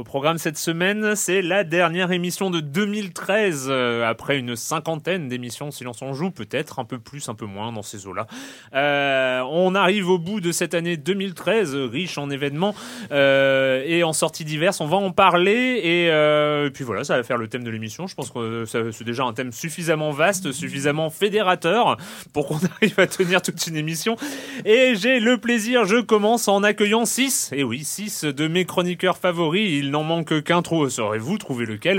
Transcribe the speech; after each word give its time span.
Au 0.00 0.02
programme 0.02 0.38
cette 0.38 0.56
semaine, 0.56 1.14
c'est 1.14 1.42
la 1.42 1.62
dernière 1.62 2.10
émission 2.10 2.48
de 2.48 2.60
2013, 2.60 3.66
euh, 3.68 4.08
après 4.08 4.38
une 4.38 4.56
cinquantaine 4.56 5.28
d'émissions 5.28 5.70
Silence 5.70 6.00
on 6.00 6.14
joue, 6.14 6.30
peut-être 6.30 6.78
un 6.78 6.86
peu 6.86 6.98
plus, 6.98 7.28
un 7.28 7.34
peu 7.34 7.44
moins 7.44 7.70
dans 7.70 7.82
ces 7.82 8.06
eaux-là. 8.06 8.26
Euh, 8.72 9.42
on 9.50 9.74
arrive 9.74 10.08
au 10.08 10.18
bout 10.18 10.40
de 10.40 10.52
cette 10.52 10.72
année 10.72 10.96
2013, 10.96 11.74
riche 11.74 12.16
en 12.16 12.30
événements 12.30 12.74
euh, 13.12 13.82
et 13.84 14.02
en 14.02 14.14
sorties 14.14 14.46
diverses. 14.46 14.80
On 14.80 14.86
va 14.86 14.96
en 14.96 15.10
parler 15.10 15.82
et, 15.84 16.70
puis 16.70 16.82
voilà, 16.82 17.04
ça 17.04 17.18
va 17.18 17.22
faire 17.22 17.36
le 17.36 17.48
thème 17.48 17.62
de 17.62 17.70
l'émission. 17.70 18.06
Je 18.06 18.14
pense 18.14 18.30
que 18.30 18.64
c'est 18.64 19.04
déjà 19.04 19.24
un 19.24 19.34
thème 19.34 19.52
suffisamment 19.52 20.12
vaste, 20.12 20.50
suffisamment 20.52 21.10
fédérateur 21.10 21.98
pour 22.32 22.46
qu'on 22.46 22.58
arrive 22.80 22.98
à 22.98 23.06
tenir 23.06 23.42
toute 23.42 23.66
une 23.66 23.76
émission. 23.76 24.16
Et 24.64 24.94
j'ai 24.94 25.20
le 25.20 25.36
plaisir, 25.36 25.84
je 25.84 26.00
commence 26.00 26.48
en 26.48 26.62
accueillant 26.62 27.04
6, 27.04 27.50
et 27.54 27.64
oui, 27.64 27.84
6 27.84 28.24
de 28.24 28.48
mes 28.48 28.64
chroniqueurs 28.64 29.18
favoris 29.18 29.89
il 29.90 29.92
n'en 29.92 30.04
manque 30.04 30.44
qu'un 30.44 30.62
trou. 30.62 30.88
Saurez-vous 30.88 31.36
trouver 31.36 31.66
lequel? 31.66 31.98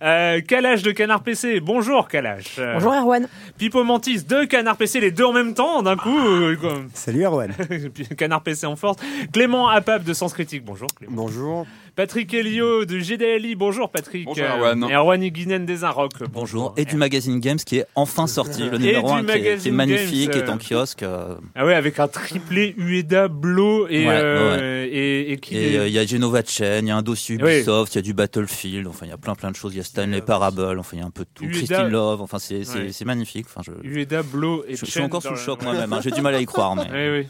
Euh, 0.00 0.40
Kalash 0.40 0.82
de 0.82 0.92
Canard 0.92 1.24
PC. 1.24 1.58
Bonjour 1.58 2.06
Kalash. 2.06 2.60
Bonjour 2.74 2.94
Erwan. 2.94 3.26
Pipo 3.58 3.82
Mantis 3.82 4.22
de 4.22 4.44
Canard 4.44 4.76
PC, 4.76 5.00
les 5.00 5.10
deux 5.10 5.24
en 5.24 5.32
même 5.32 5.52
temps, 5.52 5.82
d'un 5.82 5.96
coup. 5.96 6.16
Euh, 6.16 6.56
Salut 6.94 7.24
Erwan. 7.24 7.52
Canard 8.16 8.42
PC 8.42 8.66
en 8.66 8.76
force. 8.76 8.98
Clément 9.32 9.68
Apap 9.68 10.04
de 10.04 10.12
Sens 10.12 10.32
Critique. 10.34 10.64
Bonjour 10.64 10.86
Clément. 10.96 11.14
Bonjour. 11.16 11.66
Patrick 11.94 12.32
Elio 12.32 12.86
de 12.86 12.98
GDLI. 12.98 13.54
Bonjour 13.54 13.90
Patrick. 13.90 14.24
Bonjour 14.24 14.46
Erwan. 14.46 14.84
Erwan 14.90 15.22
Iguinen 15.22 15.66
des 15.66 15.84
Inrocks. 15.84 16.12
Bonjour. 16.20 16.32
bonjour. 16.32 16.74
Et 16.78 16.86
du 16.86 16.96
magazine 16.96 17.38
Games 17.38 17.58
qui 17.58 17.78
est 17.78 17.86
enfin 17.94 18.26
sorti. 18.26 18.62
Le 18.62 18.78
numéro 18.78 19.12
1 19.12 19.24
qui, 19.24 19.68
est, 19.68 19.70
magnifique, 19.70 20.30
qui 20.30 20.38
est 20.38 20.48
en 20.48 20.56
kiosque. 20.56 21.02
Euh. 21.02 21.34
Ah 21.54 21.66
ouais, 21.66 21.74
avec 21.74 21.98
un 21.98 22.08
triplé 22.08 22.74
Ueda, 22.78 23.28
Blo 23.28 23.88
et, 23.88 24.06
ouais, 24.06 24.10
euh, 24.10 24.88
et, 24.90 25.32
et 25.32 25.38
qui 25.38 25.54
il 25.54 25.88
y 25.88 25.98
a 25.98 26.06
Genova 26.06 26.42
Chain, 26.46 26.80
il 26.80 26.88
y 26.88 26.90
a 26.90 26.96
un 26.96 27.02
dossier 27.02 27.36
Ubisoft, 27.36 27.94
il 27.94 27.96
y 27.96 27.98
a 27.98 28.02
du 28.02 28.14
Battlefield, 28.14 28.86
enfin 28.86 29.04
il 29.06 29.10
y 29.10 29.12
a 29.12 29.18
plein 29.18 29.34
plein 29.34 29.50
de 29.50 29.56
choses. 29.56 29.74
Il 29.74 29.78
y 29.78 29.80
a 29.80 29.84
Stanley 29.84 30.22
Parable, 30.22 30.78
enfin 30.78 30.96
il 30.96 31.00
y 31.00 31.02
a 31.02 31.06
un 31.06 31.10
peu 31.10 31.24
de 31.24 31.30
tout. 31.34 31.46
Christine 31.46 31.88
Love, 31.88 32.22
enfin 32.22 32.38
c'est 32.38 32.66
ouais. 32.66 32.90
magnifique. 33.04 33.46
Enfin, 33.48 33.60
je, 33.64 33.86
Ueda, 33.86 34.22
Blo 34.22 34.64
et 34.66 34.76
Je, 34.76 34.86
je 34.86 34.90
suis 34.90 35.02
encore 35.02 35.22
sous 35.22 35.30
le 35.30 35.36
choc 35.36 35.62
moi-même, 35.62 35.92
hein. 35.92 36.00
j'ai 36.02 36.10
du 36.10 36.22
mal 36.22 36.34
à 36.34 36.40
y 36.40 36.46
croire. 36.46 36.74
Mais... 36.92 37.26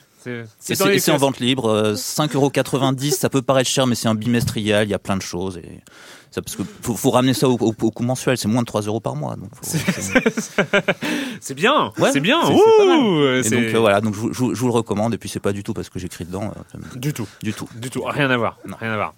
C'est 0.59 1.11
en 1.11 1.17
vente 1.17 1.41
libre, 1.41 1.95
5,90€, 1.95 3.11
ça 3.11 3.29
peut 3.29 3.43
paraître 3.43 3.69
cher, 3.69 3.87
mais 3.87 3.95
c'est 3.95 4.09
un 4.09 4.15
bimestriel, 4.15 4.89
il 4.89 4.91
y 4.91 4.95
a 4.95 4.99
plein 4.99 5.17
de 5.17 5.23
choses. 5.23 5.59
Et 5.59 5.81
ça, 6.33 6.41
parce 6.41 6.57
que 6.57 6.63
faut, 6.81 6.95
faut, 6.95 7.11
ramener 7.11 7.35
ça 7.35 7.49
au, 7.49 7.59
au, 7.61 7.75
au 7.81 7.91
coût 7.91 8.03
mensuel, 8.03 8.39
c'est 8.39 8.49
moins 8.49 8.63
de 8.63 8.67
3 8.67 8.83
euros 8.83 9.01
par 9.01 9.15
mois. 9.17 9.37
C'est 11.41 11.55
bien, 11.55 11.93
ouais, 11.99 12.13
c'est 12.13 12.21
bien. 12.21 12.41
Et 12.41 13.51
donc 13.51 13.75
euh, 13.75 13.79
voilà, 13.79 14.01
donc 14.01 14.15
je, 14.15 14.29
je, 14.33 14.55
je, 14.55 14.61
vous 14.61 14.67
le 14.69 14.73
recommande. 14.73 15.13
Et 15.13 15.19
puis 15.19 15.29
c'est 15.29 15.41
pas 15.41 15.53
du 15.53 15.65
tout 15.65 15.75
parce 15.75 15.91
que 15.91 15.99
j'écris 15.99 16.25
dedans. 16.25 16.53
Euh, 16.75 16.79
du 16.97 17.13
tout, 17.13 17.27
du 17.43 17.53
tout, 17.53 17.69
du 17.75 17.91
tout. 17.91 18.05
Rien 18.05 18.31
à 18.31 18.37
voir, 18.37 18.59
non. 18.65 18.77
rien 18.79 18.93
à 18.93 18.97
voir. 18.97 19.15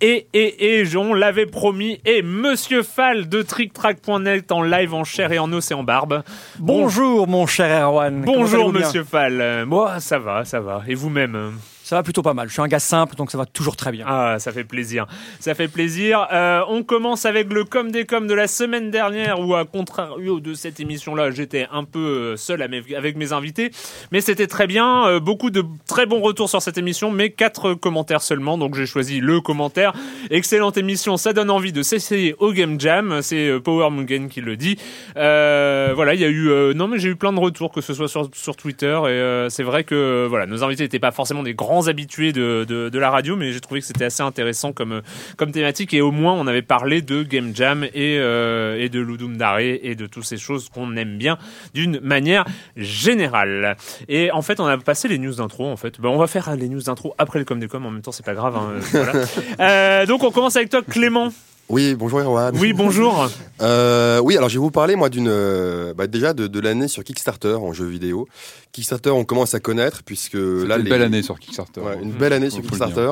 Et 0.00 0.28
et 0.32 0.80
et 0.80 0.96
on 0.96 1.14
l'avait 1.14 1.46
promis. 1.46 2.00
Et 2.04 2.22
Monsieur 2.22 2.84
Fall 2.84 3.28
de 3.28 3.42
TrickTrack.net 3.42 4.52
en 4.52 4.62
live, 4.62 4.94
en 4.94 5.02
chair 5.02 5.32
et 5.32 5.40
en 5.40 5.52
os 5.52 5.68
et 5.68 5.74
en 5.74 5.82
barbe. 5.82 6.22
Bonjour, 6.60 7.26
mon 7.26 7.46
cher 7.46 7.88
Erwan. 7.88 8.22
Bonjour 8.24 8.72
Monsieur 8.72 9.02
Fall. 9.02 9.64
Moi, 9.66 9.98
ça 9.98 10.20
va, 10.20 10.44
ça 10.44 10.60
va. 10.60 10.82
Et 10.86 10.94
vous-même? 10.94 11.54
Ça 11.84 11.96
va 11.96 12.02
plutôt 12.02 12.22
pas 12.22 12.34
mal. 12.34 12.48
Je 12.48 12.54
suis 12.54 12.62
un 12.62 12.66
gars 12.66 12.78
simple, 12.78 13.14
donc 13.14 13.30
ça 13.30 13.36
va 13.36 13.44
toujours 13.44 13.76
très 13.76 13.92
bien. 13.92 14.06
Ah, 14.08 14.38
ça 14.38 14.52
fait 14.52 14.64
plaisir. 14.64 15.06
Ça 15.38 15.54
fait 15.54 15.68
plaisir. 15.68 16.26
Euh, 16.32 16.62
on 16.68 16.82
commence 16.82 17.26
avec 17.26 17.52
le 17.52 17.64
com 17.64 17.90
des 17.90 18.06
com 18.06 18.26
de 18.26 18.34
la 18.34 18.48
semaine 18.48 18.90
dernière, 18.90 19.38
où 19.40 19.54
à 19.54 19.66
contrario 19.66 20.40
de 20.40 20.54
cette 20.54 20.80
émission-là, 20.80 21.30
j'étais 21.30 21.66
un 21.70 21.84
peu 21.84 22.36
seul 22.36 22.62
avec 22.62 23.16
mes 23.16 23.32
invités, 23.32 23.70
mais 24.12 24.22
c'était 24.22 24.46
très 24.46 24.66
bien. 24.66 25.06
Euh, 25.06 25.20
beaucoup 25.20 25.50
de 25.50 25.62
très 25.86 26.06
bons 26.06 26.20
retours 26.20 26.48
sur 26.48 26.62
cette 26.62 26.78
émission, 26.78 27.10
mais 27.10 27.30
quatre 27.30 27.74
commentaires 27.74 28.22
seulement, 28.22 28.56
donc 28.56 28.74
j'ai 28.74 28.86
choisi 28.86 29.20
le 29.20 29.42
commentaire. 29.42 29.92
Excellente 30.30 30.78
émission, 30.78 31.18
ça 31.18 31.34
donne 31.34 31.50
envie 31.50 31.72
de 31.72 31.82
s'essayer 31.82 32.34
au 32.38 32.52
Game 32.52 32.80
Jam. 32.80 33.20
C'est 33.20 33.48
euh, 33.48 33.60
Power 33.60 33.90
Mugen 33.90 34.28
qui 34.28 34.40
le 34.40 34.56
dit. 34.56 34.78
Euh, 35.16 35.92
voilà, 35.94 36.14
il 36.14 36.20
y 36.20 36.24
a 36.24 36.28
eu 36.28 36.48
euh, 36.48 36.72
non 36.72 36.88
mais 36.88 36.98
j'ai 36.98 37.10
eu 37.10 37.16
plein 37.16 37.32
de 37.32 37.40
retours, 37.40 37.72
que 37.72 37.82
ce 37.82 37.92
soit 37.92 38.08
sur, 38.08 38.30
sur 38.32 38.56
Twitter, 38.56 38.98
et 39.04 39.08
euh, 39.08 39.50
c'est 39.50 39.62
vrai 39.62 39.84
que 39.84 40.26
voilà, 40.28 40.46
nos 40.46 40.64
invités 40.64 40.84
n'étaient 40.84 40.98
pas 40.98 41.12
forcément 41.12 41.42
des 41.42 41.52
grands 41.54 41.73
habitués 41.82 42.32
de, 42.32 42.64
de, 42.68 42.88
de 42.88 42.98
la 42.98 43.10
radio, 43.10 43.36
mais 43.36 43.52
j'ai 43.52 43.60
trouvé 43.60 43.80
que 43.80 43.86
c'était 43.86 44.04
assez 44.04 44.22
intéressant 44.22 44.72
comme, 44.72 45.02
comme 45.36 45.52
thématique 45.52 45.94
et 45.94 46.00
au 46.00 46.10
moins 46.10 46.32
on 46.34 46.46
avait 46.46 46.62
parlé 46.62 47.02
de 47.02 47.22
Game 47.22 47.54
Jam 47.54 47.84
et, 47.84 48.18
euh, 48.18 48.78
et 48.78 48.88
de 48.88 49.00
Ludum 49.00 49.36
Dare 49.36 49.60
et 49.60 49.94
de 49.94 50.06
toutes 50.06 50.24
ces 50.24 50.36
choses 50.36 50.68
qu'on 50.68 50.96
aime 50.96 51.18
bien 51.18 51.38
d'une 51.74 52.00
manière 52.00 52.44
générale. 52.76 53.76
Et 54.08 54.30
en 54.32 54.42
fait, 54.42 54.60
on 54.60 54.66
a 54.66 54.76
passé 54.78 55.08
les 55.08 55.18
news 55.18 55.34
d'intro 55.34 55.66
en 55.66 55.76
fait. 55.76 56.00
Ben, 56.00 56.08
on 56.08 56.18
va 56.18 56.26
faire 56.26 56.54
les 56.56 56.68
news 56.68 56.82
d'intro 56.82 57.14
après 57.18 57.38
le 57.38 57.44
com 57.44 57.58
des 57.58 57.68
com. 57.68 57.84
En 57.84 57.90
même 57.90 58.02
temps, 58.02 58.12
c'est 58.12 58.24
pas 58.24 58.34
grave. 58.34 58.56
Hein, 58.56 58.74
voilà. 58.92 59.12
euh, 59.60 60.06
donc 60.06 60.22
on 60.22 60.30
commence 60.30 60.56
avec 60.56 60.70
toi, 60.70 60.82
Clément. 60.82 61.30
Oui, 61.68 61.94
bonjour 61.94 62.20
Erwan. 62.20 62.56
Oui, 62.58 62.72
bonjour. 62.72 63.28
euh, 63.62 64.20
oui, 64.20 64.36
alors 64.36 64.48
je 64.48 64.54
vais 64.54 64.60
vous 64.60 64.70
parler 64.70 64.96
moi 64.96 65.08
d'une, 65.08 65.92
bah, 65.96 66.06
déjà 66.06 66.34
de, 66.34 66.46
de 66.46 66.60
l'année 66.60 66.88
sur 66.88 67.04
Kickstarter 67.04 67.54
en 67.54 67.72
jeu 67.72 67.86
vidéo. 67.86 68.28
Kickstarter, 68.72 69.10
on 69.10 69.24
commence 69.24 69.54
à 69.54 69.60
connaître 69.60 70.02
puisque 70.04 70.34
là, 70.34 70.76
une 70.76 70.84
les... 70.84 70.90
belle 70.90 71.02
année 71.02 71.22
sur 71.22 71.38
Kickstarter. 71.38 71.80
Ouais, 71.80 71.98
une 72.02 72.12
belle 72.12 72.32
année 72.32 72.50
sur 72.50 72.62
Kickstarter. 72.62 73.10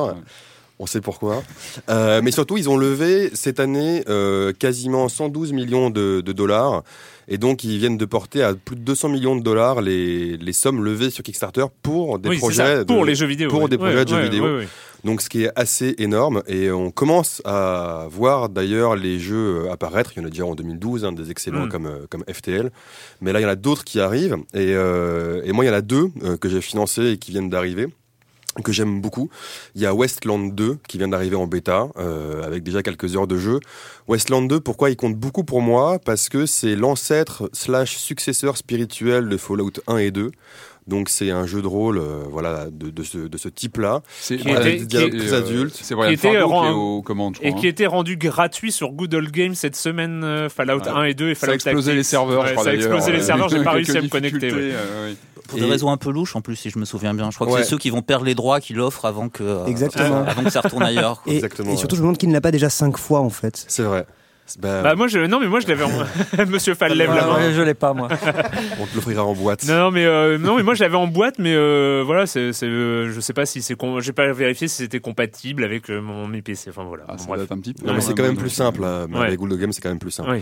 On 0.79 0.85
sait 0.85 1.01
pourquoi. 1.01 1.43
Euh, 1.89 2.21
mais 2.23 2.31
surtout, 2.31 2.57
ils 2.57 2.67
ont 2.67 2.77
levé 2.77 3.29
cette 3.33 3.59
année 3.59 4.03
euh, 4.09 4.53
quasiment 4.53 5.07
112 5.07 5.53
millions 5.53 5.89
de, 5.89 6.21
de, 6.21 6.31
dollars. 6.33 6.83
Et 7.27 7.37
donc, 7.37 7.63
ils 7.63 7.77
viennent 7.77 7.97
de 7.97 8.05
porter 8.05 8.41
à 8.41 8.53
plus 8.53 8.75
de 8.75 8.81
200 8.81 9.09
millions 9.09 9.35
de 9.35 9.43
dollars 9.43 9.81
les, 9.81 10.35
les 10.35 10.53
sommes 10.53 10.83
levées 10.83 11.11
sur 11.11 11.23
Kickstarter 11.23 11.65
pour 11.83 12.17
des 12.17 12.29
oui, 12.29 12.37
projets 12.37 12.77
ça, 12.77 12.85
pour 12.85 13.03
de, 13.03 13.07
les 13.07 13.15
jeux 13.15 13.27
vidéo, 13.27 13.49
pour 13.49 13.69
des 13.69 13.77
projets 13.77 13.97
ouais, 13.97 14.05
de 14.05 14.09
jeux 14.09 14.15
ouais, 14.15 14.23
vidéo. 14.23 14.45
Donc 15.03 15.21
ce 15.21 15.29
qui 15.29 15.43
est 15.43 15.51
assez 15.55 15.95
énorme 15.97 16.43
et 16.47 16.71
on 16.71 16.91
commence 16.91 17.41
à 17.45 18.07
voir 18.09 18.49
d'ailleurs 18.49 18.95
les 18.95 19.19
jeux 19.19 19.69
apparaître. 19.69 20.11
Il 20.15 20.21
y 20.21 20.23
en 20.23 20.27
a 20.27 20.29
déjà 20.29 20.45
en 20.45 20.55
2012 20.55 21.05
hein, 21.05 21.11
des 21.11 21.29
excellents 21.31 21.65
Mm. 21.65 21.69
comme 21.69 21.85
euh, 21.85 22.07
comme 22.09 22.23
FTL, 22.31 22.71
mais 23.21 23.33
là 23.33 23.39
il 23.39 23.43
y 23.43 23.45
en 23.45 23.49
a 23.49 23.55
d'autres 23.55 23.83
qui 23.83 23.99
arrivent 23.99 24.37
et, 24.53 24.73
euh, 24.73 25.41
et 25.43 25.51
moi 25.51 25.65
il 25.65 25.67
y 25.67 25.71
en 25.71 25.73
a 25.75 25.81
deux 25.81 26.09
euh, 26.23 26.37
que 26.37 26.49
j'ai 26.49 26.61
financés 26.61 27.11
et 27.11 27.17
qui 27.17 27.31
viennent 27.31 27.49
d'arriver 27.49 27.87
que 28.61 28.71
j'aime 28.71 29.01
beaucoup. 29.01 29.29
Il 29.73 29.81
y 29.81 29.85
a 29.85 29.93
Westland 29.95 30.53
2 30.53 30.77
qui 30.87 30.97
vient 30.99 31.07
d'arriver 31.07 31.35
en 31.35 31.47
bêta 31.47 31.87
euh, 31.97 32.43
avec 32.43 32.61
déjà 32.61 32.83
quelques 32.83 33.15
heures 33.15 33.25
de 33.25 33.37
jeu. 33.37 33.59
Westland 34.07 34.47
2, 34.47 34.59
pourquoi 34.59 34.91
il 34.91 34.95
compte 34.95 35.15
beaucoup 35.15 35.43
pour 35.43 35.61
moi? 35.61 35.97
Parce 35.97 36.29
que 36.29 36.45
c'est 36.45 36.75
l'ancêtre 36.75 37.49
slash 37.51 37.97
successeur 37.97 38.57
spirituel 38.57 39.27
de 39.27 39.37
Fallout 39.37 39.71
1 39.87 39.97
et 39.97 40.11
2. 40.11 40.31
Donc 40.87 41.07
c'est 41.09 41.31
un 41.31 41.45
jeu 41.45 41.61
de 41.61 41.67
rôle, 41.67 41.97
euh, 41.97 42.23
voilà, 42.29 42.65
de, 42.71 42.89
de 42.89 43.03
ce, 43.03 43.17
de 43.17 43.37
ce 43.37 43.47
type-là. 43.47 44.01
C'est 44.19 44.37
Qui 44.37 44.49
était- 44.49 44.77
qui 44.77 45.09
plus 45.09 45.33
euh, 45.33 45.37
adultes. 45.37 45.79
C'est 45.81 45.95
Brian 45.95 46.09
qui 46.09 46.15
était 46.15 46.33
Fargo 46.33 46.47
qui 46.47 46.53
rend- 46.53 46.69
est 46.69 46.73
aux 46.73 47.01
commandes, 47.01 47.35
je 47.35 47.39
crois. 47.39 47.49
Et 47.49 47.53
qui 47.55 47.67
hein. 47.67 47.69
était 47.69 47.87
rendu 47.87 48.17
gratuit 48.17 48.71
sur 48.71 48.91
Good 48.91 49.13
Old 49.13 49.31
Games 49.31 49.55
cette 49.55 49.75
semaine, 49.77 50.23
euh, 50.23 50.49
Fallout 50.49 50.79
Ouais. 50.81 50.89
1 50.89 51.03
et 51.05 51.13
2 51.13 51.29
et 51.29 51.35
Ça 51.35 51.41
Fallout 51.41 51.51
a 51.51 51.55
explosé 51.55 51.75
Tactics. 51.91 51.95
les 51.97 52.03
serveurs, 52.03 52.41
Ouais, 52.43 52.47
je 52.49 52.51
crois 52.53 52.63
Ça 52.65 52.69
a 52.71 52.73
explosé 52.73 53.11
les 53.13 53.21
serveurs, 53.21 53.49
j'ai 53.49 53.59
pas 53.63 53.71
réussi 53.71 53.97
à 53.97 54.01
me 54.01 54.09
connecter. 54.09 54.51
ouais. 54.51 54.59
euh, 54.73 55.09
oui. 55.11 55.17
Pour 55.47 55.59
des 55.59 55.65
Et- 55.65 55.69
raisons 55.69 55.89
un 55.91 55.97
peu 55.97 56.09
louches 56.11 56.35
en 56.35 56.41
plus, 56.41 56.55
si 56.55 56.69
je 56.69 56.79
me 56.79 56.85
souviens 56.85 57.13
bien. 57.13 57.29
Je 57.31 57.35
crois 57.35 57.47
que 57.47 57.63
c'est 57.63 57.69
ceux 57.69 57.77
qui 57.77 57.89
vont 57.89 58.01
perdre 58.01 58.25
les 58.25 58.33
droits 58.35 58.59
qui 58.61 58.73
l'offrent 58.73 59.05
avant 59.05 59.29
que, 59.29 59.43
euh, 59.43 59.65
Exactement. 59.65 60.23
avant 60.25 60.43
que 60.43 60.49
ça 60.49 60.61
retourne 60.61 60.83
ailleurs. 60.83 61.21
quoi. 61.21 61.31
Et, 61.31 61.35
Exactement, 61.35 61.71
et 61.73 61.77
surtout, 61.77 61.95
ouais. 61.95 61.97
je 61.97 62.01
me 62.01 62.05
demande 62.07 62.17
qu'il 62.17 62.29
ne 62.29 62.33
l'a 62.33 62.41
pas 62.41 62.51
déjà 62.51 62.69
cinq 62.69 62.97
fois 62.97 63.19
en 63.19 63.29
fait. 63.29 63.63
C'est 63.67 63.83
vrai. 63.83 64.05
Bah, 64.59 64.81
Bah 64.83 64.95
moi 64.95 65.07
je 65.07 65.19
non 65.19 65.39
mais 65.39 65.47
moi 65.47 65.59
je 65.61 65.67
l'avais 65.67 65.83
en... 65.83 65.89
Monsieur 66.49 66.75
Fall 66.75 66.93
lève 66.93 67.09
la 67.13 67.25
main. 67.25 67.35
ouais, 67.37 67.53
je 67.53 67.61
l'ai 67.61 67.73
pas, 67.73 67.93
moi. 67.93 68.09
on 68.79 68.85
te 68.85 68.95
l'offrira 68.95 69.23
en 69.23 69.33
boîte. 69.33 69.65
Non, 69.67 69.75
non 69.77 69.91
mais 69.91 70.05
euh, 70.05 70.37
non 70.37 70.57
mais 70.57 70.63
moi 70.63 70.73
je 70.73 70.83
l'avais 70.83 70.97
en 70.97 71.07
boîte 71.07 71.35
mais 71.39 71.53
euh, 71.55 72.03
voilà 72.05 72.25
c'est 72.27 72.51
euh, 72.63 73.11
je 73.11 73.19
sais 73.19 73.33
pas 73.33 73.45
si 73.45 73.61
c'est 73.61 73.75
j'ai 73.99 74.11
pas 74.13 74.31
vérifié 74.33 74.67
si 74.67 74.75
c'était 74.77 74.99
compatible 74.99 75.63
avec 75.63 75.89
euh, 75.89 76.01
mon 76.01 76.27
mes 76.27 76.41
PC 76.41 76.69
enfin 76.69 76.83
voilà 76.83 77.03
Ah, 77.07 77.15
Bon, 77.17 77.23
bref. 77.35 77.51
un 77.51 77.57
petit 77.59 77.73
peu. 77.73 77.85
Non, 77.85 77.93
mais 77.93 77.99
Ouais, 77.99 78.05
c'est 78.05 78.13
quand 78.15 78.23
même 78.23 78.37
plus 78.37 78.49
simple. 78.49 78.81
Ouais. 78.81 79.19
Avec 79.27 79.39
Good 79.39 79.51
Old 79.53 79.61
Game, 79.61 79.71
c'est 79.71 79.81
quand 79.81 79.89
même 79.89 79.99
plus 79.99 80.11
simple. 80.11 80.29
Oui. 80.31 80.41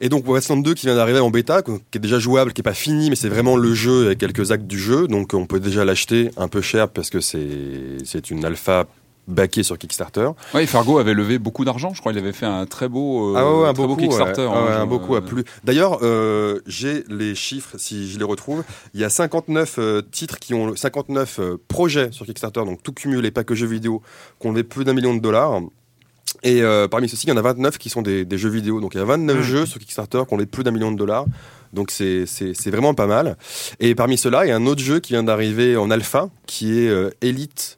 Et 0.00 0.08
donc 0.08 0.28
Westland 0.28 0.62
2 0.62 0.74
qui 0.74 0.86
vient 0.86 0.94
d'arriver 0.94 1.18
en 1.18 1.28
bêta, 1.30 1.60
qui 1.62 1.72
est 1.94 1.98
déjà 1.98 2.20
jouable, 2.20 2.52
qui 2.52 2.60
est 2.60 2.62
pas 2.62 2.72
fini, 2.72 3.10
mais 3.10 3.16
c'est 3.16 3.28
vraiment 3.28 3.56
le 3.56 3.74
jeu 3.74 4.06
avec 4.06 4.18
quelques 4.18 4.52
actes 4.52 4.66
du 4.66 4.78
jeu. 4.78 5.08
Donc 5.08 5.34
on 5.34 5.44
peut 5.46 5.58
déjà 5.58 5.84
l'acheter 5.84 6.30
un 6.36 6.46
peu 6.46 6.60
cher 6.60 6.88
parce 6.88 7.10
que 7.10 7.20
c'est 7.20 7.98
c'est 8.04 8.30
une 8.30 8.44
alpha 8.44 8.86
backée 9.28 9.62
sur 9.62 9.78
Kickstarter. 9.78 10.28
Ouais, 10.54 10.66
Fargo 10.66 10.98
avait 10.98 11.14
levé 11.14 11.38
beaucoup 11.38 11.64
d'argent, 11.64 11.92
je 11.94 12.00
crois. 12.00 12.12
Il 12.12 12.18
avait 12.18 12.32
fait 12.32 12.46
un 12.46 12.66
très 12.66 12.88
beau, 12.88 13.36
euh, 13.36 13.38
ah 13.38 13.60
ouais, 13.62 13.68
un 13.68 13.74
très 13.74 13.86
beau 13.86 13.94
Kickstarter. 13.96 14.42
ouais. 14.42 14.48
hein, 14.48 14.52
Ah 14.56 14.64
ouais, 14.64 14.70
un 14.72 14.76
genre, 14.78 14.86
beaucoup 14.88 15.14
euh, 15.14 15.18
a 15.18 15.20
plu. 15.20 15.44
D'ailleurs, 15.64 15.98
euh, 16.02 16.60
j'ai 16.66 17.04
les 17.08 17.34
chiffres 17.34 17.76
si 17.78 18.10
je 18.10 18.18
les 18.18 18.24
retrouve. 18.24 18.64
Il 18.94 19.00
y 19.00 19.04
a 19.04 19.10
59 19.10 19.76
euh, 19.78 20.02
titres 20.10 20.38
qui 20.38 20.54
ont 20.54 20.74
59 20.74 21.38
euh, 21.38 21.56
projets 21.68 22.08
sur 22.10 22.26
Kickstarter, 22.26 22.64
donc 22.64 22.82
tout 22.82 22.92
cumulé, 22.92 23.30
pas 23.30 23.44
que 23.44 23.54
jeux 23.54 23.66
vidéo, 23.66 24.02
qui 24.40 24.46
ont 24.46 24.50
levé 24.50 24.64
plus 24.64 24.84
d'un 24.84 24.94
million 24.94 25.14
de 25.14 25.20
dollars. 25.20 25.60
Et 26.42 26.62
parmi 26.90 27.08
ceux-ci, 27.08 27.26
il 27.26 27.30
y 27.30 27.32
en 27.32 27.36
a 27.38 27.42
29 27.42 27.78
qui 27.78 27.88
sont 27.88 28.02
des, 28.02 28.24
des 28.26 28.38
jeux 28.38 28.50
vidéo. 28.50 28.80
Donc 28.80 28.94
il 28.94 28.98
y 28.98 29.00
a 29.00 29.04
29 29.04 29.36
Mhm. 29.38 29.42
jeux 29.42 29.66
sur 29.66 29.80
Kickstarter 29.80 30.22
qui 30.28 30.34
ont 30.34 30.36
levé 30.36 30.46
plus 30.46 30.62
d'un 30.62 30.70
million 30.70 30.92
de 30.92 30.96
dollars. 30.96 31.24
Donc 31.72 31.90
c'est 31.90 32.24
vraiment 32.66 32.92
pas 32.94 33.06
mal. 33.06 33.36
Et 33.80 33.94
parmi 33.94 34.18
ceux-là, 34.18 34.44
il 34.44 34.48
y 34.48 34.52
a 34.52 34.56
un 34.56 34.66
autre 34.66 34.82
jeu 34.82 35.00
qui 35.00 35.14
vient 35.14 35.22
d'arriver 35.22 35.76
en 35.76 35.90
alpha, 35.90 36.28
qui 36.46 36.78
est 36.80 36.92
Elite 37.22 37.77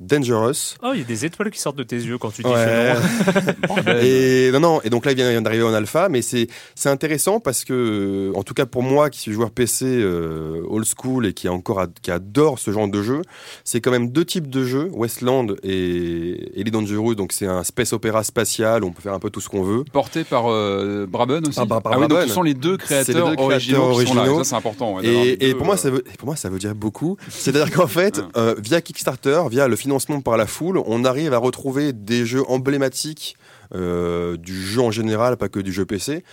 Dangerous. 0.00 0.74
Oh 0.82 0.90
il 0.92 0.98
y 1.00 1.02
a 1.02 1.04
des 1.04 1.24
étoiles 1.24 1.50
qui 1.50 1.58
sortent 1.60 1.76
de 1.76 1.82
tes 1.84 1.96
yeux 1.96 2.18
quand 2.18 2.30
tu 2.30 2.42
dis 2.42 2.48
Ouais. 2.50 2.94
ce 2.94 3.38
nom. 3.40 3.52
bordel. 3.68 4.04
Et 4.04 4.50
non, 4.52 4.60
non. 4.60 4.80
Et 4.82 4.90
donc 4.90 5.04
là, 5.06 5.12
il 5.12 5.16
vient, 5.16 5.40
d'arriver 5.40 5.62
en 5.64 5.72
alpha, 5.72 6.08
mais 6.08 6.20
c'est 6.22 6.48
c'est 6.74 6.88
intéressant 6.88 7.40
parce 7.40 7.64
que, 7.64 8.32
euh, 8.32 8.38
en 8.38 8.42
tout 8.42 8.54
cas 8.54 8.66
pour 8.66 8.82
moi, 8.82 9.08
qui 9.10 9.20
suis 9.20 9.32
joueur 9.32 9.50
PC 9.50 9.84
euh, 9.86 10.62
old 10.68 10.84
school 10.86 11.26
et 11.26 11.32
qui 11.32 11.48
a 11.48 11.52
encore 11.52 11.80
ad- 11.80 11.92
qui 12.02 12.10
adore 12.10 12.58
ce 12.58 12.70
genre 12.72 12.88
de 12.88 13.02
jeu, 13.02 13.22
c'est 13.64 13.80
quand 13.80 13.90
même 13.92 14.10
deux 14.10 14.24
types 14.24 14.48
de 14.50 14.64
jeux, 14.64 14.88
Westland 14.92 15.56
et 15.62 16.58
Elite 16.60 16.72
Dangerous. 16.74 17.14
Donc 17.14 17.32
c'est 17.32 17.46
un 17.46 17.62
space 17.64 17.92
opéra 17.92 18.24
spatial, 18.24 18.84
où 18.84 18.88
on 18.88 18.92
peut 18.92 19.02
faire 19.02 19.14
un 19.14 19.18
peu 19.20 19.30
tout 19.30 19.40
ce 19.40 19.48
qu'on 19.48 19.62
veut. 19.62 19.84
Porté 19.92 20.24
par 20.24 20.50
euh, 20.50 21.06
Braben 21.08 21.46
aussi. 21.46 21.58
Ah, 21.60 21.66
par- 21.66 21.82
par 21.82 21.98
oui, 22.00 22.08
donc 22.08 22.22
ce 22.22 22.28
sont 22.28 22.42
les 22.42 22.54
deux 22.54 22.76
créateurs, 22.76 23.30
les 23.30 23.36
deux 23.36 23.42
originaux, 23.42 23.48
créateurs 23.48 24.00
qui 24.00 24.06
sont 24.06 24.14
là. 24.14 24.20
originaux. 24.22 24.40
Et 24.40 24.44
ça, 24.44 24.50
c'est 24.50 24.56
important. 24.56 24.94
ouais, 24.96 25.02
les 25.02 25.08
Et, 25.12 25.32
et 25.48 25.52
deux, 25.52 25.56
pour 25.58 25.66
moi, 25.66 25.74
euh, 25.74 25.78
ça 25.78 25.90
veut, 25.90 26.02
et 26.12 26.16
pour 26.16 26.26
moi, 26.26 26.36
ça 26.36 26.48
veut 26.48 26.58
dire 26.58 26.74
beaucoup. 26.74 27.16
C'est-à-dire 27.28 27.70
qu'en 27.70 27.86
fait, 27.86 28.20
euh, 28.36 28.54
via 28.58 28.80
Kickstarter, 28.80 29.42
via 29.50 29.68
le 29.68 29.76
financement 29.84 30.20
par 30.22 30.36
la 30.38 30.46
foule, 30.46 30.78
on 30.86 31.04
arrive 31.04 31.32
à 31.34 31.38
retrouver 31.38 31.92
des 31.92 32.24
jeux 32.24 32.42
emblématiques 32.48 33.36
euh, 33.74 34.36
du 34.38 34.54
jeu 34.62 34.80
en 34.80 34.90
général, 34.90 35.36
pas 35.36 35.48
que 35.50 35.60
du 35.60 35.72
jeu 35.72 35.84
PC, 35.84 36.24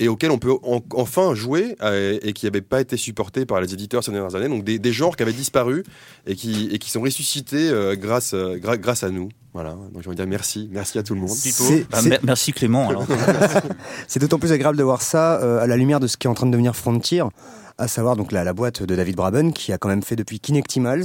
et 0.00 0.08
auxquels 0.08 0.32
on 0.32 0.38
peut 0.38 0.54
en- 0.64 0.80
enfin 0.94 1.34
jouer 1.34 1.76
euh, 1.82 2.18
et 2.22 2.32
qui 2.32 2.46
n'avaient 2.46 2.60
pas 2.62 2.80
été 2.80 2.96
supportés 2.96 3.46
par 3.46 3.60
les 3.60 3.72
éditeurs 3.72 4.02
ces 4.02 4.10
dernières 4.10 4.34
années. 4.34 4.48
Donc 4.48 4.64
des, 4.64 4.78
des 4.80 4.92
genres 4.92 5.14
qui 5.16 5.22
avaient 5.22 5.32
disparu 5.32 5.84
et 6.26 6.34
qui, 6.34 6.68
et 6.72 6.78
qui 6.78 6.90
sont 6.90 7.00
ressuscités 7.00 7.68
euh, 7.70 7.94
grâce, 7.96 8.34
gra- 8.34 8.78
grâce 8.78 9.04
à 9.04 9.10
nous. 9.10 9.28
Voilà. 9.54 9.70
Donc 9.92 10.02
je 10.02 10.08
veux 10.08 10.14
dire 10.16 10.26
merci, 10.26 10.68
merci 10.72 10.98
à 10.98 11.02
tout 11.04 11.14
le 11.14 11.20
monde. 11.20 11.30
Pipo. 11.30 11.62
C'est- 11.64 11.86
Bah, 11.90 11.98
c'est- 12.02 12.08
mer- 12.08 12.20
merci 12.24 12.52
Clément. 12.52 12.88
C'est 14.08 14.18
d'autant 14.20 14.38
plus 14.40 14.50
agréable 14.52 14.76
de 14.76 14.82
voir 14.82 15.02
ça 15.02 15.40
euh, 15.42 15.60
à 15.60 15.66
la 15.68 15.76
lumière 15.76 16.00
de 16.00 16.06
ce 16.08 16.16
qui 16.16 16.26
est 16.26 16.30
en 16.30 16.34
train 16.34 16.46
de 16.46 16.52
devenir 16.52 16.74
Frontier, 16.74 17.22
à 17.78 17.88
savoir 17.88 18.16
donc 18.16 18.32
la, 18.32 18.42
la 18.44 18.52
boîte 18.52 18.82
de 18.82 18.94
David 18.96 19.16
Braben 19.16 19.52
qui 19.52 19.72
a 19.72 19.78
quand 19.78 19.88
même 19.88 20.02
fait 20.02 20.16
depuis 20.16 20.40
Kinectimals, 20.40 21.04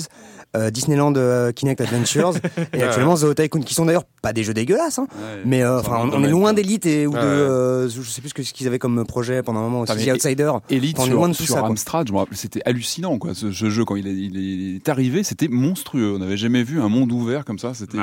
euh, 0.55 0.69
Disneyland 0.69 1.13
euh, 1.15 1.51
Kinect 1.51 1.81
Adventures 1.81 2.33
et 2.73 2.83
actuellement 2.83 3.15
The 3.15 3.33
Tycoon 3.35 3.61
qui 3.61 3.73
sont 3.73 3.85
d'ailleurs 3.85 4.03
pas 4.21 4.33
des 4.33 4.43
jeux 4.43 4.53
dégueulasses, 4.53 4.99
hein, 4.99 5.07
ouais, 5.15 5.41
mais 5.45 5.63
euh, 5.63 5.79
enfin 5.79 5.99
on, 6.03 6.13
on 6.13 6.23
est 6.23 6.29
loin 6.29 6.53
d'élite 6.53 6.85
et 6.85 7.07
ou 7.07 7.11
de 7.13 7.17
ouais. 7.17 7.23
euh, 7.23 7.89
je 7.89 8.01
sais 8.01 8.21
plus 8.21 8.29
ce 8.29 8.33
que- 8.33 8.43
ce 8.43 8.53
qu'ils 8.53 8.67
avaient 8.67 8.79
comme 8.79 9.05
projet 9.05 9.41
pendant 9.43 9.59
un 9.61 9.63
moment 9.63 9.79
aussi 9.81 9.93
Ah, 9.95 10.13
The 10.13 10.15
Outsider. 10.15 10.51
Elite 10.69 10.97
On 10.99 11.03
est 11.03 11.05
sur, 11.07 11.15
loin 11.15 11.29
de 11.29 11.33
tout 11.35 11.43
sur 11.43 11.55
ça. 11.55 11.65
Amstrad, 11.65 12.07
je 12.07 12.13
me 12.13 12.17
rappelle, 12.17 12.37
c'était 12.37 12.61
hallucinant 12.65 13.17
quoi. 13.17 13.33
Ce, 13.33 13.51
ce 13.51 13.69
jeu 13.69 13.85
quand 13.85 13.95
il 13.95 14.07
est, 14.07 14.11
il 14.13 14.75
est 14.75 14.89
arrivé, 14.89 15.23
c'était 15.23 15.47
monstrueux. 15.47 16.13
On 16.15 16.19
n'avait 16.19 16.37
jamais 16.37 16.63
vu 16.63 16.81
un 16.81 16.89
monde 16.89 17.11
ouvert 17.11 17.45
comme 17.45 17.59
ça. 17.59 17.73
C'était 17.73 17.97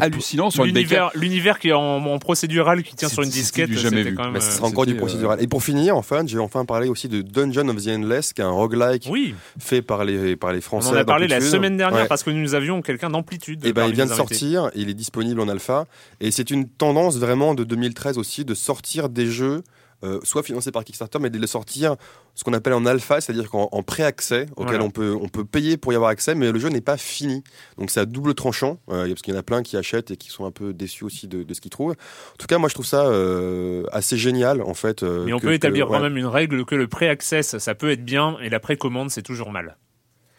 hallucinant 0.00 0.50
sur 0.50 0.64
L'univers 0.64 1.10
l'univers 1.14 1.58
qui 1.58 1.68
est 1.68 1.72
en, 1.72 2.04
en 2.04 2.18
procédural 2.18 2.82
qui 2.82 2.94
tient 2.96 3.08
sur 3.08 3.22
une 3.22 3.30
disquette 3.30 3.72
jamais 3.72 4.02
vu. 4.02 4.14
quand 4.14 4.30
même 4.30 4.40
sera 4.40 4.66
encore 4.66 4.86
du 4.86 4.94
procédural. 4.94 5.42
Et 5.42 5.46
pour 5.46 5.62
finir, 5.62 5.96
enfin, 5.96 6.22
j'ai 6.26 6.38
enfin 6.38 6.64
parlé 6.64 6.88
aussi 6.88 7.08
de 7.08 7.22
Dungeon 7.22 7.68
of 7.68 7.84
the 7.84 7.88
Endless, 7.88 8.32
qui 8.32 8.40
est 8.40 8.44
un 8.44 8.50
roguelike 8.50 9.06
oui 9.10 9.34
fait 9.58 9.82
par 9.82 10.04
les, 10.04 10.36
par 10.36 10.52
les 10.52 10.58
on 10.58 10.62
Français. 10.62 10.90
en 10.90 10.94
a 10.94 11.04
parlé 11.04 11.28
la. 11.28 11.40
Semaine 11.58 11.76
dernière 11.76 12.02
Ouais. 12.02 12.08
parce 12.08 12.22
que 12.22 12.30
nous 12.30 12.54
avions 12.54 12.82
quelqu'un 12.82 13.10
d'amplitude 13.10 13.64
Et 13.64 13.68
ben, 13.72 13.82
parmi 13.82 13.90
il 13.90 13.94
vient 13.96 14.06
de 14.06 14.12
sortir, 14.12 14.70
il 14.74 14.88
est 14.88 14.94
disponible 14.94 15.40
en 15.40 15.48
alpha, 15.48 15.86
et 16.20 16.30
c'est 16.30 16.50
une 16.50 16.68
tendance 16.68 17.16
vraiment 17.18 17.54
de 17.54 17.64
2013 17.64 18.18
aussi 18.18 18.44
de 18.44 18.54
sortir 18.54 19.08
des 19.08 19.26
jeux, 19.26 19.62
euh, 20.04 20.20
soit 20.22 20.44
financés 20.44 20.70
par 20.70 20.84
Kickstarter, 20.84 21.18
mais 21.20 21.28
de 21.28 21.38
les 21.40 21.48
sortir 21.48 21.96
ce 22.36 22.44
qu'on 22.44 22.52
appelle 22.52 22.72
en 22.74 22.86
alpha, 22.86 23.20
c'est-à-dire 23.20 23.50
qu'en 23.50 23.68
en 23.72 23.82
pré-accès, 23.82 24.46
auquel 24.54 24.76
Voilà. 24.76 24.84
on 24.84 24.90
peut 24.90 25.18
on 25.20 25.26
peut 25.28 25.44
payer 25.44 25.76
pour 25.76 25.92
y 25.92 25.96
avoir 25.96 26.10
accès, 26.10 26.36
mais 26.36 26.52
le 26.52 26.58
jeu 26.60 26.68
n'est 26.68 26.80
pas 26.80 26.96
fini. 26.96 27.42
Donc 27.78 27.90
c'est 27.90 27.98
à 27.98 28.06
double 28.06 28.34
tranchant, 28.34 28.78
euh, 28.90 29.08
parce 29.08 29.22
qu'il 29.22 29.34
y 29.34 29.36
en 29.36 29.40
a 29.40 29.42
plein 29.42 29.64
qui 29.64 29.76
achètent 29.76 30.12
et 30.12 30.16
qui 30.16 30.28
sont 30.30 30.44
un 30.44 30.52
peu 30.52 30.72
déçus 30.72 31.02
aussi 31.02 31.26
de, 31.26 31.42
de 31.42 31.52
ce 31.52 31.60
qu'ils 31.60 31.72
trouvent. 31.72 31.96
En 32.34 32.36
tout 32.38 32.46
cas, 32.46 32.58
moi 32.58 32.68
je 32.68 32.74
trouve 32.74 32.86
ça 32.86 33.06
euh, 33.06 33.82
assez 33.90 34.16
génial 34.16 34.62
en 34.62 34.74
fait. 34.74 35.02
mais 35.02 35.32
on 35.32 35.38
que- 35.38 35.46
peut 35.46 35.52
établir 35.54 35.86
que- 35.88 35.90
quand 35.92 36.00
même 36.00 36.16
une 36.16 36.26
règle 36.26 36.64
que 36.64 36.76
le 36.76 36.86
pré-access 36.86 37.58
ça 37.58 37.74
peut 37.74 37.90
être 37.90 38.04
bien 38.04 38.36
et 38.40 38.50
la 38.50 38.60
précommande 38.60 39.10
c'est 39.10 39.22
toujours 39.22 39.50
mal 39.50 39.76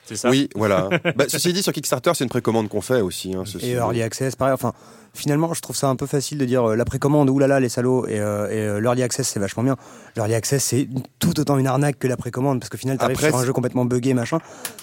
c'est 0.10 0.16
ça 0.16 0.30
Oui, 0.30 0.50
voilà. 0.56 0.90
bah, 1.16 1.26
ceci 1.28 1.54
dit, 1.54 1.62
sur 1.62 1.72
Kickstarter, 1.72 2.12
c'est 2.16 2.24
une 2.24 2.30
précommande 2.30 2.68
qu'on 2.68 2.82
fait 2.82 3.02
aussi. 3.02 3.34
Hein, 3.36 3.44
ceci 3.46 3.70
Et. 3.70 3.74
Early 3.74 4.02
Access, 4.02 4.36
pareil. 4.36 4.54
Enfin, 4.54 4.74
finalement, 5.14 5.54
je 5.54 5.62
trouve 5.62 5.76
ça 5.76 5.88
un 5.90 5.96
peu 5.96 6.06
facile 6.06 6.38
de 6.38 6.46
dire 6.46 6.70
euh, 6.72 6.76
la 6.76 6.86
précommande, 6.86 7.30
oulala, 7.30 7.60
les 7.60 7.70
salauds, 7.70 8.06
et, 8.08 8.20
euh, 8.20 8.48
et 8.50 8.58
euh, 8.58 8.80
l'Early 8.80 9.04
Access, 9.04 9.28
c'est 9.28 9.40
vachement 9.40 9.64
bien. 9.64 9.76
L'Early 10.16 10.34
Access, 10.36 10.64
c'est 10.64 10.88
tout 11.20 11.40
autant 11.40 11.58
une 11.58 11.68
arnaque 11.68 12.00
que 12.00 12.08
la 12.08 12.18
précommande, 12.18 12.60
parce 12.60 12.70
qu'au 12.70 12.78
final, 12.78 12.98
t'arrives 12.98 13.16
Après, 13.18 13.28
sur 13.30 13.38
un 13.38 13.42
c'est- 13.42 13.48
jeu 13.48 13.54
complètement 13.54 13.86
buggé, 13.86 14.14
machin. 14.14 14.40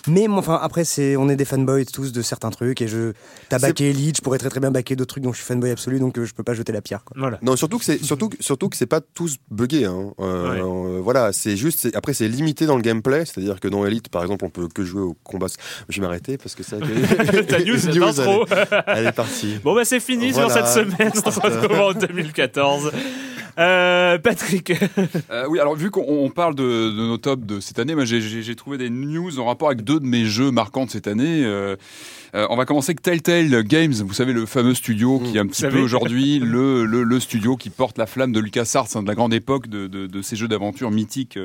Mais 0.07 0.27
enfin, 0.29 0.59
après, 0.63 0.85
c'est, 0.85 1.17
on 1.17 1.29
est 1.29 1.37
des 1.37 1.45
fanboys 1.45 1.85
tous 1.87 2.13
de 2.13 2.23
certains 2.23 2.51
trucs, 2.51 2.81
et 2.83 2.89
je, 2.89 3.13
t'as 3.49 3.59
backé 3.59 3.91
Elite, 3.91 4.17
je 4.19 4.23
pourrais 4.23 4.39
très 4.39 4.49
très 4.51 4.61
bien 4.61 4.71
backer 4.71 4.97
d'autres 4.97 5.09
trucs 5.15 5.25
dont 5.25 5.33
je 5.33 5.39
suis 5.39 5.47
fanboy 5.47 5.71
absolu, 5.71 5.99
donc 5.99 6.19
euh, 6.19 6.25
je 6.25 6.35
peux 6.35 6.43
pas 6.45 6.55
jeter 6.55 6.73
la 6.73 6.81
pierre, 6.83 7.05
quoi. 7.05 7.17
voilà 7.19 7.39
Non, 7.43 7.57
surtout 7.57 7.79
que 7.79 7.85
c'est 7.85 8.03
surtout 8.03 8.29
que- 8.29 8.37
surtout 8.41 8.69
que 8.69 8.77
c'est 8.77 8.87
pas 8.87 9.01
tous 9.01 9.37
buggé. 9.51 9.85
Hein. 9.85 10.13
Euh, 10.21 10.47
Ouais. 10.51 10.61
euh, 10.97 11.01
voilà, 11.03 11.33
c'est 11.33 11.57
juste. 11.57 11.81
c'est- 11.81 11.97
Après, 11.97 12.15
c'est 12.15 12.29
limité 12.29 12.67
dans 12.67 12.77
le 12.77 12.83
gameplay, 12.83 13.25
c'est-à-dire 13.25 13.59
que 13.61 13.69
dans 13.69 13.85
Elite, 13.87 14.09
par 14.09 14.23
exemple, 14.23 14.45
on 14.45 14.51
peut 14.51 14.69
que 14.69 14.85
jouer 14.85 15.03
au 15.03 15.15
combat. 15.25 15.47
Je 15.89 16.01
vais 16.01 16.07
m'arrêter 16.07 16.37
parce 16.39 16.55
que 16.55 16.63
c'est 16.63 16.79
que 16.79 17.41
ta 17.43 17.59
news 17.59 17.77
News, 17.95 18.13
d'intro 18.13 18.45
elle, 18.51 18.85
elle 18.87 19.07
est 19.07 19.13
partie. 19.13 19.59
bon 19.63 19.75
bah 19.75 19.85
c'est 19.85 20.01
fini 20.01 20.16
Voilà. 20.19 20.49
sur 20.49 20.51
cette 20.51 20.67
semaine 20.69 21.13
on 21.25 21.31
se 21.31 21.41
retrouve 21.41 21.79
en 21.81 21.93
2014 21.93 22.91
euh, 23.59 24.19
Patrick 24.19 24.73
Euh, 25.31 25.45
oui, 25.49 25.59
alors 25.61 25.75
vu 25.77 25.91
qu'on 25.91 26.05
on 26.07 26.29
parle 26.31 26.55
de, 26.55 26.63
de 26.63 27.07
nos 27.07 27.17
tops 27.17 27.47
de 27.47 27.59
cette 27.61 27.79
année, 27.79 27.95
moi 27.95 28.05
j'ai- 28.05 28.55
trouvé 28.55 28.77
des 28.79 28.91
news 28.91 29.39
en 29.39 29.47
rapport 29.47 29.69
avec 29.69 29.83
deux 29.83 29.99
de 29.99 30.05
mes 30.07 30.25
jeux 30.27 30.51
marquants 30.51 30.85
de 30.85 30.91
cette 30.91 31.07
année. 31.07 31.43
Euh, 31.45 31.75
euh, 32.35 32.47
on 32.51 32.57
va 32.57 32.67
commencer 32.67 32.91
avec 32.91 33.01
Telltale 33.03 33.63
Games, 33.63 33.93
vous 33.95 34.13
savez 34.13 34.33
le 34.35 34.45
fameux 34.45 34.75
studio 34.75 35.21
qui 35.21 35.37
est 35.37 35.41
un 35.41 35.47
petit 35.47 35.65
Mmh. 35.65 35.69
Vous 35.71 35.77
peu 35.77 35.83
aujourd'hui 35.83 36.39
le, 36.43 36.85
le, 36.85 37.03
le 37.03 37.21
studio 37.21 37.57
qui 37.57 37.71
porte 37.71 37.97
la 37.97 38.05
flamme 38.07 38.33
de 38.33 38.41
LucasArts 38.41 38.89
hein, 38.95 39.03
de 39.03 39.09
la 39.09 39.15
grande 39.15 39.33
époque 39.33 39.69
de, 39.69 39.87
de, 39.87 40.07
de 40.07 40.23
ces 40.23 40.37
jeux 40.37 40.49
d'aventure 40.49 40.91
mythiques. 40.91 41.39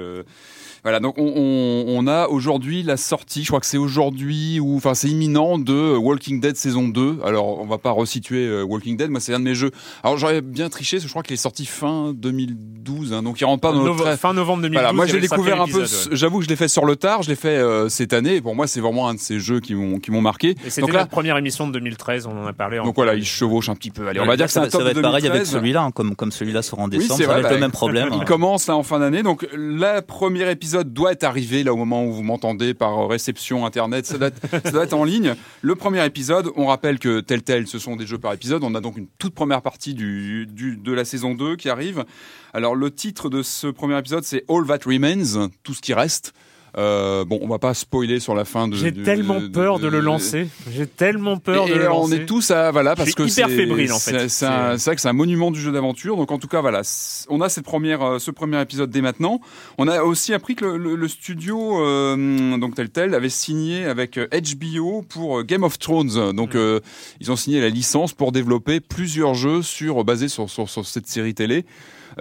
Voilà, 0.84 1.00
donc 1.00 1.16
on, 1.18 1.24
on, 1.36 1.86
on 1.88 2.08
a 2.08 2.28
aujourd'hui 2.28 2.82
la 2.84 2.98
sortie, 2.98 3.44
je 3.44 3.48
crois 3.50 3.60
que 3.60 3.66
c'est 3.68 3.78
aujourd'hui 3.78 4.60
ou 4.60 4.78
enfin 4.78 4.94
c'est 4.96 5.10
imminent 5.10 5.60
de 5.60 5.96
Walking 5.96 6.40
Dead 6.42 6.56
saison 6.56 6.88
2. 6.88 7.20
Alors 7.24 7.60
on 7.60 7.66
va 7.66 7.78
pas 7.78 7.92
resituer 7.92 8.46
euh, 8.48 8.64
Walking 8.64 8.98
Dead, 8.98 9.10
moi 9.12 9.20
c'est 9.20 9.34
un 9.34 9.40
de 9.40 9.44
mes 9.46 9.54
jeux. 9.56 9.72
Alors 10.04 10.18
j'aurais 10.18 10.42
bien 10.42 10.70
triché, 10.70 10.98
parce 10.98 11.04
que 11.04 11.08
je 11.10 11.14
crois 11.14 11.24
qu'il 11.24 11.34
est 11.34 11.38
sorti 11.38 11.66
fin 11.66 11.82
fin 11.82 12.14
2012, 12.14 13.14
hein, 13.14 13.24
donc 13.24 13.42
il 13.42 13.46
rentre 13.46 13.62
pas 13.62 13.72
dans 13.72 13.84
Nove- 13.84 13.98
notre 13.98 14.18
fin 14.18 14.34
novembre 14.34 14.62
2012. 14.64 14.74
voilà, 14.82 14.94
moi 14.94 15.06
j'ai 15.08 15.20
découvert 15.20 15.62
un 15.62 15.68
peu. 15.68 15.82
ouais. 15.82 15.88
J'avoue 16.12 16.40
que 16.40 16.46
je 16.46 16.50
l'ai 16.50 16.56
fait 16.56 16.68
sur 16.68 16.86
le 16.86 16.96
tard. 16.96 17.24
Je 17.24 17.30
l'ai 17.30 17.36
fait 17.36 17.50
euh, 17.58 17.90
cette 17.90 18.14
année. 18.14 18.36
Et 18.36 18.42
pour 18.42 18.56
moi, 18.56 18.68
c'est 18.68 18.82
vraiment 18.82 19.08
un 19.08 19.14
de 19.16 19.20
ces 19.20 19.40
jeux 19.40 19.60
qui 19.60 19.74
m'ont 19.76 20.00
qui 20.00 20.12
m'ont 20.12 20.22
marqué. 20.22 20.56
Et 20.66 20.70
c'était 20.70 20.92
la 20.92 21.06
première 21.06 21.38
émission 21.38 21.68
de 21.68 21.74
2013, 21.74 22.28
on 22.28 22.44
en 22.44 22.46
a 22.48 22.54
parlé. 22.54 22.80
en- 22.80 22.86
donc 22.86 22.96
voilà, 22.96 23.16
il 23.16 23.26
chevauche 23.26 23.70
un 23.70 23.76
petit 23.76 23.92
peu. 23.92 24.08
Allez, 24.08 24.20
on 24.20 24.26
va 24.26 24.38
dire 24.38 24.46
que 24.48 24.52
c'est 24.52 24.60
ça, 24.60 24.62
un 24.62 24.64
va- 24.66 24.70
top 24.72 24.82
ça 24.82 24.86
va 24.88 24.94
de 24.94 25.00
être 25.00 25.04
pareil 25.04 25.28
avec 25.28 25.32
2013. 25.42 25.52
celui-là, 25.54 25.82
hein, 25.84 25.92
comme, 25.92 26.16
comme 26.16 26.32
celui-là 26.32 26.62
sera 26.62 26.82
en 26.82 26.86
Oui, 26.86 26.98
décembre, 26.98 27.18
c'est 27.18 27.24
ça 27.26 27.34
va 27.34 27.40
être 27.40 27.44
bah, 27.50 27.54
le 27.54 27.60
même 27.60 27.72
problème. 27.72 28.10
Il 28.14 28.26
commence 28.26 28.68
là 28.68 28.76
en 28.76 28.84
fin 28.84 29.00
d'année, 29.00 29.24
donc 29.24 29.48
le 29.54 30.00
premier 30.02 30.50
épisode 30.50 30.71
doit 30.84 31.12
être 31.12 31.24
arrivé 31.24 31.64
là 31.64 31.74
au 31.74 31.78
moment 31.78 32.06
où 32.06 32.14
vous 32.14 32.24
m'entendez 32.24 32.74
par 32.74 33.08
réception 33.08 33.66
internet, 33.66 34.06
ça 34.06 34.18
doit, 34.18 34.28
être, 34.28 34.42
ça 34.64 34.72
doit 34.72 34.84
être 34.84 34.94
en 34.94 35.04
ligne. 35.04 35.36
Le 35.62 35.76
premier 35.76 36.06
épisode, 36.06 36.50
on 36.56 36.68
rappelle 36.68 37.00
que 37.00 37.20
tel 37.20 37.44
tel, 37.44 37.68
ce 37.68 37.80
sont 37.80 37.96
des 37.96 38.06
jeux 38.06 38.18
par 38.18 38.34
épisode. 38.34 38.64
On 38.64 38.76
a 38.76 38.82
donc 38.82 38.98
une 38.98 39.08
toute 39.20 39.34
première 39.34 39.62
partie 39.62 39.94
du, 39.94 40.48
du 40.48 40.78
de 40.78 40.92
la 40.92 41.06
saison 41.06 41.36
2 41.36 41.56
qui 41.56 41.70
arrive. 41.70 42.06
Alors 42.54 42.76
le 42.76 42.92
titre 42.92 43.30
de 43.30 43.44
ce 43.44 43.68
premier 43.68 43.98
épisode, 43.98 44.24
c'est 44.24 44.44
All 44.50 44.66
That 44.66 44.86
Remains, 44.86 45.50
tout 45.64 45.74
ce 45.74 45.82
qui 45.82 45.94
reste. 45.94 46.34
Euh, 46.78 47.26
bon, 47.26 47.40
on 47.42 47.48
va 47.48 47.60
pas 47.60 47.74
spoiler 47.74 48.20
sur 48.22 48.34
la 48.34 48.46
fin 48.46 48.68
de. 48.68 48.76
J'ai 48.76 48.94
tellement 48.94 49.42
peur 49.52 49.80
de, 49.80 49.88
le 49.88 50.00
lancer. 50.00 50.48
J'ai 50.74 50.88
tellement 50.88 51.38
peur 51.38 51.66
de 51.68 51.74
le 51.74 51.88
on 51.92 52.02
lancer. 52.04 52.16
est 52.16 52.26
tous 52.26 52.52
à 52.52 52.72
voilà 52.72 52.96
parce 52.96 53.14
que 53.14 53.24
hyper 53.24 53.50
c'est- 53.50 53.56
fébrile, 53.56 53.92
en 53.92 54.00
fait. 54.00 54.30
c'est- 54.30 54.46
vrai 54.48 54.96
que 54.96 55.02
c'est 55.02 55.10
un 55.10 55.14
monument 55.14 55.52
du 55.52 55.60
jeu 55.60 55.72
d'aventure. 55.72 56.16
Donc 56.16 56.32
en 56.32 56.38
tout 56.38 56.48
cas 56.48 56.62
voilà, 56.62 56.82
on 57.30 57.42
a 57.42 57.50
cette 57.50 57.66
première, 57.66 58.02
euh, 58.02 58.20
ce 58.20 58.32
premier 58.32 58.62
épisode 58.62 58.90
dès 58.90 59.02
maintenant. 59.02 59.42
On 59.78 59.88
a 59.90 60.02
aussi 60.04 60.34
appris 60.34 60.56
que 60.56 60.64
le, 60.66 60.78
le- 60.78 60.96
le 60.96 61.08
studio 61.08 61.82
euh, 61.86 62.58
donc 62.58 62.76
tel 62.76 62.90
tel 62.90 63.14
avait 63.16 63.30
signé 63.30 63.86
avec 63.86 64.18
HBO 64.18 65.02
pour 65.02 65.44
Game 65.44 65.64
of 65.64 65.78
Thrones. 65.78 66.32
Donc 66.34 66.56
euh, 66.56 66.80
ils 67.20 67.32
ont 67.32 67.36
signé 67.36 67.60
la 67.60 67.70
licence 67.70 68.14
pour 68.14 68.32
développer 68.32 68.80
plusieurs 68.80 69.34
jeux 69.34 69.62
sur 69.62 70.04
basés 70.06 70.30
sur, 70.30 70.50
sur, 70.50 70.70
sur 70.70 70.86
cette 70.86 71.08
série 71.08 71.34
télé. 71.34 71.66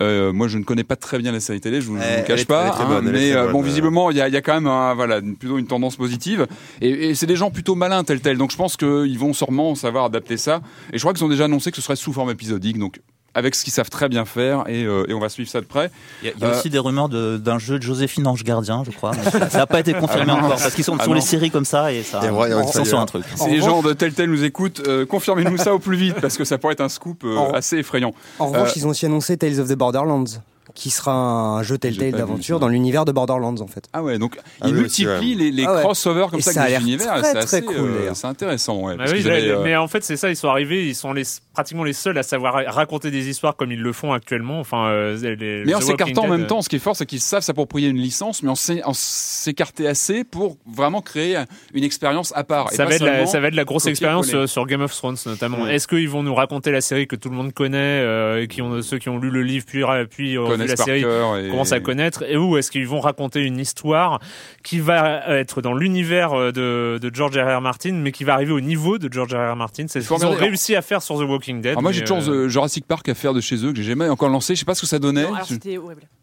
Euh, 0.01 0.33
moi, 0.33 0.47
je 0.49 0.59
ne 0.59 0.65
connais 0.65 0.85
pas 0.85 0.97
très 0.97 1.19
bien 1.19 1.33
la 1.33 1.41
série 1.41 1.61
télé, 1.61 1.81
je 1.81 1.89
vous, 1.89 1.97
je 1.97 2.21
vous 2.21 2.27
cache 2.27 2.41
est- 2.43 2.45
pas, 2.45 2.77
hein, 2.81 2.89
bonne, 2.89 3.11
mais 3.11 3.33
euh, 3.33 3.49
bon, 3.53 3.61
visiblement, 3.63 4.11
il 4.11 4.17
y 4.17 4.21
a, 4.21 4.29
y 4.29 4.37
a 4.37 4.41
quand 4.43 4.55
même 4.55 4.67
un, 4.67 4.95
voilà, 4.95 5.19
une- 5.19 5.37
plutôt 5.37 5.59
une 5.59 5.67
tendance 5.67 5.97
positive, 5.97 6.47
et, 6.81 7.09
et 7.11 7.15
c'est 7.15 7.27
des 7.27 7.37
gens 7.37 7.51
plutôt 7.51 7.75
malins 7.75 8.05
tel 8.05 8.21
tel, 8.21 8.39
donc 8.39 8.51
je 8.53 8.57
pense 8.57 8.77
qu'ils 8.77 9.19
vont 9.19 9.33
sûrement 9.33 9.75
savoir 9.75 10.05
adapter 10.05 10.37
ça, 10.37 10.61
et 10.93 10.99
je 10.99 11.03
crois 11.03 11.13
qu'ils 11.13 11.25
ont 11.25 11.29
déjà 11.29 11.47
annoncé 11.47 11.71
que 11.71 11.77
ce 11.77 11.83
serait 11.83 11.97
sous 11.97 12.13
forme 12.13 12.31
épisodique, 12.31 12.79
donc 12.79 13.01
avec 13.35 13.55
ce 13.55 13.63
qu'ils 13.65 13.73
savent 13.73 13.91
très 13.91 14.09
bien 14.09 14.25
faire, 14.25 14.65
et, 14.67 14.85
euh, 14.85 15.05
et 15.09 15.15
on 15.15 15.21
va 15.21 15.29
suivre 15.29 15.49
ça 15.49 15.61
de 15.61 15.67
près. 15.67 15.91
Il 16.23 16.27
y 16.27 16.31
a, 16.31 16.35
il 16.37 16.41
y 16.41 16.45
a 16.45 16.49
Euh, 16.49 16.59
aussi 16.59 16.69
des 16.71 16.79
rumeurs 16.79 17.09
de- 17.09 17.37
d'un 17.37 17.59
jeu 17.59 17.79
de 17.79 17.83
Joséphine 17.83 18.27
Ange 18.27 18.43
Gardien, 18.45 18.83
je 18.85 18.91
crois. 18.91 19.13
Ça 19.15 19.59
n'a 19.59 19.67
pas 19.67 19.81
été 19.81 19.93
confirmé 19.95 20.33
Ah 20.35 20.35
encore 20.45 20.49
parce 20.57 20.75
qu'ils 20.75 20.85
sont 20.85 20.97
Ah 20.99 21.05
sur 21.05 21.15
les 21.15 21.21
séries 21.21 21.51
comme 21.51 21.65
ça 21.65 21.93
et 21.93 22.03
ça. 22.03 22.21
Et 22.25 22.31
ouais, 22.31 22.53
ouais, 22.53 22.63
ils 22.63 22.67
ça 22.67 22.73
sont 22.73 22.79
y 22.81 22.83
est. 22.83 22.85
sur 22.87 22.99
un 23.01 23.07
truc. 23.07 23.25
Si 23.37 23.49
les 23.51 23.61
gens 23.61 23.83
de 23.83 23.93
tel 23.93 24.13
tel 24.15 24.31
nous 24.31 24.43
écoutent, 24.45 24.83
euh, 24.87 25.07
confirmez-nous 25.07 25.59
ça 25.59 25.73
au 25.75 25.79
plus 25.79 25.97
vite, 25.97 26.21
parce 26.21 26.37
que 26.37 26.45
ça 26.45 26.59
pourrait 26.59 26.73
être 26.73 26.81
un 26.81 26.89
scoop 26.89 27.23
euh, 27.25 27.53
assez 27.53 27.77
effrayant. 27.79 28.13
En 28.39 28.49
revanche, 28.49 28.71
Euh, 28.71 28.73
ils 28.77 28.87
ont 28.87 28.91
aussi 28.91 29.07
annoncé 29.07 29.37
Tales 29.37 29.61
of 29.61 29.69
the 29.69 29.75
Borderlands, 29.77 30.25
qui 30.75 30.91
sera 30.91 31.13
un 31.13 31.63
jeu 31.63 31.79
Telltale 31.79 32.13
d'aventure 32.13 32.61
dans 32.61 32.69
l'univers 32.69 33.05
de 33.05 33.13
Borderlands 33.13 33.61
en 33.61 33.67
fait. 33.67 33.85
Ah 33.93 34.03
ouais, 34.03 34.19
donc 34.19 34.37
Ah 34.61 34.67
oui, 34.69 34.85
aussi, 34.85 35.05
multiplient 35.07 35.35
les, 35.35 35.51
les 35.51 35.65
Ah 35.67 35.75
ouais. 35.75 35.81
crossovers 35.83 36.29
comme 36.31 36.39
Et 36.39 36.43
ça 36.43 36.53
ça 36.53 36.61
a 36.61 36.63
avec 36.65 36.73
l'air 36.79 36.81
les 36.81 36.87
univers, 36.95 37.15
très, 37.15 37.23
c'est 37.25 37.31
très 37.33 37.57
assez, 37.59 37.63
cool, 37.63 37.77
euh, 37.77 38.11
c'est 38.15 38.27
intéressant. 38.27 38.81
Ouais, 38.81 38.93
Bah 38.97 39.05
parce 39.05 39.13
oui, 39.13 39.19
qu'ils 39.19 39.31
avaient, 39.31 39.47
là, 39.47 39.55
euh, 39.55 39.63
mais 39.65 39.77
en 39.77 39.89
fait 39.89 40.03
c'est 40.05 40.17
ça, 40.17 40.29
ils 40.31 40.37
sont 40.37 40.49
arrivés, 40.49 40.87
ils 40.89 40.95
sont 40.95 41.13
les, 41.13 41.23
pratiquement 41.55 41.85
les 41.85 41.93
seuls 41.93 42.17
à 42.19 42.23
savoir 42.23 42.55
raconter 42.67 43.11
des 43.11 43.29
histoires 43.29 43.57
comme 43.57 43.73
ils 43.73 43.81
le 43.81 43.93
font 43.93 44.13
actuellement. 44.13 44.61
Enfin, 44.61 44.87
euh, 44.89 45.17
les, 45.37 45.65
Mais 45.67 45.75
en 45.75 45.81
The 45.81 45.83
s'écartant 45.85 46.25
en 46.25 46.29
même 46.29 46.47
temps, 46.47 46.63
ce 46.63 46.69
qui 46.69 46.77
est 46.77 46.81
fort, 46.81 46.97
c'est 46.97 47.07
qu'ils 47.07 47.21
savent 47.21 47.43
s'approprier 47.43 47.89
une 47.89 47.99
licence, 47.99 48.43
mais 48.43 48.51
en 48.51 48.55
s'é- 48.55 48.83
en 48.85 48.93
s'écarter 48.95 49.87
assez 49.89 50.25
pour 50.25 50.57
vraiment 50.67 51.01
créer 51.03 51.39
une 51.75 51.85
expérience 51.85 52.33
à 52.37 52.45
part. 52.45 52.69
et 52.73 52.77
Ça 52.77 52.85
pas 52.85 52.91
va, 52.91 52.97
être 52.97 53.05
la, 53.05 53.27
ça 53.27 53.41
va 53.41 53.49
être 53.49 53.55
la 53.55 53.65
grosse 53.65 53.87
expérience 53.87 54.27
sur, 54.29 54.49
sur 54.49 54.67
Game 54.67 54.81
of 54.83 54.95
Thrones 54.95 55.17
notamment. 55.27 55.63
Ouais. 55.63 55.75
Est-ce 55.75 55.87
qu'ils 55.89 56.09
vont 56.09 56.23
nous 56.23 56.35
raconter 56.35 56.71
la 56.71 56.81
série 56.81 57.07
que 57.07 57.17
tout 57.17 57.29
le 57.31 57.37
monde 57.37 57.53
connaît, 57.53 57.77
euh, 57.79 58.43
et 58.43 58.49
qui 58.49 58.63
ont 58.63 58.81
ceux 58.83 58.99
qui 58.99 59.09
ont 59.09 59.19
lu 59.19 59.31
le 59.31 59.43
livre 59.43 59.65
puis 59.67 59.83
puis 60.11 60.37
vu 60.65 60.69
la 60.69 60.77
série 60.85 61.01
et- 61.01 61.51
commencent 61.51 61.73
à 61.73 61.81
connaître 61.81 62.23
et 62.29 62.37
où 62.37 62.57
est-ce 62.57 62.71
qu'ils 62.71 62.87
vont 62.87 63.01
raconter 63.01 63.41
une 63.41 63.59
histoire 63.59 64.21
qui 64.63 64.79
va 64.81 65.23
être 65.39 65.63
dans 65.63 65.75
l'univers 65.75 66.33
euh, 66.33 66.53
de, 66.53 66.99
de 67.01 67.15
George 67.15 67.37
R. 67.39 67.59
R. 67.59 67.61
Martin 67.61 67.93
mais 67.93 68.13
qui 68.13 68.25
va 68.25 68.35
arriver 68.35 68.53
au 68.53 68.61
niveau 68.61 68.99
de 68.99 69.13
George 69.13 69.35
R. 69.35 69.53
R. 69.53 69.57
Martin 69.57 69.87
c'est 69.89 70.01
ce 70.01 70.09
qu'ils 70.13 70.27
ont 70.27 70.31
réussi 70.41 70.77
à 70.77 70.83
faire 70.83 71.03
sur 71.03 71.17
The 71.19 71.23
Walking 71.29 71.61
Dead 71.61 71.73
Alors 71.73 71.83
moi, 71.83 71.93
j'ai 71.93 72.05
toujours 72.05 72.23
euh, 72.33 72.49
Jurassic 72.49 72.87
Park 72.87 73.09
à 73.09 73.15
faire 73.15 73.35
de 73.35 73.41
chez 73.41 73.65
eux 73.65 73.73
que 73.73 73.77
j'ai 73.77 73.85
jamais 73.91 74.09
encore 74.09 74.29
lancé. 74.29 74.55
Je 74.55 74.61
sais 74.61 74.65
pas 74.65 74.75
ce 74.75 74.81
que 74.83 74.87
ça 74.87 74.99
donnait. 74.99 75.23
Non, 75.25 75.35
alors 75.35 75.47
Je- 75.49 75.55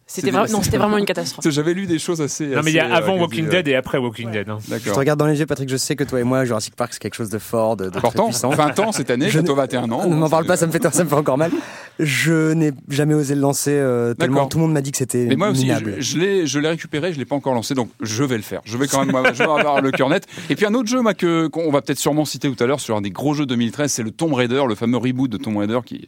c'était 0.10 0.32
vraiment, 0.32 0.48
non, 0.52 0.64
c'était 0.64 0.78
vraiment 0.78 0.98
une 0.98 1.06
catastrophe. 1.06 1.46
J'avais 1.50 1.74
lu 1.74 1.86
des 1.86 2.00
choses 2.00 2.22
assez. 2.22 2.48
non 2.48 2.62
mais 2.64 2.72
il 2.72 2.76
y 2.76 2.80
a 2.80 2.86
assez, 2.86 2.94
avant 3.04 3.18
euh, 3.18 3.20
Walking 3.20 3.46
euh, 3.48 3.50
Dead 3.50 3.68
et 3.68 3.76
après 3.76 3.98
Walking 3.98 4.32
Dead 4.32 4.48
hein. 4.50 4.58
Je 4.70 4.78
te 4.78 4.98
regarde 4.98 5.20
dans 5.20 5.28
les 5.28 5.38
yeux, 5.40 5.46
Patrick. 5.46 5.68
Je 5.70 5.76
sais 5.78 5.96
que 5.98 6.04
toi 6.06 6.20
et 6.20 6.24
moi, 6.24 6.46
Jurassic 6.46 6.76
Park, 6.76 6.92
c'est 6.94 7.00
quelque 7.00 7.16
chose 7.16 7.30
de 7.30 7.40
fort, 7.40 7.76
de, 7.76 7.86
de 7.86 7.90
très 7.90 7.98
Important. 8.00 8.26
puissant. 8.28 8.50
20 8.50 8.80
ans 8.80 8.92
cette 8.94 9.10
année, 9.12 9.28
Je 9.30 9.40
bientôt 9.40 9.54
n'ai- 9.54 9.62
21 9.62 9.92
ans. 9.92 10.08
Ne 10.08 10.16
m'en 10.16 10.30
parle 10.30 10.44
C'est- 10.46 10.48
pas, 10.48 10.58
ça 10.58 10.66
me 10.68 10.72
fait 10.72 10.82
ça 10.92 11.04
me 11.04 11.10
fait 11.10 11.16
encore 11.16 11.38
mal. 11.38 11.52
Je 12.00 12.54
n'ai 12.54 12.72
jamais 12.90 13.14
osé 13.16 13.36
le 13.36 13.42
lancer 13.42 13.72
euh, 13.74 14.14
tellement 14.14 14.46
tout 14.48 14.58
le 14.60 14.64
monde 14.64 14.74
m'a 14.74 14.82
dit 14.82 14.92
que 14.92 14.98
c'était 14.98 15.26
Mais 15.26 15.36
moi 15.36 15.50
aussi, 15.50 15.64
minable. 15.66 15.96
je, 16.00 16.18
l'ai, 16.18 16.48
je 16.48 16.60
l'ai 16.60 16.70
récupéré, 16.70 17.12
je 17.12 17.18
l'ai 17.20 17.26
pas 17.26 17.36
encore 17.36 17.54
lancé, 17.54 17.74
donc 17.74 17.90
je 18.02 18.24
vais 18.24 18.38
le 18.38 18.44
faire. 18.44 18.62
Je 18.66 18.78
vais 18.78 18.88
quand 18.88 19.04
même, 19.04 19.16
je 19.34 19.38
vais 19.40 19.44
avoir 19.44 19.82
le 19.82 19.92
cœur 19.92 20.08
net. 20.10 20.26
Et 20.50 20.56
puis 20.56 20.66
un 20.66 20.74
autre 20.74 20.88
jeu, 20.88 21.02
moi, 21.02 21.14
que 21.14 21.48
qu'on 21.48 21.72
va 21.72 21.82
peut-être 21.82 22.00
sûrement 22.00 22.24
citer 22.26 22.50
tout 22.50 22.64
à 22.64 22.68
l'heure 22.68 22.80
sur 22.80 22.96
un 22.96 23.02
des 23.02 23.10
gros 23.10 23.34
jeux 23.34 23.46
2013, 23.46 23.92
c'est 23.92 24.04
le 24.04 24.12
Tomb 24.12 24.34
Raider, 24.34 24.64
le 24.68 24.76
fameux 24.76 24.98
reboot 24.98 25.30
de 25.30 25.38
Tomb 25.38 25.58
Raider 25.58 25.80
qui 25.86 26.08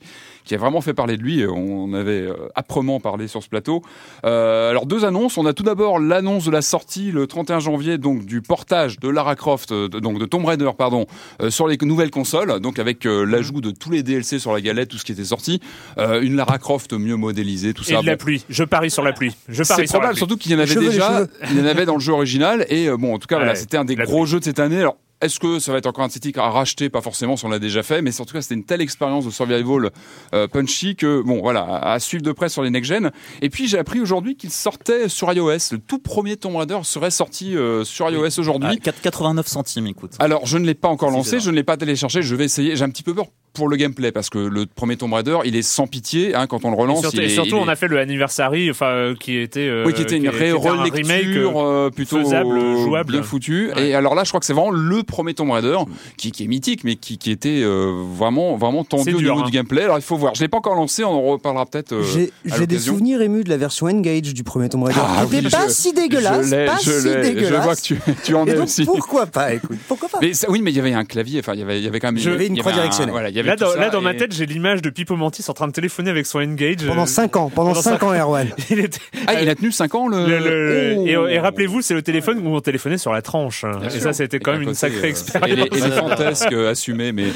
qui 0.50 0.56
a 0.56 0.58
vraiment 0.58 0.82
fait 0.82 0.96
parler 0.96 1.15
de 1.15 1.22
lui. 1.22 1.46
On 1.48 1.94
avait 1.94 2.22
euh, 2.24 2.34
âprement 2.56 3.00
parlé 3.00 3.27
sur 3.27 3.44
ce 3.44 3.48
plateau. 3.50 3.84
Euh, 4.25 4.72
alors 4.72 4.88
deux 4.88 5.06
annonces. 5.06 5.38
On 5.38 5.46
a 5.46 5.53
tout 5.53 5.62
d'abord 5.62 6.00
l'annonce 6.00 6.46
de 6.46 6.50
la 6.51 6.63
sortie 6.63 7.12
le 7.12 7.27
31 7.27 7.60
janvier, 7.60 8.00
donc 8.00 8.25
du 8.25 8.41
portage 8.41 9.00
de 9.00 9.10
Lara 9.10 9.36
Croft, 9.36 9.72
euh, 9.72 9.88
de- 9.88 10.00
donc 10.00 10.18
de 10.20 10.25
Tomb 10.25 10.44
Raider, 10.46 10.72
pardon, 10.75 11.06
euh, 11.44 11.51
sur 11.51 11.68
les 11.68 11.77
nouvelles 11.84 12.10
consoles, 12.10 12.60
donc 12.62 12.79
avec 12.79 13.06
euh, 13.06 13.25
l'ajout 13.25 13.62
de 13.62 13.70
tous 13.70 13.91
les 13.91 14.01
DLC 14.01 14.39
sur 14.39 14.51
la 14.51 14.60
galette, 14.60 14.89
tout 14.89 14.98
ce 14.98 15.06
qui 15.06 15.12
était 15.12 15.24
sorti, 15.24 15.60
Euh, 16.00 16.20
une 16.22 16.36
Lara 16.36 16.58
Croft 16.58 16.94
mieux 16.94 17.15
modélisée, 17.15 17.74
tout 17.75 17.84
et 17.84 17.94
ça. 17.94 18.01
de 18.01 18.06
la 18.08 18.18
pluie 18.18 18.44
je 18.50 18.63
parie 18.63 18.89
sur 18.89 19.03
la 19.03 19.13
pluie 19.13 19.36
je 19.50 19.62
c'est 19.62 19.74
parie 19.75 19.88
sur 19.88 19.98
la 19.98 20.00
probable, 20.00 20.13
pluie 20.13 20.18
surtout 20.20 20.38
qu'il 20.38 20.51
y 20.51 20.56
en 20.56 20.60
avait 20.60 20.74
déjà, 20.75 21.27
il 21.51 21.60
y 21.60 21.62
en 21.62 21.65
avait 21.65 21.86
dans 21.86 21.94
le 21.96 22.00
jeu 22.00 22.13
original, 22.13 22.65
et 22.70 22.88
euh, 22.89 22.98
bon, 22.98 23.13
en 23.13 23.20
tout 23.20 23.27
cas, 23.27 23.36
voilà, 23.38 23.53
c'était 23.53 23.77
un 23.77 23.86
des 23.86 23.96
la 23.96 24.06
gros 24.06 24.22
pluie. 24.24 24.32
jeux 24.32 24.39
de 24.39 24.46
cette 24.46 24.60
année. 24.60 24.79
Alors, 24.79 24.98
est-ce 25.21 25.39
que 25.39 25.59
ça 25.59 25.71
va 25.71 25.79
être 25.79 25.85
encore 25.85 26.03
un 26.03 26.09
titre 26.09 26.39
à 26.39 26.49
racheter? 26.49 26.89
Pas 26.89 27.01
forcément, 27.01 27.35
si 27.35 27.45
on 27.45 27.49
l'a 27.49 27.59
déjà 27.59 27.83
fait, 27.83 28.01
mais 28.01 28.19
en 28.19 28.25
tout 28.25 28.33
cas, 28.33 28.41
c'était 28.41 28.55
une 28.55 28.63
telle 28.63 28.81
expérience 28.81 29.25
de 29.25 29.31
survival 29.31 29.91
euh, 30.33 30.47
punchy 30.47 30.95
que, 30.95 31.21
bon, 31.21 31.41
voilà, 31.41 31.63
à, 31.63 31.99
suivre 31.99 32.23
de 32.23 32.31
près 32.31 32.49
sur 32.49 32.63
les 32.63 32.69
next-gen. 32.69 33.11
Et 33.41 33.49
puis, 33.49 33.67
j'ai 33.67 33.77
appris 33.77 33.99
aujourd'hui 33.99 34.35
qu'il 34.35 34.51
sortait 34.51 35.09
sur 35.09 35.31
iOS. 35.31 35.71
Le 35.71 35.77
tout 35.77 35.99
premier 35.99 36.38
Tomb 36.38 36.55
Raider 36.55 36.79
serait 36.83 37.11
sorti 37.11 37.57
euh, 37.57 37.83
sur 37.83 38.09
iOS 38.09 38.25
Ah, 38.25 38.39
aujourd'hui. 38.39 38.79
4 38.79 39.01
89 39.01 39.47
centimes, 39.47 39.88
écoute. 39.88 40.11
Alors, 40.19 40.45
je 40.45 40.57
ne 40.57 40.65
l'ai 40.65 40.73
pas 40.73 40.88
encore 40.88 41.11
lancé, 41.11 41.39
je 41.39 41.51
ne 41.51 41.55
l'ai 41.55 41.63
pas 41.63 41.77
téléchargé, 41.77 42.21
je 42.21 42.35
vais 42.35 42.45
essayer. 42.45 42.75
J'ai 42.75 42.83
un 42.83 42.89
petit 42.89 43.03
peu 43.03 43.13
peur 43.13 43.27
pour 43.53 43.68
le 43.70 43.75
gameplay 43.77 44.12
parce 44.12 44.29
que 44.29 44.38
le 44.39 44.65
premier 44.65 44.96
Tomb 44.98 45.13
Raider, 45.13 45.38
il 45.46 45.56
est 45.56 45.62
sans 45.62 45.88
pitié 45.88 46.36
hein, 46.36 46.48
quand 46.48 46.65
on 46.65 46.70
le 46.72 46.77
et 46.77 46.79
relance. 46.82 47.01
surtout, 47.01 47.18
il 47.18 47.24
et 47.24 47.29
surtout, 47.29 47.56
il 47.58 47.63
on 47.63 47.68
a 47.68 47.75
fait 47.75 47.88
le 47.88 48.00
anniversary, 48.00 48.70
enfin, 48.70 48.88
euh, 48.88 49.15
qui 49.20 49.38
était, 49.38 49.68
euh, 49.68 49.84
oui, 49.86 49.94
qui 49.94 50.01
était 50.01 50.18
une 50.18 50.29
ré- 50.29 50.50
un 50.51 50.58
remake, 50.58 51.03
relecture 51.25 51.60
euh, 51.60 51.88
euh, 51.88 51.89
plutôt 51.89 52.20
faisable, 52.20 52.60
jouable. 52.77 53.12
bien 53.13 53.24
foutu. 53.24 53.72
Ouais. 53.75 53.89
Et 53.89 53.96
alors 53.96 54.15
là, 54.15 54.24
je 54.24 54.29
crois 54.29 54.39
que 54.39 54.46
c'est 54.46 54.53
vraiment 54.53 54.72
le 54.72 55.03
premier 55.03 55.34
Tomb 55.34 55.51
Raider 55.51 55.77
qui, 56.18 56.32
qui 56.32 56.44
est 56.44 56.48
mythique, 56.48 56.84
mais 56.84 56.96
qui, 56.96 57.18
qui 57.18 57.32
était 57.32 57.62
euh, 57.63 58.03
vraiment 58.15 58.58
vraiment 58.58 58.84
tendu 58.84 59.13
au 59.13 59.18
niveau 59.22 59.39
hein. 59.39 59.44
du 59.46 59.51
gameplay. 59.51 59.84
Alors 59.84 59.98
il 59.98 60.03
faut 60.03 60.18
voir. 60.18 60.36
Je 60.36 60.41
l'ai 60.41 60.48
pas 60.48 60.58
encore 60.58 60.75
lancé. 60.75 61.03
On 61.03 61.10
en 61.12 61.22
reparlera 61.22 61.65
peut-être. 61.65 61.94
euh, 61.94 62.03
J'ai 62.46 62.68
des 62.68 62.79
souvenirs 62.79 63.22
émus 63.22 63.44
de 63.44 63.50
la 63.50 63.58
version 63.58 63.88
Engage 63.88 64.34
du 64.34 64.44
premier 64.44 64.70
Tomb 64.70 64.84
Raider. 64.84 65.00
Ah 65.03 65.25
qui 65.29 65.36
oui, 65.38 65.50
pas 65.50 65.68
je- 65.68 65.72
si 65.74 65.94
dégueulasse, 65.94 66.48
je 66.50 66.56
l'ai, 66.56 66.65
pas 66.65 66.77
je 66.84 66.91
si 66.91 67.08
l'ai. 67.08 67.22
dégueulasse. 67.22 67.50
Je 67.50 67.56
vois 67.63 67.75
que 67.75 67.82
tu, 67.82 67.98
tu 68.24 68.36
en 68.36 68.46
es 68.46 68.58
aussi. 68.58 68.86
pourquoi 68.86 69.25
pas 69.25 69.53
Écoute, 69.53 69.77
pourquoi 69.88 70.10
pas 70.10 70.20
Mais 70.22 70.34
ça- 70.34 70.48
oui, 70.50 70.62
mais 70.62 70.72
il 70.72 70.77
y 70.77 70.79
avait 70.79 70.94
un 70.94 71.06
clavier. 71.06 71.39
Enfin, 71.39 71.53
il 71.53 71.60
y 71.60 71.63
avait, 71.63 71.79
il 71.79 71.84
y 71.84 71.88
avait 71.88 72.00
quand 72.00 72.12
même. 72.12 72.27
Avait 72.27 72.48
une 72.48 72.58
croix 72.60 72.72
directionnelle. 72.72 73.15
Y 73.39 73.41
avait 73.41 73.50
Là, 73.50 73.55
tout 73.55 73.63
dans, 73.65 73.72
ça 73.72 73.79
là, 73.79 73.89
dans 73.89 74.01
ma 74.01 74.13
et- 74.13 74.17
tête, 74.17 74.34
j'ai 74.34 74.46
l'image 74.46 74.81
de 74.81 74.89
Pipo 74.89 75.15
Mantis 75.15 75.43
en 75.50 75.53
train 75.53 75.67
de 75.67 75.72
téléphoner 75.74 76.10
avec 76.10 76.25
son 76.25 76.39
Engage. 76.39 76.86
Pendant 76.86 77.03
euh, 77.03 77.05
5 77.05 77.36
ans, 77.36 77.50
pendant 77.53 77.69
pendant 77.72 77.81
5 77.81 78.03
ans, 78.03 78.13
Erwan. 78.13 78.48
il 78.69 78.79
était- 78.79 79.00
Ah, 79.27 79.41
il 79.41 79.50
a 79.50 79.55
tenu 79.55 79.72
5 79.72 79.96
ans 79.96 80.08
le. 80.08 80.25
Le- 80.25 80.39
le- 80.39 80.96
Oh. 81.00 81.27
et, 81.27 81.34
et 81.34 81.39
rappelez-vous, 81.39 81.81
c'est 81.81 81.93
le 81.93 82.01
téléphone 82.01 82.39
où 82.46 82.50
on 82.55 82.60
téléphonait 82.62 82.98
sur 82.98 83.12
la 83.13 83.22
tranche. 83.22 83.63
Bien 83.63 83.88
et 83.88 83.89
sûr. 83.91 84.01
ça, 84.01 84.13
c'était 84.13 84.39
quand 84.39 84.53
Et 84.53 84.60
même 84.60 84.67
une 84.69 84.74
sacrée 84.74 85.08
euh, 85.08 85.10
expérience. 85.10 85.50
éle- 85.67 85.77
éléphantesque 85.77 86.51
euh, 86.53 86.72
assumé, 86.72 87.12
mais 87.12 87.27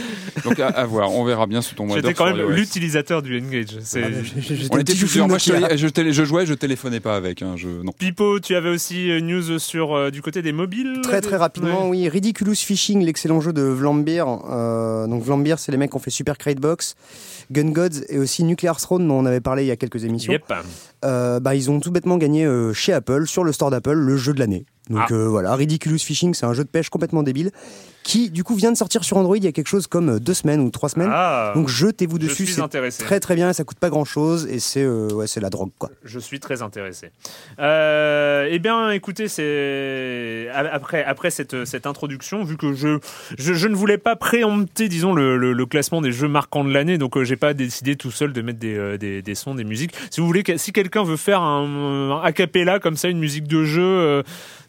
donc 0.43 0.59
à, 0.59 0.67
à 0.67 0.85
voir. 0.85 1.11
On 1.11 1.23
verra 1.23 1.45
bien 1.47 1.61
sous 1.61 1.75
ton 1.75 1.87
J'étais 1.93 2.13
quand 2.13 2.25
même 2.25 2.49
l'utilisateur 2.49 3.21
du 3.21 3.39
Engage. 3.39 3.77
C'est- 3.81 4.03
On 4.71 4.77
était 4.77 4.93
plusieurs. 4.93 5.27
Moi, 5.27 5.37
je, 5.37 5.87
télé- 5.87 6.13
je, 6.13 6.23
jouais, 6.25 6.45
je 6.45 6.53
téléphonais 6.53 6.99
pas 6.99 7.15
avec. 7.15 7.41
Hein, 7.41 7.53
je, 7.57 7.67
non. 7.67 7.91
Pipo, 7.91 8.39
tu 8.39 8.55
avais 8.55 8.69
aussi 8.69 9.09
euh, 9.11 9.19
news 9.21 9.59
sur 9.59 9.95
euh, 9.95 10.09
du 10.11 10.21
côté 10.21 10.41
des 10.41 10.51
mobiles? 10.51 10.99
Très 11.03 11.21
très 11.21 11.37
rapidement, 11.37 11.87
oui. 11.89 12.09
Ridiculous 12.09 12.55
Fishing, 12.55 13.03
l'excellent 13.05 13.41
jeu 13.41 13.53
de 13.53 13.61
Vlambeer. 13.61 14.25
Euh, 14.49 15.07
donc 15.07 15.23
Vlambeer, 15.23 15.55
c'est 15.59 15.71
les 15.71 15.77
mecs 15.77 15.92
qui 15.93 15.97
ont 15.97 16.01
fait 16.01 16.11
Super 16.11 16.37
Crate 16.37 16.59
Box, 16.59 16.95
Gun 17.51 17.69
Gods 17.71 18.01
et 18.09 18.17
aussi 18.17 18.43
Nuclear 18.43 18.77
Throne 18.79 19.07
dont 19.07 19.15
on 19.15 19.25
avait 19.25 19.39
parlé 19.41 19.63
il 19.63 19.67
y 19.67 19.71
a 19.71 19.75
quelques 19.77 20.03
émissions. 20.03 20.33
Yep. 20.33 20.53
Euh, 21.05 21.39
bah, 21.39 21.55
ils 21.55 21.71
ont 21.71 21.79
tout 21.79 21.91
bêtement 21.91 22.17
gagné 22.17 22.45
euh, 22.45 22.73
chez 22.73 22.91
Apple, 22.93 23.27
sur 23.27 23.43
le 23.43 23.51
store 23.53 23.71
d'Apple, 23.71 23.93
le 23.93 24.17
jeu 24.17 24.33
de 24.33 24.39
l'année. 24.39 24.65
Donc 24.89 25.07
Ah. 25.09 25.13
euh, 25.13 25.27
voilà, 25.29 25.55
Ridiculous 25.55 25.99
Fishing, 25.99 26.33
c'est 26.33 26.45
un 26.45 26.53
jeu 26.53 26.63
de 26.65 26.69
pêche 26.69 26.89
complètement 26.89 27.23
débile 27.23 27.51
qui 28.03 28.29
du 28.29 28.43
coup 28.43 28.55
vient 28.55 28.71
de 28.71 28.77
sortir 28.77 29.03
sur 29.03 29.17
Android 29.17 29.37
il 29.37 29.43
y 29.43 29.47
a 29.47 29.51
quelque 29.51 29.67
chose 29.67 29.87
comme 29.87 30.09
euh, 30.09 30.19
deux 30.19 30.33
semaines 30.33 30.59
ou 30.59 30.69
trois 30.69 30.89
semaines. 30.89 31.09
Ah, 31.11 31.53
Donc 31.55 31.69
jetez-vous 31.69 32.17
je 32.19 32.27
dessus, 32.27 32.45
c'est 32.45 33.03
très 33.03 33.19
très 33.19 33.35
bien, 33.35 33.53
ça 33.53 33.63
coûte 33.63 33.79
pas 33.79 33.89
grand 33.89 34.05
chose 34.05 34.47
et 34.49 34.59
c'est 34.59 34.83
euh, 34.83 35.07
ouais, 35.13 35.27
c'est 35.27 35.39
la 35.39 35.49
drogue 35.49 35.71
quoi. 35.79 35.89
Je 36.03 36.19
suis 36.19 36.39
très 36.39 36.61
intéressé. 36.61 37.11
Euh, 37.59 38.47
eh 38.51 38.59
bien, 38.59 38.91
écoutez, 38.91 39.27
c'est 39.27 40.47
après 40.53 41.03
après 41.03 41.31
cette, 41.31 41.65
cette 41.65 41.87
introduction, 41.87 42.43
vu 42.43 42.57
que 42.57 42.73
je, 42.73 42.99
je 43.37 43.53
je 43.53 43.67
ne 43.67 43.75
voulais 43.75 43.97
pas 43.97 44.15
préempter, 44.15 44.89
disons, 44.89 45.13
le, 45.13 45.37
le, 45.37 45.53
le 45.53 45.65
classement 45.65 46.01
des 46.01 46.11
jeux 46.11 46.27
marquants 46.27 46.63
de 46.65 46.73
l'année, 46.73 46.97
donc 46.97 47.15
euh, 47.17 47.23
j'ai 47.23 47.37
pas 47.37 47.53
décidé 47.53 47.95
tout 47.95 48.11
seul 48.11 48.33
de 48.33 48.41
mettre 48.41 48.59
des, 48.59 48.77
euh, 48.77 48.97
des, 48.97 49.21
des 49.21 49.35
sons, 49.35 49.55
des 49.55 49.63
musiques. 49.63 49.93
Si 50.11 50.19
vous 50.19 50.27
voulez, 50.27 50.43
si 50.57 50.73
quelqu'un 50.73 51.03
veut 51.03 51.17
faire 51.17 51.41
un, 51.41 52.11
un 52.11 52.21
a 52.21 52.31
cappella 52.33 52.79
comme 52.79 52.97
ça, 52.97 53.07
une 53.09 53.19
musique 53.19 53.47
de 53.47 53.63
jeu. 53.63 54.23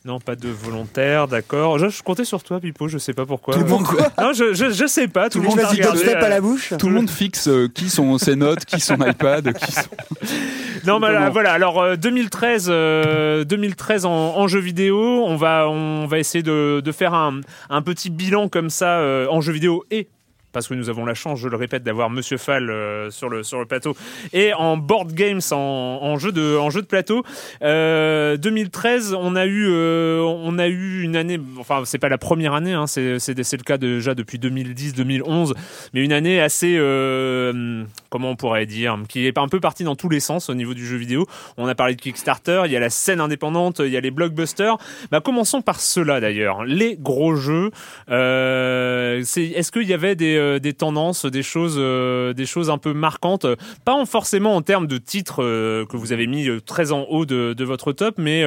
Euh, 0.04 0.08
non, 0.08 0.20
pas 0.20 0.36
de 0.36 0.48
volontaire, 0.48 1.28
d'accord. 1.28 1.78
Je, 1.78 1.88
je 1.88 2.02
comptais 2.02 2.24
sur 2.24 2.42
toi, 2.42 2.60
Pipo, 2.60 2.88
je 2.88 2.98
sais 2.98 3.12
pas 3.14 3.26
pourquoi. 3.26 3.54
Tout 3.54 3.60
le 3.60 3.66
monde, 3.66 3.86
Non, 4.20 4.32
je, 4.32 4.52
je, 4.54 4.70
je 4.70 4.86
sais 4.86 5.08
pas. 5.08 5.28
Tout 5.30 5.38
le 5.40 5.48
monde 5.48 5.58
regardé, 5.58 6.08
euh, 6.08 6.24
à 6.24 6.28
la 6.28 6.40
bouche. 6.40 6.74
tout 6.78 6.88
le 6.88 6.94
monde 6.94 7.10
fixe 7.10 7.48
euh, 7.48 7.68
qui 7.72 7.88
sont 7.88 8.18
ses 8.18 8.36
notes, 8.36 8.64
qui 8.64 8.80
son 8.80 8.96
iPad, 8.96 9.52
qui 9.54 9.72
sont... 9.72 9.82
Non, 10.86 11.00
mais 11.00 11.30
voilà. 11.30 11.52
Alors 11.52 11.80
euh, 11.80 11.96
2013, 11.96 12.66
euh, 12.68 13.44
2013 13.44 14.04
en, 14.04 14.10
en 14.10 14.48
jeu 14.48 14.60
vidéo, 14.60 15.24
on 15.26 15.36
va 15.36 15.68
on 15.68 16.06
va 16.06 16.18
essayer 16.18 16.42
de, 16.42 16.82
de 16.84 16.92
faire 16.92 17.14
un, 17.14 17.40
un 17.70 17.80
petit 17.82 18.10
bilan 18.10 18.48
comme 18.48 18.68
ça 18.70 18.98
euh, 18.98 19.26
en 19.30 19.40
jeu 19.40 19.52
vidéo 19.52 19.84
et 19.90 20.08
parce 20.54 20.68
que 20.68 20.74
nous 20.74 20.88
avons 20.88 21.04
la 21.04 21.14
chance, 21.14 21.38
je 21.38 21.48
le 21.48 21.56
répète, 21.56 21.82
d'avoir 21.82 22.08
Monsieur 22.08 22.38
Fall 22.38 22.70
euh, 22.70 23.10
sur 23.10 23.28
le 23.28 23.66
plateau 23.66 23.94
et 24.32 24.54
en 24.54 24.76
board 24.76 25.12
games, 25.12 25.40
en, 25.50 26.16
jeu 26.18 26.32
de 26.32 26.56
en 26.56 26.70
jeu 26.70 26.80
de 26.80 26.86
plateau. 26.86 27.22
Euh, 27.62 28.36
2013, 28.36 29.14
on 29.18 29.36
a 29.36 29.44
eu 29.46 29.66
euh, 29.68 30.20
on 30.20 30.58
a 30.58 30.68
eu 30.68 31.02
une 31.02 31.16
année, 31.16 31.40
enfin 31.58 31.82
c'est 31.84 31.98
pas 31.98 32.08
la 32.08 32.18
première 32.18 32.54
année, 32.54 32.72
hein, 32.72 32.86
c'est 32.86 33.18
le 33.28 33.62
cas 33.64 33.76
déjà 33.76 34.14
depuis 34.14 34.38
2010-2011, 34.38 35.52
mais 35.92 36.04
une 36.04 36.12
année 36.12 36.40
assez 36.40 36.76
euh, 36.78 37.84
comment 38.10 38.30
on 38.30 38.36
pourrait 38.36 38.66
dire, 38.66 38.96
qui 39.08 39.26
est 39.26 39.36
un 39.36 39.48
peu 39.48 39.60
partie 39.60 39.84
dans 39.84 39.96
tous 39.96 40.08
les 40.08 40.20
sens 40.20 40.48
au 40.48 40.54
niveau 40.54 40.74
du 40.74 40.86
jeu 40.86 40.96
vidéo. 40.96 41.26
On 41.56 41.66
a 41.66 41.74
parlé 41.74 41.94
de 41.94 42.00
Kickstarter, 42.00 42.62
il 42.66 42.72
y 42.72 42.76
a 42.76 42.80
la 42.80 42.90
scène 42.90 43.20
indépendante, 43.20 43.80
il 43.80 43.90
y 43.90 43.96
a 43.96 44.00
les 44.00 44.10
blockbusters. 44.10 44.76
Bah, 45.10 45.20
commençons 45.20 45.62
par 45.62 45.80
cela 45.80 46.20
d'ailleurs, 46.20 46.64
les 46.64 46.96
gros 46.96 47.34
jeux. 47.34 47.70
Euh, 48.10 49.18
Est-ce 49.20 49.72
qu'il 49.72 49.88
y 49.88 49.92
avait 49.92 50.14
des, 50.14 50.36
euh, 50.44 50.58
des 50.58 50.72
tendances, 50.72 51.26
des 51.26 51.42
choses, 51.42 51.76
euh, 51.78 52.32
des 52.32 52.46
choses 52.46 52.70
un 52.70 52.78
peu 52.78 52.92
marquantes, 52.92 53.46
pas 53.84 53.94
en- 53.94 54.06
forcément 54.06 54.54
en 54.54 54.62
termes 54.62 54.86
de 54.86 54.98
titres 54.98 55.42
euh, 55.42 55.86
que 55.86 55.96
vous 55.96 56.12
avez 56.12 56.26
mis 56.26 56.48
très 56.64 56.92
en 56.92 57.02
haut 57.04 57.26
de, 57.26 57.64
votre 57.64 57.92
top, 57.92 58.16
mais 58.18 58.44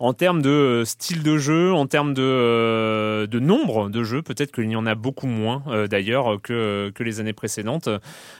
en 0.00 0.12
termes 0.12 0.42
de 0.42 0.82
style 0.84 1.22
de 1.22 1.38
jeu, 1.38 1.72
en 1.72 1.86
termes 1.86 2.14
de, 2.14 3.38
nombre 3.38 3.88
de 3.90 4.02
jeux. 4.02 4.22
Peut-être 4.22 4.52
qu'il 4.52 4.70
y 4.70 4.76
en 4.76 4.86
a 4.86 4.94
beaucoup 4.94 5.28
moins 5.28 5.62
d'ailleurs 5.88 6.40
que, 6.42 6.90
que 6.94 7.02
les 7.04 7.20
années 7.20 7.32
précédentes. 7.32 7.88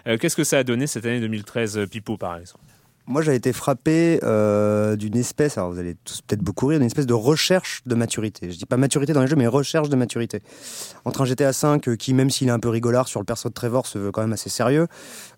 Qu'est-ce 0.04 0.36
que 0.36 0.44
ça 0.44 0.58
a 0.58 0.64
donné 0.64 0.86
cette 0.86 1.06
année 1.06 1.20
2013, 1.20 1.78
euh, 1.78 1.86
Pipo 1.86 2.16
par 2.16 2.36
exemple? 2.36 2.64
Moi, 3.08 3.22
j'ai 3.22 3.36
été 3.36 3.52
frappé 3.52 4.18
euh, 4.24 4.96
d'une 4.96 5.16
espèce, 5.16 5.58
alors 5.58 5.70
vous 5.70 5.78
allez 5.78 5.94
tous 6.04 6.22
peut-être 6.22 6.42
beaucoup 6.42 6.66
rire, 6.66 6.80
d'une 6.80 6.86
espèce 6.86 7.06
de 7.06 7.14
recherche 7.14 7.82
de 7.86 7.94
maturité. 7.94 8.50
Je 8.50 8.58
dis 8.58 8.66
pas 8.66 8.76
maturité 8.76 9.12
dans 9.12 9.20
les 9.20 9.28
jeux, 9.28 9.36
mais 9.36 9.46
recherche 9.46 9.88
de 9.88 9.94
maturité. 9.94 10.42
Entre 11.04 11.20
un 11.20 11.24
GTA 11.24 11.52
V 11.52 11.80
euh, 11.86 11.94
qui, 11.94 12.14
même 12.14 12.30
s'il 12.30 12.48
est 12.48 12.52
un 12.52 12.58
peu 12.58 12.68
rigolard 12.68 13.06
sur 13.06 13.20
le 13.20 13.24
perso 13.24 13.48
de 13.48 13.54
Trevor, 13.54 13.86
se 13.86 13.98
veut 13.98 14.10
quand 14.10 14.22
même 14.22 14.32
assez 14.32 14.50
sérieux, 14.50 14.88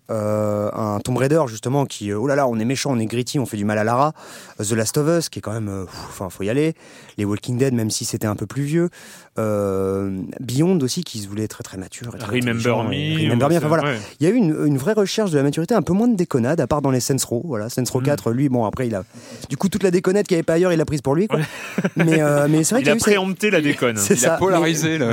euh, 0.09 0.69
un 0.73 0.99
Tomb 0.99 1.17
Raider 1.17 1.41
justement 1.47 1.85
qui, 1.85 2.11
euh, 2.11 2.17
oh 2.19 2.27
là 2.27 2.35
là, 2.35 2.47
on 2.47 2.57
est 2.59 2.65
méchant, 2.65 2.91
on 2.93 2.99
est 2.99 3.05
gritty, 3.05 3.39
on 3.39 3.45
fait 3.45 3.57
du 3.57 3.65
mal 3.65 3.77
à 3.77 3.83
Lara, 3.83 4.13
The 4.59 4.71
Last 4.71 4.97
of 4.97 5.07
Us 5.19 5.29
qui 5.29 5.39
est 5.39 5.41
quand 5.41 5.53
même, 5.53 5.69
euh, 5.69 5.85
enfin, 6.09 6.29
faut 6.29 6.43
y 6.43 6.49
aller, 6.49 6.73
les 7.17 7.25
Walking 7.25 7.57
Dead, 7.57 7.73
même 7.73 7.89
si 7.91 8.05
c'était 8.05 8.27
un 8.27 8.35
peu 8.35 8.45
plus 8.45 8.63
vieux, 8.63 8.89
euh, 9.37 10.11
Beyond 10.39 10.79
aussi 10.81 11.03
qui 11.03 11.19
se 11.19 11.27
voulait 11.27 11.47
très 11.47 11.63
très 11.63 11.77
mature. 11.77 12.15
et 12.15 12.19
très 12.19 12.39
Remember 12.39 12.83
Me. 12.85 12.93
et 12.93 13.23
Remember 13.29 13.49
Me, 13.49 13.57
enfin 13.57 13.67
voilà. 13.67 13.83
Ouais. 13.83 13.97
Il 14.19 14.27
y 14.27 14.29
a 14.29 14.33
eu 14.33 14.35
une, 14.37 14.55
une 14.65 14.77
vraie 14.77 14.93
recherche 14.93 15.31
de 15.31 15.37
la 15.37 15.43
maturité, 15.43 15.73
un 15.75 15.81
peu 15.81 15.93
moins 15.93 16.07
de 16.07 16.15
déconnade, 16.15 16.59
à 16.59 16.67
part 16.67 16.81
dans 16.81 16.91
les 16.91 16.99
Saints 16.99 17.15
Row. 17.27 17.43
Voilà, 17.45 17.69
Saints 17.69 17.83
Mm. 17.83 17.91
Row 17.93 18.01
4, 18.01 18.31
lui, 18.31 18.49
bon, 18.49 18.65
après, 18.65 18.87
il 18.87 18.95
a. 18.95 19.03
Du 19.49 19.57
coup, 19.57 19.69
toute 19.69 19.83
la 19.83 19.91
déconnade 19.91 20.25
qu'il 20.27 20.35
n'y 20.35 20.39
avait 20.39 20.43
pas 20.43 20.53
ailleurs, 20.53 20.71
il 20.73 20.77
l'a 20.77 20.85
prise 20.85 21.01
pour 21.01 21.15
lui, 21.15 21.27
quoi. 21.27 21.39
Mais, 21.95 22.21
euh, 22.21 22.47
mais 22.49 22.63
c'est 22.63 22.75
vrai 22.75 22.81
Il 22.81 22.83
qu'il 22.83 22.89
a 22.89 22.95
a 22.95 22.95
cette- 22.95 23.01
préempté 23.03 23.49
la 23.49 23.61
déconne. 23.61 23.97
C'est 23.97 24.15
Il 24.15 24.25
a 24.25 24.29
ça. 24.29 24.37
polarisé. 24.37 24.97
là. 24.97 25.07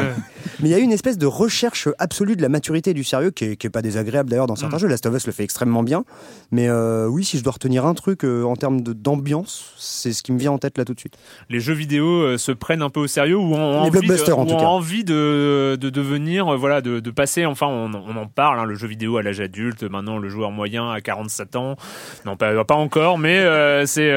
Mais 0.61 0.69
il 0.69 0.73
y 0.73 0.75
a 0.75 0.79
une 0.79 0.93
espèce 0.93 1.19
de 1.19 1.27
recherche 1.27 1.89
absolue 1.99 2.37
de 2.37 2.43
la 2.43 2.49
maturité 2.49 2.91
et 2.91 2.95
du 2.95 3.05
sérieux 3.05 3.31
qui 3.31 3.45
est, 3.45 3.57
qui 3.57 3.67
est 3.67 3.71
pas 3.71 3.83
désagréable 3.83 4.31
d'ailleurs 4.31 4.47
dans 4.47 4.55
Mm. 4.55 4.59
certains 4.59 4.79
jeux. 4.79 4.89
Last 4.89 5.07
of 5.07 5.15
Us 5.15 5.27
le 5.27 5.33
fait 5.33 5.45
extrêmement 5.45 5.83
bien. 5.83 6.05
Mais 6.51 6.69
euh, 6.69 7.07
oui, 7.07 7.25
si 7.25 7.39
je 7.39 7.45
dois 7.45 7.53
retenir 7.55 7.85
un 7.87 7.95
truc 7.95 8.25
euh, 8.25 8.43
en 8.45 8.57
termes 8.57 8.81
d'ambiance, 8.81 9.75
c'est 9.79 10.13
ce 10.13 10.23
qui 10.23 10.33
me 10.33 10.39
vient 10.39 10.53
en 10.53 10.59
tête 10.59 10.79
là 10.79 10.85
tout 10.85 10.95
de 10.95 11.01
suite. 11.01 11.17
les 11.51 11.61
jeux 11.61 11.75
vidéo 11.75 12.07
euh, 12.07 12.39
se 12.39 12.53
prennent 12.53 12.83
un 12.83 12.91
peu 12.91 13.01
au 13.01 13.07
sérieux 13.07 13.37
ou 13.37 13.55
ont 13.55 13.85
Les 13.85 13.89
envie, 13.97 14.09
de, 14.09 14.33
en 14.33 14.43
ou 14.43 14.47
tout 14.47 14.55
ont 14.55 14.59
cas. 14.59 14.65
envie 14.67 15.05
de, 15.05 15.77
de 15.81 15.91
devenir, 15.91 16.57
voilà, 16.57 16.81
de, 16.81 17.01
de 17.01 17.11
passer, 17.11 17.45
enfin, 17.47 17.67
on, 17.67 17.91
on 17.95 18.17
en 18.17 18.27
parle, 18.27 18.59
hein, 18.61 18.65
le 18.65 18.75
jeu 18.75 18.87
vidéo 18.89 19.17
à 19.17 19.23
l'âge 19.23 19.41
adulte, 19.41 19.83
maintenant 19.85 20.19
le 20.19 20.29
joueur 20.29 20.51
moyen 20.51 20.91
à 20.91 21.01
47 21.01 21.57
ans, 21.57 21.77
non 22.25 22.37
pas, 22.37 22.65
pas 22.65 22.75
encore, 22.75 23.19
mais 23.19 23.45
c'est, 23.87 24.11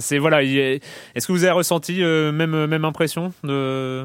c'est 0.00 0.18
voilà, 0.18 0.42
il 0.42 0.58
est- 0.58 0.82
est-ce 1.14 1.26
que 1.26 1.32
vous 1.32 1.44
avez 1.44 1.52
ressenti 1.52 2.00
même, 2.02 2.66
même 2.66 2.84
impression 2.84 3.32
de... 3.44 4.04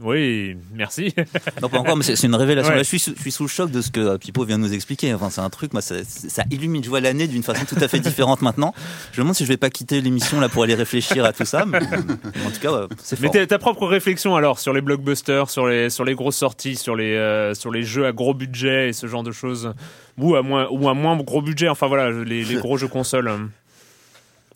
Oui, 0.00 0.56
merci. 0.74 1.12
Non, 1.60 1.68
pas 1.68 1.78
encore, 1.78 1.96
mais 1.96 2.04
c'est 2.04 2.22
une 2.24 2.34
révélation. 2.36 2.70
Ouais. 2.70 2.76
Là, 2.76 2.82
je 2.84 2.88
suis, 2.88 3.00
sous, 3.00 3.14
je 3.16 3.20
suis 3.20 3.32
sous 3.32 3.42
le 3.42 3.48
choc 3.48 3.70
de 3.72 3.80
ce 3.82 3.90
que 3.90 3.98
euh, 3.98 4.16
Pipo 4.18 4.44
vient 4.44 4.56
de 4.56 4.62
nous 4.62 4.72
expliquer. 4.72 5.12
Enfin, 5.12 5.28
c'est 5.28 5.40
un 5.40 5.50
truc, 5.50 5.72
moi, 5.72 5.82
ça, 5.82 5.96
ça 6.04 6.44
illumine. 6.52 6.84
Je 6.84 6.88
vois 6.88 7.00
l'année 7.00 7.26
d'une 7.26 7.42
façon 7.42 7.64
tout 7.64 7.74
à 7.80 7.88
fait 7.88 7.98
différente 7.98 8.40
maintenant. 8.40 8.72
Je 9.10 9.20
me 9.20 9.24
demande 9.24 9.34
si 9.34 9.42
je 9.44 9.48
vais 9.48 9.56
pas 9.56 9.70
quitter 9.70 10.00
l'émission 10.00 10.38
là 10.40 10.48
pour 10.48 10.62
aller 10.62 10.76
réfléchir 10.76 11.24
à 11.24 11.32
tout 11.32 11.44
ça. 11.44 11.64
Mais, 11.66 11.78
en 11.82 12.50
tout 12.52 12.60
cas, 12.60 12.86
c'est 13.02 13.18
Mais 13.20 13.26
fort. 13.26 13.32
ta, 13.34 13.46
ta 13.48 13.58
propre 13.58 13.88
réflexion 13.88 14.36
alors 14.36 14.60
sur 14.60 14.72
les 14.72 14.82
blockbusters, 14.82 15.50
sur 15.50 15.66
les 15.66 15.90
sur 15.90 16.04
les 16.04 16.14
grosses 16.14 16.36
sorties, 16.36 16.76
sur 16.76 16.94
les 16.94 17.14
euh, 17.16 17.54
sur 17.54 17.72
les 17.72 17.82
jeux 17.82 18.06
à 18.06 18.12
gros 18.12 18.34
budget 18.34 18.90
et 18.90 18.92
ce 18.92 19.08
genre 19.08 19.24
de 19.24 19.32
choses, 19.32 19.72
ou 20.16 20.36
à 20.36 20.42
moins 20.42 20.68
ou 20.70 20.88
à 20.88 20.94
moins 20.94 21.16
gros 21.16 21.42
budget. 21.42 21.68
Enfin 21.68 21.88
voilà, 21.88 22.10
les, 22.12 22.44
les 22.44 22.54
gros 22.54 22.78
jeux 22.78 22.86
consoles. 22.88 23.32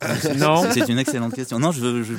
non? 0.36 0.62
C'est 0.70 0.88
une 0.88 0.98
excellente 0.98 1.34
question. 1.34 1.58
Non, 1.58 1.72
je 1.72 1.80
veux. 1.80 2.02
je- 2.04 2.12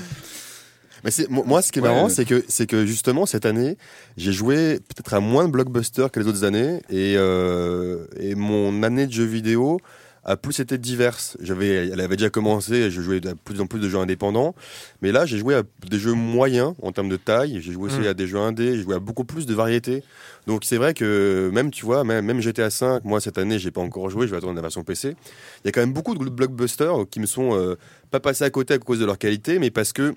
Mais 1.03 1.11
c'est, 1.11 1.29
moi- 1.29 1.61
ce 1.61 1.71
qui 1.71 1.79
est 1.79 1.81
Ouais. 1.81 1.89
marrant, 1.89 2.09
c'est 2.09 2.25
que, 2.25 2.43
c'est 2.47 2.65
que 2.65 2.85
justement, 2.85 3.25
cette 3.25 3.45
année, 3.45 3.77
j'ai 4.17 4.31
joué 4.31 4.79
peut-être 4.79 5.13
à 5.13 5.19
moins 5.19 5.45
de 5.45 5.51
blockbusters 5.51 6.09
que 6.11 6.19
les 6.19 6.27
autres 6.27 6.43
années. 6.43 6.81
Et, 6.89 7.15
euh, 7.17 8.05
et 8.19 8.35
mon 8.35 8.83
année 8.83 9.05
de 9.07 9.11
jeux 9.11 9.25
vidéo 9.25 9.79
a 10.25 10.37
plus 10.37 10.61
été 10.61 10.77
diverse. 10.77 11.35
J'avais, 11.41 11.67
elle 11.89 11.99
avait 11.99 12.15
déjà 12.15 12.29
commencé, 12.29 12.89
je 12.89 13.01
jouais 13.01 13.19
à 13.27 13.33
plus 13.35 13.59
en 13.59 13.67
plus 13.67 13.81
de 13.81 13.89
jeux 13.89 13.97
indépendants. 13.97 14.55
Mais 15.01 15.11
là, 15.11 15.25
j'ai 15.25 15.37
joué 15.37 15.53
à 15.53 15.63
des 15.89 15.99
jeux 15.99 16.13
moyens 16.13 16.75
en 16.81 16.93
termes 16.93 17.09
de 17.09 17.17
taille. 17.17 17.59
J'ai 17.61 17.73
joué 17.73 17.87
aussi 17.91 17.99
Mm. 17.99 18.05
à 18.07 18.13
des 18.13 18.27
jeux 18.27 18.37
indés. 18.37 18.77
J'ai 18.77 18.83
joué 18.83 18.95
à 18.95 18.99
beaucoup 18.99 19.25
plus 19.25 19.45
de 19.45 19.53
variétés. 19.53 20.01
Donc 20.47 20.63
c'est 20.63 20.77
vrai 20.77 20.93
que 20.93 21.49
même, 21.53 21.71
tu 21.71 21.83
vois, 21.85 22.05
même, 22.05 22.23
même 22.25 22.39
GTA 22.39 22.69
5, 22.69 23.03
moi, 23.03 23.19
cette 23.19 23.37
année, 23.37 23.59
j'ai 23.59 23.71
pas 23.71 23.81
encore 23.81 24.09
joué. 24.09 24.25
Je 24.25 24.31
vais 24.31 24.37
attendre 24.37 24.55
la 24.55 24.61
version 24.61 24.85
PC. 24.85 25.09
Il 25.09 25.65
y 25.65 25.67
a 25.67 25.71
quand 25.73 25.81
même 25.81 25.91
beaucoup 25.91 26.15
de 26.15 26.29
blockbusters 26.29 26.95
qui 27.11 27.19
me 27.19 27.25
sont 27.25 27.53
euh, 27.57 27.75
pas 28.09 28.21
passés 28.21 28.45
à 28.45 28.49
côté 28.49 28.75
à 28.75 28.77
cause 28.77 28.99
de 29.01 29.05
leur 29.05 29.17
qualité, 29.17 29.59
mais 29.59 29.71
parce 29.71 29.91
que 29.91 30.15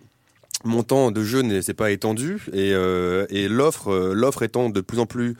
mon 0.64 0.83
temps 0.83 1.11
de 1.11 1.23
jeu 1.23 1.42
n'est 1.42 1.62
pas 1.75 1.90
étendu 1.90 2.42
et, 2.53 2.73
euh, 2.73 3.27
et 3.31 3.49
l'offre 3.49 3.92
euh, 3.92 4.14
l'offre 4.14 4.42
étant 4.42 4.71
de 4.71 4.81
plus 4.81 4.99
en 4.99 5.07
plus 5.07 5.37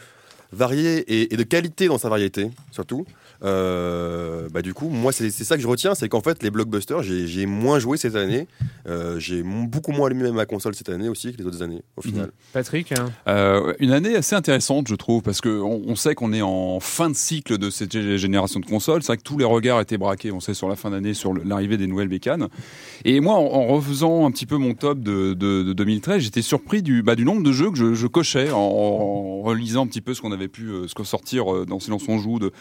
variée 0.53 0.99
et, 1.13 1.33
et 1.35 1.37
de 1.37 1.43
qualité 1.43 1.89
dans 1.89 1.99
sa 1.99 2.09
variété 2.09 2.51
surtout 2.71 3.05
euh, 3.43 4.49
bah 4.53 4.63
du 4.63 4.73
coup 4.75 4.89
moi 4.89 5.13
c'est 5.13 5.31
c'est 5.31 5.45
ça 5.45 5.57
que 5.57 5.63
je 5.63 5.69
retiens 5.69 5.95
c'est 5.95 6.09
qu'en 6.09 6.21
fait 6.23 6.43
les 6.43 6.51
blockbusters 6.51 7.03
j'ai 7.03 7.27
j'ai 7.27 7.47
moins 7.47 7.79
joué 7.79 7.97
cette 7.97 8.17
année 8.17 8.47
euh, 8.89 9.19
j'ai 9.19 9.43
beaucoup 9.43 9.93
moins 9.93 10.07
allumé 10.07 10.31
ma 10.33 10.47
console 10.47 10.75
cette 10.75 10.89
année 10.89 11.09
aussi 11.09 11.33
que 11.33 11.39
les 11.39 11.45
autres 11.47 11.63
années 11.63 11.83
au 11.97 12.03
final 12.03 12.31
Patrick. 12.53 12.93
hein. 12.93 13.11
Euh, 13.29 13.75
une 13.81 13.93
année 13.93 14.15
assez 14.17 14.35
intéressante, 14.35 14.89
je 14.89 14.95
trouve, 14.95 15.23
parce 15.23 15.41
que 15.41 15.49
on, 15.61 15.95
sait 15.97 16.15
qu'on 16.15 16.33
est 16.33 16.43
en 16.43 16.81
fin 16.81 17.11
de 17.11 17.15
cycle 17.17 17.59
de 17.59 17.69
cette 17.71 17.93
gé- 17.95 18.17
génération 18.17 18.61
de 18.61 18.67
consoles. 18.67 19.03
C'est 19.03 19.09
vrai 19.09 19.17
que 19.17 19.23
tous 19.23 19.39
les 19.39 19.45
regards 19.45 19.81
étaient 19.81 19.99
braqués, 19.99 20.31
on 20.33 20.41
sait, 20.41 20.55
sur 20.55 20.69
la 20.69 20.77
fin 20.77 20.91
d'année, 20.91 21.15
sur 21.15 21.35
l'arrivée 21.35 21.77
des 21.77 21.87
nouvelles 21.87 22.09
bécanes. 22.09 22.49
Et 23.05 23.21
moi, 23.21 23.35
en, 23.35 23.45
en 23.45 23.67
refaisant 23.67 24.27
un 24.27 24.31
petit 24.31 24.47
peu 24.47 24.57
mon 24.57 24.75
top 24.75 25.01
de, 25.01 25.35
de, 25.35 25.63
de 25.63 25.73
2013, 25.73 26.23
j'étais 26.23 26.43
surpris 26.43 26.83
du, 26.83 27.03
bah, 27.03 27.15
du 27.17 27.25
nombre 27.25 27.43
de 27.43 27.53
jeux 27.53 27.71
que 27.71 27.77
je, 27.77 27.95
je 27.95 28.07
cochais 28.07 28.51
en, 28.53 28.59
en 28.59 29.43
relisant 29.43 29.85
un 29.85 29.87
petit 29.87 30.01
peu 30.01 30.15
ce 30.15 30.23
qu'on 30.23 30.33
avait 30.37 30.49
pu 30.49 30.69
euh, 30.69 30.87
qu'on 30.95 31.05
sortir 31.05 31.53
euh, 31.53 31.67
dans 31.67 31.81
Silence 31.81 32.05
on 32.09 32.19
joue. 32.19 32.39
De... 32.39 32.53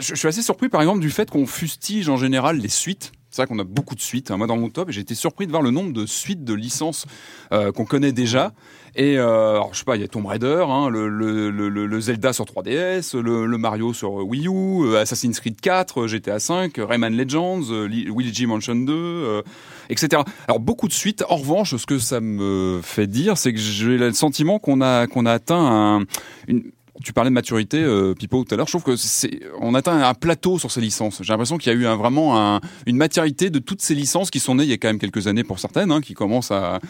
Je, 0.00 0.14
suis 0.14 0.28
assez 0.28 0.42
surpris, 0.42 0.68
par 0.68 0.80
exemple, 0.80 1.00
du 1.00 1.10
fait 1.10 1.30
qu'on 1.30 1.46
fustige 1.46 2.08
en 2.08 2.16
général 2.16 2.58
les 2.58 2.68
suites. 2.68 3.12
C'est 3.30 3.42
vrai 3.42 3.46
qu'on 3.46 3.58
a 3.58 3.64
beaucoup 3.64 3.94
de 3.94 4.00
suites. 4.00 4.30
hein. 4.30 4.36
Moi, 4.38 4.46
dans 4.46 4.56
mon 4.56 4.70
top, 4.70 4.90
j'ai 4.90 5.02
été 5.02 5.14
surpris 5.14 5.46
de 5.46 5.50
voir 5.50 5.62
le 5.62 5.70
nombre 5.70 5.92
de 5.92 6.06
suites 6.06 6.44
de 6.44 6.54
licences 6.54 7.06
euh, 7.52 7.72
qu'on 7.72 7.84
connaît 7.84 8.12
déjà. 8.12 8.52
Et 8.96 9.18
euh, 9.18 9.60
je 9.72 9.78
sais 9.78 9.84
pas, 9.84 9.96
il 9.96 10.00
y 10.00 10.04
a 10.04 10.08
Tomb 10.08 10.26
Raider, 10.26 10.64
hein, 10.68 10.88
le, 10.88 11.08
le, 11.08 11.50
le, 11.50 12.00
Zelda 12.00 12.32
sur 12.32 12.44
3DS, 12.44 13.16
le, 13.16 13.46
Mario 13.58 13.92
sur 13.92 14.14
Wii 14.14 14.48
U, 14.48 14.96
Assassin's 14.96 15.38
Creed 15.40 15.60
4, 15.60 16.02
euh, 16.02 16.06
GTA 16.08 16.40
5, 16.40 16.74
Rayman 16.78 17.14
Legends, 17.16 17.60
Luigi 17.70 18.46
Mansion 18.46 18.74
2, 18.74 18.92
euh, 18.92 19.42
etc. 19.90 20.22
Alors 20.46 20.60
beaucoup 20.60 20.88
de 20.88 20.92
suites. 20.92 21.24
En 21.28 21.36
revanche, 21.36 21.76
ce 21.76 21.86
que 21.86 21.98
ça 21.98 22.20
me 22.20 22.80
fait 22.82 23.06
dire, 23.06 23.36
c'est 23.36 23.52
que 23.52 23.58
j'ai 23.60 23.98
le 23.98 24.12
sentiment 24.12 24.58
qu'on 24.58 24.80
a 24.80 25.06
qu'on 25.06 25.26
a 25.26 25.32
atteint 25.32 25.98
un, 26.00 26.04
une 26.48 26.72
tu 27.02 27.12
parlais 27.12 27.30
de 27.30 27.34
maturité, 27.34 27.78
euh, 27.78 28.14
Pipo, 28.14 28.44
tout 28.44 28.54
à 28.54 28.56
l'heure. 28.56 28.66
Je 28.66 28.72
trouve 28.72 28.82
que 28.82 28.96
c'est, 28.96 29.40
on 29.60 29.74
atteint 29.74 30.02
un 30.02 30.14
plateau 30.14 30.58
sur 30.58 30.70
ces 30.70 30.80
licences. 30.80 31.22
J'ai 31.22 31.32
l'impression 31.32 31.58
qu'il 31.58 31.72
y 31.72 31.76
a 31.76 31.78
eu 31.78 31.86
un, 31.86 31.96
vraiment 31.96 32.38
un, 32.38 32.60
une 32.86 32.96
maturité 32.96 33.50
de 33.50 33.58
toutes 33.58 33.82
ces 33.82 33.94
licences 33.94 34.30
qui 34.30 34.40
sont 34.40 34.56
nées 34.56 34.64
il 34.64 34.70
y 34.70 34.72
a 34.72 34.76
quand 34.76 34.88
même 34.88 34.98
quelques 34.98 35.26
années 35.26 35.44
pour 35.44 35.58
certaines, 35.58 35.92
hein, 35.92 36.00
qui 36.00 36.14
commencent 36.14 36.50
à. 36.50 36.80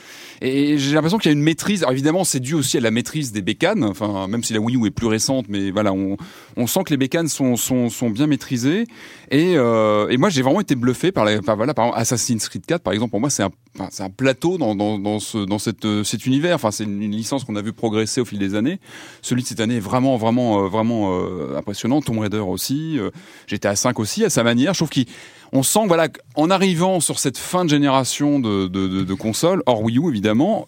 Et 0.40 0.78
j'ai 0.78 0.94
l'impression 0.94 1.18
qu'il 1.18 1.30
y 1.30 1.34
a 1.34 1.36
une 1.36 1.42
maîtrise. 1.42 1.82
Alors 1.82 1.92
évidemment, 1.92 2.24
c'est 2.24 2.40
dû 2.40 2.54
aussi 2.54 2.78
à 2.78 2.80
la 2.80 2.90
maîtrise 2.90 3.32
des 3.32 3.42
bécanes. 3.42 3.84
Enfin, 3.84 4.28
même 4.28 4.42
si 4.42 4.52
la 4.52 4.60
Wii 4.60 4.76
U 4.76 4.86
est 4.86 4.90
plus 4.90 5.08
récente, 5.08 5.46
mais 5.48 5.70
voilà, 5.70 5.92
on, 5.92 6.66
sent 6.66 6.80
que 6.84 6.90
les 6.90 6.96
bécanes 6.96 7.28
sont, 7.28 7.56
sont, 7.56 7.88
sont 7.88 8.10
bien 8.10 8.26
maîtrisées. 8.26 8.84
Et, 9.30 9.54
euh, 9.56 10.08
et 10.08 10.16
moi, 10.16 10.28
j'ai 10.30 10.42
vraiment 10.42 10.60
été 10.60 10.74
bluffé 10.74 11.12
par, 11.12 11.26
par, 11.44 11.56
voilà, 11.56 11.74
par 11.74 11.96
Assassin's 11.96 12.48
Creed 12.48 12.66
4, 12.66 12.82
par 12.82 12.92
exemple. 12.92 13.10
Pour 13.10 13.20
moi, 13.20 13.30
c'est 13.30 13.42
un, 13.42 13.50
c'est 13.90 14.02
un 14.02 14.10
plateau 14.10 14.58
dans, 14.58 14.74
dans, 14.74 14.98
dans, 14.98 15.20
ce, 15.20 15.38
dans 15.38 15.58
cette, 15.58 15.84
euh, 15.84 16.04
cet 16.04 16.26
univers. 16.26 16.56
Enfin, 16.56 16.70
c'est 16.70 16.84
une, 16.84 17.10
licence 17.10 17.44
qu'on 17.44 17.56
a 17.56 17.62
vu 17.62 17.72
progresser 17.72 18.20
au 18.20 18.24
fil 18.24 18.38
des 18.38 18.54
années. 18.54 18.80
Celui 19.22 19.42
de 19.42 19.46
cette 19.46 19.60
année 19.60 19.76
est 19.76 19.80
vraiment, 19.80 20.16
vraiment, 20.16 20.64
euh, 20.64 20.68
vraiment 20.68 21.18
euh, 21.18 21.56
impressionnant. 21.56 22.00
Tomb 22.00 22.18
Raider 22.18 22.38
aussi. 22.38 22.98
J'étais 23.46 23.68
à 23.68 23.76
5 23.76 23.98
aussi, 23.98 24.24
à 24.24 24.30
sa 24.30 24.42
manière. 24.42 24.74
Je 24.74 24.84
trouve 24.84 24.90
qu'on 24.90 25.62
sent, 25.62 25.86
voilà, 25.86 26.08
en 26.34 26.50
arrivant 26.50 27.00
sur 27.00 27.18
cette 27.18 27.38
fin 27.38 27.64
de 27.64 27.70
génération 27.70 28.38
de, 28.38 28.66
de, 28.66 29.14
consoles, 29.14 29.62
hors 29.66 29.82
Wii 29.82 29.98
U 29.98 30.08
évidemment, 30.08 30.66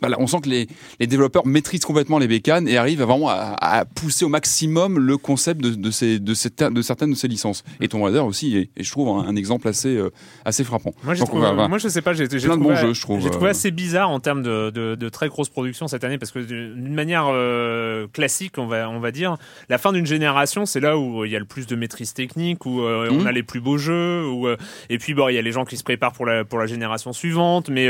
voilà, 0.00 0.16
on 0.20 0.26
sent 0.26 0.38
que 0.42 0.48
les, 0.48 0.66
les 1.00 1.06
développeurs 1.06 1.46
maîtrisent 1.46 1.84
complètement 1.84 2.18
les 2.18 2.28
bécanes 2.28 2.68
et 2.68 2.76
arrivent 2.76 3.02
à 3.02 3.06
vraiment 3.06 3.28
à, 3.28 3.54
à 3.60 3.84
pousser 3.84 4.24
au 4.24 4.28
maximum 4.28 4.98
le 4.98 5.16
concept 5.16 5.60
de, 5.62 5.70
de, 5.70 5.90
ces, 5.90 6.18
de, 6.18 6.34
ces, 6.34 6.50
de 6.50 6.82
certaines 6.82 7.10
de 7.10 7.14
ces 7.16 7.28
licences. 7.28 7.64
Et 7.80 7.88
Tomb 7.88 8.02
Raider 8.02 8.18
aussi, 8.20 8.56
et, 8.56 8.70
et 8.76 8.82
je 8.84 8.90
trouve 8.90 9.08
un, 9.08 9.28
un 9.28 9.36
exemple 9.36 9.68
assez, 9.68 9.96
euh, 9.96 10.10
assez 10.44 10.64
frappant. 10.64 10.92
Moi, 11.02 11.14
voilà, 11.14 11.52
voilà. 11.52 11.68
moi, 11.68 11.78
je 11.78 11.88
sais 11.88 12.02
pas, 12.02 12.12
j'ai 12.12 12.26
Plein 12.28 12.56
de 12.56 12.62
bons 12.62 12.76
jeux, 12.76 12.92
je 12.94 13.00
trouve, 13.00 13.20
J'ai 13.20 13.30
trouvé 13.30 13.46
euh. 13.46 13.50
assez 13.50 13.70
bizarre 13.70 14.10
en 14.10 14.20
termes 14.20 14.42
de, 14.42 14.70
de, 14.70 14.94
de 14.94 15.08
très 15.08 15.28
grosses 15.28 15.48
productions 15.48 15.88
cette 15.88 16.04
année 16.04 16.18
parce 16.18 16.30
que 16.32 16.38
d'une 16.40 16.94
manière 16.94 17.26
euh, 17.28 18.06
classique, 18.12 18.58
on 18.58 18.66
va, 18.66 18.88
on 18.90 19.00
va 19.00 19.10
dire, 19.10 19.36
la 19.68 19.78
fin 19.78 19.92
d'une 19.92 20.06
génération, 20.06 20.66
c'est 20.66 20.80
là 20.80 20.98
où 20.98 21.24
il 21.24 21.30
y 21.30 21.36
a 21.36 21.38
le 21.38 21.44
plus 21.44 21.66
de 21.66 21.76
maîtrise 21.76 22.12
technique, 22.14 22.66
où 22.66 22.82
euh, 22.82 23.08
on 23.10 23.20
Mhm. 23.20 23.26
a 23.26 23.32
les 23.32 23.42
plus 23.42 23.60
beaux 23.60 23.78
jeux, 23.78 24.26
où, 24.28 24.46
et 24.90 24.98
puis 24.98 25.14
bon, 25.14 25.28
il 25.28 25.34
y 25.34 25.38
a 25.38 25.42
les 25.42 25.52
gens 25.52 25.64
qui 25.64 25.76
se 25.76 25.82
préparent 25.84 26.12
pour 26.12 26.26
la, 26.26 26.44
pour 26.44 26.58
la 26.58 26.66
génération 26.66 27.12
suivante, 27.12 27.68
mais, 27.70 27.88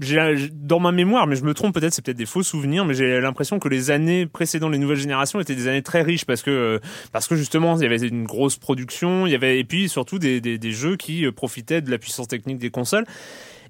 j'ai- 0.00 0.50
ma 0.82 0.92
mémoire, 0.92 1.26
mais 1.26 1.36
je 1.36 1.44
me 1.44 1.54
trompe 1.54 1.74
peut-être, 1.74 1.94
c'est 1.94 2.04
peut-être 2.04 2.18
des 2.18 2.26
faux 2.26 2.42
souvenirs, 2.42 2.84
mais 2.84 2.94
j'ai 2.94 3.20
l'impression 3.20 3.58
que 3.58 3.68
les 3.68 3.90
années 3.90 4.26
précédentes, 4.26 4.72
les 4.72 4.78
nouvelles 4.78 4.98
générations 4.98 5.40
étaient 5.40 5.54
des 5.54 5.68
années 5.68 5.82
très 5.82 6.02
riches 6.02 6.24
parce 6.24 6.42
que, 6.42 6.50
euh, 6.50 6.78
parce 7.12 7.28
que 7.28 7.36
justement, 7.36 7.76
il 7.76 7.82
y 7.82 7.86
avait 7.86 8.06
une 8.06 8.24
grosse 8.24 8.56
production, 8.56 9.26
il 9.26 9.32
y 9.32 9.34
avait, 9.34 9.58
et 9.58 9.64
puis 9.64 9.88
surtout 9.88 10.18
des, 10.18 10.40
des, 10.40 10.58
des 10.58 10.72
jeux 10.72 10.96
qui 10.96 11.24
euh, 11.24 11.32
profitaient 11.32 11.80
de 11.80 11.90
la 11.90 11.98
puissance 11.98 12.28
technique 12.28 12.58
des 12.58 12.70
consoles. 12.70 13.06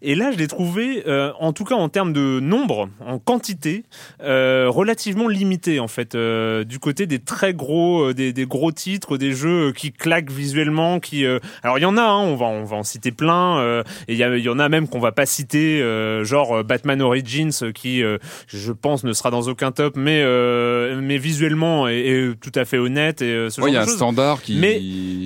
Et 0.05 0.17
là, 0.17 0.33
je 0.33 0.37
l'ai 0.39 0.49
trouvé, 0.49 1.05
euh, 1.07 1.31
en 1.39 1.53
tout 1.53 1.63
cas 1.65 1.77
en 1.77 1.89
termes 1.89 2.13
de 2.13 2.41
nombre, 2.41 2.89
en 3.07 3.19
quantité, 3.21 3.85
euh, 4.23 4.67
relativement 4.69 5.29
limité 5.29 5.79
en 5.79 5.87
fait, 5.87 6.15
euh, 6.17 6.65
du 6.65 6.81
côté 6.81 7.07
des 7.07 7.21
très 7.21 7.55
gros, 7.55 8.09
euh, 8.09 8.13
des, 8.15 8.33
des 8.33 8.45
gros 8.47 8.73
titres, 8.73 9.17
des 9.17 9.33
jeux 9.33 9.71
qui 9.73 9.93
claquent 9.93 10.31
visuellement, 10.33 10.99
qui, 10.99 11.25
euh, 11.25 11.39
alors 11.63 11.79
il 11.79 11.83
y 11.83 11.87
en 11.87 11.97
a, 11.97 12.03
hein, 12.03 12.19
on 12.19 12.35
va, 12.35 12.47
on 12.47 12.65
va 12.65 12.77
en 12.77 12.83
citer 12.83 13.13
plein, 13.13 13.59
euh, 13.61 13.85
et 14.09 14.15
il 14.15 14.19
y, 14.19 14.49
en 14.49 14.59
a 14.59 14.69
même 14.69 14.89
qu'on 14.89 14.99
va 14.99 15.13
pas 15.13 15.25
citer, 15.25 15.81
euh, 15.81 16.25
genre 16.25 16.65
Batman 16.65 17.01
Origins, 17.01 17.53
qui, 17.73 18.03
euh, 18.03 18.19
je 18.49 18.73
pense, 18.73 19.05
ne 19.05 19.13
sera 19.13 19.31
dans 19.31 19.43
aucun 19.43 19.71
top, 19.71 19.95
mais, 19.97 20.23
euh, 20.25 21.01
mais 21.01 21.19
visuellement 21.19 21.87
est, 21.89 22.01
est 22.01 22.35
tout 22.41 22.53
à 22.57 22.65
fait 22.65 22.79
honnête 22.79 23.23
et 23.23 23.27
euh, 23.27 23.51
ce 23.51 23.61
Ouais, 23.61 23.71
il 23.71 23.75
y 23.75 23.75
genre 23.75 23.83
a 23.83 23.87
de 23.87 23.91
un 23.93 23.95
standard 23.95 24.43
qui. 24.43 24.57
Mais- 24.57 24.81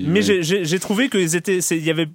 Mais 0.07 0.21
j'ai- 0.23 0.79
trouvé 0.79 1.09
que 1.09 1.27
c'est- 1.27 1.77
il 1.79 1.85
y 1.85 1.91
avait 1.91 2.09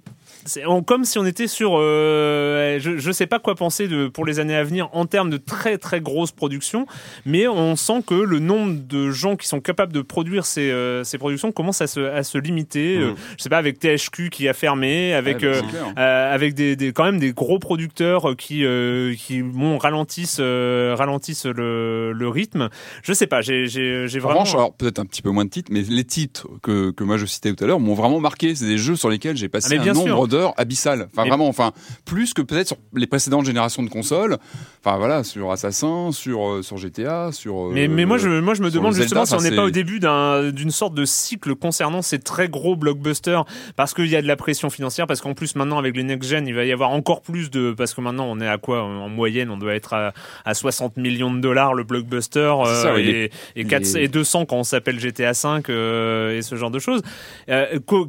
c'est 0.44 0.62
comme 0.86 1.04
si 1.04 1.18
on 1.18 1.26
était 1.26 1.46
sur, 1.46 1.72
euh, 1.76 2.78
je, 2.80 2.98
je 2.98 3.12
sais 3.12 3.26
pas 3.26 3.38
quoi 3.38 3.54
penser 3.54 3.88
de 3.88 4.08
pour 4.08 4.24
les 4.24 4.40
années 4.40 4.56
à 4.56 4.64
venir 4.64 4.88
en 4.92 5.06
termes 5.06 5.30
de 5.30 5.36
très 5.36 5.78
très 5.78 6.00
grosses 6.00 6.32
productions, 6.32 6.86
mais 7.26 7.46
on 7.48 7.76
sent 7.76 8.02
que 8.06 8.14
le 8.14 8.38
nombre 8.38 8.74
de 8.88 9.10
gens 9.10 9.36
qui 9.36 9.46
sont 9.48 9.60
capables 9.60 9.92
de 9.92 10.02
produire 10.02 10.44
ces, 10.46 10.70
euh, 10.70 11.04
ces 11.04 11.18
productions 11.18 11.52
commence 11.52 11.80
à 11.80 11.86
se, 11.86 12.00
à 12.00 12.22
se 12.22 12.38
limiter. 12.38 12.98
Mhm. 12.98 13.04
Euh, 13.04 13.12
je 13.38 13.42
sais 13.42 13.48
pas 13.48 13.58
avec 13.58 13.78
THQ 13.78 14.30
qui 14.30 14.48
a 14.48 14.54
fermé, 14.54 15.14
avec 15.14 15.42
Ouais, 15.42 15.50
bah, 15.52 15.56
euh, 15.56 15.60
clair. 15.62 15.94
euh, 15.98 16.34
avec 16.34 16.54
des, 16.54 16.76
des 16.76 16.92
quand 16.92 17.04
même 17.04 17.18
des 17.18 17.32
gros 17.32 17.58
producteurs 17.58 18.36
qui 18.36 18.64
euh, 18.64 19.14
qui 19.14 19.42
bon 19.42 19.78
ralentissent 19.78 20.38
euh, 20.40 20.94
ralentissent 20.96 21.46
le, 21.46 22.12
le 22.12 22.28
rythme. 22.28 22.68
Je 23.02 23.12
sais 23.12 23.26
pas, 23.26 23.40
j'ai 23.40 23.66
j'ai 23.66 24.06
j'ai 24.08 24.18
En 24.18 24.22
vraiment 24.22 24.40
revanche, 24.40 24.54
alors 24.54 24.74
peut-être 24.74 24.98
un 24.98 25.06
petit 25.06 25.22
peu 25.22 25.30
moins 25.30 25.44
de 25.44 25.50
titres, 25.50 25.70
mais 25.72 25.82
les 25.82 26.04
titres 26.04 26.48
que, 26.62 26.90
que 26.90 27.04
moi 27.04 27.16
je 27.16 27.26
citais 27.26 27.52
tout 27.54 27.62
à 27.64 27.66
l'heure 27.66 27.80
m'ont 27.80 27.94
vraiment 27.94 28.20
marqué. 28.20 28.54
C'est 28.54 28.66
des 28.66 28.78
jeux 28.78 28.96
sur 28.96 29.08
lesquels 29.08 29.36
j'ai 29.36 29.48
passé 29.48 29.76
Ah, 29.78 29.82
un 29.82 29.92
nombre 29.92 30.28
sûr. 30.32 30.38
d'heures 30.38 30.54
abyssal. 30.56 31.08
Enfin 31.12 31.26
vraiment, 31.28 31.48
enfin 31.48 31.72
plus 32.04 32.34
que 32.34 32.42
peut-être 32.42 32.68
sur 32.68 32.76
les 32.94 33.06
précédentes 33.06 33.46
générations 33.46 33.82
de 33.82 33.88
consoles. 33.88 34.38
Enfin 34.84 34.96
voilà, 34.96 35.22
sur 35.22 35.50
Assassin, 35.52 36.10
sur 36.12 36.48
euh, 36.48 36.62
sur 36.62 36.76
GTA, 36.76 37.30
sur. 37.32 37.66
euh, 37.66 37.70
Mais, 37.72 37.86
mais 37.88 38.04
moi, 38.04 38.18
je, 38.18 38.28
moi, 38.40 38.54
je 38.54 38.62
me 38.62 38.70
demande 38.70 38.94
justement 38.94 39.24
Zelda, 39.24 39.38
si 39.38 39.46
on 39.46 39.48
n'est 39.50 39.54
pas 39.56 39.64
au 39.64 39.70
début 39.70 40.00
d'un- 40.00 40.50
d'une 40.50 40.70
sorte 40.72 40.94
de 40.94 41.04
cycle 41.04 41.54
concernant 41.54 42.02
ces 42.02 42.18
très 42.18 42.48
gros 42.48 42.74
blockbusters, 42.74 43.44
parce 43.76 43.94
qu'il 43.94 44.06
y 44.08 44.16
a 44.16 44.22
de 44.22 44.26
la 44.26 44.34
pression 44.36 44.70
financière, 44.70 45.06
parce 45.06 45.20
qu'en 45.20 45.34
plus, 45.34 45.54
maintenant, 45.54 45.78
avec 45.78 45.96
les 45.96 46.02
next-gen, 46.02 46.46
il 46.48 46.54
va 46.54 46.64
y 46.64 46.72
avoir 46.72 46.90
encore 46.90 47.22
plus 47.22 47.50
de... 47.50 47.72
Parce 47.76 47.94
que 47.94 48.00
maintenant, 48.00 48.26
on 48.28 48.40
est 48.40 48.48
à 48.48 48.58
quoi? 48.58 48.82
En 48.82 49.08
moyenne, 49.08 49.50
on 49.50 49.56
doit 49.56 49.74
être 49.74 49.92
à, 49.94 50.12
à 50.44 50.54
60 50.54 50.96
millions 50.96 51.32
de 51.32 51.40
dollars 51.40 51.74
le 51.74 51.84
blockbuster, 51.84 52.52
ça, 52.64 52.88
euh, 52.88 52.96
oui, 52.96 53.08
et, 53.54 53.60
et, 53.60 53.64
400 53.64 53.98
les- 53.98 54.04
et 54.04 54.08
200 54.08 54.46
quand 54.46 54.56
on 54.56 54.64
s'appelle 54.64 54.98
GTA 54.98 55.32
5 55.34 55.68
euh, 55.70 56.36
et 56.36 56.42
ce 56.42 56.56
genre 56.56 56.70
de 56.72 56.78
choses. 56.80 57.02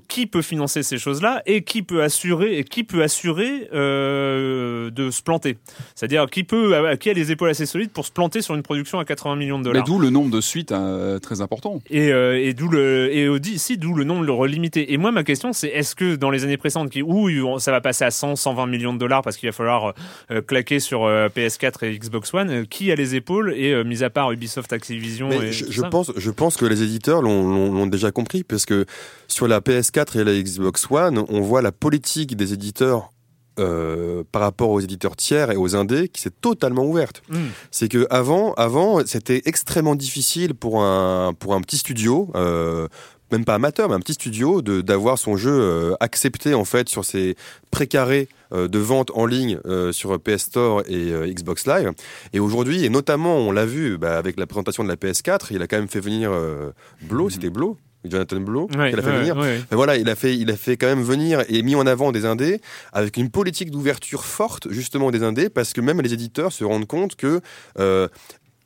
Qui 0.07 0.27
peut 0.27 0.41
financer 0.41 0.83
ces 0.83 0.97
choses-là 0.97 1.41
et 1.45 1.63
qui 1.63 1.83
peut 1.83 2.01
assurer 2.01 2.12
et 2.59 2.63
qui 2.63 2.83
peut 2.83 3.01
assurer 3.03 3.67
euh, 3.73 4.89
de 4.91 5.11
se 5.11 5.21
planter? 5.21 5.57
C'est-à-dire 5.95 6.27
qui 6.29 6.43
peut 6.43 6.73
qui 6.99 7.09
a 7.09 7.13
les 7.13 7.31
épaules 7.31 7.49
assez 7.49 7.65
solides 7.65 7.91
pour 7.91 8.05
se 8.05 8.11
planter 8.11 8.41
sur 8.41 8.55
une 8.55 8.63
production 8.63 8.99
à 8.99 9.05
80 9.05 9.35
millions 9.35 9.59
de 9.59 9.63
Mais 9.65 9.71
dollars 9.73 9.85
d'où 9.85 9.99
le 9.99 10.09
nombre 10.09 10.29
de 10.31 10.41
suites 10.41 10.71
euh, 10.71 11.19
très 11.19 11.41
important. 11.41 11.81
et, 11.89 12.11
euh, 12.11 12.39
et 12.39 12.53
d'où 12.53 12.67
le 12.69 13.13
et 13.13 13.27
aussi 13.27 13.77
d'où 13.77 13.93
le 13.93 14.03
nombre 14.03 14.47
limité. 14.47 14.93
Et 14.93 14.97
moi 14.97 15.11
ma 15.11 15.23
question 15.23 15.53
c'est 15.53 15.67
est-ce 15.69 15.95
que 15.95 16.15
dans 16.15 16.29
les 16.29 16.43
années 16.43 16.57
précédentes 16.57 16.89
qui 16.89 17.01
où 17.01 17.59
ça 17.59 17.71
va 17.71 17.81
passer 17.81 18.05
à 18.05 18.11
100 18.11 18.35
120 18.35 18.65
millions 18.67 18.93
de 18.93 18.99
dollars 18.99 19.21
parce 19.21 19.37
qu'il 19.37 19.49
va 19.49 19.53
falloir 19.53 19.93
euh, 20.31 20.41
claquer 20.41 20.79
sur 20.79 21.05
euh, 21.05 21.27
PS4 21.29 21.85
et 21.85 21.97
Xbox 21.97 22.33
One 22.33 22.49
euh, 22.49 22.65
qui 22.69 22.91
a 22.91 22.95
les 22.95 23.15
épaules 23.15 23.53
et 23.55 23.73
euh, 23.73 23.83
mis 23.83 24.03
à 24.03 24.09
part 24.09 24.31
Ubisoft 24.31 24.71
Activision 24.73 25.29
Mais 25.29 25.37
et 25.49 25.51
je, 25.51 25.65
je 25.69 25.81
pense, 25.81 26.11
je 26.15 26.31
pense 26.31 26.57
que 26.57 26.65
les 26.65 26.81
éditeurs 26.83 27.21
l'ont- 27.21 27.47
l'ont 27.47 27.73
l'ont 27.73 27.87
déjà 27.87 28.11
compris, 28.11 28.43
parce 28.43 28.65
que 28.65 28.85
sur 29.27 29.47
la 29.47 29.59
PS4 29.59 30.19
et 30.19 30.23
la 30.23 30.33
Xbox 30.33 30.87
One, 30.91 31.23
on 31.29 31.41
voit 31.41 31.61
la 31.61 31.71
politique 31.71 32.02
des 32.35 32.53
éditeurs 32.53 33.11
euh, 33.59 34.23
par 34.31 34.41
rapport 34.41 34.69
aux 34.71 34.79
éditeurs 34.79 35.15
tiers 35.15 35.51
et 35.51 35.55
aux 35.55 35.75
indés 35.75 36.07
qui 36.09 36.21
s'est 36.21 36.31
totalement 36.31 36.85
ouverte. 36.85 37.21
Mm. 37.29 37.37
C'est 37.69 37.87
que 37.87 38.07
avant, 38.09 38.53
avant, 38.55 39.05
c'était 39.05 39.43
extrêmement 39.45 39.95
difficile 39.95 40.55
pour 40.55 40.81
un 40.81 41.33
pour 41.37 41.53
un 41.53 41.61
petit 41.61 41.77
studio. 41.77 42.31
Euh, 42.35 42.87
même 43.31 43.45
pas 43.45 43.55
amateur, 43.55 43.89
mais 43.89 43.95
un 43.95 43.99
petit 43.99 44.13
studio, 44.13 44.61
de 44.61 44.81
d'avoir 44.81 45.17
son 45.17 45.37
jeu 45.37 45.51
euh, 45.51 45.95
accepté 45.99 46.53
en 46.53 46.65
fait 46.65 46.87
sur 46.87 47.03
ces 47.03 47.35
précarés 47.71 48.29
euh, 48.53 48.67
de 48.67 48.77
vente 48.77 49.11
en 49.15 49.25
ligne 49.25 49.59
euh, 49.65 49.91
sur 49.91 50.19
PS 50.19 50.43
Store 50.43 50.83
et 50.87 51.11
Xbox 51.33 51.65
Live. 51.65 51.91
Et 52.33 52.39
aujourd'hui, 52.39 52.85
et 52.85 52.89
notamment, 52.89 53.37
on 53.37 53.51
l'a 53.51 53.65
vu 53.65 53.97
bah, 53.97 54.17
avec 54.17 54.39
la 54.39 54.45
présentation 54.45 54.83
de 54.83 54.89
la 54.89 54.95
PS4, 54.95 55.47
il 55.51 55.61
a 55.61 55.67
quand 55.67 55.77
même 55.77 55.87
fait 55.87 55.99
venir 55.99 56.31
euh, 56.31 56.71
Blow, 57.01 57.29
c'était 57.29 57.49
Blow, 57.49 57.77
Jonathan 58.05 58.39
Blow, 58.39 58.67
Ouais, 58.77 58.89
qu'il 58.89 58.99
a 58.99 59.01
fait 59.01 59.09
ouais, 59.11 59.19
venir. 59.19 59.37
ouais. 59.37 59.61
Voilà, 59.71 59.97
il 59.97 60.09
a 60.09 60.15
fait, 60.15 60.35
il 60.37 60.49
a 60.51 60.57
fait 60.57 60.77
quand 60.77 60.87
même 60.87 61.03
venir 61.03 61.43
et 61.49 61.61
mis 61.63 61.75
en 61.75 61.85
avant 61.87 62.11
des 62.11 62.25
indés 62.25 62.59
avec 62.91 63.17
une 63.17 63.29
politique 63.29 63.71
d'ouverture 63.71 64.25
forte 64.25 64.69
justement 64.71 65.11
des 65.11 65.23
indés 65.23 65.49
parce 65.49 65.73
que 65.73 65.81
même 65.81 66.01
les 66.01 66.13
éditeurs 66.13 66.51
se 66.51 66.63
rendent 66.63 66.87
compte 66.87 67.15
que 67.15 67.39
euh, 67.79 68.07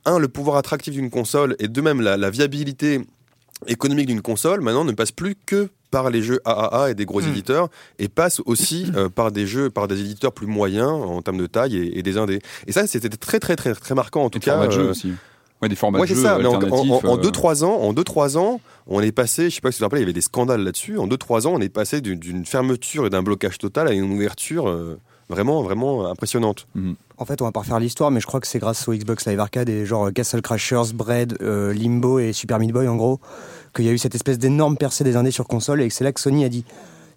un, 0.04 0.18
le 0.18 0.28
pouvoir 0.28 0.56
attractif 0.56 0.94
d'une 0.94 1.10
console 1.10 1.54
et 1.58 1.68
de 1.68 1.80
même 1.80 2.00
la, 2.00 2.16
la 2.16 2.30
viabilité 2.30 3.00
économique 3.66 4.06
d'une 4.06 4.22
console 4.22 4.60
maintenant 4.60 4.84
ne 4.84 4.92
passe 4.92 5.12
plus 5.12 5.34
que 5.46 5.68
par 5.90 6.10
les 6.10 6.22
jeux 6.22 6.40
AAA 6.44 6.90
et 6.90 6.94
des 6.94 7.06
gros 7.06 7.20
Mm. 7.22 7.28
éditeurs 7.28 7.68
et 7.98 8.08
passe 8.08 8.40
aussi 8.44 8.90
euh, 8.96 9.08
par 9.08 9.32
des 9.32 9.46
jeux, 9.46 9.70
par 9.70 9.88
des 9.88 10.00
éditeurs 10.00 10.32
plus 10.32 10.46
moyens 10.46 10.90
en 10.90 11.22
termes 11.22 11.38
de 11.38 11.46
taille 11.46 11.76
et, 11.76 11.98
et 11.98 12.02
des 12.02 12.18
indés. 12.18 12.40
Et 12.66 12.72
ça, 12.72 12.86
c'était 12.86 13.08
très 13.08 13.38
très 13.40 13.56
très 13.56 13.74
très 13.74 13.94
marquant 13.94 14.24
en 14.24 14.30
tout 14.30 14.38
cas. 14.38 14.56
Ouais, 15.62 15.68
des 15.68 15.74
formats 15.76 15.98
Ouais, 15.98 16.06
de 16.06 16.10
c'est 16.14 16.16
jeux 16.20 16.22
ça. 16.26 16.38
Mais 16.38 16.46
en, 16.46 16.54
alternatifs. 16.54 16.90
en, 17.04 17.08
en 17.08 17.14
euh, 17.16 17.20
deux 17.20 17.30
trois 17.32 17.64
ans, 17.64 17.74
en 17.80 17.92
deux 17.92 18.04
trois 18.04 18.38
ans, 18.38 18.60
on 18.86 19.00
est 19.00 19.12
passé. 19.12 19.50
Je 19.50 19.56
sais 19.56 19.60
pas 19.60 19.72
si 19.72 19.78
vous 19.78 19.80
vous 19.80 19.84
rappelez, 19.86 20.00
il 20.00 20.04
y 20.04 20.06
avait 20.06 20.12
des 20.12 20.20
scandales 20.20 20.62
là-dessus. 20.62 20.98
En 20.98 21.06
deux 21.06 21.16
trois 21.16 21.46
ans, 21.46 21.52
on 21.54 21.60
est 21.60 21.68
passé 21.68 22.00
d'une- 22.00 22.44
fermeture 22.46 23.06
et 23.06 23.10
d'un 23.10 23.22
blocage 23.22 23.58
total 23.58 23.88
à 23.88 23.92
une 23.92 24.12
ouverture 24.12 24.68
euh, 24.68 24.98
vraiment 25.28 25.62
vraiment 25.62 26.06
impressionnante. 26.06 26.66
En 27.18 27.24
fait, 27.24 27.42
on 27.42 27.44
va 27.44 27.52
pas 27.52 27.60
refaire 27.60 27.80
l'histoire, 27.80 28.10
mais 28.12 28.20
je 28.20 28.26
crois 28.26 28.38
que 28.40 28.46
c'est 28.46 28.60
grâce 28.60 28.86
au 28.86 28.92
Xbox 28.94 29.26
Live 29.26 29.40
Arcade 29.40 29.68
et 29.68 29.84
genre 29.84 30.06
euh, 30.06 30.10
Castle 30.12 30.40
Crashers, 30.42 30.92
Bread, 30.94 31.36
euh, 31.42 31.72
Limbo 31.74 32.18
et 32.20 32.32
Super 32.32 32.60
Meat 32.60 32.70
Boy 32.72 32.86
en 32.86 32.94
gros, 32.96 33.18
qu'il 33.74 33.84
y 33.84 33.88
a 33.88 33.92
eu 33.92 33.98
cette 33.98 34.14
espèce 34.14 34.38
d'énorme 34.38 34.76
percée 34.76 35.02
des 35.04 35.16
indés 35.16 35.32
sur 35.32 35.46
console 35.48 35.82
et 35.82 35.88
que 35.88 35.94
c'est 35.94 36.04
là 36.04 36.12
que 36.12 36.20
Sony 36.20 36.44
a 36.44 36.48
dit 36.48 36.64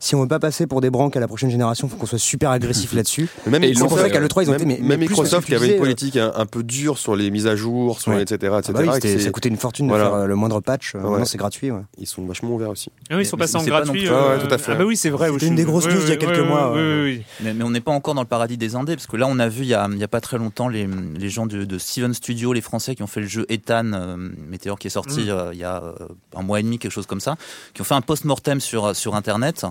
si 0.02 0.16
on 0.16 0.22
veut 0.22 0.28
pas 0.28 0.40
passer 0.40 0.68
pour 0.68 0.82
des 0.82 0.90
branques 0.90 1.16
à 1.16 1.20
la 1.22 1.28
prochaine 1.30 1.50
génération, 1.52 1.88
faut 1.88 1.96
qu'on 1.96 2.06
soit 2.06 2.18
super 2.20 2.50
agressif 2.52 2.92
là-dessus. 2.96 3.30
Mais 3.46 3.60
Même 3.60 3.74
C'est 3.74 3.80
pour 3.88 3.98
ça 3.98 4.10
qu'à 4.10 4.20
l'E3, 4.20 4.44
ils 4.44 4.50
ont 4.50 4.52
même, 4.52 4.62
été. 4.62 4.66
Mais, 4.66 4.78
même 4.80 4.88
mais 4.88 4.98
Microsoft 4.98 5.48
qui 5.48 5.56
avait 5.56 5.66
une 5.68 5.72
disais, 5.74 5.80
politique 5.80 6.18
un, 6.18 6.34
un 6.36 6.46
peu 6.46 6.64
dure 6.64 6.98
sur 6.98 7.16
les 7.16 7.30
mises 7.32 7.48
à 7.48 7.56
jour, 7.56 8.02
sur 8.02 8.12
Ouais. 8.12 8.22
etc. 8.24 8.36
etc. 8.36 8.52
ah 8.68 8.72
bah 8.84 8.94
oui, 9.02 9.08
et 9.10 9.20
ça 9.20 9.30
coûtait 9.30 9.48
une 9.50 9.58
fortune 9.58 9.88
Voilà. 9.88 10.06
de 10.06 10.10
faire 10.10 10.20
euh, 10.20 10.26
le 10.26 10.36
moindre 10.36 10.60
patch. 10.60 10.96
Euh, 10.96 11.00
Ouais. 11.02 11.10
Maintenant, 11.12 11.26
c'est 11.26 11.38
gratuit. 11.38 11.72
ouais. 11.72 11.82
Ils 12.00 12.08
sont 12.08 12.26
vachement 12.26 12.50
ouverts 12.52 12.70
aussi. 12.72 12.90
Ah 13.10 13.16
oui, 13.16 13.22
ils 13.22 13.26
sont 13.26 13.38
Mais 13.38 13.42
passés 13.44 13.56
en 13.58 13.60
pas 13.64 13.70
gratuit. 13.84 14.02
plus- 14.02 14.10
euh, 14.12 14.40
tout 14.40 14.54
à 14.54 14.58
fait. 14.58 14.72
Ah 14.74 14.76
bah 14.76 14.84
oui, 14.86 14.98
c'est 14.98 15.10
vrai. 15.12 15.30
C'était 15.32 15.48
une 15.48 15.56
des 15.56 15.64
grosses 15.64 15.86
news 15.88 16.02
il 16.04 16.10
y 16.10 16.12
a 16.12 16.18
quelques 16.18 16.40
mois. 16.46 16.74
Mais, 16.76 17.64
on 17.64 17.70
n'est 17.70 17.80
pas 17.82 17.92
encore 17.92 18.16
dans 18.16 18.22
le 18.22 18.28
paradis 18.28 18.58
des 18.58 18.76
indés, 18.76 18.96
parce 18.96 19.08
que 19.08 19.18
là, 19.18 19.28
on 19.30 19.38
a 19.40 19.48
vu 19.48 19.62
il 19.64 19.68
y 19.70 19.74
a, 19.76 20.08
pas 20.08 20.22
très 20.22 20.38
longtemps 20.40 20.68
les, 20.68 20.88
gens 21.30 21.46
de, 21.46 21.78
Steven 21.78 22.14
Studio, 22.14 22.54
les 22.54 22.62
Français 22.62 22.96
qui 22.96 23.04
ont 23.04 23.08
fait 23.08 23.22
le 23.22 23.28
jeu 23.28 23.46
Ethan, 23.50 23.92
euh, 23.94 24.18
Météor, 24.50 24.80
qui 24.80 24.88
est 24.88 24.90
sorti 24.90 25.22
Mm. 25.26 25.30
euh, 25.30 25.50
il 25.54 25.60
y 25.60 25.64
a 25.64 25.84
euh, 25.84 25.94
un 26.36 26.42
mois 26.42 26.60
et 26.60 26.64
demi, 26.64 26.80
quelque 26.80 26.92
chose 26.92 27.06
comme 27.06 27.20
ça, 27.20 27.36
qui 27.74 27.82
ont 27.82 27.86
fait 27.86 27.94
un 27.94 28.02
post-mortem 28.02 28.60
sur, 28.60 28.96
sur 28.96 29.16
Internet. 29.16 29.66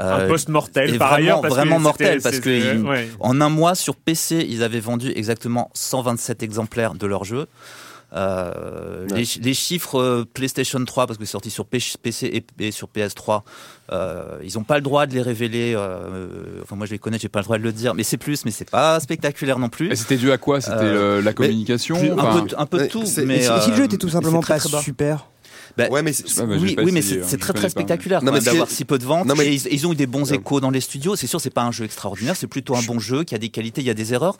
Un 0.00 0.20
Euh, 0.20 0.28
post 0.28 0.48
mortel 0.48 0.94
et 0.94 0.98
par 0.98 1.08
vraiment- 1.08 1.22
ailleurs. 1.24 1.40
parce 1.40 1.54
vraiment 1.54 1.78
mortel, 1.80 2.20
parce 2.22 2.38
que 2.40 2.82
ouais. 2.82 3.08
En 3.20 3.40
un 3.40 3.48
mois, 3.48 3.74
sur 3.74 3.96
PC, 3.96 4.46
ils 4.48 4.62
avaient 4.62 4.78
vendu 4.80 5.10
exactement 5.14 5.70
127 5.74 6.42
exemplaires 6.42 6.94
de 6.94 7.06
leur 7.06 7.24
jeu. 7.24 7.46
Euh, 8.14 9.06
Ouais. 9.10 9.18
les, 9.22 9.42
les 9.42 9.54
chiffres 9.54 10.00
euh, 10.00 10.24
PlayStation 10.32 10.82
3, 10.82 11.06
parce 11.06 11.18
que 11.18 11.24
c'est 11.26 11.32
sorti 11.32 11.50
sur 11.50 11.66
PC 11.66 12.26
et, 12.26 12.44
et 12.64 12.70
sur 12.70 12.88
PS3, 12.88 13.42
euh, 13.92 14.38
ils 14.42 14.54
n'ont 14.56 14.64
pas 14.64 14.76
le 14.76 14.80
droit 14.82 15.06
de 15.06 15.14
les 15.14 15.20
révéler. 15.22 15.74
euh, 15.76 16.28
enfin, 16.62 16.74
moi, 16.76 16.86
je 16.86 16.92
les 16.92 16.98
connais, 16.98 17.18
j'ai 17.18 17.28
pas 17.28 17.40
le 17.40 17.44
droit 17.44 17.58
de 17.58 17.62
le 17.62 17.72
dire, 17.72 17.94
mais 17.94 18.02
c'est 18.04 18.16
plus, 18.16 18.44
mais 18.46 18.50
c'est 18.50 18.70
pas 18.70 18.98
spectaculaire 19.00 19.58
non 19.58 19.68
plus. 19.68 19.90
Et 19.92 19.96
c'était 19.96 20.16
dû 20.16 20.32
à 20.32 20.38
quoi? 20.38 20.60
C'était 20.60 20.76
Euh, 20.80 21.20
la 21.22 21.32
communication 21.34 21.98
Plus- 21.98 22.12
enfin, 22.12 22.36
un, 22.38 22.40
peu, 22.46 22.54
un 22.56 22.66
peu 22.66 22.78
de 22.78 22.86
tout, 22.86 23.04
mais 23.26 23.42
si, 23.42 23.70
le 23.70 23.76
jeu 23.76 23.84
était 23.84 23.98
tout 23.98 24.08
simplement 24.08 24.40
très, 24.40 24.54
pas 24.54 24.60
très 24.60 24.70
bas. 24.70 24.80
super. 24.80 25.26
Bah, 25.78 25.88
Ouais, 25.90 26.02
mais 26.02 26.12
bah, 26.12 26.44
oui, 26.60 26.76
oui, 26.76 26.92
mais 26.92 27.02
c'est 27.02 27.20
hein, 27.20 27.24
c'est 27.26 27.38
très 27.38 27.52
très 27.52 27.68
spectaculaire 27.68 28.20
mais 28.22 28.40
d'avoir 28.40 28.68
si 28.70 28.84
peu 28.84 28.98
de 28.98 29.04
ventes. 29.04 29.26
Non, 29.26 29.34
mais- 29.36 29.46
Et 29.46 29.54
ils, 29.54 29.68
ils 29.72 29.86
ont 29.86 29.92
eu 29.92 29.96
des 29.96 30.06
bons 30.06 30.30
échos 30.32 30.60
dans 30.60 30.70
les 30.70 30.80
studios. 30.80 31.14
C'est 31.16 31.26
sûr, 31.28 31.40
c'est 31.40 31.50
pas 31.50 31.62
un 31.62 31.72
jeu 31.72 31.84
extraordinaire, 31.84 32.34
c'est 32.36 32.46
plutôt 32.48 32.74
un 32.76 32.82
bon 32.82 32.98
jeu 32.98 33.22
qui 33.24 33.34
a 33.34 33.38
des 33.38 33.48
qualités, 33.48 33.80
il 33.80 33.86
y 33.86 33.90
a 33.90 33.94
des 33.94 34.12
erreurs. 34.12 34.36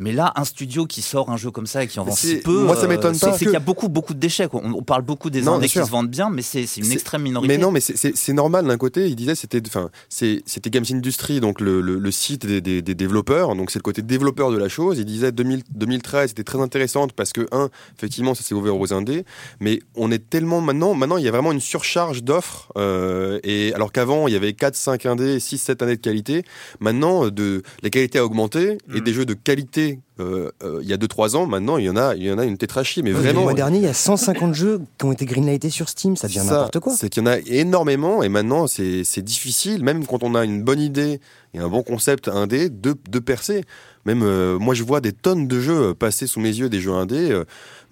Mais 0.00 0.12
là, 0.12 0.32
un 0.34 0.44
studio 0.44 0.86
qui 0.86 1.02
sort 1.02 1.30
un 1.30 1.36
jeu 1.36 1.50
comme 1.52 1.66
ça 1.66 1.84
et 1.84 1.86
qui 1.86 2.00
en 2.00 2.04
vend 2.04 2.16
si 2.16 2.36
peu, 2.38 2.64
moi, 2.64 2.74
ça 2.74 2.84
euh, 2.84 2.88
m'étonne 2.88 3.16
pas 3.18 3.32
c'est 3.38 3.44
qu'il 3.44 3.52
y 3.52 3.56
a 3.56 3.60
beaucoup 3.60 3.88
beaucoup 3.88 4.14
de 4.14 4.18
déchets. 4.18 4.48
quoi. 4.48 4.60
On, 4.64 4.72
on 4.72 4.82
parle 4.82 5.02
beaucoup 5.02 5.30
des 5.30 5.46
indés 5.46 5.68
qui 5.68 5.74
se 5.78 5.90
vendent 5.90 6.10
bien, 6.10 6.30
mais 6.30 6.42
c'est 6.42 6.64
une 6.76 6.90
extrême 6.90 7.22
minorité. 7.22 7.52
Mais 7.54 7.62
non, 7.62 7.70
mais 7.70 7.80
c'est- 7.80 8.32
normal 8.32 8.66
d'un 8.66 8.78
côté. 8.78 9.06
Il 9.08 9.14
disait 9.16 9.34
c'était, 9.34 9.60
enfin, 9.66 9.90
c'était 10.08 10.70
Games 10.70 10.84
Industry, 10.90 11.40
donc 11.40 11.60
le, 11.60 11.80
le, 11.80 11.98
le 11.98 12.10
site 12.10 12.46
des, 12.46 12.60
des, 12.60 12.80
des 12.82 12.94
développeurs. 12.94 13.54
Donc 13.54 13.70
c'est 13.70 13.78
le 13.78 13.82
côté 13.82 14.02
développeur 14.02 14.50
de 14.50 14.56
la 14.56 14.68
chose. 14.68 14.98
Il 14.98 15.04
disait 15.04 15.32
2000 15.32 15.62
2013 15.70 16.30
c'était 16.30 16.44
très 16.44 16.60
intéressante 16.60 17.12
parce 17.12 17.32
que 17.32 17.46
un, 17.52 17.68
effectivement, 17.96 18.34
ça 18.34 18.42
s'est 18.42 18.54
ouvert 18.54 18.76
aux 18.78 18.92
indés. 18.92 19.24
Mais 19.60 19.80
on 19.96 20.10
est 20.10 20.30
tellement 20.30 20.60
maintenant, 20.60 20.94
maintenant 20.94 21.16
il 21.18 21.24
y 21.24 21.28
a 21.28 21.30
vraiment 21.30 21.52
une 21.52 21.60
surcharge 21.60 22.22
d'offres. 22.22 22.72
euh, 22.78 23.38
et 23.42 23.74
alors 23.74 23.92
qu'avant 23.92 24.28
il 24.28 24.32
y 24.32 24.36
avait 24.36 24.52
4, 24.54 24.74
5 24.76 25.06
indés, 25.06 25.40
6, 25.40 25.58
7 25.58 25.82
années 25.82 25.96
de 25.96 26.00
qualité. 26.00 26.44
Maintenant, 26.80 27.28
de 27.28 27.62
la 27.82 27.90
qualité 27.90 28.18
a 28.18 28.24
augmenté 28.24 28.78
et 28.94 29.00
Mm. 29.00 29.04
des 29.04 29.12
jeux 29.12 29.26
de 29.26 29.34
qualité. 29.34 29.89
Euh, 30.20 30.50
euh, 30.62 30.80
il 30.82 30.88
y 30.88 30.92
a 30.92 30.96
2-3 30.96 31.36
ans, 31.36 31.46
maintenant 31.46 31.76
il 31.78 31.84
y 31.86 31.90
en 31.90 31.96
a, 31.96 32.14
il 32.14 32.22
y 32.22 32.30
en 32.30 32.38
a 32.38 32.44
une 32.44 32.58
tétrachie, 32.58 33.02
mais 33.02 33.10
Le 33.10 33.16
vraiment. 33.16 33.42
mois 33.42 33.54
dernier, 33.54 33.78
il 33.78 33.84
y 33.84 33.88
a 33.88 33.94
150 33.94 34.54
jeux 34.54 34.80
qui 34.98 35.04
ont 35.06 35.12
été 35.12 35.24
greenlightés 35.24 35.70
sur 35.70 35.88
Steam. 35.88 36.16
Ça 36.16 36.28
devient 36.28 36.42
n'importe 36.46 36.78
quoi. 36.80 36.94
C'est 36.96 37.08
qu'il 37.08 37.22
y 37.22 37.26
en 37.26 37.30
a 37.30 37.38
énormément 37.46 38.22
et 38.22 38.28
maintenant 38.28 38.66
c'est 38.66 39.04
c'est 39.04 39.22
difficile, 39.22 39.82
même 39.82 40.06
quand 40.06 40.22
on 40.22 40.34
a 40.34 40.44
une 40.44 40.62
bonne 40.62 40.80
idée 40.80 41.20
et 41.54 41.58
un 41.58 41.68
bon 41.68 41.82
concept 41.82 42.28
indé, 42.28 42.68
de, 42.68 42.94
de 43.08 43.18
percer. 43.18 43.64
Même 44.04 44.22
euh, 44.22 44.58
moi 44.58 44.74
je 44.74 44.82
vois 44.82 45.00
des 45.00 45.12
tonnes 45.12 45.46
de 45.48 45.60
jeux 45.60 45.94
passer 45.94 46.26
sous 46.26 46.40
mes 46.40 46.48
yeux, 46.54 46.68
des 46.68 46.80
jeux 46.80 46.92
indés. 46.92 47.42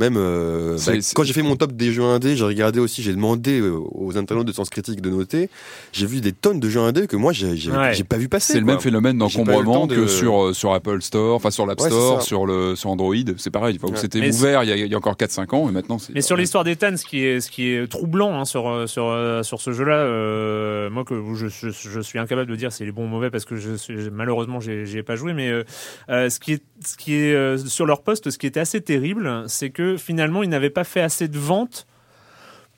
Même 0.01 0.17
euh, 0.17 0.77
C'est- 0.79 0.93
bah, 0.93 0.99
c'est- 1.01 1.15
quand 1.15 1.23
j'ai 1.25 1.33
fait 1.33 1.43
mon 1.43 1.57
top 1.57 1.73
des 1.73 1.93
jeux 1.93 2.03
indés, 2.05 2.37
j'ai 2.37 2.45
regardé 2.45 2.81
aussi, 2.81 3.03
j'ai 3.03 3.13
demandé 3.13 3.61
euh, 3.61 3.77
aux 3.93 4.17
internautes 4.17 4.47
de 4.47 4.53
Sens 4.53 4.71
Critique 4.71 5.01
de 5.01 5.11
noter. 5.11 5.51
J'ai 5.93 6.07
vu 6.07 6.21
des 6.21 6.33
tonnes 6.33 6.61
de 6.61 6.69
jeux 6.69 6.81
indés 6.81 7.07
que 7.07 7.17
moi 7.17 7.33
j'ai 7.33 7.49
Ouais. 7.71 8.03
pas 8.09 8.17
vu 8.17 8.29
passer. 8.29 8.53
C'est 8.55 8.61
le 8.61 8.67
même 8.67 8.81
phénomène 8.81 9.19
d'encombrement 9.19 9.87
de- 9.87 9.97
que 9.97 10.07
sur, 10.07 10.45
euh, 10.47 10.53
sur 10.53 10.73
Apple 10.73 11.03
Store, 11.03 11.35
enfin 11.35 11.51
sur 11.51 11.67
l'App 11.67 11.81
Ouais, 11.81 11.89
c'est 11.91 11.95
Store, 11.95 12.23
sur, 12.23 12.47
le, 12.47 12.77
sur 12.77 12.91
Android. 12.91 13.15
C'est 13.37 13.51
pareil. 13.51 13.79
Enfin. 13.83 13.95
C'était 13.97 14.29
ouvert 14.31 14.63
il 14.65 14.69
y, 14.69 14.73
a, 14.73 14.77
il 14.77 14.91
y 14.91 14.95
a 14.95 14.99
encore 14.99 15.17
4-5 15.17 15.55
ans 15.55 15.69
et 15.69 15.73
maintenant 15.73 15.99
c'est. 15.99 16.15
Mais 16.15 16.23
sur 16.23 16.37
l'histoire 16.37 16.65
d'Ethan, 16.65 16.97
ce 16.97 17.05
qui 17.05 17.25
est 17.25 17.41
ce 17.41 17.51
qui 17.51 17.69
est 17.69 17.89
troublant 17.91 18.39
hein, 18.39 18.45
sur 18.45 18.89
sur 18.89 19.15
sur 19.45 19.61
ce 19.61 19.73
jeu-là, 19.73 19.97
euh, 19.99 20.91
moi 20.91 21.05
que 21.05 21.15
je, 21.35 21.49
je, 21.49 21.69
je 21.71 22.01
suis 22.01 22.19
incapable 22.19 22.51
de 22.51 22.57
dire 22.57 22.73
s'il 22.73 22.89
est 22.89 22.93
bon 22.93 23.05
ou 23.05 23.09
mauvais 23.09 23.31
parce 23.31 23.45
que 23.45 23.57
je 23.57 23.75
suis, 23.75 23.95
malheureusement 24.13 24.61
j'ai 24.61 24.87
j'y 24.87 24.99
ai 24.99 25.03
pas 25.03 25.17
joué, 25.17 25.33
mais 25.35 25.51
euh, 25.51 26.31
ce 26.31 26.39
qui 26.41 26.53
est 26.53 26.63
ce 26.85 26.97
qui 26.97 27.15
est 27.15 27.35
euh, 27.35 27.57
sur 27.59 27.87
leur 27.87 28.03
poste, 28.03 28.31
ce 28.31 28.39
qui 28.39 28.47
était 28.47 28.61
assez 28.61 28.81
terrible, 28.81 29.45
c'est 29.49 29.71
que 29.71 29.88
finalement 29.96 30.42
ils 30.42 30.48
n'avaient 30.48 30.70
pas 30.70 30.85
fait 30.85 31.01
assez 31.01 31.29
de 31.29 31.38
ventes 31.38 31.87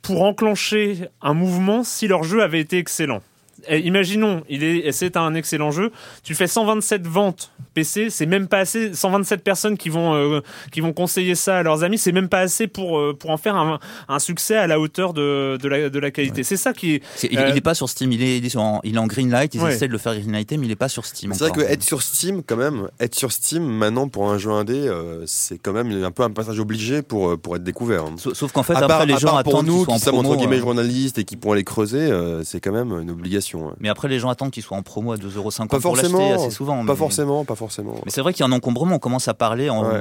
pour 0.02 0.22
enclencher 0.22 1.08
un 1.20 1.34
mouvement 1.34 1.84
si 1.84 2.08
leur 2.08 2.22
jeu 2.22 2.42
avait 2.42 2.60
été 2.60 2.78
excellent. 2.78 3.22
Et 3.68 3.80
imaginons, 3.80 4.42
il 4.48 4.62
est, 4.64 4.92
c'est 4.92 5.16
un 5.16 5.34
excellent 5.34 5.70
jeu. 5.70 5.90
Tu 6.22 6.34
fais 6.34 6.46
127 6.46 7.06
ventes 7.06 7.50
PC, 7.74 8.10
c'est 8.10 8.26
même 8.26 8.48
pas 8.48 8.58
assez. 8.58 8.94
127 8.94 9.42
personnes 9.42 9.76
qui 9.76 9.88
vont 9.88 10.14
euh, 10.14 10.40
qui 10.72 10.80
vont 10.80 10.92
conseiller 10.92 11.34
ça 11.34 11.58
à 11.58 11.62
leurs 11.62 11.84
amis, 11.84 11.98
c'est 11.98 12.12
même 12.12 12.28
pas 12.28 12.40
assez 12.40 12.66
pour 12.66 12.98
euh, 12.98 13.16
pour 13.18 13.30
en 13.30 13.36
faire 13.36 13.56
un, 13.56 13.78
un 14.08 14.18
succès 14.18 14.56
à 14.56 14.66
la 14.66 14.80
hauteur 14.80 15.12
de 15.12 15.58
de 15.60 15.68
la 15.68 15.90
de 15.90 15.98
la 15.98 16.10
qualité. 16.10 16.42
C'est 16.42 16.56
ça 16.56 16.72
qui 16.72 16.94
est. 16.94 17.02
Il, 17.30 17.38
Euh, 17.38 17.48
il 17.50 17.56
est 17.56 17.60
pas 17.60 17.74
sur 17.74 17.88
Steam, 17.88 18.12
il 18.12 18.22
est, 18.22 18.38
il 18.38 18.46
est, 18.46 18.56
en, 18.56 18.80
il 18.84 18.96
est 18.96 18.98
en 18.98 19.06
Greenlight. 19.06 19.54
Ils 19.54 19.60
Ouais. 19.60 19.74
essaient 19.74 19.86
de 19.88 19.92
le 19.92 19.98
faire 19.98 20.14
Greenlighter, 20.14 20.56
mais 20.56 20.66
il 20.66 20.72
est 20.72 20.76
pas 20.76 20.88
sur 20.88 21.04
Steam. 21.06 21.32
C'est 21.34 21.44
vrai 21.48 21.52
que 21.52 21.60
être 21.60 21.82
sur 21.82 22.02
Steam, 22.02 22.42
quand 22.42 22.56
même, 22.56 22.88
être 22.98 23.14
sur 23.14 23.30
Steam 23.32 23.62
maintenant 23.64 24.08
pour 24.08 24.30
un 24.30 24.38
jeu 24.38 24.50
indé, 24.50 24.74
euh, 24.74 25.24
c'est 25.26 25.58
quand 25.58 25.72
même 25.72 25.90
un 26.04 26.10
peu 26.10 26.22
un 26.22 26.30
passage 26.30 26.58
obligé 26.60 27.02
pour, 27.02 27.30
euh, 27.30 27.36
pour 27.36 27.56
être 27.56 27.64
découvert. 27.64 28.04
hein. 28.04 28.14
Sauf 28.16 28.34
sauf 28.34 28.52
qu'en 28.52 28.62
fait, 28.62 28.74
à 28.74 28.78
après, 28.78 28.88
part, 28.88 29.06
les 29.06 29.14
à 29.14 29.18
gens 29.18 29.28
part 29.28 29.42
pour 29.42 29.52
attendent 29.54 29.66
qu'ils 29.66 29.74
nous 29.74 29.84
qui 29.86 29.98
sommes 29.98 30.14
entre 30.18 30.36
guillemets 30.36 30.56
euh, 30.56 30.60
journalistes 30.60 31.18
et 31.18 31.24
qui 31.24 31.36
pourront 31.36 31.54
les 31.54 31.64
creuser, 31.64 31.98
euh, 31.98 32.42
c'est 32.44 32.60
quand 32.60 32.72
même 32.72 32.92
une 32.92 33.10
obligation. 33.10 33.49
Ouais. 33.58 33.72
Mais 33.80 33.88
après, 33.88 34.08
les 34.08 34.18
gens 34.18 34.28
attendent 34.28 34.50
qu'ils 34.50 34.62
soient 34.62 34.76
en 34.76 34.82
promo 34.82 35.12
à 35.12 35.16
2,50€ 35.16 35.68
Pas 35.68 35.80
pour 35.80 35.96
l'acheter 35.96 36.10
forcément, 36.10 36.34
assez 36.34 36.50
souvent. 36.50 36.76
Pas 36.84 36.92
mais- 36.92 36.96
forcément, 36.98 37.44
pas 37.44 37.54
forcément. 37.54 37.94
Mais 38.04 38.10
c'est 38.10 38.20
vrai 38.20 38.32
qu'il 38.32 38.40
y 38.40 38.48
a 38.48 38.52
un 38.52 38.52
encombrement. 38.56 38.96
On 38.96 38.98
commence 38.98 39.28
à 39.28 39.34
parler, 39.34 39.70
en, 39.70 39.84
Ouais. 39.84 40.00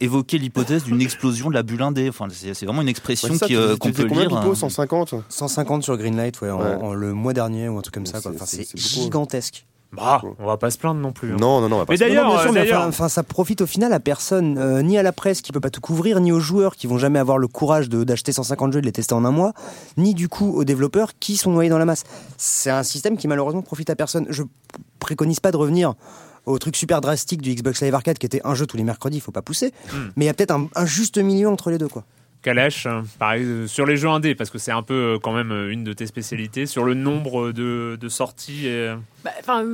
évoquer 0.00 0.38
l'hypothèse 0.38 0.84
d'une 0.84 1.00
explosion 1.00 1.48
de 1.48 1.54
la 1.54 1.62
bulle 1.62 1.82
indé. 1.82 2.08
Enfin, 2.08 2.26
c'est 2.30 2.64
vraiment 2.66 2.82
une 2.82 2.88
expression 2.88 3.28
Ouais, 3.30 3.38
ça, 3.38 3.46
qui, 3.46 3.52
tu- 3.54 3.58
euh, 3.58 3.72
tu 3.74 3.78
qu'on 3.78 3.92
peut 3.92 4.06
combien, 4.06 4.26
lire. 4.28 4.36
Hein. 4.38 4.54
150 4.54 5.14
150 5.28 5.82
sur 5.82 5.96
Greenlight, 5.96 6.40
ouais, 6.40 6.50
en- 6.50 6.60
Ouais. 6.60 6.74
en- 6.74 6.94
le 6.94 7.12
mois 7.12 7.32
dernier 7.32 7.68
ou 7.68 7.78
un 7.78 7.82
truc 7.82 7.94
comme 7.94 8.06
ça. 8.06 8.18
Enfin, 8.18 8.30
c'est- 8.46 8.56
c'est 8.64 8.64
c'est 8.64 8.72
beaucoup. 8.76 9.04
gigantesque. 9.04 9.66
Bah, 9.96 10.22
on 10.38 10.46
va 10.46 10.56
pas 10.56 10.70
se 10.70 10.78
plaindre 10.78 11.00
non 11.00 11.12
plus. 11.12 11.32
hein. 11.32 11.36
Non, 11.40 11.60
non, 11.60 11.68
non. 11.68 11.76
on 11.76 11.78
va 11.80 11.86
pas 11.86 11.92
Mais 11.92 11.96
se- 11.96 12.04
d'ailleurs, 12.04 12.24
Non, 12.24 12.30
non, 12.30 12.34
bien 12.36 12.42
sûr, 12.42 12.50
euh, 12.50 12.54
mais 12.54 12.60
d'ailleurs- 12.62 12.86
enfin, 12.88 13.08
ça 13.08 13.22
profite 13.22 13.60
au 13.60 13.66
final 13.66 13.92
à 13.92 14.00
personne, 14.00 14.58
euh, 14.58 14.82
ni 14.82 14.98
à 14.98 15.02
la 15.02 15.12
presse 15.12 15.40
qui 15.40 15.52
peut 15.52 15.60
pas 15.60 15.70
tout 15.70 15.80
couvrir, 15.80 16.20
ni 16.20 16.32
aux 16.32 16.40
joueurs 16.40 16.76
qui 16.76 16.86
vont 16.86 16.98
jamais 16.98 17.18
avoir 17.18 17.38
le 17.38 17.48
courage 17.48 17.88
de- 17.88 18.04
d'acheter 18.04 18.32
150 18.32 18.72
jeux 18.72 18.78
et 18.78 18.82
de 18.82 18.86
les 18.86 18.92
tester 18.92 19.14
en 19.14 19.24
un 19.24 19.30
mois, 19.30 19.52
ni 19.96 20.14
du 20.14 20.28
coup 20.28 20.52
aux 20.54 20.64
développeurs 20.64 21.10
qui 21.20 21.36
sont 21.36 21.50
noyés 21.52 21.70
dans 21.70 21.78
la 21.78 21.84
masse. 21.84 22.04
C'est 22.38 22.70
un 22.70 22.82
système 22.82 23.16
qui 23.16 23.28
malheureusement 23.28 23.62
profite 23.62 23.90
à 23.90 23.96
personne. 23.96 24.26
Je 24.30 24.42
préconise 24.98 25.40
pas 25.40 25.52
de 25.52 25.56
revenir 25.56 25.94
au 26.46 26.58
truc 26.58 26.76
super 26.76 27.00
drastique 27.00 27.40
du 27.40 27.54
Xbox 27.54 27.80
Live 27.82 27.94
Arcade 27.94 28.18
qui 28.18 28.26
était 28.26 28.40
un 28.44 28.54
jeu 28.54 28.66
tous 28.66 28.76
les 28.76 28.84
mercredis, 28.84 29.16
il 29.18 29.20
faut 29.20 29.32
pas 29.32 29.40
pousser. 29.42 29.72
Hmm. 29.92 30.08
Mais 30.16 30.24
il 30.24 30.26
y 30.26 30.30
a 30.30 30.34
peut-être 30.34 30.50
un, 30.50 30.68
un 30.74 30.84
juste 30.86 31.16
milieu 31.18 31.48
entre 31.48 31.70
les 31.70 31.78
deux 31.78 31.88
quoi. 31.88 32.04
Kalash, 32.44 32.86
hein, 32.86 33.04
pareil, 33.18 33.42
euh, 33.44 33.66
sur 33.66 33.86
les 33.86 33.96
jeux 33.96 34.08
indés, 34.08 34.34
parce 34.34 34.50
que 34.50 34.58
c'est 34.58 34.70
un 34.70 34.82
peu 34.82 35.14
euh, 35.14 35.18
quand 35.18 35.32
même 35.32 35.50
euh, 35.50 35.72
une 35.72 35.82
de 35.82 35.92
tes 35.94 36.06
spécialités, 36.06 36.66
sur 36.66 36.84
le 36.84 36.92
nombre 36.94 37.50
de, 37.52 37.96
de 38.00 38.08
sorties. 38.08 38.66
Et... 38.68 38.94
Bah, 39.24 39.30
Enfin, 39.40 39.64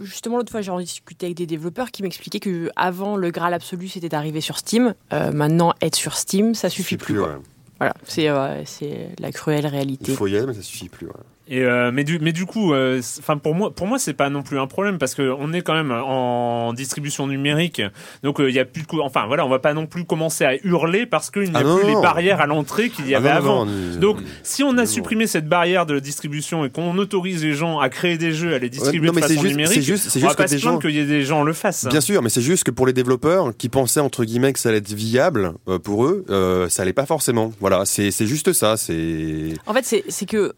justement, 0.00 0.38
l'autre 0.38 0.50
fois, 0.50 0.62
j'ai 0.62 0.72
discuté 0.78 1.26
avec 1.26 1.36
des 1.36 1.46
développeurs 1.46 1.90
qui 1.90 2.02
m'expliquaient 2.02 2.40
que 2.40 2.70
avant 2.74 3.16
le 3.16 3.30
Graal 3.30 3.52
absolu, 3.54 3.86
c'était 3.88 4.08
d'arriver 4.08 4.40
sur 4.40 4.58
Steam. 4.58 4.94
Euh, 5.12 5.30
maintenant, 5.30 5.74
être 5.82 5.94
sur 5.96 6.16
Steam, 6.16 6.54
ça 6.54 6.70
suffit 6.70 6.96
plus. 6.96 7.20
ouais. 7.20 7.28
Voilà, 7.78 7.94
c'est 8.04 8.28
euh, 8.28 8.62
la 9.18 9.32
cruelle 9.32 9.66
réalité. 9.66 10.12
Il 10.12 10.16
faut 10.16 10.26
y 10.26 10.36
aller, 10.36 10.46
mais 10.46 10.54
ça 10.54 10.62
suffit 10.62 10.88
plus. 10.88 11.06
ouais. 11.06 11.12
Et 11.52 11.62
euh, 11.62 11.90
mais 11.92 12.04
du 12.04 12.20
mais 12.20 12.30
du 12.30 12.46
coup, 12.46 12.72
euh, 12.72 13.00
enfin 13.18 13.36
pour 13.36 13.56
moi 13.56 13.74
pour 13.74 13.88
moi 13.88 13.98
c'est 13.98 14.14
pas 14.14 14.30
non 14.30 14.44
plus 14.44 14.56
un 14.60 14.68
problème 14.68 14.98
parce 14.98 15.16
que 15.16 15.34
on 15.36 15.52
est 15.52 15.62
quand 15.62 15.74
même 15.74 15.90
en 15.90 16.72
distribution 16.72 17.26
numérique, 17.26 17.82
donc 18.22 18.38
euh, 18.40 18.48
il 18.48 18.54
y 18.54 18.60
a 18.60 18.64
plus 18.64 18.82
de 18.82 18.86
cou- 18.86 19.00
enfin 19.02 19.26
voilà 19.26 19.44
on 19.44 19.48
va 19.48 19.58
pas 19.58 19.74
non 19.74 19.86
plus 19.86 20.04
commencer 20.04 20.44
à 20.44 20.54
hurler 20.64 21.06
parce 21.06 21.28
qu'il 21.32 21.50
n'y 21.50 21.56
a 21.56 21.58
Ah 21.58 21.64
non, 21.64 21.76
plus 21.78 21.86
les 21.88 21.94
non. 21.94 22.02
barrières 22.02 22.40
à 22.40 22.46
l'entrée 22.46 22.88
qu'il 22.88 23.08
y 23.08 23.16
Ah 23.16 23.18
avait 23.18 23.30
non, 23.30 23.36
avant. 23.36 23.66
non, 23.66 23.72
non, 23.72 23.98
Donc, 23.98 24.18
si 24.44 24.62
on 24.62 24.70
a 24.70 24.72
non. 24.82 24.86
supprimé 24.86 25.26
cette 25.26 25.48
barrière 25.48 25.86
de 25.86 25.98
distribution 25.98 26.64
et 26.64 26.70
qu'on 26.70 26.96
autorise 26.98 27.42
les 27.44 27.54
gens 27.54 27.80
à 27.80 27.88
créer 27.88 28.16
des 28.16 28.30
jeux, 28.30 28.54
à 28.54 28.58
les 28.60 28.70
distribuer 28.70 29.08
non, 29.08 29.12
mais 29.14 29.20
de 29.22 29.26
c'est 29.26 29.34
façon 29.34 29.42
juste- 29.42 29.50
c'est 29.54 29.56
numérique, 29.56 29.82
juste- 29.82 30.08
c'est 30.08 30.18
on 30.18 30.22
va 30.22 30.28
juste 30.28 30.38
pas 30.38 30.44
que 30.44 30.50
se 30.50 30.56
gens- 30.58 30.78
qu'il 30.78 30.90
y 30.92 30.98
ait 31.00 31.04
des 31.04 31.24
gens 31.24 31.42
le 31.42 31.52
fassent. 31.52 31.86
Bien 31.88 32.00
sûr, 32.00 32.22
mais 32.22 32.28
c'est 32.28 32.42
juste 32.42 32.62
que 32.62 32.70
pour 32.70 32.86
les 32.86 32.92
développeurs 32.92 33.56
qui 33.58 33.68
pensaient 33.68 33.98
entre 33.98 34.24
guillemets 34.24 34.52
que 34.52 34.60
ça 34.60 34.68
allait 34.68 34.78
être 34.78 34.92
viable 34.92 35.54
euh, 35.68 35.80
pour 35.80 36.04
eux, 36.06 36.24
euh, 36.30 36.68
ça 36.68 36.82
allait 36.82 36.92
pas 36.92 37.06
forcément. 37.06 37.52
Voilà, 37.58 37.84
c'est 37.86 38.12
c'est 38.12 38.26
juste 38.26 38.52
ça. 38.52 38.76
C'est 38.76 39.54
En 39.66 39.74
fait, 39.74 39.84
c'est 39.84 40.04
c'est 40.08 40.26
que 40.26 40.52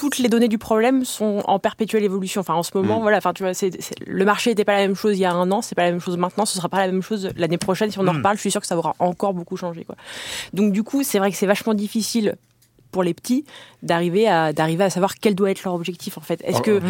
toutes 0.00 0.16
les 0.16 0.30
données 0.30 0.48
du 0.48 0.56
problème 0.56 1.04
sont 1.04 1.42
en 1.46 1.58
perpétuelle 1.58 2.02
évolution. 2.04 2.40
Enfin, 2.40 2.54
en 2.54 2.62
ce 2.62 2.70
moment, 2.74 3.00
Mm. 3.00 3.02
voilà, 3.02 3.18
enfin, 3.18 3.34
tu 3.34 3.42
vois, 3.42 3.52
le 4.06 4.24
marché 4.24 4.48
n'était 4.48 4.64
pas 4.64 4.72
la 4.72 4.80
même 4.86 4.94
chose 4.96 5.18
il 5.18 5.20
y 5.20 5.26
a 5.26 5.32
un 5.32 5.50
an, 5.50 5.60
c'est 5.60 5.74
pas 5.74 5.82
la 5.84 5.90
même 5.90 6.00
chose 6.00 6.16
maintenant, 6.16 6.46
ce 6.46 6.56
sera 6.56 6.70
pas 6.70 6.78
la 6.78 6.86
même 6.90 7.02
chose 7.02 7.28
l'année 7.36 7.58
prochaine. 7.58 7.90
Si 7.90 7.98
on 7.98 8.08
en 8.08 8.14
Mm. 8.14 8.16
reparle, 8.16 8.36
je 8.36 8.40
suis 8.40 8.50
sûr 8.50 8.62
que 8.62 8.66
ça 8.66 8.78
aura 8.78 8.94
encore 8.98 9.34
beaucoup 9.34 9.58
changé, 9.58 9.84
quoi. 9.84 9.96
Donc, 10.54 10.72
du 10.72 10.82
coup, 10.82 11.02
c'est 11.02 11.18
vrai 11.18 11.30
que 11.30 11.36
c'est 11.36 11.44
vachement 11.46 11.74
difficile 11.74 12.36
pour 12.92 13.02
les 13.04 13.12
petits 13.14 13.44
d'arriver 13.82 14.26
à 14.26 14.52
d'arriver 14.54 14.82
à 14.84 14.90
savoir 14.90 15.14
quel 15.20 15.34
doit 15.36 15.50
être 15.52 15.62
leur 15.62 15.74
objectif 15.74 16.18
en 16.18 16.22
fait. 16.22 16.40
Est-ce 16.44 16.56
Ah, 16.58 16.60
que 16.62 16.80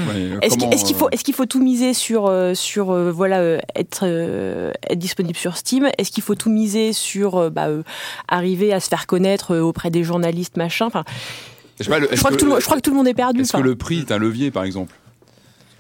est-ce 0.41 0.85
qu'il 0.87 0.97
faut 0.97 1.07
euh, 1.07 1.11
est-ce 1.13 1.25
qu'il 1.25 1.35
faut 1.35 1.45
tout 1.45 1.61
miser 1.63 1.93
sur 1.93 2.27
euh, 2.27 2.55
sur 2.55 2.91
euh, 2.91 3.11
voilà 3.13 3.59
être 3.75 4.05
être 4.07 4.99
disponible 4.99 5.37
sur 5.37 5.59
Steam? 5.59 5.91
Est-ce 5.99 6.11
qu'il 6.11 6.23
faut 6.23 6.37
tout 6.37 6.49
miser 6.49 6.95
sur 6.95 7.51
bah, 7.51 7.67
euh, 7.69 7.83
arriver 8.29 8.73
à 8.73 8.81
se 8.81 8.89
faire 8.89 9.07
connaître 9.07 9.59
auprès 9.59 9.91
des 9.91 10.03
journalistes 10.03 10.57
machin? 10.57 10.87
Enfin, 10.87 11.05
Je, 11.81 11.89
pas, 11.89 11.99
crois 11.99 12.31
que, 12.31 12.35
que- 12.35 12.39
tout 12.39 12.45
le, 12.45 12.51
monde- 12.53 12.61
je 12.61 12.65
crois 12.67 12.77
que 12.77 12.83
tout 12.83 12.91
le 12.91 12.97
monde 12.97 13.09
est 13.09 13.15
perdu. 13.15 13.41
Est-ce 13.41 13.53
que 13.57 13.63
le 13.63 13.75
prix 13.77 14.01
est 14.01 14.13
un 14.13 14.19
levier, 14.19 14.51
par 14.51 14.65
exemple? 14.65 14.95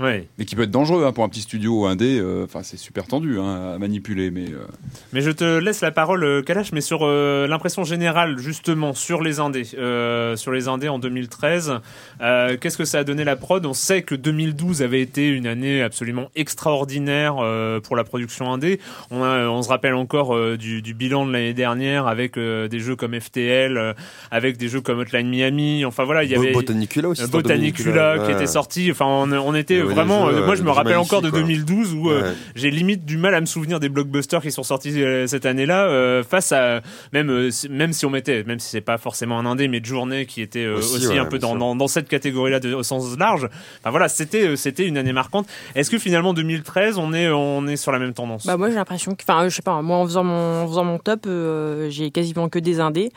Ouais. 0.01 0.27
Mais 0.39 0.45
qui 0.45 0.57
peut 0.57 0.63
être 0.63 0.71
dangereux 0.71 1.05
hein, 1.05 1.13
pour 1.13 1.25
un 1.25 1.29
petit 1.29 1.43
studio 1.43 1.85
indé. 1.87 2.19
euh, 2.19 2.45
Enfin, 2.45 2.63
c'est 2.63 2.79
super 2.79 3.07
tendu 3.07 3.39
hein, 3.39 3.75
à 3.75 3.79
manipuler. 3.79 4.31
Mais 4.31 4.47
euh, 4.51 4.65
Mais 5.13 5.21
je 5.21 5.31
te 5.31 5.59
laisse 5.59 5.81
la 5.83 5.91
parole, 5.91 6.25
euh, 6.25 6.43
Kalash, 6.43 6.73
mais 6.73 6.81
sur 6.81 7.01
euh, 7.03 7.47
l'impression 7.47 7.85
générale, 7.85 8.39
justement, 8.39 8.95
sur 8.95 9.23
les 9.23 9.41
indés, 9.41 9.65
euh, 9.77 10.37
sur 10.37 10.53
les 10.53 10.69
indés 10.69 10.89
en 10.89 10.99
2013, 10.99 11.75
euh, 12.23 12.57
qu'est-ce 12.61 12.79
que 12.79 12.85
ça 12.85 13.01
a 13.01 13.05
donné 13.05 13.25
la 13.25 13.37
prod? 13.37 13.65
On 13.67 13.75
sait 13.75 14.03
que 14.03 14.15
2012 14.15 14.83
avait 14.83 15.01
été 15.03 15.29
une 15.29 15.47
année 15.47 15.83
absolument 15.83 16.31
extraordinaire 16.35 17.37
euh, 17.41 17.81
pour 17.81 17.97
la 17.97 18.05
production 18.05 18.53
indé. 18.53 18.81
On, 19.11 19.23
a- 19.23 19.49
on 19.49 19.63
se 19.63 19.69
rappelle 19.69 19.95
encore 19.95 20.35
euh, 20.35 20.57
du, 20.57 20.83
du 20.83 20.95
bilan 20.95 21.27
de 21.27 21.33
l'année 21.33 21.55
dernière 21.55 22.07
avec 22.07 22.37
euh, 22.37 22.69
des 22.69 22.79
jeux 22.81 22.97
comme 22.97 23.19
FTL, 23.19 23.77
euh, 23.77 23.93
avec 24.31 24.57
des 24.57 24.69
jeux 24.69 24.81
comme 24.81 25.01
Hotline 25.01 25.29
Miami. 25.29 25.85
Enfin 25.85 26.05
voilà, 26.05 26.25
il 26.25 26.31
y 26.31 26.35
avait 26.35 26.53
Botanicula 26.53 27.09
aussi. 27.09 27.27
Botanicula 27.31 28.19
qui 28.19 28.27
ouais. 28.27 28.33
était 28.33 28.47
sorti. 28.47 28.91
Enfin, 28.91 29.07
on, 29.07 29.31
on 29.33 29.55
était 29.55 29.81
Vraiment. 29.95 30.29
jeux, 30.31 30.37
euh, 30.37 30.47
moi, 30.47 30.55
je 30.55 30.63
euh, 30.63 30.65
me 30.65 30.71
rappelle 30.71 30.97
encore 30.97 31.23
de 31.23 31.31
magnifiques, 31.31 31.65
2012 31.67 31.95
où 31.95 32.11
euh, 32.11 32.23
Ouais. 32.23 32.35
j'ai 32.55 32.71
limite 32.71 33.05
du 33.05 33.17
mal 33.17 33.35
à 33.35 33.41
me 33.41 33.47
souvenir 33.47 33.81
des 33.81 33.89
blockbusters 33.89 34.41
qui 34.43 34.51
sont 34.51 34.63
sortis 34.63 35.03
euh, 35.03 35.27
cette 35.27 35.47
année-là 35.47 35.87
euh, 35.89 36.23
face 36.23 36.53
à 36.53 36.81
même 37.13 37.31
euh, 37.31 37.51
si- 37.51 37.69
même 37.69 37.93
si 37.93 38.07
on 38.07 38.11
mettait 38.11 38.43
même 38.45 38.59
si 38.59 38.69
c'est 38.69 38.81
pas 38.81 38.99
forcément 38.99 39.39
un 39.39 39.47
indé 39.47 39.69
mais 39.69 39.81
de 39.81 39.87
journée 39.87 40.27
qui 40.27 40.43
était 40.43 40.65
euh, 40.65 40.77
aussi, 40.79 40.97
Aussi, 40.97 41.09
ouais, 41.09 41.19
un 41.19 41.25
peu 41.27 41.39
dans, 41.39 41.57
dans, 41.57 41.75
dans 41.77 41.89
cette 41.89 42.09
catégorie-là 42.09 42.59
au 42.77 42.83
sens 42.83 43.17
large. 43.19 43.49
Enfin 43.81 43.91
voilà, 43.91 44.09
c'était 44.09 44.47
euh, 44.49 44.57
c'était 44.57 44.87
une 44.87 44.97
année 44.99 45.13
marquante. 45.13 45.47
Est-ce 45.75 45.91
que 45.91 45.99
finalement 45.99 46.33
2013 46.35 46.99
on 46.99 47.13
est 47.13 47.29
on 47.31 47.67
est 47.67 47.77
sur 47.77 47.93
la 47.93 47.99
même 47.99 48.13
tendance? 48.13 48.47
Bah 48.47 48.57
moi 48.57 48.69
j'ai 48.71 48.77
l'impression 48.77 49.15
que, 49.15 49.23
enfin 49.27 49.49
je 49.49 49.55
sais 49.55 49.63
pas, 49.63 49.81
moi 49.83 49.97
en 49.99 50.05
faisant 50.05 50.25
mon, 50.25 50.63
en 50.65 50.69
faisant 50.69 50.85
mon 50.85 50.99
top, 50.99 51.25
euh, 51.27 51.89
j'ai 51.91 52.11
quasiment 52.11 52.49
que 52.49 52.59
des 52.59 52.81
indés. 52.81 53.11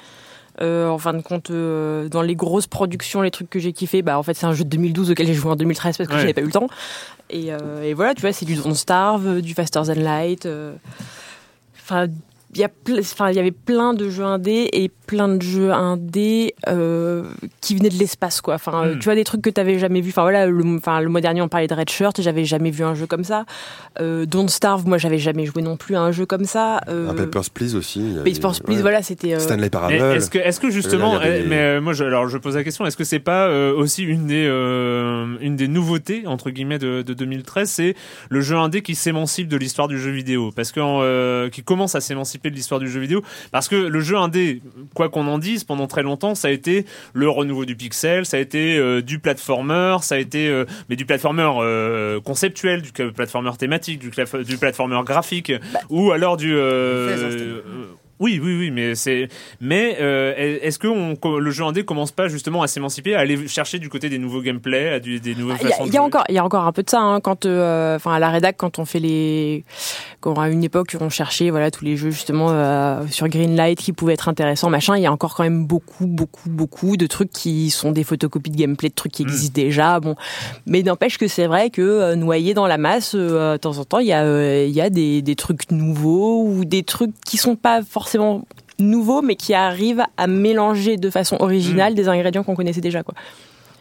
Euh, 0.62 0.88
en 0.88 0.98
fin 1.00 1.14
de 1.14 1.22
compte, 1.22 1.50
euh, 1.50 2.08
dans 2.10 2.22
les 2.22 2.36
grosses 2.36 2.68
productions, 2.68 3.22
les 3.22 3.32
trucs 3.32 3.50
que 3.50 3.58
j'ai 3.60 3.74
kiffé, 3.74 4.02
bah 4.04 4.20
en 4.20 4.24
fait 4.24 4.36
c'est 4.36 4.46
un 4.46 4.54
jeu 4.54 4.64
de 4.64 4.70
2012 4.70 5.10
auquel 5.12 5.26
j'ai 5.26 5.34
joué 5.34 5.52
en 5.52 5.56
2013 5.56 5.98
parce 5.98 6.08
que 6.08 6.14
Ouais. 6.14 6.20
j'avais 6.22 6.34
pas 6.34 6.42
eu 6.42 6.46
le 6.46 6.52
temps. 6.52 6.68
Et, 7.32 7.52
euh, 7.52 7.82
et 7.84 7.94
voilà, 7.96 8.14
tu 8.14 8.22
vois, 8.22 8.34
c'est 8.34 8.46
du 8.46 8.54
Don't 8.56 8.76
Starve, 8.76 9.42
du 9.42 9.56
Faster 9.56 9.82
Than 9.88 10.00
Light. 10.02 10.48
Enfin, 11.82 12.08
il 12.56 12.60
y 12.60 12.64
a, 12.64 12.68
ple- 12.70 13.00
enfin, 13.00 13.30
il 13.30 13.36
y 13.36 13.40
avait 13.40 13.52
plein 13.52 13.94
de 13.94 14.10
jeux 14.10 14.24
indés 14.24 14.70
et 14.74 14.90
plein 15.08 15.28
de 15.28 15.42
jeux 15.42 15.72
indés 15.72 16.56
euh, 16.68 17.24
qui 17.62 17.76
venaient 17.76 17.90
de 17.90 17.98
l'espace, 17.98 18.42
quoi. 18.42 18.56
Enfin, 18.56 18.86
euh, 18.86 18.96
Mm. 18.96 19.00
tu 19.00 19.06
vois 19.06 19.16
des 19.16 19.24
trucs 19.24 19.42
que 19.42 19.50
t'avais 19.50 19.80
jamais 19.80 20.02
vu. 20.02 20.10
Enfin 20.10 20.22
voilà, 20.24 20.46
le, 20.46 20.64
enfin 20.78 21.02
le 21.02 21.10
mois 21.10 21.22
dernier 21.22 21.42
on 21.42 21.48
parlait 21.50 21.68
de 21.68 21.74
Red 21.74 21.90
Shirt, 21.90 22.22
j'avais 22.22 22.46
jamais 22.46 22.72
vu 22.72 22.84
un 22.84 22.96
jeu 22.96 23.06
comme 23.06 23.24
ça. 23.24 23.46
Euh, 24.00 24.26
Don't 24.26 24.48
Starve, 24.50 24.88
moi 24.88 24.98
j'avais 24.98 25.18
jamais 25.20 25.46
joué 25.46 25.62
non 25.62 25.78
plus 25.78 25.96
à 25.96 26.02
un 26.02 26.12
jeu 26.12 26.26
comme 26.26 26.46
ça. 26.46 26.80
Euh, 26.88 27.10
Un 27.10 27.14
Papers, 27.14 27.50
Please 27.54 27.76
aussi. 27.76 28.02
Papers, 28.24 28.62
Please, 28.64 28.76
ouais. 28.78 28.82
voilà, 28.82 29.02
c'était. 29.04 29.34
euh, 29.36 29.40
Stanley 29.40 29.70
Parable. 29.70 29.94
Est-ce 29.96 30.30
que, 30.30 30.38
est-ce 30.40 30.60
que 30.60 30.70
justement, 30.70 31.14
y 31.14 31.24
avait 31.24 31.40
eh, 31.40 31.44
des- 31.44 31.48
mais 31.50 31.60
euh, 31.60 31.82
moi, 31.82 31.94
je, 31.94 32.04
alors 32.04 32.28
je 32.28 32.38
pose 32.38 32.56
la 32.56 32.64
question, 32.64 32.86
est-ce 32.86 32.98
que 32.98 33.04
c'est 33.04 33.20
pas 33.20 33.48
euh, 33.48 33.74
aussi 33.74 34.04
une 34.04 34.28
des 34.28 34.46
euh, 34.48 35.36
une 35.42 35.56
des 35.56 35.68
nouveautés 35.68 36.24
entre 36.26 36.50
guillemets 36.50 36.80
de, 36.80 37.02
de 37.02 37.14
2013, 37.14 37.70
c'est 37.70 37.96
le 38.30 38.42
jeu 38.42 38.56
indé 38.58 38.82
qui 38.82 38.96
s'émancipe 38.96 39.48
de 39.48 39.58
l'histoire 39.58 39.88
du 39.88 40.00
jeu 40.00 40.12
vidéo, 40.12 40.52
parce 40.56 40.72
que 40.72 40.80
euh, 40.84 41.50
qui 41.50 41.64
commence 41.64 41.96
à 41.96 42.02
s'émanciper 42.02 42.43
de 42.50 42.56
l'histoire 42.56 42.80
du 42.80 42.90
jeu 42.90 43.00
vidéo, 43.00 43.24
parce 43.52 43.68
que 43.68 43.76
le 43.76 44.00
jeu 44.00 44.18
indé, 44.18 44.62
quoi 44.94 45.10
qu'on 45.10 45.28
en 45.28 45.38
dise, 45.38 45.64
pendant 45.64 45.88
très 45.88 46.04
longtemps, 46.04 46.36
ça 46.36 46.48
a 46.48 46.52
été 46.52 46.86
le 47.14 47.30
renouveau 47.30 47.66
du 47.66 47.76
pixel, 47.76 48.26
ça 48.26 48.38
a 48.38 48.40
été 48.40 48.78
euh, 48.78 49.02
du 49.02 49.20
platformer, 49.20 49.98
ça 50.02 50.16
a 50.16 50.18
été 50.18 50.48
euh, 50.48 50.66
mais 50.90 50.96
du 50.96 51.06
platformer 51.06 51.52
euh, 51.60 52.20
conceptuel, 52.22 52.82
du 52.82 52.92
platformer 52.92 53.52
thématique, 53.58 54.00
du, 54.00 54.12
du 54.44 54.58
platformer 54.58 55.02
graphique, 55.04 55.52
ou 55.90 56.12
alors 56.12 56.38
du 56.38 56.56
oui, 58.20 58.40
oui, 58.42 58.58
oui, 58.58 58.72
mais 58.72 58.96
c'est. 58.96 59.28
Mais 59.60 59.98
euh, 60.00 60.34
est-ce 60.62 60.80
que 60.80 60.88
on, 60.88 61.18
le 61.38 61.52
jeu 61.52 61.64
indé 61.64 61.84
commence 61.84 62.12
pas 62.12 62.28
justement 62.28 62.62
à 62.62 62.68
s'émanciper, 62.68 63.16
à 63.16 63.20
aller 63.20 63.48
chercher 63.48 63.80
du 63.80 63.90
côté 63.90 64.08
des 64.08 64.20
nouveaux 64.20 64.42
gameplays, 64.42 64.94
à 64.94 65.00
du- 65.00 65.20
des 65.20 65.36
nouvelles 65.36 65.58
Il 65.62 65.64
y, 65.64 65.68
a, 65.68 65.72
façons 65.72 65.86
de 65.88 65.92
y 65.92 65.98
a 65.98 66.04
encore, 66.04 66.24
il 66.30 66.36
y 66.36 66.38
a 66.38 66.46
encore 66.46 66.66
un 66.66 66.72
peu 66.72 66.84
de 66.84 66.90
ça, 66.90 67.02
hein, 67.02 67.20
quand, 67.20 67.46
euh, 67.46 67.96
enfin, 67.96 68.14
à 68.14 68.20
la 68.20 68.30
rédac, 68.30 68.56
quand 68.56 68.80
on 68.80 68.86
fait 68.86 69.00
les, 69.00 69.66
quand 70.22 70.36
à 70.40 70.48
une 70.50 70.64
époque, 70.64 70.96
on 71.02 71.10
cherchait, 71.10 71.50
voilà, 71.50 71.72
tous 71.72 71.84
les 71.84 71.98
jeux 71.98 72.12
justement 72.12 72.50
euh, 72.52 73.06
sur 73.10 73.28
Greenlight 73.28 73.80
qui 73.80 73.92
pouvaient 73.94 74.14
être 74.14 74.30
intéressants, 74.30 74.70
machin. 74.70 74.96
Il 74.96 75.02
y 75.02 75.08
a 75.08 75.12
encore 75.12 75.36
quand 75.36 75.44
même 75.44 75.66
beaucoup, 75.66 76.06
beaucoup, 76.08 76.50
beaucoup 76.50 76.96
de 76.98 77.08
trucs 77.08 77.32
qui 77.32 77.72
sont 77.72 77.92
des 77.92 78.04
photocopies 78.04 78.52
de 78.52 78.58
gameplay, 78.58 78.90
de 78.90 78.94
trucs 78.94 79.12
qui 79.12 79.24
existent 79.24 79.54
déjà. 79.56 80.00
Bon, 80.00 80.16
mais 80.66 80.84
n'empêche 80.84 81.18
que 81.18 81.28
c'est 81.28 81.48
vrai 81.48 81.72
que 81.72 81.82
euh, 81.82 82.16
noyé 82.16 82.54
dans 82.54 82.68
la 82.68 82.78
masse, 82.78 83.16
de 83.16 83.58
temps 83.58 83.80
en 83.80 83.86
temps, 83.86 84.00
il 84.00 84.08
y 84.08 84.14
a, 84.14 84.64
il 84.64 84.72
y 84.72 84.82
a 84.82 84.90
des, 84.90 85.22
des 85.22 85.36
trucs 85.36 85.72
nouveaux 85.72 86.46
ou 86.48 86.64
des 86.64 86.84
trucs 86.84 87.12
qui 87.26 87.38
sont 87.38 87.56
pas 87.56 87.82
forcément 87.82 88.03
nouveaux, 88.80 89.22
mais 89.22 89.36
qui 89.36 89.54
arrivent 89.54 90.04
à 90.18 90.28
mélanger 90.28 90.98
de 90.98 91.10
façon 91.10 91.38
originale 91.40 91.96
des 91.96 92.08
ingrédients 92.08 92.44
qu'on 92.44 92.56
connaissait 92.56 92.82
déjà, 92.82 93.04
quoi. 93.04 93.16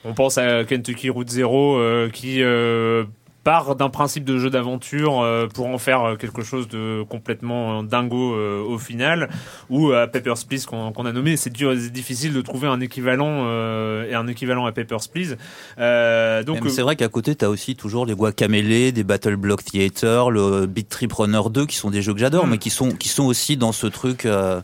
On 0.05 0.15
pense 0.15 0.37
à 0.37 0.65
Kentucky 0.65 1.11
Route 1.11 1.31
Zero 1.31 1.77
euh, 1.77 2.11
qui 2.11 2.43
euh, 2.43 3.05
part 3.45 3.75
d'un 3.77 3.89
principe 3.91 4.25
de 4.25 4.39
jeu 4.39 4.51
d'aventure 4.51 5.21
euh, 5.21 5.47
pour 5.49 5.67
en 5.67 5.79
faire 5.79 6.03
euh, 6.05 6.17
quelque 6.17 6.43
chose 6.43 6.69
de 6.69 7.03
complètement 7.09 7.81
euh, 7.81 7.83
dingo 7.83 8.35
euh, 8.35 8.63
au 8.63 8.79
final, 8.79 9.29
ou 9.69 9.93
à 9.93 10.07
Papers, 10.07 10.37
Please 10.49 10.65
qu'on 10.67 10.93
qu'on 10.93 11.07
a 11.07 11.13
nommé. 11.13 11.37
C'est 11.37 11.51
dur, 11.51 11.73
c'est 11.79 11.91
difficile 11.93 12.33
de 12.33 12.41
trouver 12.41 12.69
un 12.69 12.81
équivalent 12.81 13.45
euh, 13.47 14.09
et 14.09 14.15
un 14.15 14.27
équivalent 14.27 14.67
à 14.67 14.73
Papers, 14.73 15.09
Please. 15.13 15.37
Euh, 15.79 16.43
donc 16.45 16.69
c'est 16.69 16.83
vrai 16.83 16.97
qu'à 16.97 17.09
côté, 17.09 17.35
t'as 17.35 17.49
aussi 17.49 17.75
toujours 17.77 18.07
des 18.07 18.15
Guacamelee, 18.15 18.93
des 18.93 19.05
Battle 19.05 19.37
Block 19.37 19.65
Theater, 19.65 20.31
le 20.31 20.67
Beat 20.67 20.89
Trip 20.89 21.13
Runner 21.13 21.41
2, 21.51 21.67
qui 21.67 21.77
sont 21.77 21.91
des 21.91 22.03
jeux 22.03 22.15
que 22.15 22.21
j'adore, 22.21 22.47
Mm. 22.47 22.51
mais 22.51 22.59
qui 22.59 22.71
sont, 22.71 22.93
qui 22.93 23.09
sont 23.09 23.25
aussi 23.25 23.57
dans 23.57 23.73
ce 23.73 23.87
truc, 23.87 24.25
euh, 24.27 24.61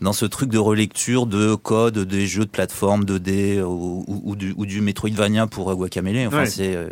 dans 0.00 0.12
ce 0.12 0.24
truc 0.24 0.50
de 0.50 0.58
relecture 0.58 1.26
de 1.26 1.54
code 1.54 1.98
des 1.98 2.26
jeux 2.26 2.44
de 2.44 2.50
plateforme 2.50 3.04
2D 3.04 3.60
ou, 3.62 4.04
ou, 4.06 4.22
ou 4.24 4.36
du, 4.36 4.54
ou 4.56 4.64
du 4.66 4.80
Metroidvania 4.80 5.46
pour 5.46 5.70
euh, 5.70 5.74
Guacamelee. 5.74 6.26
Enfin, 6.26 6.38
Ouais. 6.40 6.46
c'est, 6.46 6.74
euh, 6.74 6.88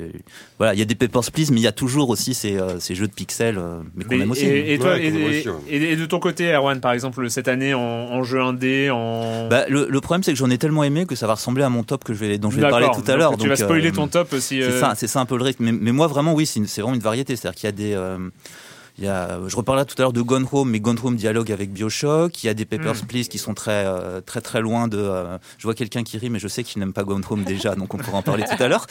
voilà, 0.58 0.74
il 0.74 0.78
y 0.78 0.82
a 0.82 0.84
des 0.84 0.94
Papers, 0.94 1.22
Please, 1.32 1.46
mais 1.50 1.58
il 1.60 1.62
y 1.62 1.66
a 1.66 1.72
toujours 1.72 2.10
aussi 2.10 2.34
ces, 2.34 2.56
euh, 2.58 2.78
ces 2.80 2.94
jeux 2.94 3.06
de 3.06 3.12
pixels, 3.12 3.56
euh, 3.58 3.80
mais 3.94 4.04
qu'on 4.04 4.20
aime 4.20 4.30
aussi. 4.30 4.44
Et, 4.44 4.74
et 4.74 4.78
toi, 4.78 4.90
Ouais, 4.96 5.44
et, 5.68 5.96
de 5.96 6.06
ton 6.06 6.18
côté, 6.20 6.52
Erwan, 6.52 6.80
par 6.80 6.92
exemple, 6.92 7.28
cette 7.30 7.48
année 7.48 7.72
en, 7.74 7.80
en 7.80 8.22
jeu 8.24 8.40
indé, 8.40 8.90
en. 8.90 9.48
Bah, 9.48 9.64
le, 9.68 9.86
le 9.88 10.00
problème, 10.00 10.22
c'est 10.22 10.32
que 10.32 10.38
j'en 10.38 10.50
ai 10.50 10.58
tellement 10.58 10.84
aimé 10.84 11.06
que 11.06 11.14
ça 11.14 11.26
va 11.26 11.34
ressembler 11.34 11.62
à 11.64 11.70
mon 11.70 11.84
top 11.84 12.04
que 12.04 12.12
je 12.14 12.18
vais, 12.18 12.38
dont 12.38 12.50
je 12.50 12.60
vais 12.60 12.68
parler 12.68 12.88
tout 12.94 13.10
à 13.10 13.16
l'heure. 13.16 13.30
Donc, 13.32 13.40
Tu 13.40 13.48
vas 13.48 13.56
spoiler 13.56 13.88
euh, 13.88 13.92
ton 13.92 14.08
top 14.08 14.32
aussi. 14.34 14.60
C'est 14.60 14.64
euh, 14.64 14.80
ça, 14.80 14.94
c'est 14.96 15.06
ça 15.06 15.20
un 15.20 15.26
peu 15.26 15.36
le 15.38 15.44
rythme. 15.44 15.64
Mais, 15.64 15.72
mais 15.72 15.92
moi, 15.92 16.06
vraiment, 16.08 16.34
oui, 16.34 16.44
c'est 16.46 16.60
vraiment 16.80 16.94
une 16.94 17.00
variété. 17.00 17.36
C'est-à-dire 17.36 17.58
qu'il 17.58 17.66
y 17.66 17.68
a 17.68 17.72
des. 17.72 18.16
Il 18.98 19.04
y 19.04 19.08
a, 19.08 19.38
je 19.46 19.54
reparlerai 19.56 19.86
tout 19.86 19.94
à 19.98 20.02
l'heure 20.02 20.12
de 20.12 20.20
Gone 20.20 20.46
Home, 20.50 20.70
mais 20.70 20.80
Gone 20.80 20.98
Home 21.02 21.16
dialogue 21.16 21.52
avec 21.52 21.72
Bioshock. 21.72 22.42
Il 22.42 22.46
y 22.46 22.50
a 22.50 22.54
des 22.54 22.64
Papers, 22.64 22.96
Mm. 22.96 23.06
Please 23.06 23.28
qui 23.28 23.38
sont 23.38 23.54
très, 23.54 23.86
euh, 23.86 24.20
très, 24.20 24.40
très 24.40 24.60
loin 24.60 24.88
de. 24.88 24.98
euh, 24.98 25.38
je 25.58 25.62
vois 25.64 25.74
quelqu'un 25.74 26.02
qui 26.02 26.18
rit, 26.18 26.30
mais 26.30 26.38
je 26.40 26.48
sais 26.48 26.64
qu'il 26.64 26.80
n'aime 26.80 26.92
pas 26.92 27.04
Gone 27.04 27.22
Home 27.30 27.44
déjà, 27.44 27.76
donc 27.76 27.94
on 27.94 27.98
pourra 27.98 28.18
en 28.18 28.22
parler 28.22 28.44
tout 28.44 28.60
à 28.62 28.66
l'heure. 28.68 28.86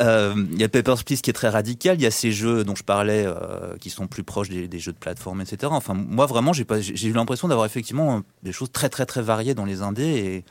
Euh, 0.00 0.34
il 0.52 0.60
y 0.60 0.64
a 0.64 0.68
Papers, 0.68 1.04
Please 1.04 1.20
qui 1.22 1.30
est 1.30 1.34
très 1.34 1.48
radical. 1.48 1.96
Il 1.98 2.02
y 2.02 2.06
a 2.06 2.10
ces 2.10 2.32
jeux 2.32 2.64
dont 2.64 2.74
je 2.74 2.82
parlais 2.82 3.24
euh, 3.26 3.76
qui 3.78 3.90
sont 3.90 4.06
plus 4.08 4.24
proches 4.24 4.48
des, 4.48 4.66
des 4.66 4.78
jeux 4.80 4.92
de 4.92 4.98
plateforme, 4.98 5.40
etc. 5.40 5.70
Enfin, 5.70 5.94
moi, 5.94 6.26
vraiment, 6.26 6.52
j'ai 6.52 7.08
eu 7.08 7.12
l'impression 7.12 7.46
d'avoir 7.48 7.66
effectivement 7.66 8.22
des 8.42 8.52
choses 8.52 8.72
très, 8.72 8.88
très, 8.88 9.06
très 9.06 9.22
variées 9.22 9.54
dans 9.54 9.64
les 9.64 9.82
indés 9.82 10.04
et. 10.04 10.44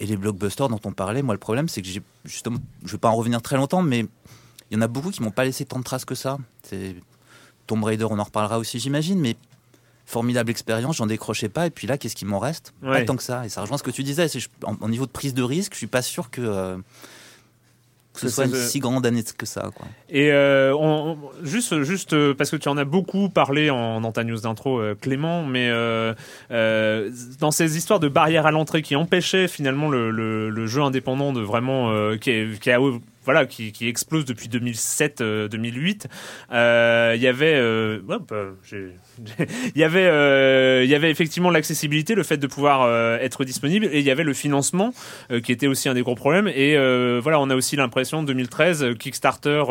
Et 0.00 0.06
les 0.06 0.16
blockbusters 0.16 0.68
dont 0.68 0.78
on 0.84 0.92
parlait, 0.92 1.22
moi 1.22 1.34
le 1.34 1.40
problème 1.40 1.68
c'est 1.68 1.82
que 1.82 1.88
j'ai 1.88 2.00
justement, 2.24 2.58
je 2.84 2.92
vais 2.92 2.98
pas 2.98 3.08
en 3.08 3.16
revenir 3.16 3.42
très 3.42 3.56
longtemps, 3.56 3.82
mais 3.82 4.06
il 4.70 4.74
y 4.74 4.76
en 4.76 4.80
a 4.80 4.86
beaucoup 4.86 5.10
qui 5.10 5.20
m'ont 5.24 5.32
pas 5.32 5.44
laissé 5.44 5.64
tant 5.64 5.80
de 5.80 5.82
traces 5.82 6.04
que 6.04 6.14
ça. 6.14 6.38
C'est 6.62 6.94
Tomb 7.68 7.84
Raider, 7.84 8.06
on 8.10 8.18
en 8.18 8.24
reparlera 8.24 8.58
aussi 8.58 8.80
j'imagine, 8.80 9.20
mais 9.20 9.36
formidable 10.06 10.50
expérience, 10.50 10.96
j'en 10.96 11.06
décrochais 11.06 11.48
pas. 11.50 11.66
Et 11.66 11.70
puis 11.70 11.86
là, 11.86 11.98
qu'est-ce 11.98 12.16
qui 12.16 12.24
m'en 12.24 12.38
reste? 12.40 12.72
Ouais. 12.82 13.00
Pas 13.00 13.04
tant 13.04 13.14
que 13.16 13.22
ça. 13.22 13.44
Et 13.46 13.48
ça 13.50 13.60
rejoint 13.60 13.78
ce 13.78 13.82
que 13.84 13.90
tu 13.92 14.02
disais. 14.02 14.26
c'est- 14.26 14.48
En, 14.64 14.74
en 14.80 14.88
niveau 14.88 15.06
de 15.06 15.10
prise 15.12 15.34
de 15.34 15.42
risque, 15.42 15.74
je 15.74 15.78
suis 15.78 15.86
pas 15.86 16.00
sûr 16.02 16.30
que, 16.30 16.40
euh, 16.40 16.76
que 18.14 18.20
ce 18.20 18.28
soit 18.30 18.46
une 18.46 18.54
si 18.54 18.80
grande 18.80 19.04
année 19.06 19.22
que 19.36 19.44
ça. 19.46 19.70
Quoi. 19.76 19.86
Et 20.08 20.32
euh, 20.32 20.74
on- 20.74 21.18
on- 21.18 21.44
juste, 21.44 21.82
juste 21.82 22.14
euh, 22.14 22.32
parce 22.34 22.50
que 22.50 22.56
tu 22.56 22.68
en 22.70 22.76
as 22.78 22.84
beaucoup 22.86 23.28
parlé 23.28 23.68
en, 23.70 24.00
dans 24.00 24.10
ta 24.10 24.24
news 24.24 24.40
d'intro, 24.40 24.80
euh, 24.80 24.94
Clément, 24.98 25.44
mais 25.44 25.70
dans 26.50 27.50
ces 27.50 27.76
histoires 27.76 28.00
de 28.00 28.08
barrières 28.08 28.46
à 28.46 28.50
l'entrée 28.50 28.82
qui 28.82 28.96
empêchaient 28.96 29.46
finalement 29.46 29.88
le, 29.90 30.10
le, 30.10 30.48
le 30.50 30.66
jeu 30.66 30.80
indépendant 30.82 31.32
de 31.34 31.40
vraiment 31.42 31.92
qui, 32.16 32.30
est- 32.30 32.58
qui 32.60 32.70
a 32.70 32.80
voilà, 33.28 33.44
qui, 33.44 33.72
qui 33.72 33.86
explose 33.88 34.24
depuis 34.24 34.48
2007-2008. 34.48 36.06
Euh, 36.50 37.12
Il 37.14 37.20
y 37.20 37.26
avait, 37.26 37.56
euh, 37.56 38.00
euh, 38.32 38.52
j'ai- 38.64 38.94
il 39.74 39.80
y 39.80 39.84
avait, 39.84 40.06
euh, 40.06 40.82
il 40.84 40.90
y 40.90 40.94
avait 40.94 41.10
effectivement 41.10 41.50
l'accessibilité, 41.50 42.14
le 42.14 42.22
fait 42.22 42.36
de 42.36 42.46
pouvoir 42.46 42.82
euh, 42.82 43.18
être 43.20 43.44
disponible, 43.44 43.86
et 43.92 43.98
il 43.98 44.04
y 44.04 44.10
avait 44.10 44.24
le 44.24 44.32
financement 44.34 44.92
euh, 45.30 45.40
qui 45.40 45.52
était 45.52 45.66
aussi 45.66 45.88
un 45.88 45.94
des 45.94 46.02
gros 46.02 46.14
problèmes. 46.14 46.48
Et 46.48 46.76
voilà, 47.22 47.40
on 47.40 47.50
a 47.50 47.56
aussi 47.56 47.76
l'impression 47.76 48.22
2013, 48.22 48.82
euh, 48.82 48.94
Kickstarter 48.94 49.62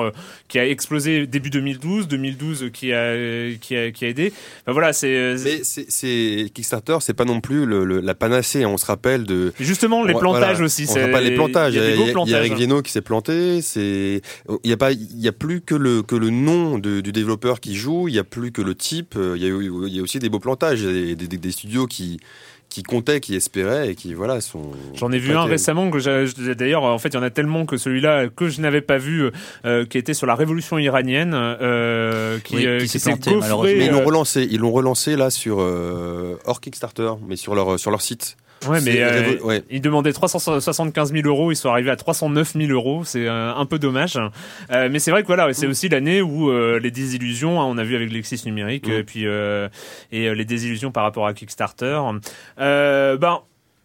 qui 0.47 0.59
a 0.59 0.67
explosé 0.67 1.27
début 1.27 1.49
2012, 1.49 2.07
2012 2.07 2.69
qui 2.73 2.93
a 2.93 3.15
qui 3.61 3.75
a, 3.75 3.91
qui 3.91 4.05
a 4.05 4.07
aidé. 4.07 4.33
Enfin, 4.63 4.73
voilà, 4.73 4.93
c'est 4.93 5.35
Mais 5.43 5.61
c'est- 5.63 6.49
Kickstarter, 6.53 6.97
c'est 7.01 7.13
pas 7.13 7.25
non 7.25 7.41
plus 7.41 7.65
le- 7.65 7.85
le- 7.85 7.99
la 7.99 8.15
panacée. 8.15 8.65
On 8.65 8.77
se 8.77 8.85
rappelle 8.85 9.23
de 9.25 9.53
justement 9.59 10.03
les 10.03 10.13
plantages 10.13 10.41
voilà. 10.55 10.65
aussi. 10.65 10.87
C'est- 10.87 11.05
rappelle 11.05 11.23
les 11.25 11.35
plantages. 11.35 11.73
Il 11.73 11.81
y 11.81 11.85
a 11.85 11.95
y. 11.95 12.33
Eric 12.35 12.53
Viennot 12.55 12.81
qui 12.81 12.91
s'est 12.91 13.01
planté. 13.01 13.61
C'est 13.61 14.21
il 14.63 14.69
y 14.69 14.73
a 14.73 14.77
pas 14.77 14.91
il 14.91 15.19
y 15.19 15.27
a 15.27 15.31
plus 15.31 15.61
que 15.61 15.75
le 15.75 16.01
que 16.03 16.15
le 16.15 16.29
nom 16.29 16.77
de- 16.79 17.01
du 17.01 17.11
développeur 17.11 17.59
qui 17.59 17.75
joue. 17.75 18.07
Il 18.07 18.15
y 18.15 18.19
a 18.19 18.23
plus 18.23 18.51
que 18.51 18.61
le 18.61 18.75
type. 18.75 19.15
Euh, 19.37 19.39
Il 19.39 19.43
y 19.43 19.45
a, 19.45 19.49
eu- 19.49 19.87
il 19.87 19.95
y 19.95 19.99
a 19.99 20.01
aussi 20.03 20.19
des 20.19 20.29
beaux 20.29 20.39
plantages. 20.39 20.81
Des, 20.81 21.15
des- 21.15 21.27
des 21.37 21.51
studios 21.51 21.87
qui 21.87 22.19
qui 22.69 22.83
comptaient, 22.83 23.21
qui 23.21 23.33
espéraient 23.33 23.91
et 23.91 23.95
qui 23.95 24.13
voilà 24.13 24.41
sont. 24.41 24.71
J'en 24.93 25.09
ai 25.13 25.19
vu 25.19 25.31
un 25.33 25.43
récemment 25.45 25.89
que 25.89 26.51
d'ailleurs 26.53 26.83
en 26.83 26.97
fait 26.99 27.07
il 27.07 27.13
y 27.15 27.17
en 27.17 27.23
a 27.23 27.29
tellement 27.29 27.65
que 27.65 27.77
celui-là 27.77 28.27
que 28.27 28.49
je 28.49 28.59
n'avais 28.59 28.81
pas 28.81 28.97
vu 28.97 29.29
euh, 29.63 29.85
qui 29.85 29.97
était 29.97 30.13
sur 30.13 30.27
la 30.27 30.35
révolution 30.35 30.77
iranienne 30.77 31.31
euh, 31.33 32.39
qui, 32.39 32.55
Oui, 32.57 32.65
euh, 32.67 32.79
qui 32.79 32.87
qui 32.89 32.99
s'est 32.99 33.09
planté, 33.11 33.31
gaufré, 33.31 33.39
malheureusement. 33.39 33.77
Mais 33.79 33.85
ils 33.85 33.91
l'ont 33.91 34.03
relancé, 34.05 34.47
ils 34.51 34.59
l'ont 34.59 34.71
relancé 34.73 35.15
là 35.15 35.29
sur 35.29 35.61
euh, 35.61 36.35
hors 36.45 36.59
Kickstarter, 36.59 37.11
mais 37.25 37.37
sur 37.37 37.55
leur 37.55 37.79
sur 37.79 37.89
leur 37.89 38.01
site. 38.01 38.35
Ouais, 38.67 38.79
mais 38.81 39.01
euh, 39.01 39.37
ouais. 39.43 39.63
ils 39.69 39.81
demandaient 39.81 40.13
375 40.13 41.11
000 41.13 41.27
euros, 41.27 41.51
ils 41.51 41.55
sont 41.55 41.69
arrivés 41.69 41.91
à 41.91 41.95
309 41.95 42.53
000 42.53 42.71
euros, 42.71 43.03
c'est 43.03 43.27
euh, 43.27 43.53
un 43.53 43.65
peu 43.65 43.77
dommage. 43.79 44.17
Euh, 44.71 44.89
mais 44.91 44.99
c'est 44.99 45.11
vrai 45.11 45.21
que 45.21 45.27
voilà, 45.27 45.53
c'est 45.53 45.67
aussi 45.67 45.89
l'année 45.89 46.21
où 46.21 46.49
euh, 46.49 46.79
les 46.79 46.91
désillusions, 46.91 47.61
hein, 47.61 47.65
on 47.65 47.77
a 47.77 47.83
vu 47.83 47.95
avec 47.95 48.11
Lexis 48.11 48.41
numérique, 48.45 48.87
Mm. 48.87 48.91
et 48.91 49.03
puis 49.03 49.25
euh, 49.27 49.67
et 50.11 50.27
euh, 50.27 50.33
les 50.33 50.45
désillusions 50.45 50.91
par 50.91 51.03
rapport 51.03 51.27
à 51.27 51.33
Kickstarter. 51.33 51.99
Euh, 52.59 53.17
ben. 53.17 53.39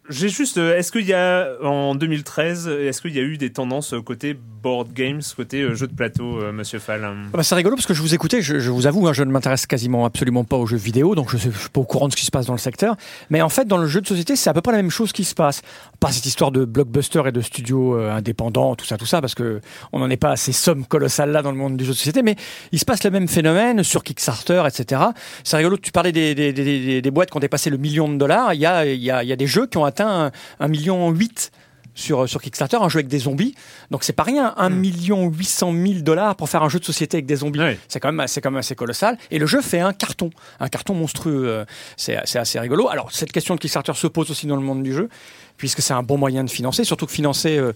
J'ai 0.09 0.27
juste, 0.27 0.57
euh, 0.57 0.77
est-ce 0.77 0.91
qu'il 0.91 1.05
y 1.05 1.13
a 1.13 1.47
en 1.63 1.95
2013, 1.95 2.67
est-ce 2.67 3.01
qu'il 3.01 3.15
y 3.15 3.19
a 3.19 3.21
eu 3.21 3.37
des 3.37 3.53
tendances 3.53 3.95
côté 4.05 4.33
board 4.33 4.91
games, 4.91 5.21
côté 5.35 5.61
euh, 5.61 5.75
jeux 5.75 5.87
de 5.87 5.93
plateau, 5.95 6.41
euh, 6.41 6.51
Monsieur 6.51 6.79
Fall 6.79 7.03
Ah 7.05 7.37
bah, 7.37 7.43
c'est 7.43 7.55
rigolo 7.55 7.77
parce 7.77 7.85
que 7.85 7.93
je 7.93 8.01
vous 8.01 8.13
écoutais, 8.13 8.41
je, 8.41 8.59
je 8.59 8.69
vous 8.69 8.85
avoue, 8.85 9.07
hein, 9.07 9.13
je 9.13 9.23
ne 9.23 9.31
m'intéresse 9.31 9.65
quasiment 9.65 10.03
absolument 10.03 10.43
pas 10.43 10.57
aux 10.57 10.65
jeux 10.65 10.75
vidéo, 10.75 11.15
donc 11.15 11.29
je 11.29 11.47
ne 11.47 11.53
suis 11.53 11.69
pas 11.69 11.79
au 11.79 11.85
courant 11.85 12.09
de 12.09 12.11
ce 12.11 12.17
qui 12.17 12.25
se 12.25 12.31
passe 12.31 12.47
dans 12.47 12.53
le 12.53 12.59
secteur. 12.59 12.97
Mais 13.29 13.41
en 13.41 13.47
fait, 13.47 13.65
dans 13.65 13.77
le 13.77 13.87
jeu 13.87 14.01
de 14.01 14.07
société, 14.07 14.35
c'est 14.35 14.49
à 14.49 14.53
peu 14.53 14.61
près 14.61 14.73
la 14.73 14.79
même 14.81 14.91
chose 14.91 15.13
qui 15.13 15.23
se 15.23 15.35
passe. 15.35 15.61
Pas 16.03 16.11
cette 16.11 16.25
histoire 16.25 16.51
de 16.51 16.65
blockbuster 16.65 17.21
et 17.27 17.31
de 17.31 17.39
studios 17.39 17.97
euh, 17.97 18.11
indépendants, 18.11 18.75
tout 18.75 18.83
ça, 18.83 18.97
tout 18.97 19.05
ça, 19.05 19.21
parce 19.21 19.35
que 19.35 19.61
on 19.93 19.99
n'en 19.99 20.09
est 20.09 20.17
pas 20.17 20.31
à 20.31 20.35
ces 20.35 20.51
sommes 20.51 20.85
colossales 20.85 21.31
là 21.31 21.41
dans 21.41 21.51
le 21.51 21.55
monde 21.55 21.77
du 21.77 21.85
jeu 21.85 21.91
de 21.91 21.95
société. 21.95 22.23
Mais 22.23 22.35
il 22.73 22.79
se 22.79 22.83
passe 22.83 23.05
le 23.05 23.09
même 23.09 23.29
phénomène 23.29 23.83
sur 23.83 24.03
Kickstarter, 24.03 24.63
etc. 24.67 25.01
C'est 25.45 25.55
rigolo. 25.55 25.77
Tu 25.77 25.93
parlais 25.93 26.11
des, 26.11 26.35
des, 26.35 27.01
des, 27.01 27.11
boîtes 27.11 27.31
qui 27.31 27.37
ont 27.37 27.39
dépassé 27.39 27.69
le 27.69 27.77
million 27.77 28.09
de 28.09 28.17
dollars. 28.17 28.53
Il 28.53 28.59
y 28.59 28.65
a, 28.65 28.85
il 28.85 29.01
y 29.01 29.11
a, 29.11 29.23
il 29.23 29.29
y 29.29 29.31
a 29.31 29.37
des 29.37 29.47
jeux 29.47 29.65
qui 29.65 29.77
ont 29.77 29.85
atteint 29.85 30.25
un, 30.25 30.31
un 30.59 30.67
million 30.67 31.09
huit 31.09 31.53
sur, 31.95 32.27
sur 32.27 32.41
Kickstarter, 32.41 32.77
un 32.81 32.89
jeu 32.89 32.97
avec 32.97 33.07
des 33.07 33.19
zombies. 33.19 33.55
Donc 33.91 34.03
c'est 34.03 34.13
pas 34.13 34.23
rien, 34.23 34.53
1 34.57 34.69
million 34.69 35.29
800 35.29 35.73
000 35.73 35.93
dollars 35.99 36.35
pour 36.35 36.49
faire 36.49 36.63
un 36.63 36.69
jeu 36.69 36.79
de 36.79 36.85
société 36.85 37.17
avec 37.17 37.25
des 37.25 37.37
zombies. 37.37 37.59
C'est 37.87 37.99
quand, 37.99 38.11
même, 38.11 38.25
quand 38.27 38.51
même 38.51 38.59
assez 38.59 38.75
colossal. 38.75 39.17
Et 39.31 39.39
le 39.39 39.45
jeu 39.45 39.61
fait 39.61 39.79
un 39.79 39.93
carton, 39.93 40.29
un 40.59 40.69
carton 40.69 40.93
monstrueux. 40.93 41.47
Euh, 41.47 41.65
c'est 41.97 42.17
assez 42.17 42.59
rigolo. 42.59 42.89
Alors 42.89 43.11
cette 43.11 43.31
question 43.31 43.55
de 43.55 43.59
Kickstarter 43.59 43.93
se 43.93 44.07
pose 44.07 44.31
aussi 44.31 44.47
dans 44.47 44.55
le 44.55 44.61
monde 44.61 44.83
du 44.83 44.93
jeu, 44.93 45.09
puisque 45.57 45.81
c'est 45.81 45.93
un 45.93 46.03
bon 46.03 46.17
moyen 46.17 46.43
de 46.43 46.49
financer, 46.49 46.83
surtout 46.83 47.05
que 47.05 47.11
financer 47.11 47.57
euh, 47.57 47.73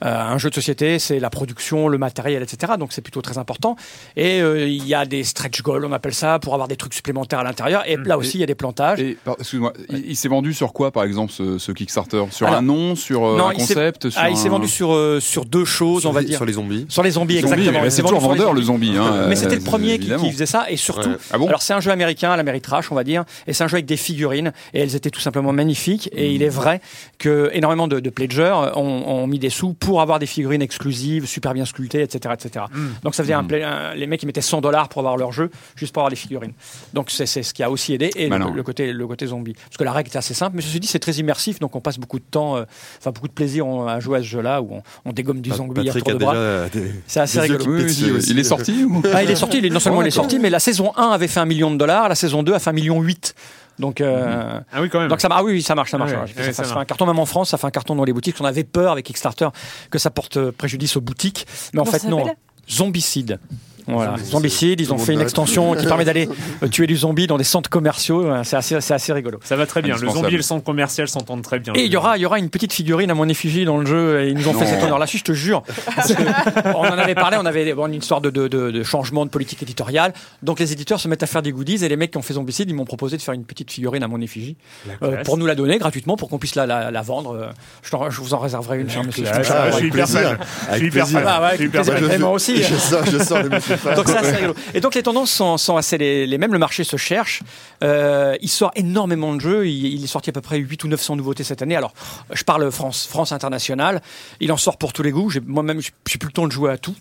un 0.00 0.38
jeu 0.38 0.50
de 0.50 0.54
société, 0.54 0.98
c'est 0.98 1.18
la 1.18 1.30
production, 1.30 1.88
le 1.88 1.98
matériel, 1.98 2.42
etc. 2.42 2.74
Donc 2.78 2.92
c'est 2.92 3.02
plutôt 3.02 3.22
très 3.22 3.38
important. 3.38 3.76
Et 4.16 4.40
euh, 4.40 4.66
il 4.68 4.86
y 4.86 4.94
a 4.94 5.04
des 5.06 5.24
stretch 5.24 5.62
goals, 5.62 5.84
on 5.84 5.92
appelle 5.92 6.14
ça, 6.14 6.38
pour 6.38 6.54
avoir 6.54 6.68
des 6.68 6.76
trucs 6.76 6.94
supplémentaires 6.94 7.38
à 7.40 7.44
l'intérieur. 7.44 7.82
Et 7.86 7.96
là 7.96 8.18
aussi, 8.18 8.38
il 8.38 8.40
y 8.40 8.44
a 8.44 8.46
des 8.46 8.54
plantages. 8.54 9.00
Excuse-moi, 9.00 9.72
il, 9.90 10.06
il 10.10 10.16
s'est 10.16 10.28
vendu 10.28 10.52
sur 10.54 10.72
quoi, 10.72 10.90
par 10.90 11.04
exemple, 11.04 11.32
ce, 11.32 11.58
ce 11.58 11.72
Kickstarter? 11.72 12.24
Sur 12.30 12.46
Alors, 12.46 12.58
un 12.58 12.62
nom, 12.62 12.94
sur 12.94 13.24
euh, 13.24 13.38
non, 13.38 13.48
un 13.48 13.54
concept 13.54 14.10
sur 14.10 14.20
Ah, 14.22 14.30
il 14.30 14.36
s'est 14.36 14.48
un- 14.48 14.50
vendu 14.52 14.68
sur, 14.68 14.92
euh, 14.92 15.20
sur 15.20 15.44
deux 15.44 15.64
choses, 15.64 16.02
sur 16.02 16.10
on 16.10 16.12
va 16.12 16.20
les, 16.20 16.26
dire. 16.26 16.36
sur 16.36 16.44
les 16.46 16.52
zombies. 16.54 16.86
Sur 16.88 17.02
les 17.02 17.10
zombies, 17.12 17.40
Zombie, 17.40 17.52
exactement. 17.68 17.90
C'est 17.90 18.02
toujours 18.02 18.20
vendeur, 18.20 18.48
zombies. 18.48 18.60
le 18.60 18.66
zombie. 18.66 18.92
Hein, 18.96 19.26
Mais 19.28 19.36
c'était 19.36 19.54
euh, 19.54 19.58
le 19.58 19.64
premier 19.64 19.98
qui, 19.98 20.08
faisait 20.30 20.46
ça 20.46 20.66
et 20.70 20.76
surtout. 20.76 21.08
Ouais. 21.10 21.16
Ah 21.32 21.38
bon? 21.38 21.48
alors 21.48 21.62
c'est 21.62 21.72
un 21.74 21.80
jeu 21.80 21.90
américain, 21.90 22.36
l'Améritrash, 22.36 22.90
on 22.92 22.94
va 22.94 23.04
dire, 23.04 23.24
et 23.46 23.52
c'est 23.52 23.64
un 23.64 23.68
jeu 23.68 23.74
avec 23.76 23.86
des 23.86 23.96
figurines 23.96 24.52
et 24.74 24.80
elles 24.80 24.94
étaient 24.96 25.10
tout 25.10 25.20
simplement 25.20 25.52
magnifiques. 25.52 26.08
Et 26.12 26.32
il 26.32 26.42
est 26.42 26.48
vrai 26.48 26.80
que 27.18 27.50
énormément 27.52 27.88
de, 27.88 28.00
de 28.00 28.10
pledgers 28.10 28.54
ont, 28.76 29.04
ont 29.06 29.26
mis 29.26 29.38
des 29.38 29.50
sous 29.50 29.74
pour 29.74 29.87
avoir 30.00 30.18
des 30.18 30.26
figurines 30.26 30.62
exclusives, 30.62 31.26
super 31.26 31.54
bien 31.54 31.64
sculptées, 31.64 32.02
etc., 32.02 32.34
etc. 32.38 32.64
Donc 33.02 33.14
ça 33.14 33.22
faisait 33.22 33.32
un, 33.34 33.46
un- 33.50 33.94
les 33.94 34.06
mecs 34.06 34.20
qui 34.20 34.26
mettaient 34.26 34.40
100 34.40 34.60
dollars 34.60 34.88
pour 34.88 35.00
avoir 35.00 35.16
leur 35.16 35.32
jeu 35.32 35.50
juste 35.76 35.92
pour 35.92 36.02
avoir 36.02 36.10
les 36.10 36.16
figurines. 36.16 36.52
Donc 36.94 37.10
c'est 37.10 37.26
ce 37.26 37.54
qui 37.54 37.62
a 37.62 37.70
aussi 37.70 37.94
aidé 37.94 38.10
et 38.16 38.24
le, 38.24 38.28
Malin. 38.30 38.52
le 38.54 38.62
côté 38.62 38.92
le 38.92 39.06
côté 39.06 39.26
zombie. 39.26 39.54
Parce 39.54 39.76
que 39.76 39.84
la 39.84 39.92
règle 39.92 40.10
est 40.12 40.16
assez 40.16 40.34
simple, 40.34 40.56
mais 40.56 40.62
ceci 40.62 40.80
dit 40.80 40.86
c'est 40.86 40.98
très 40.98 41.12
immersif, 41.12 41.58
donc 41.58 41.74
on 41.76 41.80
passe 41.80 41.98
beaucoup 41.98 42.18
de 42.18 42.24
temps, 42.30 42.56
euh, 42.56 42.64
enfin 42.98 43.10
beaucoup 43.12 43.28
de 43.28 43.32
plaisir 43.32 43.66
on- 43.66 43.86
à 43.86 44.00
jouer 44.00 44.18
à 44.18 44.22
ce 44.22 44.26
jeu-là 44.26 44.60
où 44.62 44.68
on, 44.74 44.82
on 45.06 45.12
dégomme 45.12 45.40
du 45.40 45.50
zombie 45.50 45.80
à 45.80 45.84
Patrick 45.92 46.04
tour 46.04 46.10
a 46.10 46.14
de 46.14 46.18
bras. 46.18 46.68
des, 46.72 46.92
C'est 47.06 47.20
assez 47.20 47.40
rigolo. 47.40 47.64
Oui, 47.66 47.84
oui, 47.84 48.10
aussi. 48.12 48.30
il 48.30 48.38
est 48.38 48.44
sorti 48.44 48.84
ou 48.84 49.02
Ah, 49.14 49.22
il 49.22 49.30
est 49.30 49.36
sorti, 49.36 49.58
il 49.58 49.66
est- 49.66 49.70
non 49.70 49.80
seulement 49.80 49.98
Oh, 49.98 50.02
il 50.02 50.06
est 50.06 50.10
d'accord. 50.10 50.24
sorti, 50.24 50.38
mais 50.38 50.50
la 50.50 50.60
saison 50.60 50.92
1 50.96 51.10
avait 51.10 51.28
fait 51.28 51.40
un 51.40 51.46
million 51.46 51.70
de 51.70 51.76
dollars, 51.76 52.08
la 52.08 52.14
saison 52.14 52.42
2 52.42 52.52
a 52.54 52.58
fait 52.58 52.70
un 52.70 52.74
million 52.74 53.00
8. 53.00 53.34
Donc, 53.78 54.00
euh, 54.00 54.60
Ah 54.72 54.80
oui, 54.82 54.88
quand 54.90 54.98
même. 55.00 55.08
donc 55.08 55.20
ça, 55.20 55.28
ah 55.30 55.42
oui, 55.44 55.52
oui, 55.52 55.62
ça 55.62 55.74
marche, 55.74 55.90
ça 55.92 55.98
marche. 55.98 56.10
Ouais, 56.10 56.16
ça, 56.16 56.20
marche. 56.20 56.34
ouais, 56.36 56.42
Ça- 56.42 56.52
ça 56.52 56.52
ça 56.52 56.62
fait 56.64 56.68
marche. 56.70 56.82
un 56.82 56.84
carton 56.84 57.06
même 57.06 57.18
en 57.18 57.26
France, 57.26 57.50
ça 57.50 57.58
fait 57.58 57.66
un 57.66 57.70
carton 57.70 57.94
dans 57.94 58.04
les 58.04 58.12
boutiques. 58.12 58.36
On 58.40 58.44
avait 58.44 58.64
peur 58.64 58.92
avec 58.92 59.06
Kickstarter 59.06 59.48
que 59.90 59.98
ça 59.98 60.10
porte 60.10 60.50
préjudice 60.50 60.96
aux 60.96 61.00
boutiques, 61.00 61.46
mais 61.72 61.80
en 61.80 61.84
fait 61.84 62.04
non. 62.04 62.24
Zombicide. 62.70 63.38
Voilà, 63.88 64.16
Zombicide. 64.22 64.80
Ils 64.80 64.92
ont 64.92 64.98
fait 64.98 65.14
une 65.14 65.20
extension 65.20 65.74
qui 65.76 65.86
permet 65.86 66.04
d'aller 66.04 66.28
euh, 66.62 66.68
tuer 66.68 66.86
du 66.86 66.96
zombie 66.96 67.26
dans 67.26 67.38
des 67.38 67.44
centres 67.44 67.70
commerciaux. 67.70 68.26
Euh, 68.26 68.42
C'est 68.44 68.56
assez, 68.56 68.80
c'est 68.80 68.94
assez 68.94 69.12
rigolo. 69.12 69.38
Ça 69.44 69.56
va 69.56 69.66
très 69.66 69.82
bien. 69.82 69.96
Le 69.96 70.08
zombie 70.08 70.34
et 70.34 70.36
le 70.36 70.42
centre 70.42 70.64
commercial 70.64 71.08
s'entendent 71.08 71.42
très 71.42 71.58
bien. 71.58 71.72
Et 71.74 71.84
il 71.84 71.92
y 71.92 71.96
aura, 71.96 72.16
il 72.16 72.20
y 72.20 72.26
aura 72.26 72.38
une 72.38 72.50
petite 72.50 72.72
figurine 72.72 73.10
à 73.10 73.14
mon 73.14 73.28
effigie 73.28 73.64
dans 73.64 73.78
le 73.78 73.86
jeu 73.86 74.22
et 74.22 74.28
ils 74.28 74.36
nous 74.36 74.48
ont 74.48 74.52
fait 74.54 74.66
cet 74.66 74.82
honneur-là, 74.82 75.06
si 75.06 75.18
je 75.18 75.24
te 75.24 75.32
jure. 75.32 75.62
On 76.64 76.70
en 76.80 76.98
avait 76.98 77.14
parlé, 77.14 77.36
on 77.40 77.46
avait 77.46 77.72
bon, 77.74 77.86
une 77.86 77.94
histoire 77.94 78.20
de, 78.20 78.30
de, 78.30 78.48
de, 78.48 78.70
de 78.70 78.82
changement 78.82 79.24
de 79.24 79.30
politique 79.30 79.62
éditoriale. 79.62 80.12
Donc 80.42 80.60
les 80.60 80.72
éditeurs 80.72 81.00
se 81.00 81.08
mettent 81.08 81.22
à 81.22 81.26
faire 81.26 81.42
des 81.42 81.52
goodies 81.52 81.84
et 81.84 81.88
les 81.88 81.96
mecs 81.96 82.10
qui 82.10 82.18
ont 82.18 82.22
fait 82.22 82.34
Zombicide, 82.34 82.68
ils 82.70 82.74
m'ont 82.74 82.84
proposé 82.84 83.16
de 83.16 83.22
faire 83.22 83.34
une 83.34 83.44
petite 83.44 83.70
figurine 83.70 84.02
à 84.02 84.08
mon 84.08 84.20
effigie 84.20 84.56
euh, 85.02 85.22
pour 85.24 85.36
nous 85.38 85.46
la 85.46 85.54
donner 85.54 85.78
gratuitement 85.78 86.16
pour 86.16 86.28
qu'on 86.28 86.38
puisse 86.38 86.54
la, 86.54 86.66
la, 86.66 86.90
la 86.90 87.02
vendre. 87.02 87.50
Je, 87.82 88.20
vous 88.20 88.34
en 88.34 88.38
réserverai 88.38 88.80
une, 88.80 88.90
cher 88.90 89.04
monsieur. 89.04 89.24
Ah, 89.32 89.70
je 89.70 89.76
suis 89.76 89.86
hyper 89.88 90.08
fan. 90.08 90.38
Je 90.72 90.76
suis 90.76 90.86
hyper 90.86 91.08
fan. 91.08 91.24
Ah 91.26 91.50
fan. 91.56 91.68
Moi, 91.72 91.82
je- 92.08 92.12
Et 92.14 92.18
moi 92.18 92.30
aussi. 92.30 92.62
Je 92.62 92.74
sors, 92.74 93.04
je 93.06 93.18
sors 93.18 93.42
de. 93.42 93.50
Donc 93.96 94.08
c'est 94.08 94.36
rigolo. 94.36 94.54
Et 94.74 94.80
donc 94.80 94.94
les 94.94 95.02
tendances 95.02 95.30
sont, 95.30 95.76
assez 95.76 95.98
les, 95.98 96.38
mêmes. 96.38 96.52
Le 96.52 96.58
marché 96.58 96.84
se 96.84 96.96
cherche. 96.96 97.42
Euh, 97.82 98.36
il 98.40 98.48
sort 98.48 98.70
énormément 98.74 99.34
de 99.34 99.40
jeux. 99.40 99.66
Il, 99.66 99.86
il 99.94 100.04
est 100.04 100.08
sorti 100.08 100.30
à 100.30 100.32
peu 100.32 100.40
près 100.40 100.58
8 100.58 100.84
ou 100.84 100.88
900 100.88 101.16
nouveautés 101.16 101.44
cette 101.44 101.62
année. 101.62 101.76
Alors, 101.76 101.92
je 102.32 102.44
parle 102.44 102.70
France, 102.70 103.06
France 103.06 103.32
internationale. 103.32 104.02
Il 104.40 104.52
en 104.52 104.56
sort 104.56 104.76
pour 104.76 104.92
tous 104.92 105.02
les 105.02 105.10
goûts. 105.10 105.30
Moi-même, 105.46 105.80
j'ai 105.80 106.18
plus 106.18 106.28
le 106.28 106.32
temps 106.32 106.46
de 106.46 106.52
jouer 106.52 106.72
à 106.72 106.78
tout. 106.78 106.94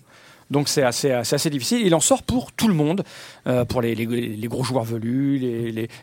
Donc 0.50 0.70
c'est 0.70 0.84
assez, 0.84 1.50
difficile. 1.50 1.86
Il 1.86 1.94
en 1.94 2.00
sort 2.00 2.24
pour 2.24 2.52
tout 2.54 2.68
le 2.68 2.74
monde, 2.74 3.04
euh, 3.48 3.66
pour 3.66 3.82
les, 3.82 3.96
les, 3.96 4.06
les 4.06 4.48
gros 4.48 4.64
joueurs 4.64 4.84
velus, 4.86 5.40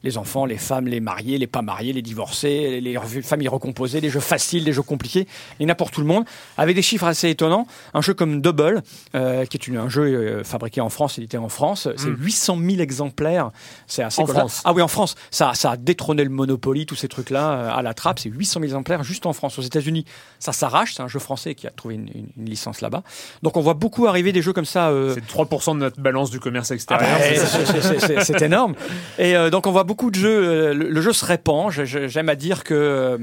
les, 0.02 0.18
enfants, 0.18 0.44
les 0.44 0.58
femmes, 0.58 0.86
les 0.86 1.00
mariés, 1.00 1.38
les 1.38 1.46
pas 1.46 1.62
mariés, 1.62 1.92
les 1.94 2.02
divorcés, 2.02 2.80
les 2.80 2.98
familles 3.22 3.48
recomposées, 3.48 4.00
les 4.00 4.10
jeux 4.10 4.20
faciles, 4.20 4.64
les 4.64 4.72
jeux 4.72 4.82
compliqués. 4.82 5.26
Il 5.58 5.62
y 5.62 5.66
en 5.66 5.70
a 5.70 5.74
pour 5.74 5.90
tout 5.90 6.00
le 6.00 6.06
monde, 6.06 6.24
avec 6.58 6.76
des 6.76 6.82
chiffres 6.82 7.06
assez 7.06 7.30
étonnants. 7.30 7.66
Un 7.94 8.02
jeu 8.02 8.12
comme 8.14 8.42
Double, 8.42 8.82
euh, 9.14 9.46
qui 9.46 9.56
est 9.56 9.66
une- 9.66 9.78
un 9.78 9.88
jeu 9.88 10.02
euh, 10.02 10.44
fabriqué 10.44 10.80
en 10.80 10.90
France, 10.90 11.16
édité 11.18 11.38
en 11.38 11.48
France, 11.48 11.88
c'est 11.96 12.08
800 12.08 12.58
000 12.60 12.80
exemplaires. 12.80 13.50
C'est 13.86 14.02
assez 14.02 14.20
En. 14.20 14.26
France. 14.26 14.60
Ah 14.64 14.72
oui, 14.74 14.82
en 14.82 14.88
France. 14.88 15.14
Ça, 15.30 15.52
ça 15.54 15.70
a 15.72 15.76
détrôné 15.76 16.22
le 16.22 16.30
Monopoly, 16.30 16.84
tous 16.86 16.96
ces 16.96 17.08
trucs-là, 17.08 17.72
à 17.74 17.80
la 17.82 17.94
trappe. 17.94 18.18
C'est 18.18 18.28
800 18.28 18.60
000 18.60 18.64
exemplaires 18.64 19.02
juste 19.04 19.24
en 19.26 19.32
France. 19.32 19.58
Aux 19.58 19.62
États-Unis, 19.62 20.04
ça 20.38 20.52
s'arrache. 20.52 20.94
C'est 20.94 21.02
un 21.02 21.08
jeu 21.08 21.18
français 21.18 21.54
qui 21.54 21.66
a 21.66 21.70
trouvé 21.70 21.94
une, 21.94 22.08
une- 22.14 22.26
une 22.36 22.44
licence 22.50 22.80
là-bas. 22.82 23.02
Donc 23.42 23.56
on 23.56 23.60
voit 23.62 23.74
beaucoup 23.74 24.06
arriver 24.06 24.32
des 24.34 24.42
jeux 24.42 24.52
comme 24.52 24.66
ça. 24.66 24.90
euh, 24.90 25.14
C'est 25.14 25.26
3% 25.26 25.74
de 25.74 25.78
notre 25.80 25.98
balance 26.00 26.28
du 26.30 26.38
commerce 26.40 26.70
ah 26.70 26.74
extérieur. 26.74 27.08
bah, 27.18 27.24
c'est 27.24 28.00
ça 28.00 28.20
c'est- 28.24 28.42
énorme. 28.42 28.74
Et 29.18 29.34
euh, 29.36 29.48
donc 29.48 29.66
on 29.66 29.72
voit 29.72 29.84
beaucoup 29.84 30.10
de 30.10 30.16
jeux. 30.16 30.28
euh, 30.46 30.74
le, 30.74 30.90
le 30.90 31.00
jeu 31.00 31.14
se 31.14 31.24
répand. 31.24 31.70
J'aime 31.70 32.28
à 32.28 32.34
dire 32.36 32.62
que 32.64 33.18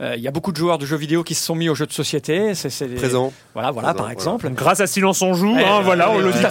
euh, 0.00 0.04
euh, 0.04 0.16
il 0.16 0.22
y 0.22 0.28
a 0.28 0.30
beaucoup 0.30 0.50
de 0.52 0.56
joueurs 0.56 0.78
de 0.78 0.86
jeux 0.86 0.96
vidéo 0.96 1.22
qui 1.22 1.34
se 1.34 1.44
sont 1.44 1.54
mis 1.54 1.68
aux 1.68 1.74
jeux 1.74 1.86
de 1.86 1.92
société. 1.92 2.54
C'est 2.54 2.68
c'est 2.70 2.88
des- 2.88 2.96
Présent. 2.96 3.32
Voilà, 3.52 3.70
voilà, 3.70 3.88
Présent, 3.88 3.96
par 3.96 4.06
voilà. 4.06 4.12
exemple. 4.12 4.50
Grâce 4.50 4.80
à 4.80 4.86
Silence 4.88 5.22
on 5.22 5.34
joue, 5.34 5.54
hein, 5.56 5.80
voilà, 5.82 6.10
on 6.10 6.18
euh, 6.18 6.22
le 6.26 6.32
dit 6.32 6.42
pas. 6.42 6.48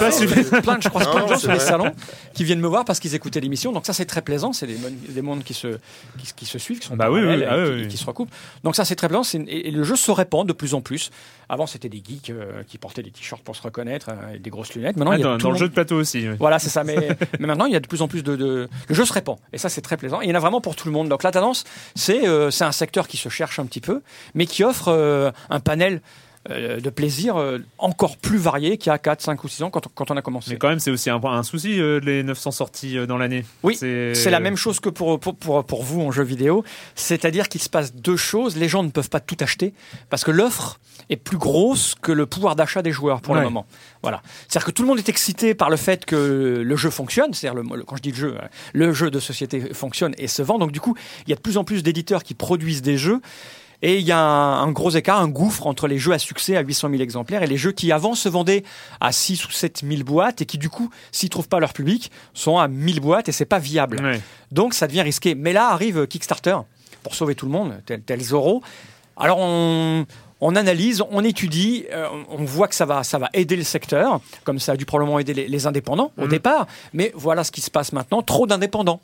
Plein 0.61 0.77
de, 0.77 0.81
je 0.81 0.89
croise 0.89 1.07
plein 1.09 1.15
de 1.15 1.19
Non, 1.21 1.27
gens 1.27 1.37
sur 1.39 1.51
les 1.51 1.59
salons 1.59 1.91
qui 2.33 2.43
viennent 2.45 2.61
me 2.61 2.67
voir 2.67 2.85
parce 2.85 2.99
qu'ils 2.99 3.15
écoutaient 3.15 3.41
l'émission. 3.41 3.71
Donc 3.73 3.85
ça, 3.85 3.91
c'est 3.93 4.05
très 4.05 4.21
plaisant. 4.21 4.53
C'est 4.53 4.67
des, 4.67 4.75
mon- 4.75 4.89
des 5.09 5.21
mondes 5.21 5.43
qui 5.43 5.53
se, 5.53 5.67
qui, 6.17 6.25
se- 6.27 6.33
qui 6.33 6.45
se 6.45 6.57
suivent, 6.57 6.79
qui 6.79 6.87
sont 6.87 6.95
Bah 6.95 7.11
oui, 7.11 7.19
parallèles 7.21 7.39
oui, 7.39 7.43
et 7.43 7.47
ah 7.49 7.65
qui, 7.65 7.71
oui, 7.71 7.81
oui. 7.83 7.87
qui 7.89 7.97
se 7.97 8.05
recoupent. 8.05 8.31
Donc 8.63 8.75
ça, 8.75 8.85
c'est 8.85 8.95
très 8.95 9.07
plaisant. 9.09 9.23
Une- 9.33 9.47
Et, 9.49 9.71
le 9.71 9.83
jeu 9.83 9.95
se 9.97 10.11
répand 10.11 10.47
de 10.47 10.53
plus 10.53 10.73
en 10.73 10.81
plus. 10.81 11.11
Avant, 11.49 11.67
c'était 11.67 11.89
des 11.89 12.01
geeks 12.03 12.29
euh, 12.29 12.63
qui 12.67 12.77
portaient 12.77 13.03
des 13.03 13.11
t-shirts 13.11 13.43
pour 13.43 13.55
se 13.55 13.61
reconnaître 13.61 14.07
euh, 14.09 14.35
et 14.35 14.39
des 14.39 14.49
grosses 14.49 14.73
lunettes. 14.73 14.95
Maintenant, 14.95 15.11
Ah, 15.11 15.17
il 15.17 15.19
y 15.19 15.23
a 15.23 15.27
dans 15.27 15.37
tout 15.37 15.43
dans 15.47 15.51
le 15.51 15.57
jeu 15.57 15.67
de 15.67 15.73
plateau 15.73 15.97
aussi. 15.97 16.27
voilà, 16.39 16.57
c'est 16.59 16.69
ça. 16.69 16.83
Mais, 16.85 16.95
mais 17.39 17.45
maintenant, 17.47 17.65
il 17.65 17.73
y 17.73 17.75
a 17.75 17.79
de 17.81 17.87
plus 17.87 18.01
en 18.01 18.07
plus 18.07 18.23
de, 18.23 18.35
de- 18.37 18.69
Le 18.87 18.95
jeu 18.95 19.03
se 19.05 19.11
répand. 19.13 19.37
Et 19.51 19.57
ça, 19.57 19.67
c'est 19.69 19.81
très 19.81 19.97
plaisant. 19.97 20.21
Et 20.21 20.25
il 20.25 20.29
y 20.29 20.31
en 20.31 20.35
a 20.35 20.39
vraiment 20.39 20.61
pour 20.61 20.75
tout 20.77 20.87
le 20.87 20.93
monde. 20.93 21.09
Donc 21.09 21.23
la 21.23 21.31
tendance, 21.31 21.65
c'est 21.95 22.21
c'est 22.51 22.63
un 22.63 22.71
secteur 22.71 23.07
qui 23.07 23.17
se 23.17 23.29
cherche 23.33 23.59
un 23.59 23.65
petit 23.65 23.81
peu, 23.81 24.01
mais 24.35 24.45
qui 24.45 24.63
offre 24.63 24.87
euh, 24.89 25.31
un 25.49 25.59
panel 25.59 26.01
euh, 26.49 26.81
de 26.81 26.89
plaisir 26.89 27.37
euh, 27.37 27.59
encore 27.77 28.17
plus 28.17 28.37
varié 28.37 28.77
qu'il 28.77 28.89
y 28.89 28.93
a 28.93 28.97
4, 28.97 29.21
5 29.21 29.41
ou 29.45 29.47
6 29.47 29.63
ans 29.63 29.69
quand, 29.69 29.87
on- 29.87 29.91
quand 29.95 30.11
on 30.11 30.17
a 30.17 30.21
commencé. 30.21 30.51
Mais 30.51 30.57
quand 30.57 30.67
même, 30.67 30.79
c'est 30.79 30.91
aussi 30.91 31.09
un, 31.09 31.15
un 31.23 31.43
souci, 31.43 31.79
euh, 31.79 32.01
les 32.03 32.21
900 32.21 32.51
sorties 32.51 33.07
dans 33.07 33.17
l'année. 33.17 33.45
Oui, 33.63 33.77
c'est 33.77 34.13
C'est 34.13 34.29
la 34.29 34.41
même 34.41 34.57
chose 34.57 34.81
que 34.81 34.89
pour, 34.89 35.19
pour, 35.21 35.37
pour, 35.37 35.63
pour 35.65 35.83
vous 35.83 36.01
en 36.01 36.11
jeu 36.11 36.23
vidéo. 36.23 36.65
C'est-à-dire 36.95 37.47
qu'il 37.47 37.61
se 37.61 37.69
passe 37.69 37.95
deux 37.95 38.17
choses. 38.17 38.57
Les 38.57 38.67
gens 38.67 38.83
ne 38.83 38.89
peuvent 38.89 39.09
pas 39.09 39.21
tout 39.21 39.37
acheter 39.39 39.73
parce 40.09 40.25
que 40.25 40.31
l'offre 40.31 40.79
est 41.09 41.15
plus 41.17 41.37
grosse 41.37 41.95
que 42.01 42.11
le 42.11 42.25
pouvoir 42.25 42.55
d'achat 42.55 42.81
des 42.81 42.91
joueurs 42.91 43.21
pour 43.21 43.35
le 43.35 43.41
moment. 43.41 43.65
Voilà. 44.01 44.21
C'est-à-dire 44.47 44.65
que 44.67 44.71
tout 44.71 44.81
le 44.83 44.87
monde 44.89 44.99
est 44.99 45.09
excité 45.09 45.53
par 45.55 45.69
le 45.69 45.77
fait 45.77 46.05
que 46.05 46.61
le 46.65 46.75
jeu 46.75 46.89
fonctionne. 46.89 47.33
C'est-à-dire, 47.33 47.61
le- 47.63 47.77
le- 47.77 47.83
quand 47.83 47.95
je 47.95 48.01
dis 48.01 48.11
le 48.11 48.17
jeu, 48.17 48.35
euh, 48.41 48.47
le 48.73 48.93
jeu 48.93 49.09
de 49.11 49.19
société 49.19 49.73
fonctionne 49.73 50.13
et 50.17 50.27
se 50.27 50.41
vend. 50.41 50.57
Donc, 50.59 50.71
du 50.71 50.79
coup, 50.81 50.95
il 51.25 51.29
y 51.29 51.33
a 51.33 51.35
de 51.35 51.41
plus 51.41 51.57
en 51.57 51.63
plus 51.63 51.83
d'éditeurs 51.83 52.23
qui 52.23 52.33
produisent 52.33 52.81
des 52.81 52.97
jeux. 52.97 53.21
Et 53.85 53.97
il 53.99 54.05
y 54.05 54.13
a 54.13 54.17
un, 54.17 54.61
un 54.63 54.71
gros 54.71 54.91
écart, 54.91 55.19
un 55.19 55.27
gouffre 55.27 55.67
entre 55.67 55.87
les 55.87 55.97
jeux 55.99 56.13
à 56.13 56.17
succès 56.19 56.55
à 56.55 56.61
800 56.61 56.89
000 56.89 57.01
exemplaires 57.03 57.43
et 57.43 57.47
les 57.47 57.57
jeux 57.57 57.73
qui 57.73 57.91
avant 57.91 58.15
se 58.15 58.29
vendaient 58.29 58.63
à 59.01 59.11
6 59.11 59.45
ou 59.45 59.51
7 59.51 59.83
000 59.85 60.03
boîtes 60.03 60.41
et 60.41 60.45
qui 60.45 60.57
du 60.57 60.69
coup, 60.69 60.89
s'ils 61.11 61.27
trouvent 61.27 61.49
pas 61.49 61.59
leur 61.59 61.73
public, 61.73 62.09
sont 62.33 62.57
à 62.57 62.69
1000 62.69 63.01
boîtes 63.01 63.27
et 63.27 63.33
c'est 63.33 63.43
pas 63.43 63.59
viable. 63.59 63.99
Ouais. 64.01 64.21
Donc 64.53 64.73
ça 64.73 64.87
devient 64.87 65.01
risqué. 65.01 65.35
Mais 65.35 65.51
là 65.51 65.67
arrive 65.67 66.07
Kickstarter. 66.07 66.55
pour 67.03 67.13
sauver 67.13 67.35
tout 67.35 67.45
le 67.45 67.51
monde, 67.51 67.73
tel, 67.85 68.01
tel 68.03 68.21
Zorro. 68.21 68.63
Alors 69.17 69.39
on, 69.39 70.05
on 70.45 70.55
analyse, 70.55 71.01
on 71.11 71.23
étudie, 71.23 71.85
euh, 71.91 72.07
on 72.29 72.43
voit 72.43 72.67
que 72.67 72.75
ça 72.75 72.85
va, 72.85 73.03
ça 73.03 73.17
va 73.17 73.29
aider 73.33 73.55
le 73.55 73.63
secteur, 73.63 74.19
comme 74.43 74.59
ça 74.59 74.73
a 74.73 74.75
dû 74.77 74.85
probablement 74.85 75.17
aider 75.19 75.33
les, 75.33 75.47
les 75.47 75.67
indépendants 75.67 76.11
au 76.17 76.23
Mhm. 76.23 76.29
départ. 76.29 76.67
Mais 76.93 77.11
voilà 77.15 77.43
ce 77.43 77.51
qui 77.51 77.61
se 77.61 77.71
passe 77.71 77.93
maintenant, 77.93 78.21
trop 78.21 78.45
d'indépendants. 78.47 78.99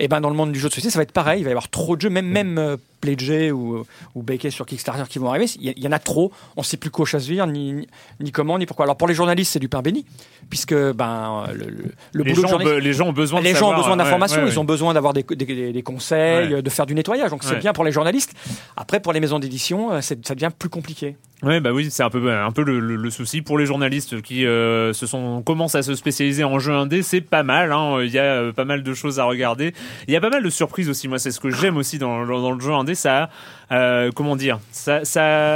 Et 0.00 0.08
ben 0.08 0.20
dans 0.20 0.28
le 0.30 0.34
monde 0.36 0.50
du 0.52 0.58
jeu 0.58 0.68
de 0.68 0.74
société, 0.74 0.92
ça 0.92 0.98
va 0.98 1.04
être 1.04 1.12
pareil. 1.12 1.40
Il 1.40 1.44
va 1.44 1.50
y 1.50 1.52
avoir 1.52 1.68
trop 1.68 1.94
de 1.96 2.00
jeux, 2.02 2.10
même 2.10 2.26
même 2.26 2.58
Pledgey 3.04 3.50
ou 3.50 3.84
ou 4.14 4.24
sur 4.50 4.64
Kickstarter 4.66 5.04
qui 5.08 5.18
vont 5.18 5.28
arriver. 5.28 5.46
Il 5.60 5.78
y, 5.84 5.88
en 5.88 5.92
a 5.92 5.98
trop. 5.98 6.32
On 6.56 6.60
ne 6.62 6.64
sait 6.64 6.76
plus 6.78 6.90
quoi 6.90 7.04
choisir, 7.06 7.46
ni, 7.46 7.72
ni 7.72 7.86
ni 8.20 8.32
comment, 8.32 8.58
ni 8.58 8.66
pourquoi. 8.66 8.84
Alors 8.86 8.96
pour 8.96 9.08
les 9.08 9.14
journalistes, 9.14 9.52
c'est 9.52 9.58
du 9.58 9.68
pain 9.68 9.82
béni, 9.82 10.06
puisque 10.50 10.74
ben 10.74 11.44
le, 11.52 11.64
le, 11.66 11.84
le 12.12 12.24
les, 12.24 12.32
boulot 12.32 12.42
gens, 12.42 12.48
journaliste- 12.48 12.82
les 12.84 12.92
gens 12.92 13.08
ont 13.08 13.12
besoin 13.12 13.40
de 13.40 13.44
les 13.44 13.50
gens 13.50 13.56
savoir, 13.58 13.74
ont 13.74 13.80
besoin 13.82 13.96
d'informations, 13.96 14.42
ouais, 14.42 14.48
ils 14.50 14.58
ont 14.60 14.64
besoin 14.64 14.94
d'avoir 14.94 15.12
des, 15.12 15.22
des- 15.22 15.36
des- 15.44 15.72
des 15.72 15.82
conseils, 15.82 16.62
de 16.62 16.70
faire 16.70 16.86
du 16.86 16.94
nettoyage. 16.94 17.30
Donc 17.30 17.44
c'est 17.44 17.58
bien 17.58 17.72
pour 17.72 17.84
les 17.84 17.92
journalistes. 17.92 18.32
Après, 18.76 19.00
pour 19.00 19.12
les 19.12 19.20
maisons 19.20 19.38
d'édition, 19.38 19.92
euh, 19.92 20.00
ça 20.00 20.14
devient 20.34 20.50
plus 20.58 20.68
compliqué. 20.70 21.16
Ouais, 21.42 21.60
bah 21.60 21.72
oui, 21.72 21.88
c'est 21.90 22.02
un 22.02 22.08
peu, 22.08 22.32
un 22.32 22.52
peu 22.52 22.62
le, 22.62 22.80
le- 22.80 22.96
le 22.96 23.10
souci 23.10 23.42
pour 23.42 23.58
les 23.58 23.66
journalistes 23.66 24.22
qui 24.22 24.46
euh, 24.46 24.94
se 24.94 25.06
sont 25.06 25.42
commencent 25.42 25.74
à 25.74 25.82
se 25.82 25.94
spécialiser 25.94 26.42
en 26.44 26.58
jeu 26.58 26.72
indé. 26.72 27.02
C'est 27.02 27.20
pas 27.20 27.42
mal. 27.42 27.70
hein. 27.72 27.98
Il 28.02 28.10
y 28.10 28.18
a 28.18 28.22
euh, 28.22 28.52
pas 28.52 28.64
mal 28.64 28.82
de 28.82 28.94
choses 28.94 29.20
à 29.20 29.24
regarder. 29.24 29.74
Il 30.08 30.14
y 30.14 30.16
a 30.16 30.20
pas 30.22 30.30
mal 30.30 30.42
de 30.42 30.48
surprises 30.48 30.88
aussi. 30.88 31.06
Moi, 31.06 31.18
c'est 31.18 31.32
ce 31.32 31.40
que 31.40 31.50
j'aime 31.50 31.76
aussi 31.76 31.98
dans, 31.98 32.24
dans, 32.24 32.40
dans 32.40 32.52
le 32.52 32.60
jeu 32.60 32.72
indé. 32.72 32.93
Ça, 32.94 33.30
euh, 33.72 34.10
comment 34.14 34.36
dire, 34.36 34.60
ça, 34.70 35.02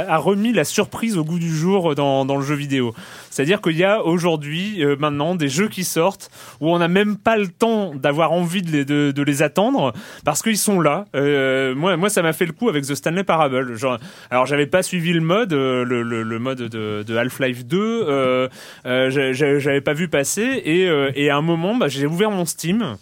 a 0.01 0.17
remis 0.17 0.51
la 0.53 0.63
surprise 0.63 1.17
au 1.17 1.23
goût 1.23 1.39
du 1.39 1.55
jour 1.55 1.95
dans, 1.95 2.25
le 2.25 2.41
jeu 2.41 2.55
vidéo. 2.55 2.93
C'est-à-dire 3.29 3.61
qu'il 3.61 3.77
y 3.77 3.83
a 3.83 4.03
aujourd'hui, 4.03 4.83
euh, 4.83 4.95
maintenant, 4.97 5.35
des 5.35 5.49
jeux 5.49 5.67
qui 5.67 5.83
sortent 5.83 6.31
où 6.59 6.69
on 6.69 6.79
n'a 6.79 6.87
même 6.87 7.17
pas 7.17 7.37
le 7.37 7.47
temps 7.47 7.93
d'avoir 7.95 8.31
envie 8.31 8.61
de 8.61 9.21
les, 9.21 9.43
attendre 9.43 9.93
parce 10.25 10.41
qu'ils 10.41 10.57
sont 10.57 10.81
là. 10.81 11.05
Euh, 11.15 11.75
moi, 11.75 12.09
ça 12.09 12.21
m'a 12.21 12.33
fait 12.33 12.45
le 12.45 12.51
coup 12.51 12.67
avec 12.67 12.85
The 12.85 12.95
Stanley 12.95 13.23
Parable. 13.23 13.75
Genre, 13.75 13.97
alors, 14.31 14.45
j'avais 14.45 14.67
pas 14.67 14.83
suivi 14.83 15.13
le 15.13 15.21
mode, 15.21 15.53
le, 15.53 16.39
mode 16.39 16.63
de, 16.63 17.17
Half-Life 17.17 17.65
2. 17.65 17.77
Euh, 17.79 18.47
euh, 18.85 19.09
j'ai- 19.09 19.33
j'ai- 19.33 19.59
j'avais 19.59 19.81
pas 19.81 19.93
vu 19.93 20.07
passer 20.07 20.41
et, 20.41 20.89
et 21.15 21.29
à 21.29 21.37
un 21.37 21.41
moment, 21.41 21.75
bah, 21.75 21.87
j'ai 21.87 22.05
ouvert 22.05 22.31
mon 22.31 22.45
Steam. 22.45 22.97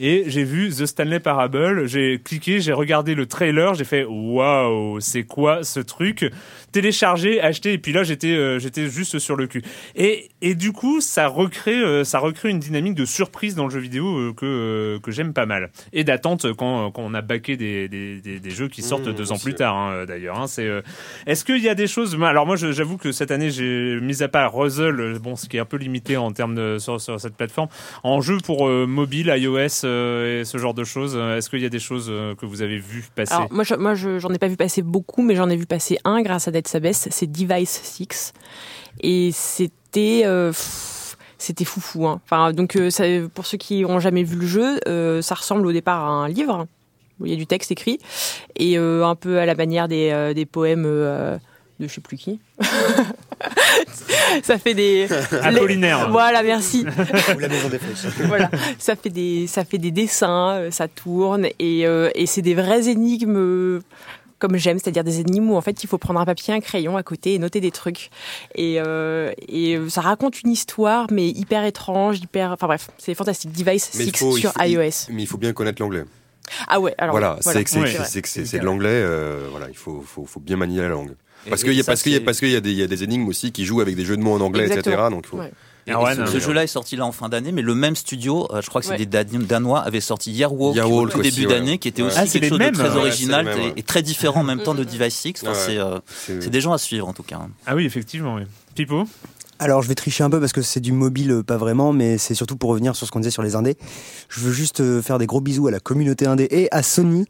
Et 0.00 0.24
j'ai 0.26 0.42
vu 0.42 0.70
The 0.70 0.86
Stanley 0.86 1.20
Parable, 1.20 1.86
j'ai 1.86 2.18
cliqué, 2.18 2.60
j'ai 2.60 2.72
regardé 2.72 3.14
le 3.14 3.26
trailer, 3.26 3.74
j'ai 3.74 3.84
fait 3.84 4.04
waouh, 4.04 4.98
c'est 4.98 5.22
quoi 5.22 5.62
ce 5.62 5.78
truc? 5.78 6.28
Télécharger, 6.74 7.40
acheter, 7.40 7.72
et 7.74 7.78
puis 7.78 7.92
là 7.92 8.02
j'étais 8.02 8.32
euh, 8.32 8.58
j'étais 8.58 8.88
juste 8.88 9.20
sur 9.20 9.36
le 9.36 9.46
cul. 9.46 9.62
Et, 9.94 10.28
et 10.42 10.56
du 10.56 10.72
coup, 10.72 11.00
ça 11.00 11.28
recrée 11.28 11.78
euh, 11.78 12.02
ça 12.02 12.18
recrée 12.18 12.50
une 12.50 12.58
dynamique 12.58 12.94
de 12.94 13.04
surprise 13.04 13.54
dans 13.54 13.64
le 13.64 13.70
jeu 13.70 13.78
vidéo 13.78 14.06
euh, 14.18 14.32
que 14.32 14.44
euh, 14.44 14.98
que 14.98 15.12
j'aime 15.12 15.32
pas 15.32 15.46
mal 15.46 15.70
et 15.92 16.02
d'attente 16.02 16.52
quand 16.54 16.90
quand 16.90 17.02
on 17.02 17.14
a 17.14 17.22
baqué 17.22 17.56
des 17.56 17.88
des, 17.88 18.20
des, 18.20 18.40
des 18.40 18.50
jeux 18.50 18.66
qui 18.68 18.82
sortent 18.82 19.06
Mmh, 19.06 19.12
deux 19.12 19.30
ans 19.30 19.38
plus 19.38 19.54
tard 19.54 19.76
hein, 19.76 20.04
d'ailleurs. 20.04 20.36
Hein, 20.38 20.48
c'est 20.48 20.66
euh, 20.66 20.82
est-ce 21.26 21.44
qu'il 21.44 21.62
y 21.62 21.68
a 21.68 21.76
des 21.76 21.86
choses 21.86 22.16
moi, 22.16 22.28
Alors 22.28 22.44
moi, 22.44 22.56
j'avoue 22.56 22.96
que 22.98 23.12
cette 23.12 23.30
année, 23.30 23.50
j'ai 23.50 24.00
mis 24.00 24.22
à 24.24 24.28
part 24.28 24.52
Ruzzle, 24.52 25.18
bon, 25.20 25.36
ce 25.36 25.48
qui 25.48 25.56
est 25.58 25.60
un 25.60 25.64
peu 25.64 25.76
limité 25.76 26.16
en 26.16 26.32
termes 26.32 26.56
de 26.56 26.78
sur, 26.78 27.00
sur 27.00 27.20
cette 27.20 27.36
plateforme, 27.36 27.68
en 28.02 28.20
jeu 28.20 28.38
pour 28.44 28.66
euh, 28.66 28.86
mobile, 28.86 29.32
iOS 29.36 29.84
euh, 29.84 30.40
et 30.40 30.44
ce 30.44 30.58
genre 30.58 30.74
de 30.74 30.82
choses. 30.84 31.16
Est-ce 31.16 31.48
qu'il 31.50 31.60
y 31.60 31.66
a 31.66 31.68
des 31.68 31.78
choses 31.78 32.08
euh, 32.10 32.34
que 32.34 32.46
vous 32.46 32.62
avez 32.62 32.78
vues 32.78 33.04
passer? 33.14 33.34
Alors 33.34 33.52
moi, 33.52 33.62
je- 33.64 33.74
moi, 33.76 33.94
je- 33.94 34.18
ai 34.34 34.38
pas 34.38 34.48
vu 34.48 34.56
passer 34.56 34.82
beaucoup, 34.82 35.22
mais 35.22 35.36
j'en 35.36 35.48
ai 35.48 35.56
vu 35.56 35.66
passer 35.66 35.98
un 36.04 36.20
grâce 36.22 36.48
à 36.48 36.50
Dead 36.64 36.68
Sabes, 36.68 36.92
c'est 37.10 37.30
Device 37.30 37.80
6. 37.82 38.32
Et 39.02 39.30
c'était... 39.32 40.22
euh, 40.24 40.52
c'était 41.38 41.64
foufou. 41.64 42.06
Hein. 42.06 42.20
Enfin, 42.24 42.52
donc, 42.52 42.76
euh, 42.76 42.90
ça, 42.90 43.04
pour 43.34 43.46
ceux 43.46 43.58
qui 43.58 43.82
n'ont 43.82 44.00
jamais 44.00 44.22
vu 44.22 44.36
le 44.36 44.46
jeu, 44.46 44.80
euh, 44.88 45.20
ça 45.20 45.34
ressemble 45.34 45.66
au 45.66 45.72
départ 45.72 46.02
à 46.04 46.08
un 46.08 46.28
livre 46.28 46.66
où 47.20 47.26
il 47.26 47.32
y 47.32 47.34
a 47.34 47.36
du 47.36 47.46
texte 47.46 47.70
écrit 47.70 47.98
et 48.56 48.76
euh, 48.78 49.06
un 49.06 49.14
peu 49.14 49.38
à 49.38 49.46
la 49.46 49.54
manière 49.54 49.86
des, 49.86 50.10
euh, 50.10 50.34
des 50.34 50.46
poèmes 50.46 50.84
euh, 50.86 51.36
de 51.78 51.86
je 51.86 51.94
sais 51.94 52.00
plus 52.00 52.16
qui. 52.16 52.40
ça 54.42 54.58
fait 54.58 54.74
des 54.74 55.06
Apollinaire. 55.42 56.10
Voilà, 56.10 56.42
merci. 56.42 56.84
Ou 57.34 57.38
la 57.38 57.48
maison 57.48 57.68
des 57.68 57.78
voilà, 58.26 58.50
ça 58.78 58.96
fait 58.96 59.10
des 59.10 59.46
ça 59.46 59.64
fait 59.64 59.78
des 59.78 59.90
dessins, 59.90 60.68
ça 60.70 60.88
tourne 60.88 61.46
et 61.58 61.86
euh, 61.86 62.10
et 62.14 62.26
c'est 62.26 62.42
des 62.42 62.54
vraies 62.54 62.88
énigmes 62.88 63.36
euh, 63.36 63.80
comme 64.44 64.56
j'aime, 64.56 64.78
c'est-à-dire 64.78 65.04
des 65.04 65.20
énigmes 65.20 65.50
où 65.50 65.56
en 65.56 65.60
fait 65.62 65.82
il 65.82 65.86
faut 65.86 65.96
prendre 65.96 66.20
un 66.20 66.24
papier, 66.26 66.52
un 66.52 66.60
crayon 66.60 66.96
à 66.98 67.02
côté 67.02 67.32
et 67.34 67.38
noter 67.38 67.60
des 67.60 67.70
trucs. 67.70 68.10
Et 68.54 68.78
euh, 68.78 69.32
et 69.48 69.76
euh, 69.76 69.88
ça 69.88 70.02
raconte 70.02 70.42
une 70.42 70.50
histoire 70.50 71.06
mais 71.10 71.28
hyper 71.28 71.64
étrange, 71.64 72.18
hyper 72.18 72.50
enfin 72.52 72.66
bref, 72.66 72.88
c'est 72.98 73.14
fantastique. 73.14 73.52
Device 73.52 73.90
Mais 73.94 74.04
6 74.04 74.10
il 74.10 74.16
faut, 74.16 74.36
il 74.36 74.40
sur 74.40 74.52
faut- 74.52 74.60
il- 74.64 74.72
iOS. 74.72 74.90
mais 75.10 75.22
il 75.22 75.26
faut 75.26 75.38
bien 75.38 75.52
connaître 75.54 75.80
l'anglais. 75.80 76.04
Ah 76.68 76.78
ouais, 76.78 76.94
alors 76.98 77.12
voilà, 77.14 77.38
voilà. 77.42 77.58
c'est 77.58 77.64
que 77.64 77.70
c'est 77.70 77.78
Ouais. 77.80 78.44
que 78.44 78.56
de 78.58 78.64
l'anglais. 78.64 78.88
euh, 78.90 79.48
voilà, 79.50 79.68
il 79.70 79.76
faut, 79.76 80.02
faut, 80.06 80.26
faut 80.26 80.40
bien 80.40 80.56
manier 80.56 80.82
la 80.82 80.88
langue. 80.88 81.14
Parce 81.48 81.62
qu'il 81.64 81.72
y 81.72 81.80
a 81.80 81.84
parce 81.84 82.02
qu'il 82.02 82.12
y 82.12 82.16
a 82.16 82.20
parce 82.20 82.42
y 82.42 82.54
a 82.54 82.60
des 82.60 82.70
il 82.72 82.78
y 82.78 82.82
a 82.82 82.86
des 82.86 83.02
énigmes 83.02 83.28
aussi 83.28 83.50
qui 83.50 83.64
jouent 83.64 83.80
avec 83.80 83.96
des 83.96 84.04
jeux 84.04 84.16
de 84.18 84.22
mots 84.22 84.34
en 84.34 84.40
anglais, 84.42 84.66
etc. 84.66 84.96
Donc 85.10 85.24
il 85.24 85.28
faut- 85.30 85.38
Ouais. 85.38 85.52
Et 85.86 85.92
Erwan, 85.92 86.26
ce, 86.26 86.32
ce 86.32 86.38
jeu-là 86.38 86.62
est 86.64 86.66
sorti 86.68 86.96
là 86.96 87.04
en 87.04 87.12
fin 87.12 87.28
d'année, 87.28 87.52
mais 87.52 87.62
le 87.62 87.74
même 87.74 87.94
studio, 87.96 88.48
euh, 88.52 88.62
je 88.62 88.68
crois 88.68 88.80
que 88.80 88.86
c'est 88.86 88.92
Ouais. 88.92 88.98
des 88.98 89.06
Dan- 89.06 89.26
Danois, 89.46 89.80
avait 89.80 90.00
sorti 90.00 90.32
Yearwalk 90.32 90.74
Yearwalk 90.74 91.14
au 91.14 91.20
aussi, 91.20 91.30
début 91.30 91.46
ouais. 91.46 91.52
d'année, 91.54 91.78
qui 91.78 91.88
était 91.88 92.02
Ouais. 92.02 92.08
aussi 92.08 92.18
Ah, 92.20 92.26
quelque 92.26 92.48
chose 92.48 92.58
mêmes 92.58 92.72
de 92.74 92.78
très 92.78 92.96
original 92.96 93.46
et, 93.48 93.50
ouais. 93.54 93.72
et 93.76 93.82
très 93.82 94.02
différent 94.02 94.40
en 94.40 94.44
même 94.44 94.62
temps 94.62 94.74
de 94.74 94.84
Device 94.84 95.14
6. 95.14 95.34
Enfin, 95.42 95.52
Ouais. 95.52 95.58
c'est, 95.58 95.78
euh, 95.78 96.48
des 96.50 96.60
gens 96.60 96.72
à 96.72 96.78
suivre 96.78 97.06
en 97.08 97.12
tout 97.12 97.22
cas. 97.22 97.38
Ah 97.66 97.74
oui, 97.74 97.84
effectivement. 97.84 98.36
Oui. 98.36 98.42
Pipo. 98.74 99.04
Alors 99.60 99.82
je 99.82 99.88
vais 99.88 99.94
tricher 99.94 100.24
un 100.24 100.30
peu 100.30 100.40
parce 100.40 100.52
que 100.52 100.62
c'est 100.62 100.80
du 100.80 100.90
mobile, 100.90 101.30
euh, 101.30 101.42
pas 101.44 101.56
vraiment, 101.56 101.92
mais 101.92 102.18
c'est 102.18 102.34
surtout 102.34 102.56
pour 102.56 102.70
revenir 102.70 102.96
sur 102.96 103.06
ce 103.06 103.12
qu'on 103.12 103.20
disait 103.20 103.30
sur 103.30 103.42
les 103.44 103.54
indés. 103.54 103.76
Je 104.28 104.40
veux 104.40 104.52
juste 104.52 104.80
euh, 104.80 105.00
faire 105.00 105.18
des 105.18 105.26
gros 105.26 105.40
bisous 105.40 105.68
à 105.68 105.70
la 105.70 105.78
communauté 105.78 106.26
indé 106.26 106.48
et 106.50 106.68
à 106.72 106.82
Sony 106.82 107.24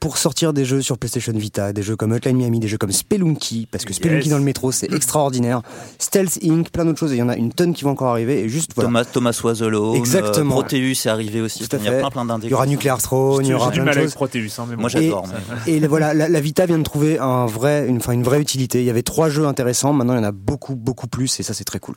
pour 0.00 0.16
sortir 0.16 0.52
des 0.54 0.64
jeux 0.64 0.80
sur 0.80 0.96
PlayStation 0.98 1.32
Vita, 1.34 1.72
des 1.74 1.82
jeux 1.82 1.94
comme 1.94 2.12
Hotline 2.12 2.36
Miami, 2.36 2.58
des 2.58 2.68
jeux 2.68 2.78
comme 2.78 2.90
Spelunky, 2.90 3.68
parce 3.70 3.84
que 3.84 3.92
Spelunky 3.92 4.24
Yes. 4.24 4.30
dans 4.30 4.38
le 4.38 4.44
métro 4.44 4.72
c'est 4.72 4.90
extraordinaire, 4.92 5.60
Stealth 5.98 6.38
Inc, 6.42 6.70
plein 6.70 6.86
d'autres 6.86 6.98
choses, 6.98 7.12
et 7.12 7.16
il 7.16 7.18
y 7.18 7.22
en 7.22 7.28
a 7.28 7.36
une 7.36 7.52
tonne 7.52 7.74
qui 7.74 7.84
vont 7.84 7.90
encore 7.90 8.08
arriver, 8.08 8.40
et 8.40 8.48
juste 8.48 8.72
voilà. 8.74 8.88
Thomas, 8.88 9.04
Thomas 9.04 9.38
Was 9.44 9.62
Alone, 9.62 9.96
Exactement. 9.96 10.54
euh, 10.56 10.60
Proteus 10.62 10.92
est 10.92 11.06
arrivé 11.06 11.40
aussi. 11.42 11.62
Il 11.70 11.84
y 11.84 11.88
a 11.88 11.92
plein 11.98 12.10
plein 12.10 12.24
d'indés. 12.24 12.46
Il 12.46 12.50
y 12.50 12.54
aura 12.54 12.66
Nuclear 12.66 13.00
Throne, 13.02 13.44
il 13.44 13.50
y 13.50 13.54
aura 13.54 13.70
plein 13.70 13.80
de 13.82 13.84
mal 13.84 13.94
avec 13.98 14.04
choses. 14.08 14.14
Proteus. 14.14 14.48
Hein, 14.58 14.64
mais 14.70 14.74
bon. 14.76 14.80
Moi 14.80 14.88
j'adore. 14.88 15.26
mais- 15.66 15.72
Et 15.74 15.86
voilà, 15.86 16.14
la, 16.14 16.28
la 16.30 16.40
Vita 16.40 16.64
vient 16.64 16.78
de 16.78 16.82
trouver 16.84 17.18
un 17.18 17.44
vrai, 17.46 17.86
une, 17.86 18.00
une 18.10 18.22
vraie 18.22 18.40
utilité. 18.40 18.80
Il 18.80 18.86
y 18.86 18.90
avait 18.90 19.02
trois 19.02 19.28
jeux 19.28 19.46
intéressants, 19.46 19.92
maintenant 19.92 20.14
il 20.14 20.18
y 20.18 20.20
en 20.20 20.24
a 20.28 20.32
beaucoup, 20.32 20.76
beaucoup 20.76 21.08
plus, 21.08 21.38
et 21.40 21.42
ça 21.42 21.52
c'est 21.52 21.64
très 21.64 21.78
cool. 21.78 21.96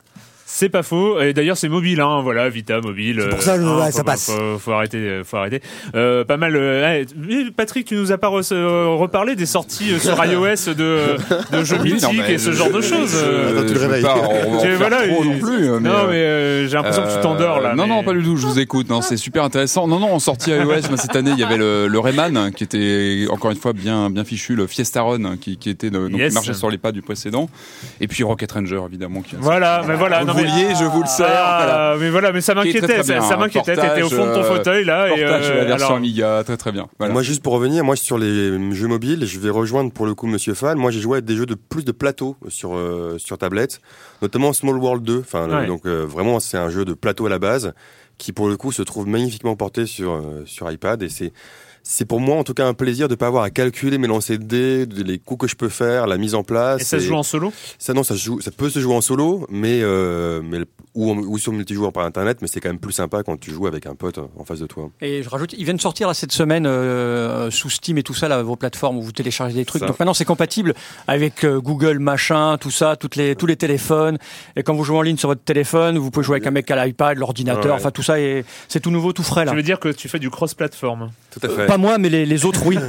C'est 0.64 0.70
pas 0.70 0.82
faux. 0.82 1.20
Et 1.20 1.34
d'ailleurs, 1.34 1.58
c'est 1.58 1.68
mobile, 1.68 2.00
hein. 2.00 2.22
Voilà, 2.24 2.48
Vita, 2.48 2.80
mobile. 2.80 3.18
C'est 3.22 3.28
pour 3.30 3.40
euh, 3.40 3.42
ça, 3.42 3.58
je- 3.58 3.64
hein, 3.66 3.80
ouais, 3.80 3.86
faut- 3.88 3.98
ça 3.98 4.04
passe. 4.06 4.32
Faut, 4.32 4.58
faut 4.60 4.72
arrêter, 4.72 4.98
euh, 4.98 5.24
faut 5.26 5.36
arrêter. 5.36 5.62
Euh, 5.94 6.24
pas 6.24 6.38
mal. 6.38 6.56
euh, 6.56 6.82
ouais, 6.82 7.06
mais 7.18 7.52
Patrick, 7.52 7.86
tu 7.86 7.96
nous 7.98 8.14
as 8.14 8.18
pas 8.18 8.30
re- 8.30 8.54
euh, 8.54 8.88
reparlé 8.96 9.36
des 9.36 9.46
sorties 9.46 9.92
euh, 9.92 10.00
sur 10.00 10.14
iOS 10.26 10.74
de, 10.74 11.18
de 11.52 11.64
jeux 11.66 11.76
Oui, 11.82 11.90
non, 12.02 12.12
mythiques 12.14 12.24
mais 12.30 12.34
et 12.36 12.38
ce 12.38 12.52
je- 12.54 12.56
genre 12.56 12.72
de 12.72 12.80
choses. 12.80 13.12
euh. 13.22 13.58
Attends, 13.60 13.68
tu 13.68 13.74
le 13.74 13.80
réveilles. 13.82 14.04
pas 14.04 14.16
faire 14.62 14.78
voilà, 14.78 15.06
trop 15.06 15.26
non 15.26 15.38
plus. 15.40 15.68
non, 15.68 15.80
mais 15.82 16.16
euh, 16.16 16.68
j'ai 16.70 16.76
l'impression 16.78 17.04
que 17.04 17.14
tu 17.14 17.20
t'endors 17.22 17.60
là. 17.60 17.76
Non, 17.76 17.84
mais- 17.84 17.90
non, 17.90 18.04
pas 18.04 18.14
du 18.14 18.24
tout. 18.24 18.38
Je 18.38 18.48
vous 18.48 18.60
écoute. 18.60 18.90
Non, 18.90 19.02
c'est 19.02 19.18
super 19.18 19.44
intéressant. 19.44 19.86
Non, 19.86 20.00
non, 20.00 20.14
en 20.14 20.20
sortie 20.20 20.52
iOS, 20.52 20.64
moi, 20.88 20.96
cette 20.96 21.18
année, 21.18 21.32
il 21.32 21.40
y 21.40 21.44
avait 21.44 21.58
le, 21.58 21.88
le 21.90 22.00
Rayman 22.00 22.52
qui 22.56 22.64
était 22.64 23.26
encore 23.30 23.52
une 23.52 23.58
fois 23.58 23.74
bien, 23.74 24.10
bien 24.10 24.24
fichu, 24.24 24.56
le 24.56 24.66
Fiesta 24.68 25.02
Run 25.02 25.36
qui, 25.36 25.58
qui 25.58 25.70
était 25.70 25.90
donc, 25.90 26.12
Yes. 26.14 26.30
qui 26.30 26.34
marchait 26.36 26.54
sur 26.54 26.70
les 26.70 26.78
pas 26.78 26.94
du 26.94 27.02
précédent, 27.02 27.50
et 28.00 28.08
puis 28.08 28.24
Rocket 28.24 28.50
Ranger 28.54 28.80
évidemment. 28.88 29.22
Qui 29.24 29.36
a 29.36 29.40
Voilà, 29.42 29.82
mais 29.86 29.96
voilà. 29.96 30.24
Non, 30.24 30.34
mais- 30.34 30.44
je 30.80 30.84
vous 30.86 31.02
le 31.02 31.08
sers. 31.08 31.26
Ah, 31.28 31.64
voilà. 31.66 31.96
mais 32.00 32.10
voilà, 32.10 32.32
mais 32.32 32.42
ça 32.42 32.54
m'inquiétait, 32.56 32.82
très 32.82 33.04
ça, 33.04 33.18
hein. 33.20 33.38
m'inquiétait. 33.38 33.76
T'étais 33.76 34.02
au 34.04 34.10
fond 34.10 34.26
de 34.26 34.34
ton 34.34 34.42
Portage, 34.42 34.58
fauteuil 34.58 34.86
là. 34.86 35.08
et, 35.08 35.22
Portage 35.22 35.48
de 35.48 35.52
euh, 35.54 35.58
la 35.60 35.66
version 35.66 35.86
alors- 35.88 35.98
Amiga, 35.98 36.44
très 36.46 36.58
très 36.58 36.72
bien. 36.72 36.88
Voilà. 37.00 37.14
Moi, 37.14 37.22
juste 37.24 37.42
pour 37.44 37.54
revenir, 37.54 37.84
moi 37.84 37.96
sur 37.96 38.18
les 38.18 38.74
jeux 38.74 38.88
mobiles, 38.88 39.26
je 39.26 39.40
vais 39.40 39.50
rejoindre 39.50 39.92
pour 39.92 40.06
le 40.06 40.16
coup 40.16 40.28
Monsieur 40.28 40.54
Fan. 40.54 40.78
Moi, 40.78 40.92
j'ai 40.92 41.00
joué 41.02 41.18
à 41.18 41.22
des 41.22 41.36
jeux 41.36 41.46
de 41.46 41.56
plus 41.56 41.84
de 41.86 41.92
plateau 41.92 42.36
sur 42.48 42.76
euh, 42.76 43.16
sur 43.18 43.38
tablette, 43.38 43.80
notamment 44.22 44.54
Small 44.54 44.78
World 44.78 45.04
2. 45.04 45.20
Enfin, 45.20 45.48
le- 45.48 45.54
Ouais. 45.56 45.68
donc 45.68 45.86
euh, 45.86 46.06
vraiment, 46.08 46.40
c'est 46.40 46.58
un 46.58 46.70
jeu 46.70 46.86
de 46.86 46.94
plateau 46.94 47.26
à 47.26 47.30
la 47.30 47.40
base 47.40 47.74
qui 48.18 48.32
pour 48.32 48.48
le 48.48 48.58
coup 48.58 48.72
se 48.72 48.82
trouve 48.84 49.08
magnifiquement 49.08 49.56
porté 49.56 49.86
sur 49.86 50.12
euh, 50.14 50.44
sur 50.46 50.72
iPad 50.72 51.02
et 51.04 51.10
c'est 51.10 51.34
c'est 51.84 52.06
pour 52.06 52.20
moi 52.20 52.38
en 52.38 52.44
tout 52.44 52.54
cas 52.54 52.66
un 52.66 52.74
plaisir 52.74 53.08
de 53.08 53.16
pas 53.16 53.28
avoir 53.28 53.44
à 53.44 53.50
calculer 53.50 53.98
mes 53.98 54.08
lancers 54.08 54.40
de 54.40 54.44
dés, 54.44 54.86
de- 54.86 55.04
les 55.04 55.20
coups 55.20 55.42
que 55.42 55.48
je 55.48 55.56
peux 55.56 55.70
faire, 55.70 56.08
la 56.08 56.18
mise 56.18 56.34
en 56.36 56.44
place. 56.44 56.82
Et 56.82 56.86
ça 56.86 57.00
se 57.00 57.06
joue 57.06 57.16
en 57.16 57.24
solo? 57.24 57.52
Ça 57.78 57.94
non, 57.94 58.04
ça 58.04 58.16
se 58.16 58.22
joue, 58.24 58.40
ça 58.42 58.52
peut 58.52 58.70
se 58.70 58.80
jouer 58.80 58.96
en 58.96 59.02
solo, 59.02 59.46
mais 59.50 59.82
euh, 59.82 60.42
mais 60.44 60.60
ou, 60.96 61.12
en- 61.12 61.18
ou 61.18 61.38
sur 61.38 61.52
multijoueur 61.52 61.92
par 61.92 62.06
internet, 62.06 62.38
mais 62.42 62.48
c'est 62.48 62.60
quand 62.62 62.70
même 62.70 62.80
plus 62.80 62.92
sympa 62.94 63.24
quand 63.24 63.38
tu 63.40 63.52
joues 63.52 63.68
avec 63.68 63.86
un 63.86 63.96
pote 63.96 64.20
en 64.38 64.46
face 64.46 64.60
de 64.60 64.68
toi. 64.68 64.90
Et 65.02 65.24
je 65.24 65.30
rajoute, 65.30 65.54
ils 65.58 65.64
viennent 65.64 65.78
de 65.78 65.82
sortir 65.82 66.08
là 66.08 66.14
cette 66.14 66.32
semaine 66.32 66.66
euh, 66.68 67.50
sous 67.52 67.70
Steam 67.70 67.98
et 67.98 68.04
tout 68.04 68.14
ça, 68.14 68.28
là, 68.28 68.42
vos 68.44 68.56
plateformes 68.56 68.98
où 68.98 69.02
vous 69.02 69.12
téléchargez 69.12 69.56
des 69.56 69.66
trucs. 69.66 69.82
Ça. 69.82 69.88
Donc 69.88 70.00
maintenant 70.00 70.14
c'est 70.14 70.26
compatible 70.26 70.74
avec 71.08 71.44
euh, 71.44 71.60
Google, 71.60 72.00
machin, 72.00 72.58
tout 72.60 72.72
ça, 72.72 72.96
toutes 72.96 73.16
les, 73.16 73.36
tous 73.36 73.46
les 73.48 73.56
téléphones. 73.56 74.18
Et 74.56 74.64
quand 74.64 74.74
vous 74.76 74.84
jouez 74.84 74.98
en 74.98 75.02
ligne 75.02 75.18
sur 75.18 75.30
votre 75.30 75.44
téléphone, 75.44 75.98
vous 75.98 76.12
pouvez 76.12 76.24
jouer 76.26 76.36
avec 76.36 76.48
un 76.48 76.52
mec 76.52 76.70
à 76.72 76.86
l'iPad, 76.86 77.18
l'ordinateur, 77.18 77.66
Ouais. 77.74 77.80
enfin 77.80 77.92
tout 77.92 78.04
ça 78.04 78.20
est, 78.20 78.46
c'est 78.68 78.80
tout 78.80 78.92
nouveau, 78.92 79.14
tout 79.14 79.24
frais 79.24 79.46
là. 79.46 79.52
Je 79.52 79.58
veux 79.58 79.64
dire 79.64 79.80
que 79.80 79.90
tu 79.90 80.08
fais 80.08 80.20
du 80.20 80.30
cross-platform? 80.30 81.10
Tout 81.32 81.40
à 81.44 81.50
fait. 81.50 81.66
Pas 81.74 81.78
moi, 81.80 81.98
mais 81.98 82.10
les, 82.10 82.28
les 82.28 82.46
autres, 82.46 82.62
oui. 82.68 82.78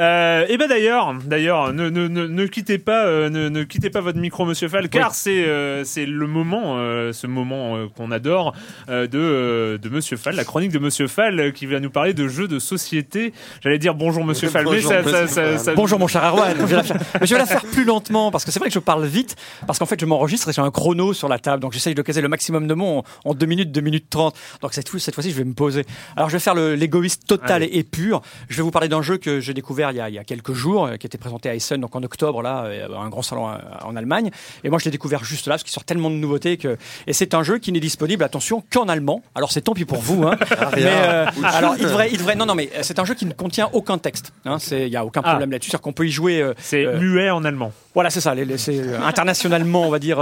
Euh, 0.00 0.44
et 0.48 0.56
ben 0.56 0.66
d'ailleurs, 0.68 1.14
d'ailleurs, 1.24 1.72
ne, 1.72 1.88
ne, 1.88 2.08
ne, 2.08 2.26
ne 2.26 2.46
quittez 2.46 2.78
pas, 2.78 3.06
euh, 3.06 3.30
ne, 3.30 3.48
ne 3.48 3.62
quittez 3.62 3.90
pas 3.90 4.00
votre 4.00 4.18
micro, 4.18 4.44
Monsieur 4.44 4.68
Fall, 4.68 4.88
car 4.88 5.14
c'est 5.14 5.44
euh, 5.44 5.84
c'est 5.84 6.04
le 6.04 6.26
moment, 6.26 6.78
euh, 6.78 7.12
ce 7.12 7.28
moment 7.28 7.76
euh, 7.76 7.86
qu'on 7.96 8.10
adore 8.10 8.54
euh, 8.88 9.06
de 9.06 9.18
euh, 9.20 9.78
de 9.78 9.88
Monsieur 9.88 10.16
Fall, 10.16 10.34
la 10.34 10.42
chronique 10.42 10.72
de 10.72 10.80
Monsieur 10.80 11.06
Fall, 11.06 11.38
euh, 11.38 11.50
qui 11.52 11.66
va 11.66 11.78
nous 11.78 11.90
parler 11.90 12.12
de 12.12 12.26
jeux 12.26 12.48
de 12.48 12.58
société. 12.58 13.32
J'allais 13.62 13.78
dire 13.78 13.94
bonjour 13.94 14.24
Monsieur 14.24 14.48
Fall, 14.48 14.64
Bonjour, 14.64 14.90
ça, 14.90 15.04
ça, 15.04 15.10
Monsieur 15.22 15.26
ça, 15.28 15.42
Fall. 15.44 15.58
ça- 15.60 15.74
Bonjour 15.74 16.00
mon 16.00 16.08
cher 16.08 16.24
Erwan. 16.24 16.56
Je 16.58 16.64
vais, 16.64 16.76
la 16.76 16.82
faire, 16.82 16.96
mais 17.20 17.26
je 17.28 17.32
vais 17.34 17.38
la 17.38 17.46
faire 17.46 17.62
plus 17.62 17.84
lentement 17.84 18.32
parce 18.32 18.44
que 18.44 18.50
c'est 18.50 18.58
vrai 18.58 18.70
que 18.70 18.74
je 18.74 18.80
parle 18.80 19.06
vite 19.06 19.36
parce 19.68 19.78
qu'en 19.78 19.86
fait 19.86 20.00
je 20.00 20.06
m'enregistre 20.06 20.48
et 20.48 20.52
j'ai 20.52 20.62
un 20.62 20.72
chrono 20.72 21.12
sur 21.12 21.28
la 21.28 21.38
table 21.38 21.62
donc 21.62 21.72
j'essaye 21.72 21.94
de 21.94 22.02
caser 22.02 22.20
le 22.20 22.28
maximum 22.28 22.66
de 22.66 22.74
mots 22.74 23.04
en, 23.24 23.30
en 23.30 23.34
2 23.34 23.46
minutes, 23.46 23.70
2 23.70 23.80
minutes 23.80 24.06
30. 24.10 24.34
Donc 24.60 24.74
cette, 24.74 24.88
fois- 24.88 24.98
cette 24.98 25.14
fois-ci 25.14 25.30
je 25.30 25.36
vais 25.36 25.44
me 25.44 25.54
poser. 25.54 25.84
Alors 26.16 26.30
je 26.30 26.34
vais 26.34 26.40
faire 26.40 26.56
le- 26.56 26.74
total 27.08 27.62
Allez. 27.62 27.70
et, 27.72 27.82
pur. 27.84 28.22
Je 28.48 28.56
vais 28.56 28.62
vous 28.62 28.70
parler 28.70 28.88
d'un 28.88 29.02
jeu 29.02 29.16
que 29.18 29.40
j'ai 29.40 29.54
découvert 29.54 29.90
il 29.90 29.96
y, 29.96 30.00
a, 30.00 30.08
il 30.08 30.14
y 30.14 30.18
a 30.18 30.24
quelques 30.24 30.52
jours 30.52 30.86
euh, 30.86 30.96
qui 30.96 31.06
était 31.06 31.18
présenté 31.18 31.48
à 31.48 31.54
Essen 31.54 31.80
donc 31.80 31.94
en 31.96 32.02
octobre 32.02 32.42
là 32.42 32.64
euh, 32.64 32.88
un 32.96 33.08
grand 33.08 33.22
salon 33.22 33.48
euh, 33.48 33.56
en 33.84 33.96
Allemagne 33.96 34.30
et 34.64 34.70
moi 34.70 34.78
je 34.78 34.84
l'ai 34.86 34.90
découvert 34.90 35.24
juste 35.24 35.46
là 35.46 35.52
parce 35.54 35.62
qu'il 35.62 35.72
sort 35.72 35.84
tellement 35.84 36.10
de 36.10 36.16
nouveautés 36.16 36.56
que 36.56 36.76
et 37.06 37.12
c'est 37.12 37.34
un 37.34 37.42
jeu 37.42 37.58
qui 37.58 37.72
n'est 37.72 37.80
disponible 37.80 38.24
attention 38.24 38.62
qu'en 38.72 38.88
allemand. 38.88 39.22
Alors 39.34 39.52
c'est 39.52 39.60
tant 39.62 39.74
pis 39.74 39.84
pour 39.84 39.98
vous 39.98 40.24
hein. 40.24 40.36
mais 40.76 40.84
euh, 40.84 41.26
alors 41.42 41.74
il 41.78 41.84
devrait 41.84 42.10
il 42.10 42.18
devrait 42.18 42.36
non 42.36 42.46
non 42.46 42.54
mais 42.54 42.70
c'est 42.82 42.98
un 42.98 43.04
jeu 43.04 43.14
qui 43.14 43.26
ne 43.26 43.32
contient 43.32 43.68
aucun 43.72 43.98
texte 43.98 44.32
hein, 44.44 44.56
il 44.72 44.88
y 44.88 44.96
a 44.96 45.04
aucun 45.04 45.20
Ah. 45.24 45.30
problème 45.30 45.50
là-dessus 45.50 45.70
c'est-à-dire 45.70 45.82
qu'on 45.82 45.92
peut 45.92 46.06
y 46.06 46.10
jouer 46.10 46.40
euh, 46.42 46.54
c'est 46.58 46.84
euh, 46.84 46.98
muet 46.98 47.30
en 47.30 47.44
allemand. 47.44 47.72
voilà, 47.94 48.10
c'est 48.10 48.20
ça. 48.20 48.34
les- 48.34 48.44
les- 48.44 48.58
C'est 48.58 48.94
internationalement, 48.96 49.82
on 49.82 49.90
va 49.90 49.98
dire, 49.98 50.18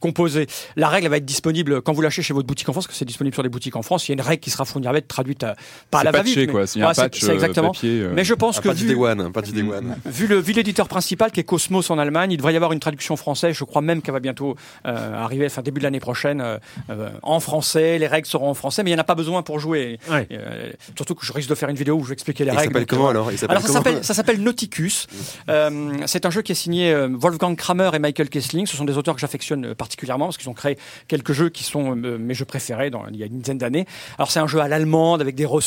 composé. 0.00 0.46
La 0.76 0.88
règle 0.88 1.06
elle 1.06 1.10
va 1.10 1.16
être 1.18 1.24
disponible 1.24 1.82
quand 1.82 1.92
vous 1.92 2.00
l'achetez 2.02 2.22
chez 2.22 2.34
votre 2.34 2.46
boutique 2.46 2.68
en 2.68 2.72
France, 2.72 2.86
parce 2.86 2.94
que 2.94 2.98
c'est 2.98 3.04
disponible 3.04 3.34
sur 3.34 3.42
des 3.42 3.48
boutiques 3.48 3.76
en 3.76 3.82
France. 3.82 4.08
Il 4.08 4.12
y 4.12 4.12
a 4.12 4.14
une 4.14 4.20
règle 4.26 4.40
qui 4.40 4.50
sera 4.50 4.64
fournie 4.64 4.86
avec, 4.88 5.08
traduite 5.08 5.42
à, 5.44 5.56
pas 5.90 6.00
à 6.00 6.04
la 6.04 6.12
C'est 6.12 6.16
va-vite. 6.18 6.50
quoi. 6.50 6.60
A 6.60 6.62
un 6.64 6.66
c'est- 6.94 7.02
patch 7.02 7.20
c'est 7.20 7.32
exactement. 7.34 7.68
euh, 7.68 7.72
papier. 7.72 8.00
euh, 8.02 8.12
Mais 8.14 8.24
je 8.24 8.34
pense 8.34 8.58
Un 8.58 8.62
que 8.62 8.68
pas 8.68 8.74
du 8.74 8.84
vu, 8.86 8.94
Day 8.94 9.00
One, 9.00 9.20
un 9.20 9.30
pas 9.30 9.42
du 9.42 9.52
Day 9.52 9.62
One. 9.62 9.96
vu 10.04 10.26
le 10.26 10.38
vu 10.38 10.52
l'éditeur 10.52 10.88
principal 10.88 11.30
qui 11.30 11.40
est 11.40 11.44
Cosmos 11.44 11.90
en 11.90 11.98
Allemagne, 11.98 12.32
il 12.32 12.36
devrait 12.36 12.52
y 12.52 12.56
avoir 12.56 12.72
une 12.72 12.80
traduction 12.80 13.16
française. 13.16 13.54
Je 13.56 13.64
crois 13.64 13.82
même 13.82 14.02
qu'elle 14.02 14.14
va 14.14 14.20
bientôt 14.20 14.56
euh, 14.86 15.14
arriver, 15.24 15.46
enfin 15.46 15.62
début 15.62 15.78
de 15.80 15.84
l'année 15.84 16.00
prochaine, 16.00 16.40
euh, 16.40 17.08
en 17.22 17.40
français. 17.40 17.98
Les 17.98 18.06
règles 18.06 18.26
seront 18.26 18.50
en 18.50 18.54
français, 18.54 18.82
mais 18.82 18.90
il 18.90 18.94
n'y 18.94 18.98
en 18.98 19.02
a 19.02 19.04
pas 19.04 19.14
besoin 19.14 19.42
pour 19.42 19.58
jouer. 19.58 19.98
Ouais. 20.10 20.26
Euh, 20.32 20.70
surtout 20.96 21.14
que 21.14 21.24
je 21.26 21.32
risque 21.32 21.48
de 21.48 21.54
faire 21.54 21.68
une 21.68 21.76
vidéo 21.76 21.96
où 21.96 22.02
je 22.04 22.08
vais 22.08 22.14
expliquer 22.14 22.44
les 22.44 22.52
Il 22.52 22.56
règles. 22.56 22.72
s'appelle 22.72 22.82
donc, 22.86 22.88
comment 22.98 23.08
alors? 23.08 23.32
Il 23.32 23.38
s'appelle 23.38 23.56
alors 23.56 23.66
ça 23.66 23.72
s'appelle 23.72 23.98
ça 24.04 24.14
s'appelle 24.14 24.40
Nauticus. 24.42 25.06
Euh, 25.48 25.92
c'est 26.06 26.26
un 26.26 26.30
jeu 26.30 26.42
qui 26.42 26.52
est 26.52 26.56
signé 26.56 26.92
euh, 26.92 27.08
Wolfgang 27.12 27.56
Kramer 27.56 27.90
et 27.94 27.98
Michael 27.98 28.28
Kessling. 28.28 28.66
Ce 28.66 28.76
sont 28.76 28.84
des 28.84 28.96
auteurs 28.96 29.14
que 29.14 29.20
j'affectionne 29.20 29.74
particulièrement 29.74 30.26
parce 30.26 30.38
qu'ils 30.38 30.48
ont 30.48 30.54
créé 30.54 30.78
quelques 31.08 31.32
jeux 31.32 31.48
qui 31.48 31.64
sont 31.64 31.96
euh, 31.96 32.18
mes 32.18 32.34
jeux 32.34 32.44
préférés 32.44 32.90
dans, 32.90 33.06
il 33.08 33.16
y 33.16 33.22
a 33.22 33.26
une 33.26 33.40
dizaine 33.40 33.58
d'années. 33.58 33.86
Alors 34.18 34.30
c'est 34.30 34.40
un 34.40 34.46
jeu 34.46 34.60
à 34.60 34.68
l'allemande 34.68 35.20
avec 35.20 35.34
des 35.34 35.44
ressources, 35.44 35.65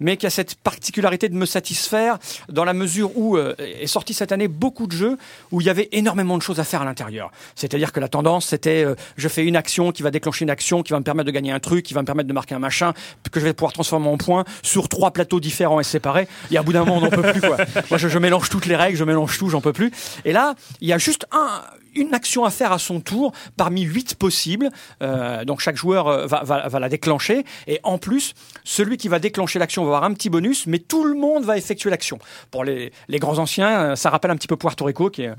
mais 0.00 0.16
qui 0.16 0.26
a 0.26 0.30
cette 0.30 0.54
particularité 0.56 1.28
de 1.28 1.34
me 1.34 1.46
satisfaire 1.46 2.18
dans 2.48 2.64
la 2.64 2.74
mesure 2.74 3.16
où 3.16 3.36
euh, 3.36 3.54
est 3.58 3.86
sorti 3.86 4.14
cette 4.14 4.32
année 4.32 4.48
beaucoup 4.48 4.86
de 4.86 4.92
jeux 4.92 5.18
où 5.50 5.60
il 5.60 5.66
y 5.66 5.70
avait 5.70 5.88
énormément 5.92 6.36
de 6.36 6.42
choses 6.42 6.60
à 6.60 6.64
faire 6.64 6.82
à 6.82 6.84
l'intérieur. 6.84 7.30
C'est-à-dire 7.54 7.92
que 7.92 8.00
la 8.00 8.08
tendance 8.08 8.46
c'était 8.46 8.84
euh, 8.84 8.94
je 9.16 9.28
fais 9.28 9.44
une 9.44 9.56
action 9.56 9.92
qui 9.92 10.02
va 10.02 10.10
déclencher 10.10 10.44
une 10.44 10.50
action 10.50 10.82
qui 10.82 10.92
va 10.92 10.98
me 10.98 11.04
permettre 11.04 11.26
de 11.26 11.32
gagner 11.32 11.52
un 11.52 11.60
truc, 11.60 11.84
qui 11.84 11.94
va 11.94 12.00
me 12.00 12.06
permettre 12.06 12.28
de 12.28 12.32
marquer 12.32 12.54
un 12.54 12.58
machin 12.58 12.92
que 13.30 13.40
je 13.40 13.44
vais 13.44 13.52
pouvoir 13.52 13.72
transformer 13.72 14.08
en 14.08 14.16
points 14.16 14.44
sur 14.62 14.88
trois 14.88 15.10
plateaux 15.10 15.40
différents 15.40 15.80
et 15.80 15.84
séparés. 15.84 16.28
Et 16.50 16.56
à 16.56 16.62
bout 16.62 16.72
d'un 16.72 16.84
moment 16.84 16.96
on 16.96 17.00
n'en 17.00 17.10
peut 17.10 17.32
plus 17.32 17.40
quoi. 17.40 17.56
Moi 17.90 17.98
je, 17.98 18.08
je 18.08 18.18
mélange 18.18 18.48
toutes 18.48 18.66
les 18.66 18.76
règles, 18.76 18.96
je 18.96 19.04
mélange 19.04 19.38
tout, 19.38 19.48
j'en 19.48 19.60
peux 19.60 19.72
plus. 19.72 19.90
Et 20.24 20.32
là 20.32 20.54
il 20.80 20.88
y 20.88 20.92
a 20.92 20.98
juste 20.98 21.26
un 21.32 21.62
une 21.96 22.12
action 22.12 22.44
à 22.44 22.50
faire 22.50 22.72
à 22.72 22.80
son 22.80 23.00
tour 23.00 23.32
parmi 23.56 23.82
huit 23.82 24.16
possibles. 24.16 24.70
Euh, 25.02 25.44
donc 25.44 25.60
chaque 25.60 25.76
joueur 25.76 26.26
va, 26.26 26.42
va, 26.42 26.68
va 26.68 26.78
la 26.80 26.88
déclencher. 26.88 27.44
Et 27.66 27.80
en 27.84 27.98
plus, 27.98 28.34
celui 28.64 28.96
qui 28.96 29.08
va 29.08 29.18
déclencher 29.18 29.58
l'action 29.58 29.82
va 29.84 29.88
avoir 29.96 30.04
un 30.04 30.12
petit 30.14 30.30
bonus, 30.30 30.66
mais 30.66 30.78
tout 30.78 31.04
le 31.04 31.14
monde 31.14 31.44
va 31.44 31.56
effectuer 31.58 31.90
l'action. 31.90 32.18
Pour 32.50 32.64
les, 32.64 32.92
les 33.08 33.18
grands 33.18 33.38
anciens, 33.38 33.80
euh, 33.92 33.96
ça 33.96 34.10
rappelle 34.10 34.30
un 34.30 34.36
petit 34.36 34.48
peu 34.48 34.56
Puerto 34.56 34.84
Rico, 34.86 35.10
qui 35.10 35.22
est 35.22 35.28
euh, 35.28 35.34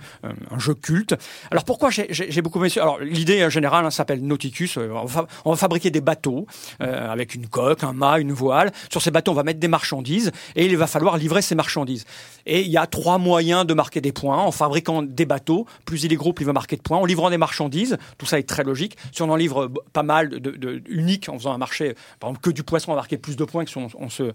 un 0.51 0.59
jeu 0.59 0.75
culte. 0.75 1.15
Alors 1.51 1.63
pourquoi 1.65 1.89
j'ai- 1.89 2.07
j'ai 2.11 2.31
j'ai 2.31 2.41
beaucoup 2.41 2.59
aimé 2.63 2.69
Alors 2.77 2.99
l'idée 2.99 3.41
euh, 3.41 3.49
générale 3.49 3.83
hein, 3.85 3.89
s'appelle 3.91 4.21
Nauticus. 4.21 4.77
On 4.77 5.05
va, 5.05 5.55
fabriquer 5.55 5.89
des 5.91 6.01
bateaux 6.01 6.45
avec 6.79 7.33
une 7.35 7.47
coque, 7.47 7.83
un 7.83 7.93
mât, 7.93 8.19
une 8.19 8.31
voile. 8.31 8.71
Sur 8.91 9.01
ces 9.01 9.11
bateaux, 9.11 9.31
on 9.31 9.35
va 9.35 9.43
mettre 9.43 9.59
des 9.59 9.67
marchandises 9.67 10.31
et 10.55 10.65
il 10.65 10.77
va 10.77 10.87
falloir 10.87 11.17
livrer 11.17 11.41
ces 11.41 11.55
marchandises. 11.55 12.05
Et 12.45 12.61
il 12.61 12.67
y 12.69 12.77
a 12.77 12.85
trois 12.85 13.17
moyens 13.17 13.65
de 13.65 13.73
marquer 13.73 14.01
des 14.01 14.11
points 14.11 14.37
en 14.37 14.51
fabriquant 14.51 15.01
des 15.01 15.25
bateaux. 15.25 15.65
Plus 15.85 16.03
il 16.03 16.13
est 16.13 16.15
gros, 16.15 16.33
plus 16.33 16.43
il 16.43 16.47
va 16.47 16.53
marquer 16.53 16.75
de 16.75 16.81
points. 16.81 16.97
En 16.97 17.05
livrant 17.05 17.29
des 17.29 17.37
marchandises, 17.37 17.97
tout 18.17 18.25
ça 18.25 18.37
est 18.37 18.47
très 18.47 18.63
logique. 18.63 18.97
Si 19.11 19.21
on 19.23 19.29
en 19.29 19.35
livre 19.35 19.71
pas 19.93 20.03
mal 20.03 20.29
de, 20.29 20.37
de, 20.37 20.51
de- 20.51 20.83
uniques 20.89 21.29
en 21.29 21.37
faisant 21.37 21.53
un 21.53 21.57
marché, 21.57 21.95
par 22.19 22.29
exemple 22.29 22.41
que 22.43 22.51
du 22.51 22.63
poisson, 22.63 22.91
on 22.91 22.95
marquer 22.95 23.14
plus 23.17 23.35
de 23.35 23.43
points 23.43 23.65
que 23.65 23.71
si 23.71 23.77
on, 23.77 24.09
se, 24.09 24.31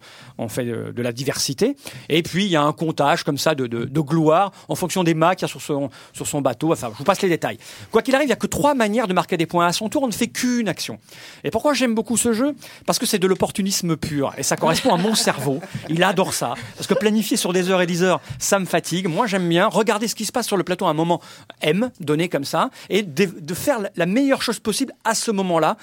fait 0.48 0.64
de, 0.64 1.02
la 1.02 1.12
diversité. 1.12 1.76
Et 2.08 2.22
puis 2.22 2.44
il 2.44 2.50
y 2.50 2.56
a 2.56 2.62
un 2.62 2.72
comptage 2.72 3.24
comme 3.24 3.38
ça 3.38 3.54
de, 3.54 4.00
gloire 4.00 4.52
en 4.68 4.74
fonction 4.74 5.04
des 5.04 5.14
mâts 5.14 5.34
qu'il 5.34 5.46
y 5.46 5.50
a 5.50 5.52
sur 5.52 6.26
son, 6.26 6.40
bateau. 6.40 6.72
Enfin, 6.72 6.90
je 6.92 6.98
vous 6.98 7.04
passe 7.04 7.22
les 7.22 7.28
détails. 7.28 7.58
Quoi 7.90 8.02
qu'il 8.02 8.14
arrive, 8.14 8.28
il 8.28 8.30
y 8.30 8.34
a 8.34 8.36
que 8.36 8.46
trois 8.46 8.74
manières 8.74 9.08
de 9.08 9.14
marquer 9.14 9.36
des 9.36 9.46
points. 9.46 9.66
À 9.66 9.72
son 9.72 9.88
tour, 9.88 10.02
on 10.02 10.06
ne 10.06 10.12
fait 10.12 10.28
qu'une 10.28 10.68
action. 10.68 10.98
Et 11.44 11.50
pourquoi 11.50 11.74
j'aime 11.74 11.94
beaucoup 11.94 12.16
ce 12.16 12.32
jeu? 12.32 12.54
Parce 12.86 12.98
que 12.98 13.06
c'est 13.06 13.18
de 13.18 13.26
l'opportunisme 13.26 13.96
pur. 13.96 14.32
Et 14.38 14.42
ça 14.42 14.56
correspond 14.56 14.94
à 14.94 14.96
mon 14.96 15.14
cerveau. 15.14 15.60
Il 15.88 16.02
adore 16.02 16.34
ça. 16.34 16.54
Parce 16.76 16.86
que 16.86 16.94
planifier 16.94 17.36
sur 17.36 17.52
des 17.52 17.70
heures 17.70 17.82
et 17.82 17.86
des 17.86 18.02
heures, 18.02 18.20
ça 18.38 18.58
me 18.58 18.64
fatigue. 18.64 19.08
Moi, 19.08 19.26
j'aime 19.26 19.48
bien 19.48 19.66
regarder 19.66 20.08
ce 20.08 20.14
qui 20.14 20.24
se 20.24 20.32
passe 20.32 20.46
sur 20.46 20.56
le 20.56 20.64
plateau 20.64 20.86
à 20.86 20.90
un 20.90 20.94
moment 20.94 21.20
M, 21.60 21.90
donné 22.00 22.28
comme 22.28 22.44
ça, 22.44 22.70
et 22.88 23.02
de, 23.02 23.54
faire 23.54 23.78
la 23.96 24.06
meilleure 24.06 24.42
chose 24.42 24.58
possible 24.58 24.92
à 25.04 25.14
ce 25.14 25.30
moment-là. 25.30 25.76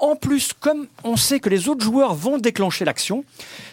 En 0.00 0.14
plus, 0.14 0.52
comme 0.52 0.86
on 1.02 1.16
sait 1.16 1.40
que 1.40 1.48
les 1.48 1.68
autres 1.68 1.84
joueurs 1.84 2.14
vont 2.14 2.38
déclencher 2.38 2.84
l'action, 2.84 3.24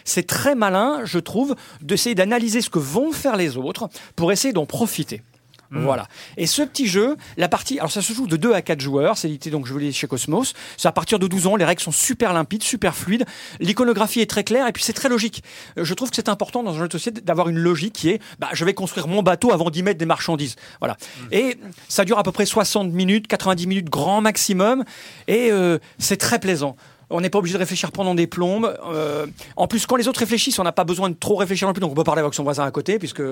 c'est 0.04 0.26
très 0.26 0.54
malin, 0.54 1.02
je 1.04 1.18
trouve, 1.18 1.54
d'essayer 1.82 2.14
d'analyser 2.14 2.60
ce 2.60 2.70
que 2.70 2.80
vont 2.80 3.12
faire 3.12 3.36
les 3.36 3.56
autres 3.56 3.88
pour 4.16 4.32
essayer 4.32 4.52
d'en 4.52 4.66
profiter. 4.66 5.22
Voilà. 5.70 6.06
Et 6.36 6.46
ce 6.46 6.62
petit 6.62 6.86
jeu, 6.86 7.16
la 7.36 7.48
partie, 7.48 7.78
alors 7.78 7.90
ça 7.90 8.02
se 8.02 8.12
joue 8.12 8.26
de 8.26 8.36
2 8.36 8.52
à 8.52 8.62
4 8.62 8.80
joueurs, 8.80 9.18
c'est 9.18 9.28
édité 9.28 9.50
donc 9.50 9.66
je 9.66 9.72
vous 9.72 9.78
l'ai 9.78 9.88
dit, 9.88 9.92
chez 9.92 10.06
Cosmos. 10.06 10.54
C'est 10.76 10.88
à 10.88 10.92
partir 10.92 11.18
de 11.18 11.26
12 11.26 11.46
ans, 11.46 11.56
les 11.56 11.64
règles 11.64 11.82
sont 11.82 11.92
super 11.92 12.32
limpides, 12.32 12.62
super 12.62 12.94
fluides. 12.94 13.24
L'iconographie 13.60 14.20
est 14.20 14.30
très 14.30 14.44
claire 14.44 14.66
et 14.66 14.72
puis 14.72 14.82
c'est 14.82 14.92
très 14.92 15.08
logique. 15.08 15.42
Euh, 15.78 15.84
Je 15.84 15.94
trouve 15.94 16.10
que 16.10 16.16
c'est 16.16 16.28
important 16.28 16.62
dans 16.62 16.74
un 16.74 16.78
jeu 16.78 16.88
de 16.88 16.92
société 16.92 17.20
d'avoir 17.20 17.48
une 17.48 17.58
logique 17.58 17.94
qui 17.94 18.10
est, 18.10 18.20
bah, 18.38 18.48
je 18.52 18.64
vais 18.64 18.74
construire 18.74 19.08
mon 19.08 19.22
bateau 19.22 19.52
avant 19.52 19.70
d'y 19.70 19.82
mettre 19.82 19.98
des 19.98 20.06
marchandises. 20.06 20.56
Voilà. 20.80 20.96
Et 21.32 21.58
ça 21.88 22.04
dure 22.04 22.18
à 22.18 22.22
peu 22.22 22.32
près 22.32 22.46
60 22.46 22.92
minutes, 22.92 23.26
90 23.26 23.66
minutes 23.66 23.90
grand 23.90 24.20
maximum 24.20 24.84
et 25.28 25.50
euh, 25.50 25.78
c'est 25.98 26.16
très 26.16 26.38
plaisant. 26.38 26.76
On 27.10 27.20
n'est 27.20 27.30
pas 27.30 27.38
obligé 27.38 27.54
de 27.54 27.58
réfléchir 27.58 27.92
pendant 27.92 28.14
des 28.14 28.26
plombes. 28.26 28.76
Euh, 28.86 29.26
en 29.56 29.68
plus, 29.68 29.86
quand 29.86 29.96
les 29.96 30.08
autres 30.08 30.20
réfléchissent, 30.20 30.58
on 30.58 30.64
n'a 30.64 30.72
pas 30.72 30.84
besoin 30.84 31.08
de 31.08 31.14
trop 31.14 31.36
réfléchir 31.36 31.68
non 31.68 31.74
plus. 31.74 31.80
Donc, 31.80 31.92
on 31.92 31.94
peut 31.94 32.04
parler 32.04 32.20
avec 32.20 32.34
son 32.34 32.42
voisin 32.42 32.64
à 32.64 32.70
côté, 32.70 32.98
puisque 32.98 33.22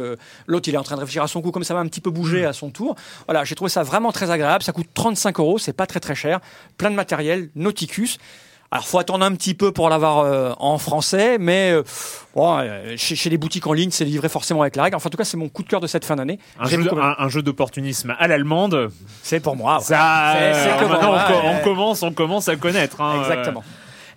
l'autre, 0.46 0.68
il 0.68 0.74
est 0.74 0.78
en 0.78 0.84
train 0.84 0.94
de 0.94 1.00
réfléchir 1.00 1.22
à 1.22 1.28
son 1.28 1.42
coup, 1.42 1.50
comme 1.50 1.64
ça 1.64 1.74
va 1.74 1.80
un 1.80 1.86
petit 1.86 2.00
peu 2.00 2.10
bouger 2.10 2.44
à 2.44 2.52
son 2.52 2.70
tour. 2.70 2.94
Voilà, 3.26 3.44
j'ai 3.44 3.54
trouvé 3.54 3.70
ça 3.70 3.82
vraiment 3.82 4.12
très 4.12 4.30
agréable. 4.30 4.62
Ça 4.62 4.72
coûte 4.72 4.88
35 4.94 5.40
euros, 5.40 5.58
c'est 5.58 5.72
pas 5.72 5.86
très 5.86 6.00
très 6.00 6.14
cher. 6.14 6.40
Plein 6.78 6.90
de 6.90 6.96
matériel, 6.96 7.50
Nauticus. 7.56 8.18
Alors, 8.70 8.86
faut 8.88 8.98
attendre 8.98 9.24
un 9.24 9.32
petit 9.34 9.54
peu 9.54 9.70
pour 9.70 9.88
l'avoir 9.88 10.18
euh, 10.20 10.52
en 10.58 10.78
français, 10.78 11.38
mais 11.38 11.70
euh, 11.72 11.82
bon, 12.34 12.58
euh, 12.58 12.94
chez, 12.96 13.14
chez 13.14 13.30
les 13.30 13.36
boutiques 13.38 13.66
en 13.68 13.72
ligne, 13.72 13.90
c'est 13.92 14.04
livré 14.04 14.28
forcément 14.28 14.62
avec 14.62 14.74
la 14.74 14.82
règle. 14.82 14.96
Enfin, 14.96 15.06
en 15.06 15.10
tout 15.10 15.16
cas, 15.16 15.24
c'est 15.24 15.36
mon 15.36 15.48
coup 15.48 15.62
de 15.62 15.68
cœur 15.68 15.78
de 15.80 15.86
cette 15.86 16.04
fin 16.04 16.16
d'année. 16.16 16.40
Un 16.58 16.66
jeu, 16.68 16.78
beaucoup 16.82 16.96
aimé. 16.96 17.14
un, 17.18 17.24
un 17.24 17.28
jeu 17.28 17.40
d'opportunisme 17.42 18.16
à 18.18 18.26
l'allemande. 18.26 18.90
C'est 19.22 19.38
pour 19.38 19.54
moi. 19.54 19.76
ouais. 19.78 19.84
Ça, 19.84 20.76
que 20.80 20.84
maintenant, 20.86 21.14
on, 21.14 21.32
co- 21.32 21.38
ouais. 21.40 21.54
on 21.60 21.64
commence, 21.64 22.02
on 22.02 22.12
commence 22.12 22.48
à 22.48 22.56
connaître. 22.56 23.00
hein, 23.00 23.20
Exactement. 23.22 23.62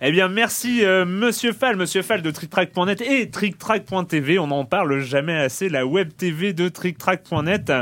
Eh 0.00 0.12
bien, 0.12 0.28
merci 0.28 0.84
euh, 0.84 1.04
Monsieur 1.04 1.52
Fall, 1.52 1.74
Monsieur 1.76 2.02
Fall 2.02 2.22
de 2.22 2.30
TrickTrack.net 2.30 3.00
et 3.00 3.30
TrickTrack.tv. 3.30 4.38
On 4.38 4.46
n'en 4.48 4.64
parle 4.64 5.00
jamais 5.00 5.36
assez. 5.36 5.68
La 5.68 5.86
web 5.86 6.10
TV 6.16 6.52
de 6.52 6.68
TrickTrack.net. 6.68 7.72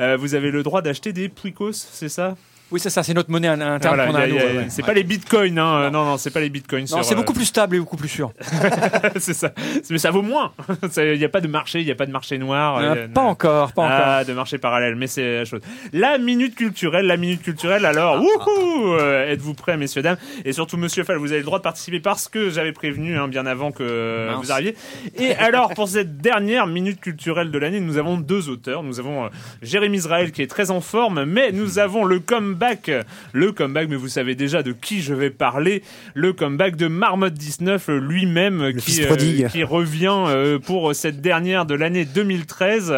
Euh, 0.00 0.16
vous 0.18 0.34
avez 0.34 0.50
le 0.50 0.62
droit 0.62 0.80
d'acheter 0.82 1.12
des 1.12 1.28
Puicos, 1.28 1.72
c'est 1.72 2.08
ça? 2.08 2.36
Oui, 2.70 2.78
c'est 2.80 2.90
ça, 2.90 3.02
c'est 3.02 3.14
notre 3.14 3.30
monnaie 3.30 3.48
interne 3.48 3.78
Voilà, 3.82 4.06
qu'on 4.06 4.14
a. 4.14 4.18
à 4.20 4.26
y 4.26 4.30
a- 4.30 4.32
nous, 4.34 4.36
y 4.36 4.40
a- 4.40 4.44
ouais, 4.46 4.56
ouais. 4.58 4.66
C'est 4.68 4.82
pas 4.84 4.92
les 4.92 5.02
bitcoins, 5.02 5.58
hein. 5.58 5.80
euh, 5.84 5.90
Non, 5.90 6.04
non, 6.04 6.18
c'est 6.18 6.30
pas 6.30 6.40
les 6.40 6.50
bitcoins. 6.50 6.84
Non, 6.90 7.02
c'est 7.02 7.14
euh, 7.14 7.16
beaucoup 7.16 7.32
plus 7.32 7.46
stable 7.46 7.76
et 7.76 7.78
beaucoup 7.78 7.96
plus 7.96 8.08
sûr. 8.10 8.30
c'est 9.18 9.32
ça. 9.32 9.52
Mais 9.90 9.96
ça 9.98 10.10
vaut 10.10 10.20
moins. 10.22 10.52
Il 10.98 11.18
n'y 11.18 11.24
a 11.24 11.28
pas 11.30 11.40
de 11.40 11.48
marché, 11.48 11.80
il 11.80 11.86
n'y 11.86 11.90
a 11.90 11.94
pas 11.94 12.04
de 12.04 12.10
marché 12.12 12.36
noir. 12.36 12.76
Euh, 12.76 12.80
il 12.82 13.00
y 13.00 13.04
a- 13.04 13.08
pas 13.08 13.22
encore, 13.22 13.72
pas 13.72 13.82
encore. 13.82 13.96
Ah, 14.04 14.24
de 14.24 14.32
marché 14.34 14.58
parallèle, 14.58 14.96
mais 14.96 15.06
c'est 15.06 15.38
la 15.38 15.44
chose. 15.46 15.60
La 15.94 16.18
minute 16.18 16.54
culturelle, 16.54 17.06
la 17.06 17.16
minute 17.16 17.42
culturelle. 17.42 17.86
Alors, 17.86 18.20
wouhou 18.20 18.94
euh, 18.94 19.32
Êtes-vous 19.32 19.54
prêts, 19.54 19.76
messieurs 19.78 20.02
dames? 20.02 20.18
Et 20.44 20.52
surtout, 20.52 20.76
Monsieur 20.76 21.04
Fall, 21.04 21.16
vous 21.16 21.30
avez 21.32 21.40
le 21.40 21.46
droit 21.46 21.58
de 21.58 21.62
participer 21.64 22.00
parce 22.00 22.28
que 22.28 22.50
j'avais 22.50 22.72
prévenu 22.72 23.16
hein, 23.18 23.28
bien 23.28 23.46
avant 23.46 23.72
que 23.72 24.26
Mince. 24.28 24.44
vous 24.44 24.52
arriviez. 24.52 24.76
Et 25.18 25.34
alors, 25.36 25.72
pour 25.74 25.88
cette 25.88 26.18
dernière 26.18 26.66
minute 26.66 27.00
culturelle 27.00 27.50
de 27.50 27.58
l'année, 27.58 27.80
nous 27.80 27.96
avons 27.96 28.18
deux 28.18 28.50
auteurs. 28.50 28.82
Nous 28.82 29.00
avons 29.00 29.24
euh, 29.24 29.28
Jérémy 29.62 29.96
Israël 29.96 30.32
qui 30.32 30.42
est 30.42 30.46
très 30.48 30.70
en 30.70 30.80
forme, 30.82 31.24
mais 31.24 31.50
nous 31.52 31.78
avons 31.78 32.04
le 32.04 32.20
comeback 32.20 32.57
comeback. 32.58 32.90
Le 33.32 33.52
comeback, 33.52 33.88
mais 33.88 33.96
vous 33.96 34.08
savez 34.08 34.34
déjà 34.34 34.62
de 34.62 34.72
qui 34.72 35.00
je 35.00 35.14
vais 35.14 35.30
parler. 35.30 35.82
Le 36.14 36.32
comeback 36.32 36.76
de 36.76 36.88
Marmotte 36.88 37.34
19 37.34 37.88
lui-même 37.88 38.72
qui, 38.74 38.80
fils 38.92 39.06
prodigue. 39.06 39.48
qui 39.48 39.62
revient 39.64 40.24
euh, 40.26 40.58
pour 40.58 40.94
cette 40.94 41.20
dernière 41.20 41.66
de 41.66 41.74
l'année 41.74 42.04
2013 42.04 42.94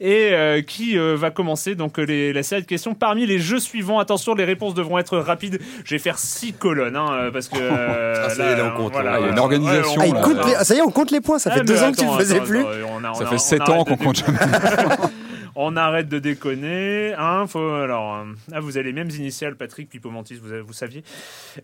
et 0.00 0.30
euh, 0.32 0.62
qui 0.62 0.98
euh, 0.98 1.16
va 1.16 1.30
commencer 1.30 1.74
donc 1.74 1.98
les, 1.98 2.32
la 2.32 2.42
série 2.42 2.62
de 2.62 2.66
questions 2.66 2.94
parmi 2.94 3.26
les 3.26 3.38
jeux 3.38 3.58
suivants. 3.60 3.98
Attention, 3.98 4.34
les 4.34 4.44
réponses 4.44 4.74
devront 4.74 4.98
être 4.98 5.18
rapides. 5.18 5.60
Je 5.84 5.94
vais 5.94 5.98
faire 5.98 6.18
six 6.18 6.52
colonnes 6.52 6.96
hein, 6.96 7.06
euh, 7.12 7.30
parce 7.30 7.48
que 7.48 7.58
euh, 7.60 8.14
Ah, 8.26 8.30
ça 8.30 8.48
y 8.50 8.52
est, 8.52 8.56
là, 8.56 8.72
on 8.74 8.76
compte, 8.82 8.92
voilà, 8.92 9.12
là. 9.12 9.18
Il 9.20 9.24
y 9.26 9.28
a 9.28 9.32
une 9.32 9.38
organisation, 9.38 10.00
on- 10.00 10.14
Ah, 10.14 10.32
là. 10.32 10.42
les- 10.46 10.54
ah, 10.56 10.64
ça 10.64 10.74
y 10.74 10.78
est, 10.78 10.82
on 10.82 10.90
compte 10.90 11.10
les 11.10 11.20
points. 11.20 11.38
Ça 11.38 11.50
Ah, 11.52 11.58
fait 11.58 11.64
deux 11.64 11.82
ans 11.82 11.92
que 11.92 11.98
tu 11.98 12.04
le 12.04 12.10
faisais 12.12 12.36
attends, 12.36 12.44
plus. 12.44 12.60
attends, 12.60 12.70
on 13.00 13.04
a- 13.04 13.10
on 13.10 13.14
Ça 13.14 13.24
a- 13.24 13.26
fait 13.26 13.34
on 13.34 13.38
7 13.38 13.60
arrête 13.60 13.74
ans 13.74 13.84
qu'on 13.84 13.96
compte 13.96 14.16
jamais. 14.24 14.38
On 15.56 15.76
arrête 15.76 16.08
de 16.08 16.18
déconner. 16.18 17.14
Hein, 17.16 17.46
faut, 17.46 17.60
alors, 17.70 18.16
euh, 18.16 18.24
ah, 18.52 18.60
vous 18.60 18.76
avez 18.76 18.86
les 18.86 18.92
mêmes 18.92 19.10
initiales, 19.10 19.54
Patrick 19.56 19.88
Pipomantis, 19.88 20.34
vous, 20.34 20.48
vous 20.66 20.72
saviez. 20.72 21.04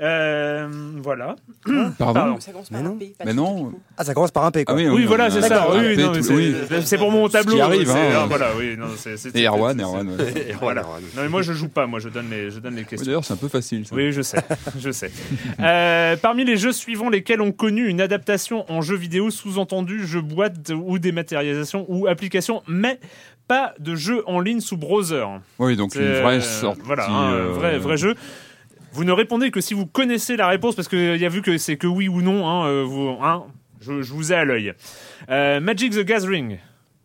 Euh, 0.00 0.68
voilà. 1.02 1.36
Pardon 1.98 2.38
Ça 2.40 2.52
commence 2.52 2.70
Mais 2.70 2.78
par 2.78 2.86
un 2.86 2.90
non. 2.90 2.96
P, 2.98 3.12
Mais 3.24 3.34
non. 3.34 3.72
Ah, 3.96 4.04
ça 4.04 4.14
commence 4.14 4.30
par 4.30 4.44
un 4.44 4.50
P, 4.50 4.64
quoi. 4.64 4.76
Ah 4.78 4.92
oui, 4.92 5.04
voilà, 5.04 5.24
a- 5.24 5.30
c'est 5.30 5.42
ça. 5.42 5.66
Oui, 5.72 5.96
non, 5.96 6.12
c'est 6.84 6.98
pour 6.98 7.10
mon 7.10 7.28
tableau. 7.28 7.54
qui 7.56 7.60
arrive, 7.60 7.86
c'est- 7.88 7.92
hein. 7.98 8.20
ah, 8.22 8.26
voilà, 8.26 8.48
oui, 8.56 8.76
non, 8.76 8.86
Et 9.34 9.44
Erwan, 9.46 9.80
Erwan. 9.80 10.08
ouais. 10.10 10.54
Voilà. 10.60 10.82
Non, 10.82 11.22
mais 11.22 11.28
moi 11.28 11.42
je 11.42 11.52
joue 11.52 11.68
pas, 11.68 11.86
moi 11.86 11.98
je 12.00 12.08
donne 12.08 12.30
les, 12.30 12.50
je 12.50 12.58
donne 12.60 12.76
les 12.76 12.84
questions. 12.84 13.06
D'ailleurs, 13.06 13.24
c'est 13.24 13.32
un 13.32 13.36
peu 13.36 13.48
facile. 13.48 13.86
ça. 13.86 13.94
Oui, 13.94 14.12
je 14.12 14.22
sais, 14.22 14.38
je 14.78 14.90
sais. 14.90 15.10
Euh, 15.60 16.16
parmi 16.16 16.44
les 16.44 16.56
jeux 16.56 16.72
suivants 16.72 17.10
lesquels 17.10 17.40
ont 17.40 17.52
connu 17.52 17.86
une 17.88 18.00
adaptation 18.00 18.70
en 18.70 18.80
jeu 18.82 18.96
vidéo, 18.96 19.30
sous-entendu 19.30 20.06
jeu 20.06 20.20
boîte 20.20 20.70
ou 20.70 20.98
dématérialisation 20.98 21.84
ou 21.88 22.06
application, 22.06 22.62
mais 22.66 22.98
pas 23.50 23.74
de 23.80 23.96
jeu 23.96 24.22
en 24.28 24.38
ligne 24.38 24.60
sous 24.60 24.76
browser. 24.76 25.24
Oui, 25.58 25.74
donc 25.74 25.96
une 25.96 26.20
vraie 26.22 26.40
sortie. 26.40 26.80
Voilà, 26.84 27.10
un 27.10 27.32
euh, 27.32 27.48
vrai, 27.50 27.78
vrai 27.78 27.96
jeu. 27.96 28.14
Vous 28.92 29.02
ne 29.02 29.10
répondez 29.10 29.50
que 29.50 29.60
si 29.60 29.74
vous 29.74 29.86
connaissez 29.86 30.36
la 30.36 30.46
réponse, 30.46 30.76
parce 30.76 30.86
qu'il 30.86 31.16
y 31.16 31.26
a 31.26 31.28
vu 31.28 31.42
que 31.42 31.58
c'est 31.58 31.76
que 31.76 31.88
oui 31.88 32.06
ou 32.06 32.22
non. 32.22 32.48
Hein, 32.48 32.68
euh, 32.68 32.84
vous, 32.84 33.08
hein, 33.20 33.42
je, 33.80 34.02
je 34.02 34.12
vous 34.12 34.32
ai 34.32 34.36
à 34.36 34.44
l'œil. 34.44 34.72
Euh, 35.30 35.58
Magic 35.58 35.92
the 35.92 36.04
Gathering. 36.04 36.58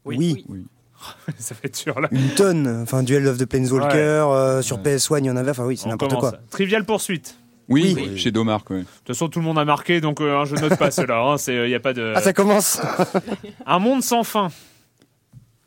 Oui. 0.06 0.46
Ça 1.40 1.56
fait 1.56 1.84
dur 1.84 2.00
là. 2.00 2.10
Une 2.12 2.30
tonne. 2.36 2.82
Enfin, 2.84 3.02
Duel 3.02 3.28
of 3.28 3.40
the 3.40 3.46
Planeswalker. 3.46 3.96
Ouais. 3.96 4.00
euh, 4.36 4.62
sur 4.62 4.78
PS1, 4.78 5.18
il 5.22 5.26
y 5.26 5.32
en 5.32 5.38
avait. 5.38 5.50
Enfin, 5.50 5.66
oui, 5.66 5.78
c'est 5.78 5.90
n'importe 5.90 6.14
quoi. 6.14 6.34
Trivial 6.52 6.86
Poursuite. 6.86 7.40
Oui, 7.70 7.96
Oui. 7.98 8.20
chez 8.20 8.30
Domark, 8.30 8.70
oui. 8.70 8.82
De 8.82 8.84
toute 8.84 9.08
façon, 9.08 9.30
tout 9.30 9.40
le 9.40 9.46
monde 9.46 9.58
a 9.58 9.66
marqué, 9.66 10.00
donc 10.00 10.22
euh, 10.22 10.38
hein, 10.38 10.46
je 10.46 10.56
note 10.56 10.78
pas 10.78 10.92
cela. 11.00 11.22
Hein, 11.22 11.38
c'est, 11.38 11.56
il 11.56 11.72
y 11.72 11.76
a 11.76 11.80
pas 11.80 11.94
de. 11.94 12.14
Ah, 12.16 12.22
ça 12.22 12.34
commence. 12.34 12.80
Un 13.66 13.80
monde 13.80 14.04
sans 14.04 14.24
fin. 14.24 14.50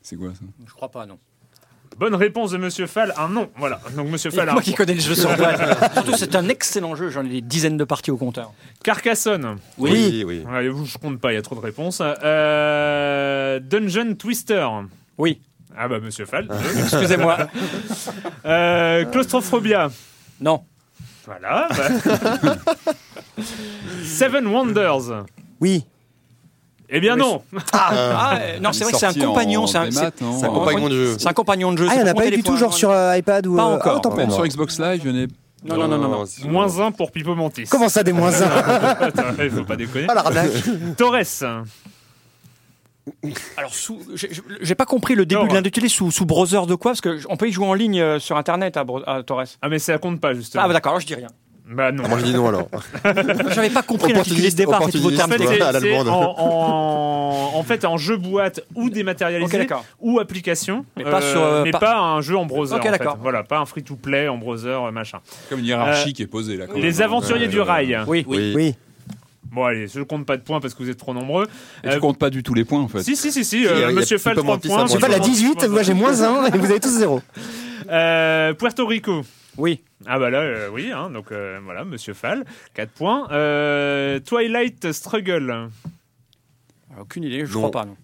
C'est 0.08 0.16
quoi 0.16 0.28
ça 0.28 0.40
Je 0.66 0.72
crois 0.72 0.88
pas, 0.90 1.04
non. 1.04 1.18
Bonne 1.98 2.14
réponse 2.14 2.52
de 2.52 2.56
Monsieur 2.56 2.86
Fall. 2.86 3.12
Un 3.18 3.28
non. 3.28 3.50
Voilà. 3.56 3.78
Donc 3.94 4.08
Monsieur 4.08 4.30
Fall. 4.30 4.48
a 4.48 4.52
un 4.52 4.54
Moi 4.54 4.62
qui 4.62 4.70
point. 4.70 4.78
connais 4.86 4.94
le 4.94 5.00
jeu 5.00 5.14
sur 5.14 5.28
boîte. 5.36 5.92
Surtout, 5.94 6.16
c'est 6.16 6.34
un 6.34 6.48
excellent 6.48 6.94
jeu. 6.94 7.10
J'en 7.10 7.24
ai 7.26 7.28
des 7.28 7.40
dizaines 7.42 7.76
de 7.76 7.84
parties 7.84 8.10
au 8.10 8.16
compteur. 8.16 8.52
Carcassonne. 8.82 9.56
Oui, 9.76 10.22
oui. 10.26 10.44
Ouais, 10.48 10.64
je 10.84 10.96
compte 10.98 11.18
pas. 11.20 11.32
Il 11.32 11.34
y 11.34 11.38
a 11.38 11.42
trop 11.42 11.56
de 11.56 11.60
réponses. 11.60 12.00
Euh, 12.02 13.60
Dungeon 13.60 14.14
Twister. 14.14 14.66
Oui. 15.18 15.40
Ah 15.76 15.88
bah 15.88 15.98
Monsieur 16.00 16.24
Fall. 16.24 16.48
Excusez-moi. 16.78 17.36
Euh, 18.46 19.04
claustrophobia. 19.04 19.90
Non. 20.40 20.64
Voilà. 21.26 21.68
bah. 21.76 22.56
Seven 24.04 24.46
Wonders. 24.46 25.24
Oui. 25.60 25.84
Eh 26.90 27.00
bien 27.00 27.14
Oui, 27.14 27.20
non. 27.20 27.42
Ah, 27.72 28.36
euh, 28.40 28.58
non, 28.60 28.72
c'est 28.72 28.84
vrai 28.84 28.92
que 28.92 28.98
c'est 28.98 29.06
un 29.06 29.12
compagnon. 29.26 29.66
C'est 29.66 29.78
un, 29.78 29.90
c'est- 29.90 30.12
C'est 30.18 30.44
un 30.46 30.48
compagnon 30.48 30.88
de 30.88 30.94
jeu. 30.94 31.16
c'est 31.18 31.28
un 31.28 31.32
compagnon 31.32 31.72
de 31.72 31.76
jeu. 31.78 31.86
Ah, 31.90 31.94
il 31.94 32.02
n'y 32.02 32.04
en 32.04 32.12
a 32.12 32.14
pas 32.14 32.26
eu 32.26 32.30
du 32.30 32.36
les 32.36 32.42
tout, 32.42 32.56
genre 32.56 32.72
sur 32.74 32.90
euh, 32.90 33.16
iPad 33.16 33.46
ou. 33.46 33.56
Pas 33.56 33.62
euh, 33.62 33.74
encore. 33.76 34.12
ah, 34.12 34.16
Même 34.16 34.30
sur 34.30 34.46
Xbox 34.46 34.78
Live, 34.80 35.02
je 35.04 35.10
n'ai. 35.10 35.26
Non, 35.64 35.76
non, 35.76 35.88
non, 35.88 35.98
non. 35.98 36.08
non. 36.08 36.26
c'est- 36.26 36.46
Moins 36.46 36.80
un 36.80 36.92
pour 36.92 37.10
Pipo 37.10 37.34
Mantis. 37.34 37.64
Comment 37.68 37.88
ça, 37.88 38.02
des 38.02 38.12
moins 38.12 38.32
1 38.32 38.46
Attends, 39.00 39.22
Il 39.42 39.50
faut 39.50 39.64
pas 39.64 39.76
déconner. 39.76 40.06
Ah, 40.08 40.14
l'arnaque. 40.14 40.50
Torres. 40.96 41.16
Alors, 43.56 43.74
sous, 43.74 43.98
j'ai- 44.14 44.28
j'ai 44.30 44.42
j'ai 44.60 44.74
pas 44.74 44.84
compris 44.84 45.14
le 45.14 45.24
début 45.24 45.40
Non, 45.40 45.46
de 45.48 45.54
l'intitulé 45.54 45.88
sous, 45.88 46.10
sous 46.10 46.26
browser 46.26 46.60
de 46.68 46.74
quoi? 46.74 46.92
Parce 46.92 47.00
qu'on 47.00 47.36
peut 47.38 47.48
y 47.48 47.52
jouer 47.52 47.66
en 47.66 47.72
ligne 47.74 48.00
euh, 48.00 48.18
sur 48.18 48.36
internet 48.36 48.76
à, 48.76 48.84
Bro- 48.84 49.02
à 49.06 49.22
Torres. 49.22 49.44
Ah 49.62 49.68
mais 49.70 49.78
ça 49.78 49.96
compte 49.98 50.20
pas 50.20 50.34
justement. 50.34 50.62
Ah, 50.64 50.68
bah 50.68 50.74
d'accord, 50.74 50.92
alors 50.92 51.00
je 51.00 51.06
dis 51.06 51.14
rien. 51.14 51.28
Bah 51.70 51.92
non. 51.92 52.08
Moi 52.08 52.18
je 52.18 52.24
dis 52.24 52.32
non 52.34 52.48
alors. 52.48 52.68
J'avais 53.54 53.68
pas 53.70 53.82
compris 53.82 54.12
l'intitulé 54.12 54.50
de 54.50 54.56
départ, 54.56 54.82
c'est 54.90 54.98
vos 54.98 55.10
termes. 55.10 55.32
En 55.32 56.08
en, 56.08 56.34
en, 56.38 57.58
en 57.58 57.62
fait, 57.62 57.84
en 57.84 57.96
jeu 57.98 58.16
boîte 58.16 58.60
ou 58.74 58.88
dématérialisé 58.90 59.66
ou 60.00 60.18
application, 60.18 60.84
Mais 60.96 61.04
pas 61.04 61.20
sur, 61.20 61.42
euh, 61.42 61.64
mais 61.64 61.70
par- 61.72 61.80
pas 61.80 61.98
un 61.98 62.20
jeu 62.22 62.36
en 62.36 62.46
browser. 62.46 62.74
Ok, 62.76 62.86
en 62.86 62.92
fait. 62.92 63.02
Voilà, 63.20 63.42
pas 63.42 63.58
un 63.58 63.66
free-to-play 63.66 64.28
en 64.28 64.38
browser, 64.38 64.68
euh, 64.68 64.90
machin. 64.90 65.18
Comme 65.50 65.58
une 65.60 65.66
hiérarchie 65.66 66.12
qui 66.14 66.22
est 66.22 66.26
posée 66.26 66.56
là. 66.56 66.66
quand 66.66 66.74
Les 66.74 66.90
même. 66.92 67.02
aventuriers 67.02 67.46
Euh, 67.46 67.50
du 67.50 67.60
rail. 67.60 67.98
Oui. 68.06 68.24
Oui. 68.26 68.52
Oui. 68.56 68.74
Bon 69.52 69.64
allez, 69.64 69.88
je 69.88 70.00
compte 70.02 70.26
pas 70.26 70.36
de 70.36 70.42
points 70.42 70.60
parce 70.60 70.74
que 70.74 70.82
vous 70.82 70.90
êtes 70.90 70.98
trop 70.98 71.14
nombreux. 71.14 71.46
Et 71.84 71.88
tu 71.88 71.94
Euh, 71.94 71.98
comptes 72.00 72.18
pas 72.18 72.28
du 72.30 72.42
tout 72.42 72.52
les 72.54 72.64
points 72.64 72.80
en 72.80 72.88
fait. 72.88 73.02
Si 73.02 73.16
si 73.16 73.32
si 73.32 73.44
si. 73.44 73.66
euh, 73.66 73.92
Monsieur 73.92 74.18
Fall 74.18 74.36
3 74.36 74.44
Mantis 74.44 74.68
points. 74.68 74.82
Monsieur 74.84 74.98
Fall 75.00 75.12
a 75.14 75.16
un. 75.16 75.20
18, 75.20 75.68
moi 75.68 75.82
j'ai 75.82 75.94
moins 75.94 76.22
1 76.22 76.46
et 76.46 76.58
vous 76.58 76.70
avez 76.70 76.80
tous 76.80 76.90
0. 76.98 77.20
Euh, 77.90 78.52
Puerto 78.54 78.86
Rico. 78.86 79.22
Oui. 79.58 79.82
Ah 80.06 80.18
bah 80.18 80.30
là, 80.30 80.38
euh, 80.38 80.68
oui, 80.72 80.90
hein, 80.92 81.10
donc 81.10 81.32
euh, 81.32 81.58
voilà, 81.64 81.84
Monsieur 81.84 82.14
Fall, 82.14 82.44
4 82.74 82.90
points. 82.92 83.28
Euh, 83.32 84.20
Twilight 84.20 84.92
Struggle. 84.92 85.68
Aucune 87.00 87.24
idée, 87.24 87.44
je 87.44 87.52
Non. 87.54 87.58
crois 87.68 87.70
pas. 87.70 87.84
Non. 87.84 87.96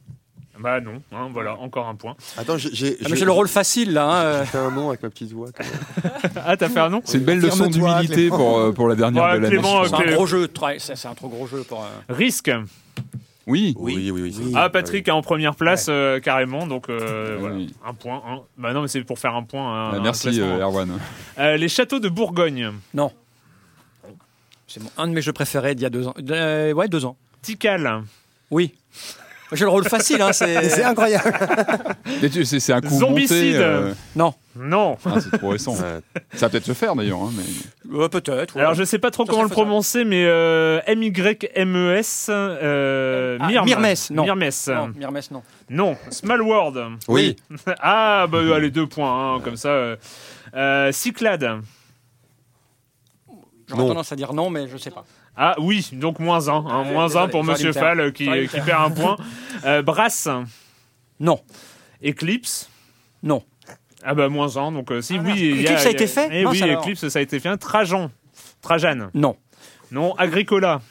Bah 0.61 0.80
non, 0.80 1.02
hein, 1.12 1.28
voilà, 1.32 1.55
encore 1.57 1.88
un 1.88 1.96
point. 1.96 2.14
Attends, 2.36 2.57
j'ai. 2.59 2.68
Ah, 2.68 2.96
mais 3.02 3.09
j'ai- 3.11 3.16
j'ai 3.16 3.24
le 3.24 3.32
rôle 3.32 3.48
facile 3.48 3.92
là. 3.92 4.07
hein. 4.38 4.40
J'ai 4.44 4.50
fait 4.52 4.59
un 4.59 4.70
nom 4.70 4.88
avec 4.90 5.02
ma 5.02 5.11
petite 5.11 5.32
voix. 5.32 5.48
Ah, 6.46 6.57
t'as 6.57 6.68
fait 6.68 6.78
un 6.80 6.90
nom 6.90 7.00
C'est 7.05 7.18
une 7.18 7.24
belle 7.24 7.40
leçon 7.40 7.66
d'humilité 7.66 8.28
pour, 8.28 8.72
pour 8.74 8.88
la 8.88 8.94
dernière 8.94 9.24
Ouais, 9.24 9.34
de 9.34 9.38
l'année. 9.38 9.59
C'est 9.88 9.94
un 9.94 10.14
gros 10.14 10.26
jeu. 10.26 10.48
C'est 10.78 10.96
c'est 10.96 11.09
un 11.09 11.14
trop 11.14 11.28
gros 11.28 11.46
jeu 11.46 11.62
pour. 11.64 11.82
euh, 11.82 11.88
Risque. 12.09 12.50
Oui. 13.47 13.74
Oui, 13.78 14.11
oui, 14.11 14.22
oui. 14.22 14.36
Oui. 14.40 14.53
Ah, 14.57 14.70
Patrick 14.70 15.07
est 15.07 15.11
en 15.11 15.20
première 15.22 15.55
place 15.55 15.86
euh, 15.90 16.18
carrément, 16.20 16.66
donc 16.66 16.88
euh, 16.88 17.34
Ah 17.36 17.40
voilà, 17.40 17.57
un 17.84 17.95
point. 17.95 18.22
un. 18.26 18.40
Bah 18.57 18.72
non, 18.72 18.82
mais 18.82 18.88
c'est 18.88 19.03
pour 19.05 19.18
faire 19.18 19.34
un 19.34 19.42
point. 19.42 19.62
un- 19.88 19.90
Bah, 19.92 19.99
un 19.99 20.03
merci 20.03 20.22
classement. 20.30 20.47
euh, 20.47 20.61
Erwan. 20.61 20.99
Euh, 21.38 21.57
les 21.57 21.68
châteaux 21.68 22.01
de 22.01 22.09
Bourgogne. 22.09 22.70
Non. 22.95 23.12
C'est 24.66 24.82
mon- 24.82 24.90
un 24.97 25.07
de 25.09 25.12
mes 25.12 25.20
jeux 25.22 25.32
préférés 25.32 25.74
d'il 25.74 25.82
y 25.82 25.86
a 25.86 25.90
deux 25.90 26.07
ans. 26.09 26.14
Euh, 26.30 26.72
ouais, 26.72 26.88
deux 26.88 27.05
ans. 27.05 27.16
Tikal. 27.42 28.03
Oui. 28.51 28.72
J'ai 29.55 29.64
le 29.64 29.70
rôle 29.70 29.84
facile. 29.88 30.20
Hein, 30.22 30.32
C'est 30.32 30.68
c'est... 30.68 30.84
incroyable. 30.84 31.32
C'est 32.44 32.61
c'est 32.61 32.72
un 32.72 32.80
coup 32.80 32.88
Zombicide. 32.98 33.55
monté. 33.55 33.57
euh, 33.57 33.92
Non. 34.16 34.34
Non. 34.57 34.96
ah, 35.05 35.20
c'est 35.20 35.36
trop 35.38 35.48
récent. 35.48 35.72
Ouais. 35.72 36.00
Ça 36.34 36.46
va 36.46 36.50
peut-être 36.50 36.64
se 36.66 36.72
faire 36.74 36.94
d'ailleurs. 36.94 37.20
hein, 37.22 37.30
mais... 37.36 37.42
Euh, 37.98 38.09
peut-être. 38.09 38.55
ouais. 38.55 38.61
Alors 38.61 38.74
je 38.74 38.84
sais 38.84 38.98
pas 38.98 39.11
trop 39.11 39.24
Ça 39.26 39.30
comment 39.32 39.42
le 39.42 39.48
prononcer, 39.48 40.05
mais 40.05 40.24
euh, 40.26 40.80
M-Y-M-E-S. 40.86 42.26
Euh, 42.30 43.36
Ah, 43.40 43.46
Myrme. 43.48 43.64
Myrmes, 43.66 43.94
non. 44.11 44.22
Myrmes. 44.24 44.50
Non, 44.68 44.88
Myrmes, 44.96 45.20
non. 45.30 45.42
Non. 45.70 45.96
Small 46.11 46.42
World. 46.42 46.78
Oui. 47.09 47.36
ah, 47.80 48.26
bah 48.30 48.38
allez, 48.55 48.70
deux 48.70 48.86
points, 48.86 49.36
hein, 49.36 49.40
comme 49.42 49.57
ça. 49.57 49.68
euh. 49.70 49.96
Euh, 50.55 50.92
Cyclade. 50.92 51.61
J'aurais 53.66 53.82
Non. 53.82 53.88
tendance 53.88 54.12
à 54.12 54.16
dire 54.16 54.32
non, 54.34 54.50
mais 54.50 54.68
je 54.68 54.76
sais 54.76 54.90
pas. 54.90 55.05
Ah 55.37 55.55
oui, 55.59 55.89
donc 55.93 56.18
moins 56.20 56.49
un. 56.49 56.64
hein, 56.66 56.85
Ouais, 56.85 56.93
moins 56.93 57.07
désolé, 57.07 57.24
un 57.24 57.28
pour 57.28 57.45
Monsieur. 57.45 57.72
Fall 57.72 58.01
euh, 58.01 58.11
qui, 58.12 58.24
faire. 58.47 58.64
perd 58.64 58.82
un 58.82 58.91
point. 59.03 59.16
Euh, 59.64 59.82
Brass. 59.82 60.28
Non. 61.18 61.41
Eclipse. 62.05 62.68
Non. 63.22 63.43
Ah 64.05 64.14
bah 64.14 64.28
moins 64.28 64.57
un, 64.59 64.70
donc 64.72 64.91
euh, 64.93 65.01
si 65.01 65.16
Ah, 65.18 65.22
oui. 65.24 65.62
Eclipse 65.64 65.87
a 65.87 65.91
été 65.91 66.07
fait 66.07 66.28
Eh 66.30 66.47
oui, 66.47 66.62
alors. 66.62 66.82
Eclipse 66.82 67.09
ça 67.09 67.18
a 67.18 67.22
été 67.22 67.41
fait. 67.41 67.57
Trajan. 67.57 68.11
Trajan. 68.61 69.09
Non. 69.14 69.37
Non, 69.91 70.14
Agricola. 70.16 70.80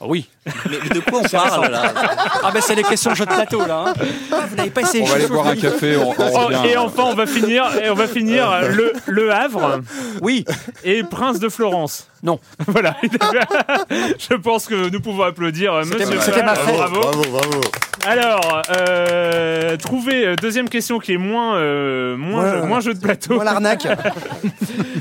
Oui. 0.00 0.28
Mais, 0.70 0.78
mais 0.82 0.88
de 0.90 1.00
quoi 1.00 1.20
on 1.24 1.28
parle 1.28 1.70
là 1.70 1.92
Ah 2.44 2.50
ben 2.52 2.60
c'est 2.62 2.74
les 2.74 2.82
questions 2.84 3.14
jeux 3.14 3.26
de 3.26 3.30
plateau 3.32 3.66
là. 3.66 3.84
hein. 3.88 3.92
Ah, 4.32 4.44
vous 4.48 4.56
n'avez 4.56 4.70
pas 4.70 4.82
essayé. 4.82 5.02
On 5.02 5.06
va 5.06 5.14
aller 5.16 5.26
boire 5.26 5.46
un 5.48 5.56
café. 5.56 5.96
On, 5.96 6.10
on 6.10 6.14
Oh, 6.18 6.46
revient. 6.46 6.70
et 6.72 6.76
enfin, 6.76 7.04
on 7.06 7.14
va 7.14 7.26
finir, 7.26 7.64
et 7.82 7.90
on 7.90 7.94
va 7.94 8.06
finir 8.06 8.50
euh, 8.50 8.68
le, 8.68 8.92
le 9.06 9.32
Havre 9.32 9.80
Oui. 10.22 10.44
et 10.84 11.02
Prince 11.02 11.38
de 11.40 11.48
Florence. 11.48 12.08
Non. 12.22 12.38
Voilà. 12.66 12.96
Je 14.18 14.34
pense 14.34 14.66
que 14.66 14.88
nous 14.90 15.00
pouvons 15.00 15.22
applaudir 15.24 15.74
euh, 15.74 15.82
C'était- 15.84 16.04
Monsieur 16.06 16.20
c'était 16.20 16.42
ma 16.42 16.54
fête. 16.54 16.74
Bravo. 16.76 17.00
Bravo, 17.00 17.22
bravo. 17.30 17.60
Alors, 18.06 18.62
euh, 18.76 19.76
trouver 19.76 20.26
euh, 20.26 20.36
deuxième 20.36 20.68
question 20.68 20.98
qui 21.00 21.12
est 21.14 21.18
moins 21.18 21.56
euh, 21.56 22.16
moins, 22.16 22.44
Ouais. 22.44 22.50
jeu, 22.60 22.62
moins 22.66 22.80
jeu 22.80 22.94
de 22.94 23.00
plateau. 23.00 23.34
Moi 23.34 23.44
l'arnaque. 23.44 23.86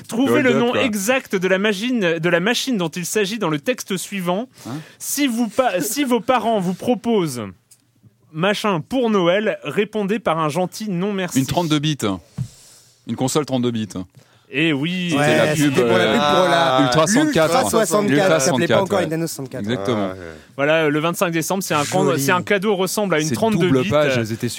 Trouver 0.07 0.41
Le 0.41 0.53
nom 0.53 0.71
quoi. 0.71 0.81
exact 0.83 1.35
de 1.35 1.47
la 1.47 1.57
machine 1.57 2.19
de 2.19 2.29
la 2.29 2.39
machine 2.39 2.77
dont 2.77 2.89
il 2.89 3.05
s'agit 3.05 3.37
dans 3.37 3.49
le 3.49 3.59
texte 3.59 3.97
suivant. 3.97 4.47
Hein 4.67 4.73
si 4.99 5.27
vous 5.27 5.34
si 5.81 6.03
vos 6.03 6.19
parents 6.19 6.59
vous 6.59 6.73
proposent 6.73 7.43
machin 8.31 8.81
pour 8.81 9.09
Noël, 9.09 9.57
répondez 9.63 10.19
par 10.19 10.39
un 10.39 10.49
gentil 10.49 10.89
non 10.89 11.13
merci. 11.13 11.39
Une 11.39 11.45
32 11.45 11.79
bits. 11.79 11.97
Une 13.07 13.15
console 13.15 13.45
32 13.45 13.71
bits. 13.71 13.89
Et 14.57 14.71
oui, 14.71 15.13
Ouais, 15.17 15.25
C'était 15.25 15.37
la 15.37 15.53
pub, 15.53 15.73
pour 15.73 15.97
la 15.97 16.05
pub 16.05 16.21
pour 16.21 16.47
la 16.49 16.79
Ultra 16.83 17.07
64. 17.07 17.25
Ultra 17.27 17.69
64, 17.69 18.09
Ultra 18.09 18.39
ça 18.39 18.39
s'appelait 18.39 18.67
pas 18.67 18.73
64, 18.75 18.81
encore 18.83 18.99
ouais. 18.99 19.03
Nintendo 19.05 19.27
64. 19.27 19.59
Exactement. 19.63 20.09
voilà, 20.55 20.89
le 20.89 20.99
25 21.01 21.31
décembre, 21.31 21.61
c'est 21.61 21.73
un, 21.73 21.83
c'est 22.17 22.31
un 22.31 22.41
cadeau 22.41 22.73
ressemble 22.77 23.15
à 23.15 23.19
une 23.19 23.27
Ces 23.27 23.35
32 23.35 23.67
double 23.67 23.81
bits. 23.81 23.89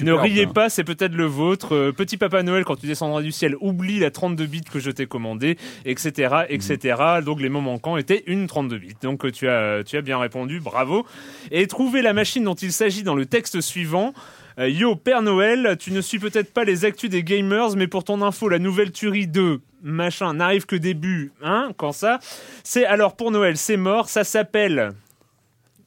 ne 0.04 0.12
riez 0.12 0.46
pas, 0.46 0.68
c'est 0.68 0.84
peut-être 0.84 1.14
le 1.14 1.24
vôtre. 1.24 1.74
Euh, 1.74 1.92
Petit 1.92 2.18
Papa 2.18 2.42
Noël, 2.42 2.64
quand 2.66 2.76
tu 2.76 2.86
descendras 2.86 3.22
du 3.22 3.32
ciel, 3.32 3.56
oublie 3.62 3.98
la 3.98 4.10
32 4.10 4.44
bits 4.44 4.60
que 4.70 4.80
je 4.80 4.90
t'ai 4.90 5.06
commandé, 5.06 5.56
etc., 5.86 6.44
etc. 6.50 6.96
Donc 7.24 7.40
les 7.40 7.48
mots 7.48 7.62
manquants 7.62 7.96
étaient 7.96 8.22
une 8.26 8.46
32 8.48 8.76
bits. 8.76 8.94
Donc 9.00 9.24
euh, 9.24 9.30
tu 9.30 9.48
as, 9.48 9.82
tu 9.82 9.96
as 9.96 10.02
bien 10.02 10.18
répondu, 10.18 10.60
bravo. 10.60 11.06
Et 11.50 11.66
trouvez 11.66 12.02
la 12.02 12.12
machine 12.12 12.44
dont 12.44 12.54
il 12.54 12.70
s'agit 12.72 13.02
dans 13.02 13.14
le 13.14 13.24
texte 13.24 13.62
suivant. 13.62 14.12
Euh, 14.58 14.70
Yo, 14.70 14.96
Père 14.96 15.20
Noël, 15.20 15.76
tu 15.78 15.92
ne 15.92 16.00
suis 16.00 16.18
peut-être 16.18 16.50
pas 16.52 16.64
les 16.64 16.86
actus 16.86 17.10
des 17.10 17.22
gamers, 17.22 17.76
mais 17.76 17.86
pour 17.86 18.04
ton 18.04 18.22
info, 18.22 18.48
la 18.48 18.58
nouvelle 18.58 18.90
tuerie 18.90 19.26
2, 19.26 19.60
machin, 19.82 20.32
n'arrive 20.32 20.64
que 20.64 20.76
début, 20.76 21.32
hein, 21.42 21.72
quand 21.76 21.92
ça? 21.92 22.20
C'est 22.64 22.86
alors 22.86 23.16
pour 23.16 23.30
Noël, 23.30 23.58
c'est 23.58 23.76
mort, 23.76 24.08
ça 24.08 24.24
s'appelle. 24.24 24.92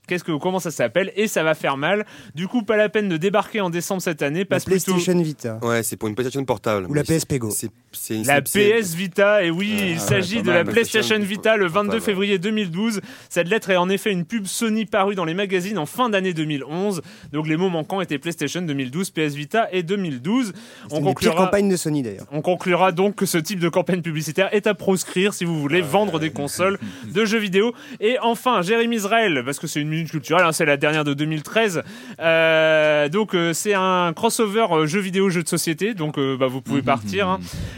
Qu'est-ce 0.10 0.24
que, 0.24 0.32
comment 0.38 0.60
ça 0.60 0.72
s'appelle 0.72 1.12
Et 1.16 1.28
ça 1.28 1.44
va 1.44 1.54
faire 1.54 1.78
mal. 1.78 2.06
Du 2.34 2.48
coup, 2.48 2.64
pas 2.64 2.76
la 2.78 2.90
peine 2.90 3.08
de 3.10 3.16
débarquer 3.18 3.62
en 3.62 3.70
décembre 3.70 4.02
cette 4.02 4.24
année. 4.24 4.40
La 4.40 4.46
Passe 4.46 4.66
plutôt 4.66 4.94
PlayStation 4.94 5.22
Vita. 5.22 5.60
Ouais, 5.62 5.84
c'est 5.84 5.98
pour 5.98 6.10
une 6.10 6.16
PlayStation 6.16 6.44
portable. 6.44 6.88
Ou 6.90 6.94
la 6.96 7.04
PSP 7.04 7.36
Go. 7.38 7.52
c'est- 7.52 7.70
c'est- 7.92 8.24
La 8.26 8.42
PS 8.42 8.96
Vita, 8.96 9.44
et 9.44 9.52
oui, 9.52 9.72
il 9.92 10.00
s'agit 10.00 10.42
de 10.42 10.48
mal, 10.48 10.56
la 10.56 10.64
la 10.64 10.72
PlayStation 10.72 11.16
PlayStation 11.18 11.24
Vita 11.24 11.58
le 11.58 11.68
22 11.68 11.74
portable. 11.98 12.02
février 12.02 12.40
2012. 12.40 13.02
Cette 13.30 13.48
lettre 13.48 13.70
est 13.70 13.78
en 13.78 13.88
effet 13.90 14.12
une 14.12 14.26
pub 14.26 14.46
Sony 14.48 14.86
parue 14.86 15.14
dans 15.16 15.26
les 15.26 15.36
magazines 15.36 15.78
en 15.78 15.86
fin 15.86 16.10
d'année 16.10 16.34
2011. 16.34 17.02
Donc 17.32 17.48
les 17.48 17.56
mots 17.58 17.70
manquants 17.70 18.02
étaient 18.02 18.18
PlayStation 18.18 18.62
2012, 18.64 19.12
PS 19.12 19.36
Vita 19.36 19.68
et 19.72 19.84
2012. 19.84 20.54
C'est 20.90 20.96
On 20.96 21.02
conclura, 21.02 21.46
campagnes 21.46 21.70
de 21.70 21.76
Sony 21.78 22.02
d'ailleurs. 22.02 22.26
on 22.32 22.42
conclura 22.42 22.92
donc 22.92 23.16
que 23.16 23.26
ce 23.26 23.38
type 23.38 23.60
de 23.60 23.70
campagne 23.70 24.02
publicitaire 24.02 24.50
est 24.54 24.66
à 24.68 24.74
proscrire 24.74 25.34
si 25.34 25.46
vous 25.46 25.60
voulez 25.60 25.82
vendre 25.82 26.20
des 26.20 26.32
consoles 26.32 26.80
de 27.14 27.26
jeux 27.26 27.38
vidéo. 27.40 27.74
Et 28.00 28.18
enfin, 28.22 28.62
Jérémy 28.62 28.96
Israël, 28.98 29.42
parce 29.46 29.60
que 29.60 29.68
c'est 29.68 29.82
une 29.82 29.90
culturelle, 30.08 30.46
hein, 30.46 30.52
c'est 30.52 30.66
la 30.66 30.78
dernière 30.78 31.04
de 31.04 31.14
2013. 31.14 31.84
Euh, 32.20 33.10
donc 33.10 33.34
euh, 33.34 33.54
c'est 33.54 33.74
un 33.74 34.14
crossover 34.14 34.68
euh, 34.72 34.86
jeux 34.86 35.00
vidéo 35.00 35.30
jeux 35.30 35.44
de 35.44 35.48
société. 35.48 35.94
Donc 35.94 36.20
bah, 36.20 36.48
vous 36.48 36.62
pouvez 36.62 36.82
partir. 36.82 37.28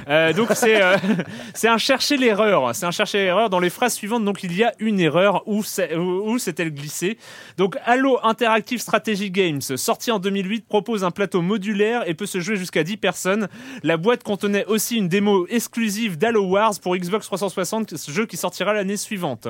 hein. 0.08 0.32
Donc 0.34 0.50
c'est 0.54 0.82
c'est 1.54 1.68
un 1.68 1.78
chercher 1.78 2.18
l'erreur. 2.18 2.76
C'est 2.76 2.86
un 2.86 2.92
chercher 2.92 3.20
l'erreur 3.20 3.50
dans 3.50 3.60
les 3.60 3.70
phrases 3.70 3.94
suivantes. 3.94 4.26
Donc 4.26 4.44
il 4.44 4.56
y 4.56 4.64
a 4.64 4.74
une 4.80 5.00
erreur 5.00 5.44
où 5.48 5.62
où 5.62 6.38
s'est-elle 6.40 6.74
glissée. 6.74 7.18
Donc 7.58 7.78
Halo 7.86 8.20
Interactive 8.24 8.80
Strategy 8.80 9.32
Games, 9.32 9.62
sorti 9.62 10.12
en 10.12 10.20
2008, 10.20 10.68
propose 10.68 11.04
un 11.04 11.12
plateau 11.12 11.42
modulaire 11.42 12.08
et 12.08 12.14
peut 12.14 12.26
se 12.26 12.40
jouer 12.40 12.56
jusqu'à 12.56 12.84
10 12.84 12.98
personnes. 12.98 13.48
La 13.84 13.98
boîte 13.98 14.24
contenait 14.24 14.66
aussi 14.66 14.98
une 14.98 15.08
démo 15.08 15.48
exclusive 15.48 16.18
d'Halo 16.18 16.44
Wars 16.46 16.74
pour 16.82 16.96
Xbox 16.96 17.26
360, 17.26 17.98
ce 17.98 18.12
jeu 18.12 18.26
qui 18.26 18.38
sortira 18.38 18.74
l'année 18.74 18.98
suivante. 18.98 19.48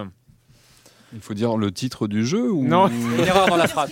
Il 1.14 1.20
faut 1.22 1.34
dire 1.34 1.58
le 1.58 1.72
titre 1.72 2.08
du 2.08 2.26
jeu 2.26 2.50
ou 2.52 2.64
Non. 2.66 2.88
Une 2.88 3.20
erreur 3.26 3.48
dans 3.48 3.58
la 3.58 3.68
phrase. 3.68 3.92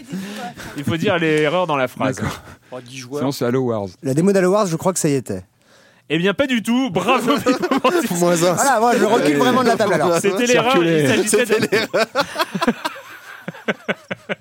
Il 0.78 0.84
faut 0.84 0.96
dire 0.98 1.18
l'erreur 1.18 1.68
dans 1.68 1.76
la 1.76 1.88
phrase. 1.88 2.16
D'accord. 2.18 2.42
Oh, 2.72 2.80
10 2.82 2.98
joueurs. 2.98 3.20
Sinon 3.20 3.32
c'est 3.32 3.46
Halo 3.46 3.62
Wars. 3.62 3.88
La 4.04 4.14
démo 4.14 4.32
d'Halo 4.32 4.52
Wars, 4.52 4.68
je 4.68 4.76
crois 4.78 4.94
que 4.94 5.00
ça 5.00 5.10
y 5.10 5.16
était. 5.16 5.44
Eh 6.10 6.18
bien 6.18 6.34
pas 6.34 6.48
du 6.48 6.64
tout. 6.64 6.90
Bravo. 6.92 7.34
Moins 8.20 8.44
un. 8.44 8.54
Voilà, 8.54 8.80
moi 8.80 8.94
je 8.98 9.04
recule 9.06 9.38
vraiment 9.38 9.64
de 9.64 9.68
la 9.68 9.76
table 9.76 9.94
alors. 9.94 10.18
C'était 10.20 10.46
l'erreur. 10.46 10.78
Il 10.84 11.08
s'agissait 11.08 11.46
de... 11.46 11.54
C'était 11.54 11.88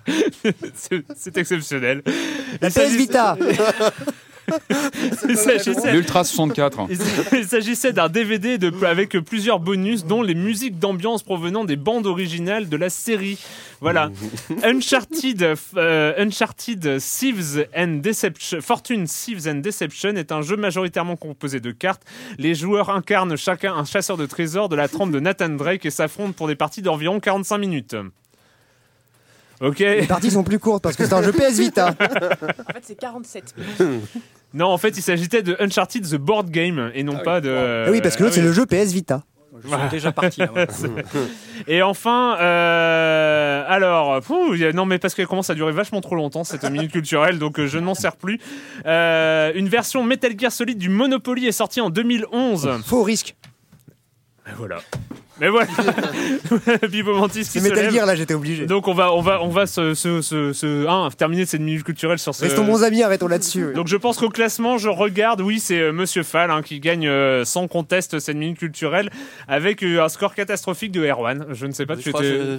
C'est- 0.75 1.05
C'est 1.17 1.37
exceptionnel. 1.37 2.03
La 2.61 2.71
PS 2.71 2.93
Vita 2.97 3.37
L'Ultra 5.93 6.25
64. 6.25 6.87
Il 7.33 7.45
s'agissait 7.45 7.93
d'un 7.93 8.09
DVD 8.09 8.59
de, 8.59 8.73
avec 8.85 9.19
plusieurs 9.19 9.61
bonus, 9.61 10.05
dont 10.05 10.23
les 10.23 10.35
musiques 10.35 10.79
d'ambiance 10.79 11.23
provenant 11.23 11.65
des 11.65 11.77
bandes 11.77 12.07
originales 12.07 12.69
de 12.69 12.77
la 12.77 12.91
série. 12.91 13.39
Voilà. 13.81 14.11
Uncharted, 14.65 15.55
euh, 15.77 16.13
Uncharted 16.19 16.99
Thieves 16.99 17.67
and 17.77 18.01
Deception, 18.03 18.61
Fortune 18.61 19.05
Thieves 19.05 19.49
and 19.49 19.57
Deception 19.57 20.17
est 20.17 20.33
un 20.33 20.43
jeu 20.43 20.57
majoritairement 20.57 21.17
composé 21.17 21.61
de 21.61 21.71
cartes. 21.71 22.03
Les 22.39 22.55
joueurs 22.55 22.91
incarnent 22.91 23.37
chacun 23.37 23.75
un 23.75 23.85
chasseur 23.85 24.17
de 24.17 24.27
trésors 24.27 24.69
de 24.69 24.77
la 24.77 24.89
trempe 24.89 25.11
de 25.11 25.21
Nathan 25.21 25.51
Drake 25.51 25.87
et 25.87 25.91
s'affrontent 25.91 26.33
pour 26.33 26.49
des 26.49 26.57
parties 26.57 26.83
d'environ 26.83 27.21
45 27.21 27.59
minutes. 27.59 27.97
Ok. 29.61 29.81
Les 29.81 30.07
parties 30.07 30.31
sont 30.31 30.45
plus 30.45 30.59
courtes 30.59 30.83
parce 30.83 30.97
que 30.97 31.05
c'est 31.05 31.13
un 31.13 31.23
jeu 31.23 31.33
PS 31.37 31.59
Vita. 31.59 31.89
En 31.89 32.73
fait, 32.73 32.83
c'est 32.83 32.99
47 32.99 33.55
Non, 34.55 34.67
en 34.67 34.79
fait, 34.79 34.97
il 34.97 35.03
s'agissait 35.03 35.43
de 35.43 35.57
Uncharted 35.61 36.09
the 36.09 36.17
Board 36.17 36.51
Game 36.51 36.91
et 36.95 37.03
non 37.03 37.19
pas 37.19 37.41
de. 37.41 37.85
Ah 37.87 37.91
oui, 37.91 38.01
parce 38.01 38.17
que 38.17 38.23
l'autre 38.23 38.35
Ah 38.35 38.41
c'est 38.41 38.41
oui. 38.41 38.47
le 38.47 38.53
jeu 38.53 38.67
PS 38.67 38.93
Vita. 38.93 39.23
Je 39.63 39.69
suis 39.69 39.89
déjà 39.91 40.13
parti. 40.13 40.41
là. 40.41 40.51
Et 41.67 41.83
enfin, 41.83 42.37
euh, 42.41 43.65
alors, 43.67 44.21
non 44.75 44.87
mais 44.87 44.99
parce 44.99 45.15
qu'elle 45.15 45.27
commence 45.27 45.51
à 45.51 45.55
durer 45.55 45.73
vachement 45.73 46.01
trop 46.01 46.15
longtemps 46.15 46.45
cette 46.45 46.65
minute 46.71 46.93
culturelle, 46.93 47.39
donc 47.39 47.59
euh, 47.59 47.67
je 47.67 47.79
ne 47.79 47.85
m'en 47.85 47.95
sers 47.95 48.17
plus. 48.17 48.39
Euh, 48.87 49.51
une 49.55 49.69
version 49.69 50.05
Metal 50.05 50.33
Gear 50.39 50.53
Solid 50.53 50.79
du 50.79 50.89
Monopoly 50.89 51.47
est 51.47 51.53
sortie 51.53 51.81
en 51.81 51.91
2011. 51.91 52.71
Faux 52.85 53.03
risque. 53.03 53.35
Et 54.47 54.53
voilà. 54.57 54.79
Mais 55.41 55.49
voilà. 55.49 55.69
Pipo 56.91 57.15
Mantis 57.15 57.45
qui 57.45 57.61
se 57.61 57.73
lève. 57.73 57.93
Gear 57.93 58.07
là, 58.07 58.15
j'étais 58.17 58.35
obligé. 58.35 58.67
Donc 58.67 58.89
on 58.89 58.95
va, 58.95 59.13
on 59.13 59.21
va, 59.21 59.43
on 59.43 59.49
va 59.49 59.67
se, 59.67 59.95
se, 59.95 60.21
se, 60.23 60.53
se- 60.53 60.87
hein, 60.89 61.09
terminer 61.17 61.47
cette 61.47 61.61
minute 61.61 61.85
culturelle 61.85 62.19
sur 62.19 62.35
ce. 62.35 62.45
Restons 62.45 62.65
bons 62.65 62.83
amis, 62.83 63.03
arrêtons 63.03 63.29
là-dessus. 63.29 63.73
Donc 63.75 63.87
je 63.89 63.97
pense 63.97 64.19
qu'au 64.19 64.31
classement, 64.31 64.79
je 64.79 64.89
regarde, 64.89 65.41
oui, 65.41 65.61
c'est 65.61 65.81
euh, 65.81 65.93
Monsieur 65.93 66.23
Fall 66.23 66.51
hein, 66.51 66.63
qui 66.63 66.81
gagne 66.81 67.07
euh, 67.07 67.45
sans 67.45 67.69
conteste 67.69 68.19
cette 68.19 68.37
minute 68.37 68.59
culturelle 68.59 69.11
avec 69.47 69.83
euh, 69.83 70.03
un 70.03 70.09
score 70.09 70.35
catastrophique 70.35 70.93
de 70.93 71.05
Erwan. 71.05 71.47
Je 71.53 71.67
ne 71.67 71.73
sais 71.73 71.87
pas, 71.87 71.95
Je 71.95 72.01
tu 72.03 72.11
étais- 72.11 72.19
que 72.21 72.59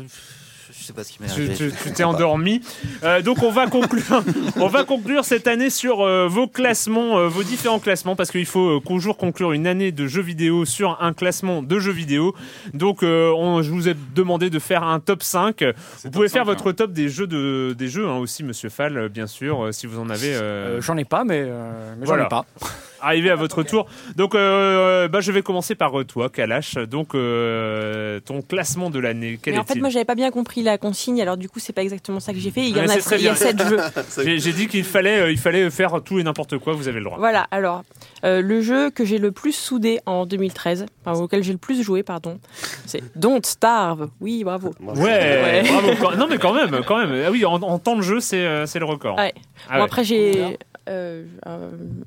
sais 0.90 0.94
pas 0.94 1.04
ce 1.04 1.12
qui 1.14 1.22
m'est 1.22 1.28
tu 1.28 1.42
arrivé. 1.42 1.56
tu- 1.56 1.72
tu 1.84 1.92
t'es 1.94 2.04
endormi. 2.04 2.62
Euh, 3.04 3.22
donc 3.22 3.42
on 3.44 3.52
va 3.52 3.68
conclure, 3.68 4.24
on 4.58 4.68
va 4.68 4.84
conclure 4.84 5.24
cette 5.26 5.48
année 5.48 5.70
sur 5.70 6.02
euh, 6.02 6.28
vos 6.28 6.48
classements, 6.48 7.18
euh, 7.18 7.28
vos 7.28 7.44
différents 7.44 7.80
classements, 7.80 8.16
parce 8.16 8.32
qu'il 8.32 8.46
faut 8.46 8.78
euh, 8.78 8.80
toujours 8.86 9.18
conclure 9.18 9.52
une 9.54 9.66
année 9.68 9.92
de 9.92 10.06
jeux 10.08 10.22
vidéo 10.22 10.66
sur 10.66 10.98
un 11.02 11.14
classement 11.14 11.62
de 11.64 11.80
jeux 11.80 11.92
vidéo. 11.92 12.36
Donc 12.74 13.04
euh, 13.04 13.32
on- 13.36 13.62
je 13.62 13.72
vous 13.72 13.88
ai 13.90 13.96
demandé 14.16 14.50
de 14.50 14.60
faire 14.60 14.84
un 14.84 15.00
top 15.00 15.24
5. 15.24 15.64
Vous 16.04 16.12
pouvez 16.12 16.30
faire 16.30 16.44
5, 16.46 16.50
votre 16.52 16.72
top 16.72 16.92
des 16.92 17.10
jeux 17.10 17.28
de 17.28 17.74
des 17.78 17.88
jeux 17.88 18.08
hein, 18.08 18.18
aussi, 18.18 18.44
Monsieur 18.44 18.70
Fall, 18.70 19.10
bien 19.10 19.28
sûr, 19.28 19.66
euh, 19.66 19.72
si 19.72 19.88
vous 19.88 20.00
en 20.00 20.10
avez. 20.10 20.34
euh, 20.36 20.40
Euh, 20.78 20.82
J'en 20.82 20.98
ai 20.98 21.06
pas, 21.06 21.24
mais, 21.24 21.44
euh, 21.46 21.94
mais 22.00 22.06
Voilà. 22.06 22.24
j'en 22.24 22.28
ai 22.28 22.30
pas. 22.30 22.46
Arrivé 23.02 23.30
à 23.30 23.36
votre 23.36 23.64
tour. 23.64 23.86
Donc, 24.16 24.36
euh, 24.36 25.08
bah, 25.08 25.22
je 25.22 25.32
vais 25.32 25.42
commencer 25.42 25.76
par 25.76 26.00
euh, 26.00 26.04
toi, 26.06 26.30
Kalash. 26.30 26.76
Donc, 26.76 27.16
euh, 27.16 28.20
ton 28.20 28.42
classement 28.42 28.90
de 28.90 29.00
l'année, 29.00 29.40
quel 29.42 29.54
Mais 29.54 29.60
en 29.60 29.64
fait, 29.64 29.74
est-il 29.74 29.82
moi, 29.82 29.90
j'avais 29.90 30.06
pas 30.06 30.16
bien 30.16 30.32
compris 30.32 30.62
la 30.64 30.78
consigne, 30.78 31.22
alors 31.22 31.38
du 31.38 31.50
coup, 31.50 31.60
c'est 31.60 31.74
pas 31.74 31.82
exactement 31.84 32.20
ça 32.20 32.34
que 32.34 32.40
j'ai 32.40 32.52
fait. 32.52 32.62
Il 32.62 32.70
y 32.78 32.80
en 32.82 32.88
a, 32.90 32.96
il 33.18 33.22
y 33.24 33.28
a. 33.28 33.36
7 33.36 33.68
jeux. 33.68 33.78
J'ai 34.24 34.40
j'ai 34.40 34.52
dit 34.54 34.68
qu'il 34.68 34.84
fallait, 34.84 35.20
euh, 35.20 35.32
il 35.32 35.38
fallait 35.38 35.70
faire 35.70 36.02
tout 36.04 36.20
et 36.20 36.24
n'importe 36.24 36.58
quoi. 36.58 36.74
Vous 36.74 36.88
avez 36.88 37.00
le 37.00 37.06
droit. 37.06 37.18
Voilà, 37.18 37.48
alors, 37.52 37.84
euh, 38.26 38.42
le 38.42 38.62
jeu 38.62 38.90
que 38.90 39.06
j'ai 39.06 39.18
le 39.18 39.32
plus 39.32 39.54
soudé 39.54 40.00
en 40.06 40.26
2013, 40.26 40.86
enfin, 41.06 41.20
auquel 41.20 41.44
j'ai 41.44 41.52
le 41.54 41.58
plus 41.58 41.82
joué, 41.84 42.04
pardon, 42.04 42.40
c'est 42.86 43.02
Don't 43.16 43.44
Starve. 43.46 44.10
Oui, 44.20 44.44
bravo. 44.44 44.72
Ouais, 44.82 44.96
Ouais. 45.04 45.64
bravo. 45.68 46.16
Non, 46.18 46.28
mais 46.30 46.38
quand 46.38 46.54
même, 46.54 46.82
quand 46.86 46.98
même. 46.98 47.24
Ah 47.26 47.32
oui, 47.32 47.46
en, 47.46 47.54
en 47.62 47.80
temps 47.80 47.96
de 47.96 48.02
jeu, 48.02 48.20
c'est 48.20 48.46
euh, 48.46 48.66
c'est 48.66 48.80
le 48.80 48.86
record. 48.86 49.18
Ouais. 49.18 49.34
Ah, 49.70 49.74
bon, 49.74 49.78
ouais. 49.80 49.86
après, 49.86 50.04
j'ai 50.04 50.58
euh, 50.90 51.24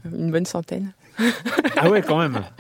une 0.05 0.31
bonne 0.31 0.47
centaine. 0.47 0.93
Ah 1.77 1.89
ouais, 1.91 2.03
quand 2.03 2.19
même. 2.19 2.43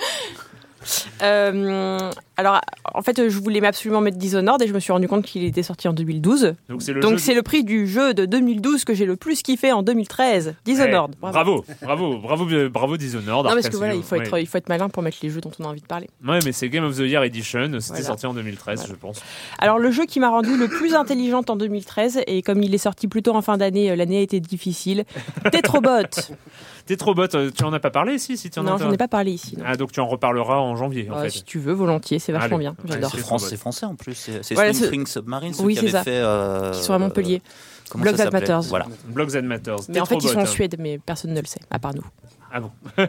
Euh, 1.23 2.11
alors, 2.37 2.61
en 2.95 3.03
fait, 3.03 3.29
je 3.29 3.39
voulais 3.39 3.65
absolument 3.65 4.01
mettre 4.01 4.17
Dishonored 4.19 4.61
et 4.63 4.67
je 4.67 4.73
me 4.73 4.81
suis 4.81 4.93
rendu 4.93 5.09
compte 5.09 5.25
qu'il 5.25 5.45
était 5.45 5.63
sorti 5.63 5.89
en 5.89 5.93
2012. 5.93 6.55
Donc 6.69 6.83
c'est 6.83 6.93
le 6.93 7.01
Donc, 7.01 7.19
prix 7.45 7.65
du 7.65 7.87
jeu 7.87 8.15
de 8.15 8.25
2012 8.27 8.85
que 8.85 8.95
j'ai 8.95 9.07
le 9.07 9.17
plus 9.17 9.43
kiffé 9.43 9.73
en 9.73 9.83
2013. 9.83 10.55
Dishonored. 10.65 11.13
Ouais, 11.23 11.31
bravo, 11.31 11.65
bravo, 11.83 12.19
bravo, 12.19 12.49
euh, 12.51 12.69
bravo 12.69 12.97
Dishonored. 12.97 13.47
Non, 13.47 13.53
parce 13.55 13.69
que 13.69 13.77
voilà, 13.77 13.95
il 13.95 14.03
faut, 14.03 14.17
être, 14.17 14.39
il 14.39 14.47
faut 14.47 14.59
être 14.59 14.69
malin 14.69 14.89
pour 14.89 15.03
mettre 15.03 15.19
les 15.23 15.31
jeux 15.31 15.41
dont 15.41 15.51
on 15.59 15.65
a 15.65 15.69
envie 15.69 15.81
de 15.81 15.87
parler. 15.87 16.09
Ouais, 16.27 16.39
mais 16.45 16.53
c'est 16.53 16.69
Game 16.69 16.85
of 16.85 16.97
the 16.97 17.01
Year 17.01 17.23
Edition. 17.23 17.69
C'était 17.81 18.01
Voilà. 18.01 18.05
sorti 18.05 18.27
en 18.27 18.35
2013, 18.35 18.81
Voilà. 18.81 18.95
je 18.95 18.99
pense. 18.99 19.23
Alors 19.59 19.79
le 19.79 19.91
jeu 19.91 20.05
qui 20.07 20.21
m'a 20.21 20.29
rendu 20.31 20.57
le 20.57 20.69
plus 20.69 20.95
intelligente 20.95 21.51
en 21.51 21.57
2013 21.57 22.21
et 22.27 22.43
comme 22.43 22.63
il 22.63 22.75
est 22.75 22.79
sorti 22.79 23.09
plutôt 23.09 23.35
en 23.35 23.43
fin 23.43 23.57
d'année, 23.57 23.91
euh, 23.91 23.97
l'année 23.97 24.19
a 24.19 24.23
été 24.23 24.41
difficile. 24.41 25.05
Tetrobot. 25.51 26.31
T'es 26.87 26.97
trop 26.97 27.15
bot. 27.15 27.27
euh, 27.35 27.51
Tu 27.57 27.65
en 27.65 27.73
as 27.73 27.81
pas 27.81 27.91
parlé 27.91 28.15
ici, 28.15 28.37
si 28.37 28.51
tu 28.51 28.59
en 28.59 28.63
non, 28.65 28.77
j'en 28.79 28.91
ai 28.93 28.97
pas 28.97 29.09
parlé 29.09 29.33
ici. 29.33 29.57
non. 29.57 29.65
Ah, 29.67 29.77
donc 29.77 29.93
tu 29.93 30.01
en 30.01 30.07
reparleras 30.07 30.57
en 30.59 30.75
janvier, 30.77 31.09
en 31.11 31.17
Ouais, 31.17 31.25
fait. 31.25 31.31
Si 31.39 31.45
tu 31.45 31.59
veux, 31.59 31.73
volontiers, 31.73 32.19
c'est 32.19 32.33
vachement 32.33 32.57
Allez. 32.57 32.65
bien. 32.65 32.77
J'adore. 32.85 33.11
c'est- 33.41 33.57
français 33.57 33.87
en 33.87 33.95
plus. 33.95 34.15
C'est 34.15 34.43
c'est 34.43 34.55
Voilà, 34.55 34.73
Spring 34.73 35.07
Submarine, 35.07 35.55
ceux 35.55 35.63
Oui, 35.65 35.75
qui 35.75 35.81
c'est 35.81 35.87
avaient 35.87 35.93
ça. 35.99 36.03
fait. 36.05 36.11
euh, 36.17 36.73
Qui 36.73 36.83
sont 36.83 36.93
à 36.95 36.99
Montpellier. 36.99 37.41
comment 37.91 38.03
Blogs 38.03 38.17
s'appelait 38.17 38.41
Matters. 38.41 38.63
Voilà. 38.63 38.87
Blogs 39.07 39.37
and 39.37 39.43
Matters. 39.43 39.77
Mais 39.89 40.01
en 40.01 40.07
fait, 40.07 40.17
ils 40.17 40.23
sont 40.23 40.29
en 40.29 40.31
Tetrobot. 40.41 40.47
Suède, 40.47 40.77
mais 40.79 40.99
personne 40.99 41.33
ne 41.35 41.41
le 41.41 41.47
sait, 41.47 41.61
à 41.71 41.79
part 41.79 41.95
nous. 41.95 42.05
Ah 42.53 42.61
bon 42.61 42.71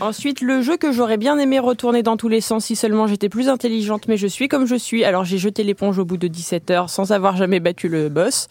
Ensuite, 0.00 0.42
le 0.42 0.60
jeu 0.60 0.76
que 0.76 0.92
j'aurais 0.92 1.16
bien 1.16 1.38
aimé 1.38 1.58
retourner 1.58 2.02
dans 2.02 2.18
tous 2.18 2.28
les 2.28 2.42
sens 2.42 2.66
si 2.66 2.76
seulement 2.76 3.06
j'étais 3.06 3.30
plus 3.30 3.48
intelligente, 3.48 4.08
mais 4.08 4.18
je 4.18 4.26
suis 4.26 4.46
comme 4.46 4.66
je 4.66 4.74
suis. 4.74 5.04
Alors 5.04 5.24
j'ai 5.24 5.38
jeté 5.38 5.62
l'éponge 5.62 5.98
au 5.98 6.04
bout 6.04 6.18
de 6.18 6.28
17 6.28 6.70
heures 6.70 6.90
sans 6.90 7.12
avoir 7.12 7.36
jamais 7.36 7.60
battu 7.60 7.88
le 7.88 8.10
boss. 8.10 8.48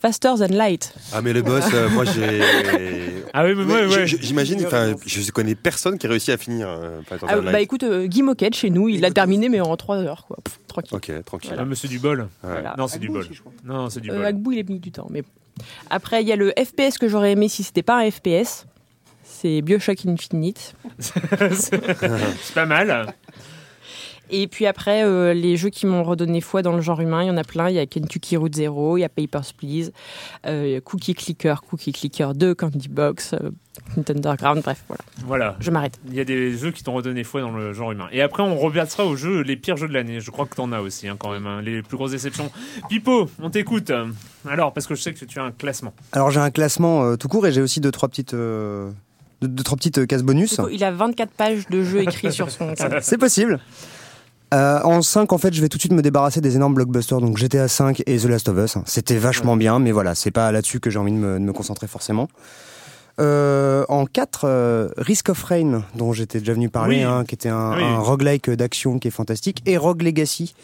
Faster 0.00 0.30
Than 0.38 0.54
Light. 0.54 0.94
Ah 1.12 1.22
mais 1.22 1.32
le 1.32 1.42
boss, 1.42 1.64
euh, 1.74 1.88
moi 1.90 2.04
j'ai. 2.04 2.40
Ah 3.34 3.44
oui, 3.44 3.54
mais 3.54 3.64
ouais, 3.64 3.86
ouais. 3.86 4.06
J'imagine, 4.06 4.64
enfin, 4.64 4.94
je 5.04 5.30
connais 5.32 5.54
personne 5.54 5.98
qui 5.98 6.06
a 6.06 6.10
réussi 6.10 6.32
à 6.32 6.38
finir. 6.38 6.66
euh, 6.66 7.02
Faster 7.06 7.26
Ah, 7.28 7.36
Than 7.36 7.42
bah 7.42 7.60
écoute, 7.60 7.82
euh, 7.82 8.06
Guy 8.06 8.22
Moquette 8.22 8.54
chez 8.54 8.70
nous, 8.70 8.88
il 8.88 9.00
l'a 9.02 9.10
terminé 9.10 9.50
mais 9.50 9.60
en 9.60 9.76
3 9.76 9.98
heures 9.98 10.24
quoi. 10.26 10.38
Pff, 10.42 10.58
tranquille. 10.66 10.96
Ok, 10.96 11.24
tranquille. 11.24 11.54
Ah, 11.58 11.64
monsieur 11.66 11.88
du 11.90 11.98
bol. 11.98 12.28
Voilà. 12.42 12.74
Non, 12.78 12.88
c'est 12.88 12.98
du 12.98 13.08
bol. 13.08 13.18
aussi. 13.20 13.38
Non, 13.64 13.90
c'est 13.90 14.00
du 14.00 14.10
Euh, 14.10 14.14
bol. 14.16 14.24
Agbou, 14.24 14.52
il 14.52 14.60
a 14.60 14.62
mis 14.62 14.78
du 14.80 14.90
temps. 14.90 15.08
Mais. 15.10 15.22
Après, 15.90 16.22
il 16.22 16.28
y 16.28 16.32
a 16.32 16.36
le 16.36 16.52
FPS 16.56 16.96
que 16.98 17.06
j'aurais 17.08 17.32
aimé 17.32 17.48
si 17.48 17.62
c'était 17.62 17.82
pas 17.82 17.98
un 18.00 18.10
FPS. 18.10 18.64
C'est 19.24 19.60
Bioshock 19.60 20.06
Infinite. 20.06 20.74
c'est 20.98 22.54
pas 22.54 22.66
mal. 22.66 23.12
Et 24.30 24.46
puis 24.46 24.66
après, 24.66 25.04
euh, 25.04 25.34
les 25.34 25.56
jeux 25.56 25.70
qui 25.70 25.86
m'ont 25.86 26.02
redonné 26.02 26.40
foi 26.40 26.62
dans 26.62 26.72
le 26.72 26.80
genre 26.80 27.00
humain, 27.00 27.22
il 27.22 27.28
y 27.28 27.30
en 27.30 27.36
a 27.36 27.44
plein. 27.44 27.68
Il 27.68 27.74
y 27.76 27.78
a 27.78 27.86
Kentucky 27.86 28.36
Route 28.36 28.54
Zero, 28.54 28.96
il 28.96 29.00
y 29.00 29.04
a 29.04 29.08
Papers, 29.08 29.54
Please, 29.56 29.90
euh, 30.46 30.80
Cookie 30.80 31.14
Clicker, 31.14 31.62
Cookie 31.68 31.92
Clicker 31.92 32.34
2, 32.34 32.54
Candy 32.54 32.88
Box, 32.88 33.34
euh, 33.34 33.50
Underground, 33.96 34.62
bref, 34.62 34.84
voilà. 34.88 35.02
Voilà. 35.24 35.56
Je 35.60 35.70
m'arrête. 35.70 35.98
Il 36.08 36.14
y 36.14 36.20
a 36.20 36.24
des 36.24 36.56
jeux 36.56 36.72
qui 36.72 36.82
t'ont 36.82 36.94
redonné 36.94 37.24
foi 37.24 37.40
dans 37.40 37.52
le 37.52 37.72
genre 37.72 37.92
humain. 37.92 38.08
Et 38.12 38.22
après, 38.22 38.42
on 38.42 38.56
reviendra 38.56 39.04
aux 39.06 39.16
jeux, 39.16 39.42
les 39.42 39.56
pires 39.56 39.76
jeux 39.76 39.88
de 39.88 39.94
l'année. 39.94 40.20
Je 40.20 40.30
crois 40.30 40.46
que 40.46 40.54
t'en 40.54 40.72
as 40.72 40.80
aussi, 40.80 41.08
hein, 41.08 41.16
quand 41.18 41.32
même, 41.32 41.46
hein, 41.46 41.62
les 41.62 41.82
plus 41.82 41.96
grosses 41.96 42.10
déceptions. 42.10 42.50
Pipo, 42.88 43.30
on 43.40 43.50
t'écoute. 43.50 43.92
Alors, 44.46 44.72
parce 44.72 44.86
que 44.86 44.94
je 44.94 45.02
sais 45.02 45.12
que 45.12 45.24
tu 45.24 45.38
as 45.38 45.44
un 45.44 45.52
classement. 45.52 45.92
Alors 46.12 46.30
j'ai 46.30 46.40
un 46.40 46.50
classement 46.50 47.04
euh, 47.04 47.16
tout 47.16 47.28
court 47.28 47.46
et 47.46 47.52
j'ai 47.52 47.60
aussi 47.60 47.80
deux 47.80 47.90
trois 47.90 48.08
petites 48.08 48.34
euh, 48.34 48.90
deux, 49.40 49.48
deux, 49.48 49.62
trois 49.62 49.76
petites 49.76 49.98
euh, 49.98 50.06
cases 50.06 50.22
bonus. 50.22 50.56
Coup, 50.56 50.68
il 50.68 50.82
a 50.84 50.90
24 50.90 51.30
pages 51.32 51.68
de 51.68 51.82
jeux 51.82 52.00
écrits 52.00 52.32
sur 52.32 52.50
son. 52.50 52.74
C'est 53.00 53.18
possible. 53.18 53.60
Euh, 54.54 54.80
en 54.82 55.02
5, 55.02 55.32
en 55.32 55.38
fait, 55.38 55.52
je 55.52 55.60
vais 55.60 55.68
tout 55.68 55.76
de 55.76 55.82
suite 55.82 55.92
me 55.92 56.00
débarrasser 56.02 56.40
des 56.40 56.56
énormes 56.56 56.74
blockbusters, 56.74 57.20
donc 57.20 57.36
GTA 57.36 57.68
5 57.68 58.02
et 58.06 58.16
The 58.18 58.24
Last 58.24 58.48
of 58.48 58.56
Us. 58.58 58.78
C'était 58.86 59.16
vachement 59.18 59.56
bien, 59.56 59.78
mais 59.78 59.92
voilà, 59.92 60.14
c'est 60.14 60.30
pas 60.30 60.50
là-dessus 60.52 60.80
que 60.80 60.88
j'ai 60.88 60.98
envie 60.98 61.12
de 61.12 61.18
me, 61.18 61.34
de 61.34 61.44
me 61.44 61.52
concentrer 61.52 61.86
forcément. 61.86 62.28
Euh, 63.20 63.84
en 63.88 64.06
4, 64.06 64.92
Risk 64.96 65.28
of 65.28 65.42
Rain, 65.42 65.82
dont 65.96 66.12
j'étais 66.12 66.38
déjà 66.38 66.54
venu 66.54 66.70
parler, 66.70 66.98
Oui. 66.98 67.02
hein, 67.02 67.24
qui 67.26 67.34
était 67.34 67.48
un, 67.50 67.76
Oui. 67.76 67.82
un 67.82 67.98
roguelike 67.98 68.48
d'action 68.50 68.98
qui 68.98 69.08
est 69.08 69.10
fantastique, 69.12 69.60
et 69.66 69.76
Rogue 69.76 70.02
Legacy, 70.02 70.54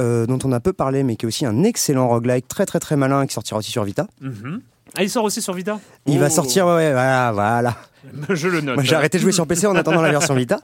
euh, 0.00 0.26
dont 0.26 0.38
on 0.44 0.50
a 0.50 0.58
peu 0.60 0.72
parlé, 0.72 1.02
mais 1.04 1.14
qui 1.16 1.26
est 1.26 1.28
aussi 1.28 1.46
un 1.46 1.62
excellent 1.62 2.08
roguelike, 2.08 2.48
très 2.48 2.66
très 2.66 2.80
très 2.80 2.96
malin, 2.96 3.26
qui 3.26 3.34
sortira 3.34 3.58
aussi 3.58 3.70
sur 3.70 3.84
Vita. 3.84 4.06
Mhm. 4.22 4.60
Ah, 4.96 5.02
il 5.02 5.10
sort 5.10 5.24
aussi 5.24 5.42
sur 5.42 5.52
Vita? 5.54 5.78
Il 6.06 6.16
Oh. 6.16 6.20
va 6.20 6.30
sortir, 6.30 6.66
ouais, 6.66 6.72
ouais, 6.74 6.92
voilà, 6.92 7.30
voilà. 7.32 7.76
Je 8.30 8.48
le 8.48 8.60
note. 8.60 8.80
J'ai 8.82 8.94
arrêté 8.96 9.18
de 9.18 9.22
jouer 9.22 9.32
sur 9.32 9.46
PC 9.46 9.66
en 9.66 9.76
attendant 9.76 10.02
la 10.02 10.10
version 10.10 10.34
Vita. 10.34 10.60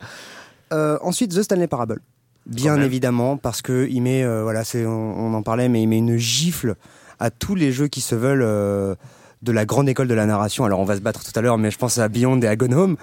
Euh, 0.72 0.98
ensuite, 1.02 1.32
The 1.34 1.42
Stanley 1.42 1.66
Parable. 1.68 2.00
Bien 2.46 2.76
évidemment, 2.84 3.36
parce 3.36 3.62
que 3.62 3.86
il 3.90 4.00
met, 4.00 4.24
euh, 4.24 4.42
voilà, 4.42 4.64
c'est, 4.64 4.84
on, 4.86 4.90
on 5.18 5.34
en 5.34 5.42
parlait, 5.42 5.68
mais 5.68 5.82
il 5.82 5.86
met 5.86 5.98
une 5.98 6.16
gifle 6.16 6.74
à 7.18 7.30
tous 7.30 7.54
les 7.54 7.70
jeux 7.72 7.86
qui 7.88 8.00
se 8.00 8.14
veulent 8.14 8.42
euh, 8.42 8.94
de 9.42 9.52
la 9.52 9.64
grande 9.66 9.88
école 9.88 10.08
de 10.08 10.14
la 10.14 10.26
narration. 10.26 10.64
Alors, 10.64 10.80
on 10.80 10.84
va 10.84 10.96
se 10.96 11.00
battre 11.00 11.22
tout 11.22 11.32
à 11.38 11.42
l'heure, 11.42 11.58
mais 11.58 11.70
je 11.70 11.78
pense 11.78 11.98
à 11.98 12.08
Beyond 12.08 12.40
et 12.40 12.46
à 12.48 12.56
Gone 12.56 12.74
Home. 12.74 12.96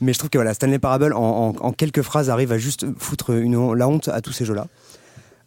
Mais 0.00 0.12
je 0.12 0.18
trouve 0.18 0.30
que 0.30 0.38
voilà, 0.38 0.54
Stanley 0.54 0.78
Parable, 0.78 1.12
en, 1.12 1.18
en- 1.18 1.54
en 1.66 1.72
quelques 1.72 2.02
phrases, 2.02 2.30
arrive 2.30 2.52
à 2.52 2.58
juste 2.58 2.86
foutre 2.98 3.30
une, 3.30 3.74
la 3.74 3.88
honte 3.88 4.08
à 4.08 4.20
tous 4.20 4.32
ces 4.32 4.44
jeux-là. 4.44 4.66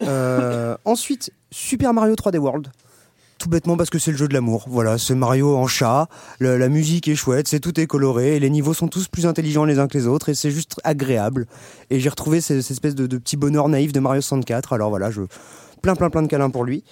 Euh, 0.04 0.76
ensuite, 0.86 1.32
Super 1.52 1.94
Mario 1.94 2.16
3D 2.16 2.38
World. 2.38 2.68
Tout 3.40 3.50
bêtement 3.50 3.78
parce 3.78 3.92
que 3.92 4.00
c'est 4.00 4.10
le 4.12 4.18
jeu 4.18 4.28
de 4.28 4.34
l'amour. 4.34 4.66
Voilà, 4.68 4.98
c'est 4.98 5.14
Mario 5.14 5.56
en 5.56 5.68
chat, 5.68 6.08
la 6.40 6.70
musique 6.70 7.08
est 7.08 7.16
chouette, 7.16 7.48
c'est 7.48 7.60
tout 7.60 7.80
est 7.80 7.86
coloré, 7.86 8.40
les 8.40 8.50
niveaux 8.50 8.74
sont 8.74 8.88
tous 8.88 9.08
plus 9.08 9.28
intelligents 9.28 9.64
les 9.64 9.78
uns 9.78 9.88
que 9.88 9.96
les 9.98 10.08
autres, 10.08 10.30
et 10.30 10.34
c'est 10.36 10.50
juste 10.50 10.80
agréable. 10.84 11.46
Et 11.92 12.00
j'ai 12.00 12.10
retrouvé 12.10 12.42
ce- 12.42 12.62
cette 12.62 12.72
espèce 12.72 12.96
de, 12.96 13.06
petit 13.18 13.38
bonheur 13.38 13.70
naïf 13.70 13.94
de 13.94 14.00
Mario 14.00 14.22
64. 14.22 14.74
Alors 14.74 14.90
voilà, 14.90 15.12
je 15.12 15.22
plein 15.84 15.96
plein 15.96 16.10
plein 16.10 16.24
de 16.24 16.28
câlins 16.28 16.50
pour 16.50 16.64
lui. 16.64 16.84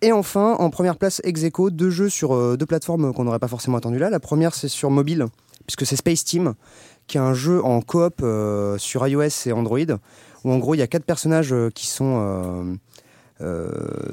Et 0.00 0.12
enfin, 0.12 0.54
en 0.58 0.70
première 0.70 0.96
place, 0.96 1.20
ex 1.24 1.42
aequo, 1.44 1.68
deux 1.68 1.90
jeux 1.90 2.08
sur 2.08 2.34
euh, 2.34 2.56
deux 2.56 2.64
plateformes 2.64 3.12
qu'on 3.12 3.24
n'aurait 3.24 3.38
pas 3.38 3.48
forcément 3.48 3.76
attendu 3.76 3.98
là. 3.98 4.08
La 4.08 4.20
première, 4.20 4.54
c'est 4.54 4.68
sur 4.68 4.88
mobile, 4.90 5.26
puisque 5.66 5.84
c'est 5.84 5.96
Space 5.96 6.24
Team, 6.24 6.54
qui 7.08 7.18
est 7.18 7.20
un 7.20 7.34
jeu 7.34 7.62
en 7.62 7.82
coop 7.82 8.20
euh, 8.22 8.78
sur 8.78 9.06
iOS 9.06 9.28
et 9.44 9.52
Android, 9.52 9.78
où 10.44 10.50
en 10.50 10.56
gros 10.56 10.74
il 10.74 10.78
y 10.78 10.82
a 10.82 10.86
quatre 10.86 11.04
personnages 11.04 11.52
euh, 11.52 11.68
qui 11.74 11.86
sont 11.86 12.78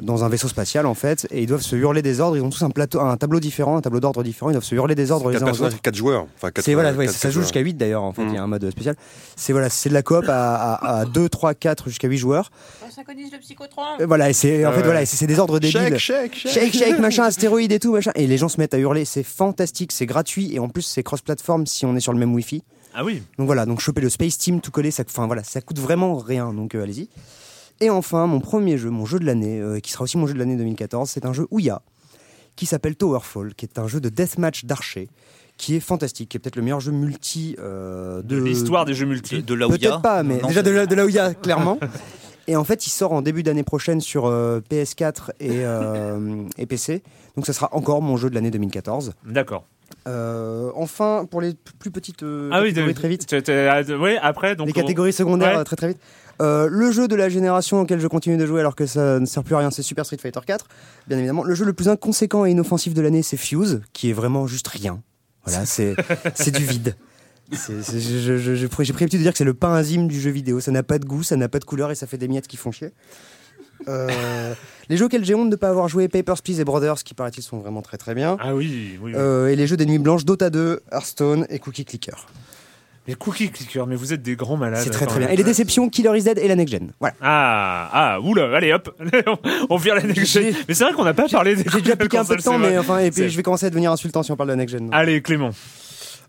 dans 0.01 0.23
un 0.23 0.29
vaisseau 0.29 0.47
spatial 0.47 0.85
en 0.85 0.93
fait, 0.93 1.27
et 1.31 1.41
ils 1.43 1.47
doivent 1.47 1.61
se 1.61 1.75
hurler 1.75 2.01
des 2.01 2.19
ordres. 2.21 2.37
Ils 2.37 2.41
ont 2.43 2.49
tous 2.49 2.63
un, 2.63 2.69
plateau, 2.69 2.99
un 3.01 3.17
tableau 3.17 3.39
différent, 3.39 3.77
un 3.77 3.81
tableau 3.81 3.99
d'ordre 3.99 4.23
différent. 4.23 4.49
Ils 4.49 4.53
doivent 4.53 4.63
se 4.63 4.75
hurler 4.75 4.95
des 4.95 5.11
ordres 5.11 5.29
les 5.29 5.33
Quatre 5.33 5.43
uns 5.43 5.45
aux 5.45 5.49
personnages, 5.49 5.73
autres. 5.73 5.81
quatre 5.81 5.95
joueurs. 5.95 6.27
Enfin, 6.37 6.51
quatre- 6.51 6.71
voilà, 6.73 6.93
ouais, 6.93 7.05
quatre- 7.05 7.15
ça 7.15 7.21
quatre 7.27 7.33
joue 7.33 7.41
jusqu'à 7.41 7.59
8 7.59 7.73
d'ailleurs 7.75 8.03
en 8.03 8.13
fait, 8.13 8.23
Mm. 8.23 8.29
il 8.29 8.35
y 8.35 8.37
a 8.37 8.43
un 8.43 8.47
mode 8.47 8.69
spécial. 8.71 8.95
C'est 9.35 9.51
voilà, 9.53 9.69
c'est 9.69 9.89
de 9.89 9.93
la 9.93 10.01
coop 10.03 10.25
à, 10.29 10.73
à, 10.73 10.99
à 10.99 11.05
2, 11.05 11.29
3, 11.29 11.53
4 11.53 11.89
jusqu'à 11.89 12.07
8 12.07 12.17
joueurs. 12.17 12.51
On 12.87 12.91
synchronise 12.91 13.31
le 13.31 13.39
psychotron. 13.39 13.81
Et 13.99 14.05
voilà, 14.05 14.29
et 14.29 14.33
c'est 14.33 14.65
en 14.65 14.71
fait 14.71 14.83
voilà, 14.83 15.05
c'est 15.05 15.27
des 15.27 15.39
ordres 15.39 15.59
débiles. 15.59 15.97
Shake, 15.97 15.99
shake, 15.99 16.35
shake. 16.35 16.51
Shake, 16.53 16.73
shake, 16.73 16.99
machin, 16.99 17.23
astéroïde 17.25 17.71
et 17.71 17.79
tout, 17.79 17.91
machin. 17.93 18.11
Et 18.15 18.27
les 18.27 18.37
gens 18.37 18.49
se 18.49 18.59
mettent 18.59 18.73
à 18.73 18.77
hurler. 18.79 19.05
C'est 19.05 19.23
fantastique, 19.23 19.91
c'est 19.91 20.05
gratuit 20.05 20.53
et 20.55 20.59
en 20.59 20.69
plus 20.69 20.83
c'est 20.83 21.03
cross-platform 21.03 21.65
si 21.65 21.85
on 21.85 21.95
est 21.95 21.99
sur 21.99 22.13
le 22.13 22.19
même 22.19 22.33
Wi-Fi. 22.33 22.63
Ah 22.95 23.03
oui. 23.03 23.21
Donc 23.37 23.45
voilà, 23.47 23.65
donc 23.65 23.79
choper 23.79 24.01
le 24.01 24.09
Space 24.09 24.37
Team 24.37 24.59
tout 24.61 24.71
collé, 24.71 24.89
ça, 24.89 25.03
enfin 25.07 25.27
voilà, 25.27 25.43
ça 25.43 25.61
coûte 25.61 25.77
vraiment 25.79 26.17
rien. 26.17 26.53
Donc 26.53 26.73
euh, 26.73 26.83
allez-y. 26.83 27.09
Et 27.79 27.89
enfin, 27.89 28.25
mon 28.27 28.39
premier 28.39 28.77
jeu, 28.77 28.89
mon 28.89 29.05
jeu 29.05 29.19
de 29.19 29.25
l'année, 29.25 29.59
euh, 29.59 29.79
qui 29.79 29.91
sera 29.91 30.03
aussi 30.03 30.17
mon 30.17 30.25
jeu 30.27 30.33
de 30.33 30.39
l'année 30.39 30.55
2014, 30.55 31.09
c'est 31.09 31.25
un 31.25 31.33
jeu 31.33 31.47
Ouya, 31.51 31.81
qui 32.55 32.65
s'appelle 32.65 32.95
Towerfall, 32.95 33.53
qui 33.53 33.65
est 33.65 33.77
un 33.77 33.87
jeu 33.87 33.99
de 34.01 34.09
deathmatch 34.09 34.65
d'archer, 34.65 35.09
qui 35.57 35.75
est 35.75 35.79
fantastique, 35.79 36.29
qui 36.29 36.37
est 36.37 36.39
peut-être 36.39 36.55
le 36.55 36.61
meilleur 36.63 36.79
jeu 36.79 36.91
multi 36.91 37.55
euh, 37.59 38.21
De 38.23 38.37
l'histoire 38.37 38.85
des 38.85 38.93
jeux 38.93 39.05
multi. 39.05 39.37
De, 39.37 39.41
de 39.41 39.53
là 39.53 39.67
où 39.67 39.75
il 39.75 39.81
y 39.81 39.85
a. 39.85 39.89
Peut-être 39.91 40.01
pas, 40.01 40.23
mais 40.23 40.37
Non, 40.39 40.47
déjà 40.47 40.63
de, 40.63 40.71
là- 40.71 40.85
de 40.87 40.95
là 40.95 41.05
où 41.05 41.09
il 41.09 41.15
y 41.15 41.19
a, 41.19 41.33
clairement. 41.35 41.77
Et 42.47 42.55
en 42.55 42.63
fait, 42.63 42.87
il 42.87 42.89
sort 42.91 43.11
en 43.11 43.21
début 43.21 43.43
d'année 43.43 43.63
prochaine 43.63 43.99
sur 44.01 44.25
euh, 44.25 44.61
PS4 44.71 45.31
et, 45.39 45.65
euh, 45.65 46.43
et 46.57 46.65
PC. 46.65 47.03
Donc, 47.35 47.45
ça 47.45 47.53
sera 47.53 47.69
encore 47.75 48.01
mon 48.01 48.17
jeu 48.17 48.29
de 48.29 48.35
l'année 48.35 48.51
2014. 48.51 49.13
D'accord. 49.25 49.65
Euh, 50.07 50.71
enfin, 50.75 51.25
pour 51.29 51.41
les 51.41 51.53
plus 51.79 51.91
petites 51.91 52.23
euh, 52.23 52.49
Ah 52.53 52.61
oui, 52.61 52.73
très 52.73 53.09
vite. 53.09 53.25
ah, 53.49 53.81
Oui, 53.99 54.15
après, 54.21 54.55
donc. 54.55 54.67
les 54.67 54.71
on- 54.71 54.75
catégories 54.75 55.11
secondaires, 55.13 55.57
Ouais. 55.57 55.63
très 55.65 55.75
très 55.75 55.87
vite. 55.89 55.99
Euh, 56.41 56.67
le 56.69 56.91
jeu 56.91 57.07
de 57.07 57.15
la 57.15 57.29
génération 57.29 57.81
auquel 57.81 57.99
je 57.99 58.07
continue 58.07 58.37
de 58.37 58.45
jouer 58.45 58.59
alors 58.59 58.75
que 58.75 58.85
ça 58.85 59.19
ne 59.19 59.25
sert 59.25 59.43
plus 59.43 59.55
à 59.55 59.59
rien, 59.59 59.71
c'est 59.71 59.81
Super 59.81 60.05
Street 60.05 60.17
Fighter 60.21 60.39
4. 60.45 60.67
Bien 61.07 61.17
évidemment, 61.17 61.43
le 61.43 61.55
jeu 61.55 61.65
le 61.65 61.73
plus 61.73 61.89
inconséquent 61.89 62.45
et 62.45 62.51
inoffensif 62.51 62.93
de 62.93 63.01
l'année, 63.01 63.23
c'est 63.23 63.37
Fuse, 63.37 63.81
qui 63.93 64.09
est 64.09 64.13
vraiment 64.13 64.47
juste 64.47 64.67
rien. 64.67 65.01
Voilà, 65.45 65.65
c'est 65.65 65.95
du 66.51 66.63
vide. 66.63 66.95
J'ai 67.51 68.67
pris 68.67 68.85
l'habitude 68.85 69.19
de 69.19 69.23
dire 69.23 69.31
que 69.31 69.37
c'est 69.37 69.43
le 69.43 69.53
pain 69.53 69.73
azime 69.73 70.07
du 70.07 70.19
jeu 70.19 70.29
vidéo. 70.29 70.59
Ça 70.59 70.71
n'a 70.71 70.83
pas 70.83 70.99
de 70.99 71.05
goût, 71.05 71.23
ça 71.23 71.37
n'a 71.37 71.47
pas 71.47 71.59
de 71.59 71.65
couleur 71.65 71.91
et 71.91 71.95
ça 71.95 72.07
fait 72.07 72.17
des 72.17 72.27
miettes 72.27 72.47
qui 72.47 72.57
font 72.57 72.71
chier. 72.71 72.91
Euh, 73.87 74.53
les 74.89 74.97
jeux 74.97 75.05
auxquels 75.05 75.23
j'ai 75.23 75.35
honte 75.35 75.49
de 75.49 75.55
ne 75.55 75.55
pas 75.55 75.69
avoir 75.69 75.87
joué, 75.87 76.07
Papers, 76.07 76.41
Please 76.41 76.59
et 76.59 76.65
Brothers, 76.65 77.03
qui 77.03 77.13
paraît-il 77.13 77.41
sont 77.41 77.59
vraiment 77.59 77.81
très 77.81 77.97
très 77.97 78.15
bien. 78.15 78.37
Ah 78.39 78.53
oui, 78.53 78.67
oui. 78.69 78.99
oui. 79.01 79.13
Euh, 79.15 79.47
et 79.47 79.55
les 79.55 79.67
jeux 79.67 79.77
des 79.77 79.85
nuits 79.85 79.99
blanches, 79.99 80.25
Dota 80.25 80.49
2, 80.49 80.81
Hearthstone 80.91 81.45
et 81.49 81.59
Cookie 81.59 81.85
Clicker. 81.85 82.27
Les 83.07 83.15
cookie 83.15 83.49
clicker, 83.49 83.87
mais 83.87 83.95
vous 83.95 84.11
êtes 84.13 84.21
des 84.21 84.35
grands 84.35 84.57
malades. 84.57 84.81
C'est 84.83 84.89
très 84.89 85.05
très 85.05 85.19
bien. 85.19 85.29
Et 85.29 85.35
les 85.37 85.43
déceptions, 85.43 85.87
Killer 85.89 86.17
is 86.17 86.23
Dead 86.23 86.37
et 86.37 86.47
la 86.47 86.55
Next 86.55 86.73
Gen. 86.73 86.91
Voilà. 86.99 87.15
Ah, 87.21 87.89
ah, 87.93 88.21
oula, 88.21 88.53
allez 88.55 88.73
hop, 88.73 88.93
on- 89.69 89.77
vire 89.77 89.95
la 89.95 90.03
next 90.03 90.25
gen. 90.25 90.53
Mais 90.67 90.73
c'est 90.73 90.83
vrai 90.83 90.93
qu'on 90.93 91.05
n'a 91.05 91.13
pas 91.13 91.27
parlé 91.29 91.55
des 91.55 91.63
J'ai 91.71 91.81
déjà 91.81 91.95
piqué 91.97 92.17
un 92.17 92.25
peu 92.25 92.35
de 92.35 92.41
temps, 92.41 92.57
mais 92.57 92.77
enfin, 92.77 92.99
et 92.99 93.11
puis 93.11 93.29
je 93.29 93.37
vais 93.37 93.43
commencer 93.43 93.65
à 93.65 93.69
devenir 93.69 93.91
insultant 93.91 94.23
si 94.23 94.31
on 94.31 94.35
parle 94.35 94.49
de 94.49 94.53
la 94.53 94.57
Next 94.57 94.77
Gen. 94.77 94.89
Allez, 94.91 95.21
Clément. 95.21 95.51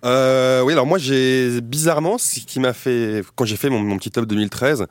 Euh, 0.04 0.62
oui, 0.62 0.72
alors 0.72 0.86
moi, 0.86 0.98
j'ai 0.98 1.60
bizarrement, 1.60 2.18
ce 2.18 2.38
qui 2.40 2.60
m'a 2.60 2.72
fait 2.72 3.22
quand 3.34 3.44
j'ai 3.44 3.56
fait 3.56 3.68
mon, 3.70 3.80
mon 3.80 3.96
petit 3.98 4.12
top 4.12 4.26
2013, 4.26 4.86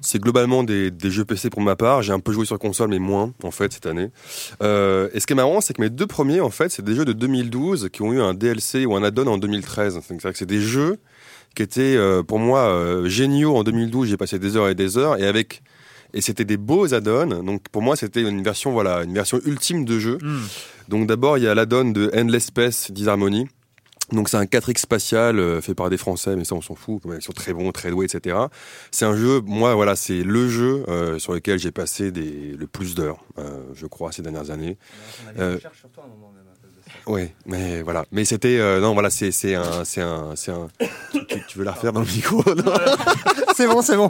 c'est 0.00 0.18
globalement 0.20 0.64
des, 0.64 0.90
des 0.90 1.10
jeux 1.12 1.24
PC 1.24 1.50
pour 1.50 1.60
ma 1.62 1.76
part. 1.76 2.02
J'ai 2.02 2.12
un 2.12 2.18
peu 2.20 2.32
joué 2.32 2.44
sur 2.46 2.58
console, 2.58 2.88
mais 2.90 2.98
moins 2.98 3.32
en 3.44 3.52
fait 3.52 3.72
cette 3.72 3.86
année. 3.86 4.10
Euh, 4.62 5.08
et 5.12 5.20
ce 5.20 5.26
qui 5.28 5.32
est 5.34 5.36
marrant, 5.36 5.60
c'est 5.60 5.74
que 5.74 5.82
mes 5.82 5.90
deux 5.90 6.06
premiers, 6.08 6.40
en 6.40 6.50
fait, 6.50 6.70
c'est 6.72 6.84
des 6.84 6.96
jeux 6.96 7.04
de 7.04 7.12
2012 7.12 7.90
qui 7.92 8.02
ont 8.02 8.12
eu 8.12 8.20
un 8.20 8.34
DLC 8.34 8.84
ou 8.84 8.96
un 8.96 9.04
add-on 9.04 9.28
en 9.28 9.38
2013. 9.38 10.00
C'est-à-dire 10.04 10.32
que 10.32 10.38
c'est 10.38 10.46
des 10.46 10.60
jeux 10.60 10.98
qui 11.58 11.64
étaient 11.64 11.96
euh, 11.96 12.22
pour 12.22 12.38
moi 12.38 12.68
euh, 12.68 13.08
géniaux 13.08 13.56
en 13.56 13.64
2012. 13.64 14.10
J'ai 14.10 14.16
passé 14.16 14.38
des 14.38 14.56
heures 14.56 14.68
et 14.68 14.76
des 14.76 14.96
heures, 14.96 15.18
et 15.18 15.26
avec 15.26 15.62
et 16.14 16.20
c'était 16.20 16.44
des 16.44 16.56
beaux 16.56 16.94
add-ons. 16.94 17.42
Donc 17.42 17.68
pour 17.72 17.82
moi, 17.82 17.96
c'était 17.96 18.22
une 18.22 18.44
version 18.44 18.70
voilà, 18.70 19.02
une 19.02 19.12
version 19.12 19.40
ultime 19.44 19.84
de 19.84 19.98
jeu. 19.98 20.18
Hmm. 20.22 20.46
Donc 20.86 21.08
d'abord, 21.08 21.36
il 21.36 21.44
y 21.44 21.48
a 21.48 21.54
l'add-on 21.56 21.90
de 21.90 22.12
Endless 22.14 22.46
Space 22.46 22.92
Disharmony. 22.92 23.48
Donc 24.12 24.28
c'est 24.28 24.36
un 24.36 24.44
4X 24.44 24.78
spatial 24.78 25.38
euh, 25.38 25.60
fait 25.60 25.74
par 25.74 25.90
des 25.90 25.98
Français, 25.98 26.36
mais 26.36 26.44
ça 26.44 26.54
on 26.54 26.62
s'en 26.62 26.76
fout, 26.76 27.02
ils 27.14 27.20
sont 27.20 27.32
très 27.32 27.52
bons, 27.52 27.72
très 27.72 27.90
doués, 27.90 28.06
etc. 28.06 28.38
C'est 28.92 29.04
un 29.04 29.16
jeu, 29.16 29.42
moi 29.44 29.74
voilà, 29.74 29.96
c'est 29.96 30.22
le 30.22 30.48
jeu 30.48 30.84
euh, 30.88 31.18
sur 31.18 31.34
lequel 31.34 31.58
j'ai 31.58 31.72
passé 31.72 32.10
des, 32.10 32.54
le 32.56 32.66
plus 32.68 32.94
d'heures, 32.94 33.22
euh, 33.36 33.60
je 33.74 33.86
crois, 33.86 34.12
ces 34.12 34.22
dernières 34.22 34.50
années. 34.50 34.78
Euh, 35.38 35.58
Oui, 37.08 37.22
mais 37.46 37.82
voilà. 37.82 38.04
Mais 38.12 38.24
c'était 38.24 38.58
euh, 38.58 38.80
non, 38.80 38.92
voilà, 38.92 39.08
c'est 39.08 39.32
c'est 39.32 39.54
un 39.54 39.84
c'est 39.84 40.02
un. 40.02 40.34
Tu, 41.48 41.58
veux 41.58 41.64
la 41.64 41.72
refaire 41.72 41.92
dans 41.92 42.00
le 42.00 42.06
micro 42.06 42.44
C'est 43.56 43.66
bon, 43.66 43.82
c'est 43.82 43.96
bon. 43.96 44.08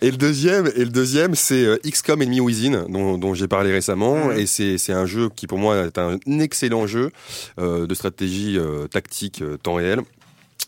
Et 0.00 0.10
le 0.10 0.16
deuxième, 0.16 0.66
et 0.76 0.84
le 0.84 0.90
deuxième, 0.90 1.34
c'est 1.34 1.64
euh, 1.64 1.78
XCOM 1.84 2.22
Enemy 2.22 2.40
Within, 2.40 2.86
dont, 2.88 3.18
dont 3.18 3.34
j'ai 3.34 3.48
parlé 3.48 3.72
récemment. 3.72 4.30
Et 4.32 4.46
c'est 4.46 4.78
c'est 4.78 4.92
un 4.92 5.06
jeu 5.06 5.28
qui 5.34 5.46
pour 5.46 5.58
moi 5.58 5.86
est 5.86 5.98
un 5.98 6.18
excellent 6.28 6.86
jeu 6.86 7.10
euh, 7.58 7.86
de 7.86 7.94
stratégie 7.94 8.58
euh, 8.58 8.86
tactique 8.86 9.42
temps 9.62 9.74
réel. 9.74 10.02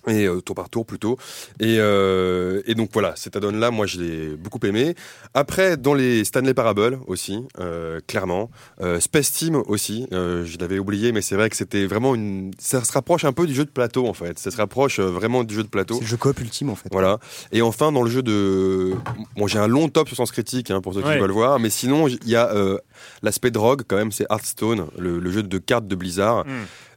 Et 0.09 0.27
euh, 0.27 0.41
tour 0.41 0.55
par 0.57 0.69
tour 0.71 0.85
plutôt. 0.87 1.17
Et, 1.61 1.77
euh, 1.79 2.63
et 2.67 2.75
donc 2.75 2.91
voilà, 2.93 3.15
cet 3.17 3.37
add-on-là, 3.37 3.71
moi 3.71 3.87
je 3.87 4.01
l'ai 4.01 4.37
beaucoup 4.37 4.59
aimé. 4.65 4.95
Après, 5.35 5.77
dans 5.77 5.95
les 5.95 6.25
Stanley 6.25 6.55
Parable 6.55 6.99
aussi, 7.07 7.41
euh, 7.61 8.01
clairement. 8.07 8.51
Euh, 8.81 9.01
Space 9.01 9.33
Team 9.33 9.57
aussi, 9.67 10.07
euh, 10.13 10.45
je 10.45 10.59
l'avais 10.59 10.79
oublié, 10.79 11.13
mais 11.13 11.23
c'est 11.23 11.35
vrai 11.37 11.51
que 11.51 11.57
c'était 11.57 11.87
vraiment 11.87 12.15
une. 12.15 12.53
Ça 12.59 12.83
se 12.85 12.93
rapproche 12.93 13.25
un 13.25 13.33
peu 13.33 13.47
du 13.47 13.55
jeu 13.55 13.65
de 13.65 13.71
plateau 13.71 14.07
en 14.07 14.15
fait. 14.15 14.39
Ça 14.39 14.51
se 14.51 14.57
rapproche 14.57 15.01
vraiment 15.01 15.45
du 15.45 15.55
jeu 15.55 15.63
de 15.63 15.69
plateau. 15.69 15.95
C'est 15.95 16.01
le 16.03 16.07
jeu 16.07 16.17
coop 16.17 16.39
ultime 16.41 16.71
en 16.71 16.75
fait. 16.77 16.89
Voilà. 16.93 17.19
Et 17.53 17.63
enfin, 17.63 17.93
dans 17.93 18.03
le 18.03 18.11
jeu 18.11 18.23
de. 18.23 18.95
Bon, 19.37 19.47
j'ai 19.47 19.59
un 19.59 19.69
long 19.69 19.89
top 19.89 20.09
sur 20.09 20.17
Sens 20.17 20.31
Critique 20.33 20.71
hein, 20.71 20.81
pour 20.81 20.95
ceux 20.95 21.01
qui 21.03 21.09
Ouais. 21.09 21.19
veulent 21.19 21.31
voir, 21.31 21.59
mais 21.59 21.71
sinon, 21.71 22.07
il 22.09 22.19
y 22.29 22.37
a 22.37 22.51
euh, 22.55 22.79
l'aspect 23.23 23.51
drogue 23.51 23.83
quand 23.89 23.97
même, 23.97 24.13
c'est 24.13 24.27
Hearthstone, 24.31 24.87
le, 24.99 25.19
le 25.19 25.31
jeu 25.31 25.43
de 25.43 25.59
cartes 25.59 25.87
de 25.87 25.95
Blizzard. 25.97 26.45
Mm. 26.47 26.51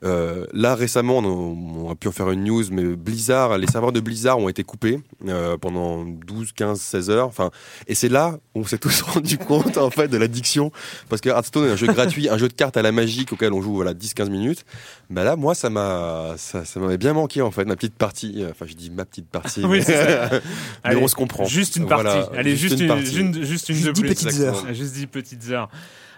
Euh, 0.03 0.45
là, 0.51 0.73
récemment, 0.73 1.19
on, 1.19 1.85
on 1.85 1.91
a 1.91 1.95
pu 1.95 2.07
en 2.07 2.11
faire 2.11 2.31
une 2.31 2.43
news, 2.43 2.63
mais 2.71 2.83
Blizzard, 2.95 3.57
les 3.59 3.67
serveurs 3.67 3.91
de 3.91 3.99
Blizzard 3.99 4.39
ont 4.39 4.49
été 4.49 4.63
coupés 4.63 4.99
euh, 5.27 5.57
pendant 5.57 6.03
12, 6.05 6.53
15, 6.53 6.79
16 6.81 7.09
heures. 7.11 7.27
Enfin, 7.27 7.51
et 7.87 7.93
c'est 7.93 8.09
là 8.09 8.37
où 8.55 8.61
on 8.61 8.65
s'est 8.65 8.79
tous 8.79 9.01
rendu 9.03 9.37
compte 9.37 9.77
en 9.77 9.91
fait 9.91 10.07
de 10.07 10.17
l'addiction, 10.17 10.71
parce 11.09 11.21
que 11.21 11.29
Hearthstone 11.29 11.67
est 11.67 11.71
un 11.71 11.75
jeu 11.75 11.87
gratuit, 11.87 12.29
un 12.29 12.37
jeu 12.39 12.47
de 12.47 12.53
cartes 12.53 12.77
à 12.77 12.81
la 12.81 12.91
magique 12.91 13.31
auquel 13.33 13.53
on 13.53 13.61
joue 13.61 13.75
voilà 13.75 13.93
10-15 13.93 14.29
minutes. 14.29 14.65
Bah 15.11 15.23
là, 15.23 15.35
moi, 15.35 15.53
ça 15.53 15.69
m'a, 15.69 16.33
ça, 16.37 16.65
ça 16.65 16.79
m'avait 16.79 16.97
bien 16.97 17.13
manqué 17.13 17.41
en 17.41 17.51
fait 17.51 17.65
ma 17.65 17.75
petite 17.75 17.95
partie. 17.95 18.43
Enfin, 18.49 18.65
je 18.67 18.73
dis 18.73 18.89
ma 18.89 19.05
petite 19.05 19.27
partie. 19.29 19.61
Oui, 19.65 19.77
mais- 19.77 19.81
c'est 19.83 19.93
ça. 19.97 20.29
mais 20.31 20.41
Allez, 20.83 21.01
on 21.03 21.07
se 21.07 21.15
comprend. 21.15 21.45
Juste 21.45 21.75
une 21.75 21.85
partie. 21.87 22.03
Voilà, 22.05 22.29
Allez, 22.35 22.55
juste, 22.55 22.79
une, 22.79 22.87
partie. 22.87 23.05
juste- 23.05 23.43
juste 23.43 23.69
une 23.69 23.75
Juste 23.75 23.87
de 23.87 23.91
10 23.93 24.01
plus. 24.01 24.09
petites 24.09 24.27
Exactement. 24.27 24.67
heures. 24.67 24.73
Juste 24.73 24.93
10 24.95 25.07
petites 25.07 25.49
heures. 25.51 25.69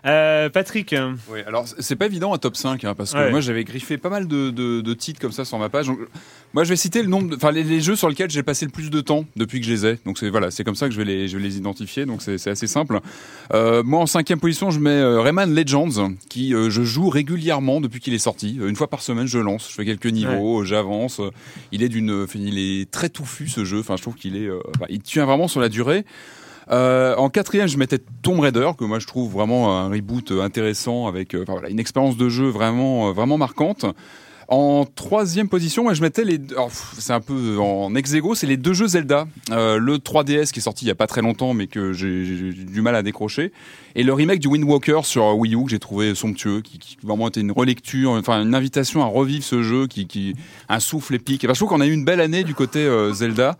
Euh, 0.05 0.49
Patrick, 0.49 0.93
Oui, 1.31 1.39
alors 1.47 1.65
c'est 1.79 1.95
pas 1.95 2.07
évident 2.07 2.33
un 2.33 2.37
top 2.37 2.57
5 2.57 2.83
hein, 2.83 2.93
parce 2.93 3.13
que 3.13 3.17
Ouais. 3.19 3.31
moi 3.31 3.39
j'avais 3.39 3.63
griffé 3.63 3.97
pas 3.97 4.09
mal 4.09 4.27
de, 4.27 4.49
de- 4.49 4.81
de 4.81 4.93
titres 4.93 5.21
comme 5.21 5.31
ça 5.31 5.45
sur 5.45 5.57
ma 5.57 5.69
page. 5.69 5.87
Donc, 5.87 5.97
moi 6.53 6.65
je 6.65 6.69
vais 6.69 6.75
citer 6.75 7.01
le 7.01 7.07
nombre, 7.07 7.29
de- 7.29 7.35
enfin 7.37 7.51
les, 7.51 7.63
les 7.63 7.79
jeux 7.79 7.95
sur 7.95 8.09
lesquels 8.09 8.29
j'ai 8.29 8.43
passé 8.43 8.65
le 8.65 8.71
plus 8.71 8.89
de 8.89 8.99
temps 8.99 9.23
depuis 9.37 9.61
que 9.61 9.65
je 9.65 9.71
les 9.71 9.85
ai. 9.85 9.99
Donc 10.05 10.17
c'est 10.17 10.29
voilà, 10.29 10.51
c'est 10.51 10.65
comme 10.65 10.75
ça 10.75 10.87
que 10.87 10.93
je 10.93 10.97
vais 10.97 11.05
les, 11.05 11.29
je 11.29 11.37
vais 11.37 11.43
les 11.43 11.55
identifier. 11.57 12.05
Donc 12.05 12.21
c'est 12.21 12.47
assez 12.49 12.67
simple. 12.67 12.99
Euh, 13.53 13.81
moi 13.81 14.01
en 14.01 14.05
cinquième 14.05 14.41
position 14.41 14.71
je 14.71 14.79
mets 14.79 14.89
euh, 14.89 15.21
Rayman 15.21 15.55
Legends 15.55 16.11
qui 16.29 16.53
euh, 16.53 16.69
je 16.69 16.83
joue 16.83 17.07
régulièrement 17.07 17.79
depuis 17.79 18.01
qu'il 18.01 18.13
est 18.13 18.17
sorti. 18.19 18.57
Une 18.61 18.75
fois 18.75 18.89
par 18.89 19.01
semaine 19.01 19.27
je 19.27 19.39
lance, 19.39 19.69
je 19.69 19.75
fais 19.75 19.85
quelques 19.85 20.07
niveaux, 20.07 20.65
j'avance. 20.65 21.21
Il 21.71 21.81
est 21.81 21.87
d'une, 21.89 22.27
il 22.35 22.57
est 22.59 22.91
très 22.91 23.07
touffu 23.07 23.47
ce 23.47 23.63
jeu. 23.63 23.79
Enfin 23.79 23.95
je 23.95 24.01
trouve 24.01 24.15
qu'il 24.15 24.35
est, 24.35 24.49
enfin, 24.75 24.85
il 24.89 24.99
tient 24.99 25.25
vraiment 25.25 25.47
sur 25.47 25.61
la 25.61 25.69
durée. 25.69 26.03
Euh, 26.71 27.15
en 27.15 27.29
quatrième, 27.29 27.67
je 27.67 27.77
mettais 27.77 27.99
Tomb 28.21 28.39
Raider, 28.39 28.71
que 28.77 28.85
moi 28.85 28.99
je 28.99 29.07
trouve 29.07 29.31
vraiment 29.31 29.77
un 29.77 29.89
reboot 29.89 30.31
euh, 30.31 30.41
intéressant 30.41 31.07
avec 31.07 31.35
euh, 31.35 31.43
voilà, 31.47 31.69
une 31.69 31.79
expérience 31.79 32.17
de 32.17 32.29
jeu 32.29 32.47
vraiment, 32.47 33.09
euh, 33.09 33.11
vraiment 33.11 33.37
marquante. 33.37 33.85
En 34.49 34.85
troisième 34.85 35.47
position, 35.47 35.83
moi 35.83 35.93
je 35.93 36.01
mettais 36.01 36.25
les. 36.25 36.37
C'est 36.99 37.13
un 37.13 37.21
peu 37.21 37.57
en 37.57 37.95
ex 37.95 38.13
c'est 38.35 38.45
les 38.45 38.57
deux 38.57 38.73
jeux 38.73 38.87
Zelda. 38.87 39.25
Le 39.49 39.95
3DS 39.97 40.51
qui 40.51 40.59
est 40.59 40.61
sorti 40.61 40.83
il 40.83 40.89
y 40.89 40.91
a 40.91 40.95
pas 40.95 41.07
très 41.07 41.21
longtemps, 41.21 41.53
mais 41.53 41.67
que 41.67 41.93
j'ai 41.93 42.51
du 42.51 42.81
mal 42.81 42.95
à 42.95 43.03
décrocher, 43.03 43.53
et 43.95 44.03
le 44.03 44.13
remake 44.13 44.39
du 44.39 44.49
Wind 44.49 44.65
Walker 44.65 44.99
sur 45.03 45.37
Wii 45.37 45.55
U 45.55 45.63
que 45.63 45.71
j'ai 45.71 45.79
trouvé 45.79 46.13
somptueux, 46.13 46.59
qui, 46.61 46.77
qui 46.77 46.97
vraiment 47.01 47.29
était 47.29 47.39
une 47.39 47.53
relecture, 47.53 48.11
enfin 48.11 48.43
une 48.43 48.53
invitation 48.53 49.01
à 49.01 49.05
revivre 49.05 49.45
ce 49.45 49.63
jeu, 49.63 49.87
qui, 49.87 50.07
qui 50.07 50.35
un 50.67 50.81
souffle 50.81 51.15
épique. 51.15 51.45
Et 51.45 51.47
ben, 51.47 51.53
je 51.53 51.59
trouve 51.59 51.69
qu'on 51.69 51.81
a 51.81 51.87
eu 51.87 51.93
une 51.93 52.05
belle 52.05 52.21
année 52.21 52.43
du 52.43 52.53
côté 52.53 52.85
Zelda. 53.13 53.57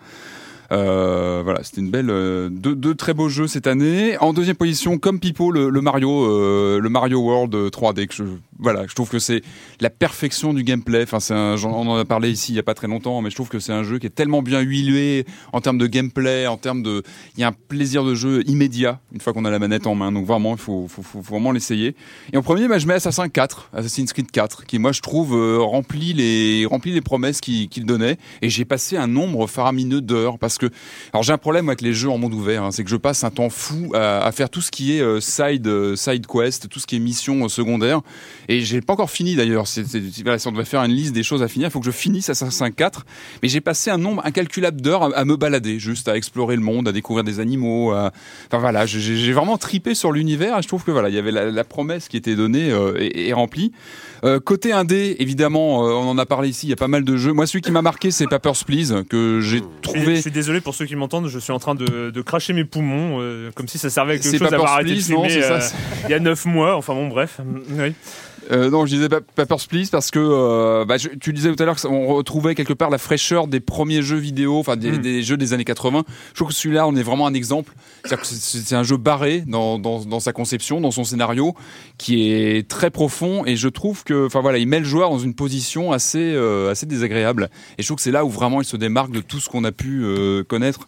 Euh, 0.72 1.42
voilà, 1.44 1.64
c'était 1.64 1.82
une 1.82 1.90
belle 1.90 2.10
euh, 2.10 2.50
deux, 2.50 2.96
très 2.96 3.14
beaux 3.14 3.30
jeux 3.30 3.48
cette 3.48 3.68
année. 3.68 4.18
En 4.18 4.34
deuxième 4.34 4.56
position, 4.56 4.98
comme 4.98 5.20
Pipo, 5.20 5.52
le, 5.52 5.70
Mario, 5.82 6.26
euh, 6.26 6.80
le 6.80 6.90
Mario 6.90 7.20
World 7.20 7.54
3D. 7.54 8.08
Que 8.08 8.14
je, 8.14 8.24
voilà, 8.60 8.86
je 8.88 8.94
trouve 8.96 9.10
que 9.10 9.20
c'est 9.20 9.42
la 9.82 9.90
perfection 9.90 10.54
du 10.54 10.64
gameplay. 10.64 11.04
Enfin, 11.04 11.20
on 11.66 11.88
en 11.88 11.98
a 11.98 12.06
parlé 12.06 12.32
ici 12.32 12.54
il 12.54 12.56
y 12.56 12.60
a 12.60 12.64
pas 12.64 12.74
très 12.74 12.88
longtemps, 12.88 13.22
mais 13.22 13.30
je 13.30 13.36
trouve 13.36 13.50
que 13.50 13.60
c'est 13.60 13.74
un 13.74 13.84
jeu 13.84 14.00
qui 14.00 14.08
est 14.08 14.16
tellement 14.16 14.42
bien 14.42 14.62
huilé 14.62 15.26
en 15.52 15.62
termes 15.62 15.78
de 15.78 15.88
gameplay, 15.88 16.48
en 16.48 16.58
termes 16.58 16.84
de, 16.84 17.04
il 17.36 17.42
y 17.42 17.44
a 17.44 17.48
un 17.48 17.54
plaisir 17.54 18.04
de 18.04 18.16
jeu 18.16 18.44
immédiat 18.48 19.00
une 19.12 19.22
fois 19.22 19.34
qu'on 19.34 19.46
a 19.46 19.52
la 19.52 19.60
manette 19.60 19.88
en 19.88 19.96
main. 19.96 20.12
Donc 20.12 20.26
vraiment, 20.26 20.54
il 20.54 20.60
faut, 20.60 20.88
vraiment 21.22 21.52
l'essayer. 21.52 21.96
Et 22.32 22.38
en 22.38 22.42
premier, 22.42 22.68
bah, 22.68 22.80
je 22.80 22.88
mets 22.88 22.96
Assassin 22.96 23.30
4, 23.30 23.72
Assassin's 23.74 24.14
Creed 24.14 24.32
4, 24.32 24.66
qui 24.66 24.80
moi 24.80 24.92
je 24.92 25.02
trouve 25.02 25.34
remplit 25.62 26.14
les 26.14 26.66
remplit 26.66 26.92
les 26.92 27.02
promesses 27.02 27.42
qu'il 27.42 27.86
donnait. 27.86 28.18
Et 28.42 28.50
j'ai 28.50 28.66
passé 28.66 28.98
un 28.98 29.08
nombre 29.08 29.48
faramineux 29.48 30.02
d'heures 30.02 30.38
que, 30.58 30.70
alors 31.14 31.24
j'ai 31.24 31.34
un 31.34 31.38
problème 31.38 31.70
avec 31.70 31.82
les 31.82 31.94
jeux 31.94 32.10
en 32.10 32.18
monde 32.18 32.34
ouvert, 32.34 32.64
hein, 32.64 32.72
c'est 32.72 32.84
que 32.84 32.90
je 32.90 32.96
passe 32.96 33.24
un 33.24 33.30
temps 33.30 33.50
fou 33.50 33.92
à, 33.96 34.32
faire 34.32 34.50
tout 34.50 34.62
ce 34.62 34.72
qui 34.72 34.98
est 34.98 35.02
euh, 35.02 35.20
side 35.20 35.68
euh, 35.68 35.96
side 35.96 36.26
quest, 36.28 36.70
tout 36.70 36.80
ce 36.80 36.88
qui 36.88 36.96
est 36.96 37.00
mission 37.00 37.46
euh, 37.46 37.50
secondaire. 37.50 38.02
Et 38.48 38.62
j'ai 38.62 38.82
pas 38.82 38.94
encore 38.94 39.12
fini 39.12 39.36
d'ailleurs. 39.36 39.68
Si 39.68 39.84
on 40.46 40.52
devait 40.52 40.66
faire 40.66 40.84
une 40.84 40.92
liste 40.92 41.14
des 41.14 41.24
choses 41.24 41.44
à 41.44 41.48
finir, 41.48 41.68
il 41.68 41.72
faut 41.72 41.80
que 41.80 41.86
je 41.86 41.92
finisse 41.92 42.30
Assassin 42.30 42.72
4. 42.72 43.06
Mais 43.42 43.50
j'ai 43.50 43.62
passé 43.62 43.90
un 43.90 43.98
nombre 43.98 44.26
incalculable 44.26 44.82
d'heures 44.82 45.16
à, 45.16 45.26
me 45.26 45.36
balader, 45.36 45.80
juste 45.80 46.08
à 46.08 46.18
explorer 46.18 46.56
le 46.56 46.62
monde, 46.62 46.88
à 46.88 46.92
découvrir 46.92 47.24
des 47.24 47.40
animaux. 47.40 47.94
Enfin 47.94 48.60
voilà, 48.60 48.86
j'ai, 48.86 49.34
vraiment 49.34 49.58
tripé 49.58 49.96
sur 49.96 50.12
l'univers. 50.12 50.58
Et 50.58 50.62
je 50.62 50.68
trouve 50.68 50.84
que 50.84 50.92
voilà, 50.92 51.10
il 51.10 51.16
y 51.16 51.20
avait 51.20 51.32
la, 51.32 51.64
promesse 51.64 52.08
qui 52.08 52.18
était 52.18 52.36
donnée 52.36 52.72
euh, 52.72 52.98
et 53.00 53.34
remplie. 53.34 53.72
Euh, 54.24 54.40
côté 54.40 54.72
indé, 54.72 55.18
évidemment, 55.20 55.86
euh, 55.86 55.92
on 55.92 56.08
en 56.10 56.18
a 56.18 56.26
parlé 56.26 56.50
ici. 56.50 56.68
Il 56.68 56.70
y 56.70 56.74
a 56.74 56.78
pas 56.78 56.88
mal 56.88 57.04
de 57.04 57.18
jeux. 57.18 57.34
Moi, 57.34 57.46
celui 57.46 57.62
qui 57.62 57.72
m'a 57.72 57.82
marqué, 57.82 58.10
c'est 58.10 58.28
Papers 58.28 58.64
Please, 58.66 59.04
que 59.10 59.42
j'ai 59.42 59.58
suis, 59.58 59.66
je 59.68 59.82
trouvé. 59.82 60.22
suis 60.22 60.32
désolé 60.32 60.62
pour 60.62 60.76
ceux 60.76 60.86
qui 60.86 60.96
m'entendent, 60.96 61.28
je 61.28 61.40
suis 61.40 61.52
en 61.52 61.60
train 61.60 61.76
de, 61.76 62.10
de 62.10 62.22
cracher 62.22 62.54
mes 62.54 62.64
poumons, 62.64 63.18
euh, 63.20 63.52
comme 63.54 63.68
si 63.68 63.78
ça 63.78 63.90
servait 63.90 64.14
à 64.14 64.18
quelque 64.20 64.38
chose 64.38 64.50
d'avoir 64.50 64.74
arrêté 64.74 64.96
de 64.96 65.00
fumer 65.02 65.42
il 66.06 66.10
y 66.10 66.14
a 66.14 66.20
9 66.20 66.46
mois. 66.46 66.78
Enfin 66.78 66.94
bon, 66.94 67.08
bref. 67.08 67.40
Oui. 67.72 67.94
Euh, 68.52 68.70
non, 68.70 68.86
je 68.86 68.96
disais 68.96 69.10
Pa- 69.10 69.22
Papers 69.22 69.68
Please 69.70 69.88
parce 69.92 70.12
que 70.12 70.20
euh, 70.20 70.86
bah, 70.86 70.98
je- 70.98 71.10
tu 71.10 71.32
disais 71.34 71.54
tout 71.54 71.62
à 71.64 71.66
l'heure 71.66 71.80
qu'on 71.80 72.08
retrouvait 72.14 72.56
quelque 72.56 72.74
part 72.74 72.90
la 72.90 72.98
fraîcheur 72.98 73.48
des 73.48 73.60
premiers 73.60 74.02
jeux 74.02 74.18
vidéo, 74.18 74.58
enfin 74.60 74.76
des, 74.76 74.92
Mm. 74.92 74.98
des 74.98 75.24
jeux 75.24 75.38
des 75.38 75.54
années 75.54 75.64
80. 75.64 76.04
Je 76.30 76.36
trouve 76.36 76.50
que 76.50 76.54
celui-là, 76.54 76.88
on 76.88 76.96
est 76.96 77.04
vraiment 77.04 77.26
un 77.28 77.34
exemple. 77.34 77.74
C'est 78.24 78.76
un 78.76 78.84
jeu 78.84 78.98
barré 78.98 79.44
dans, 79.48 79.80
dans, 79.80 80.04
dans 80.04 80.20
sa 80.20 80.34
conception, 80.34 80.82
dans 80.82 80.92
son 80.92 81.04
scénario, 81.04 81.56
qui 81.98 82.32
est 82.32 82.68
très 82.68 82.90
profond 82.92 83.46
et 83.46 83.56
je 83.56 83.70
trouve 83.70 84.04
que, 84.04 84.26
enfin 84.26 84.42
voilà, 84.42 84.58
il 84.58 84.68
met 84.68 84.80
le 84.80 84.86
joueur 84.86 85.10
dans 85.10 85.20
une 85.20 85.34
position 85.36 85.92
assez 85.92 86.34
euh, 86.36 86.72
assez 86.72 86.86
désagréable. 86.86 87.50
Et 87.78 87.82
je 87.82 87.88
trouve 87.88 87.98
que 87.98 88.04
c'est 88.04 88.12
là 88.12 88.26
où 88.26 88.30
vraiment 88.30 88.62
il 88.62 88.66
se 88.66 88.76
démarque 88.78 89.12
de 89.12 89.22
tout 89.22 89.40
ce 89.40 89.50
qu'on 89.50 89.64
a 89.64 89.72
pu 89.72 90.02
euh, 90.04 90.44
connaître 90.44 90.88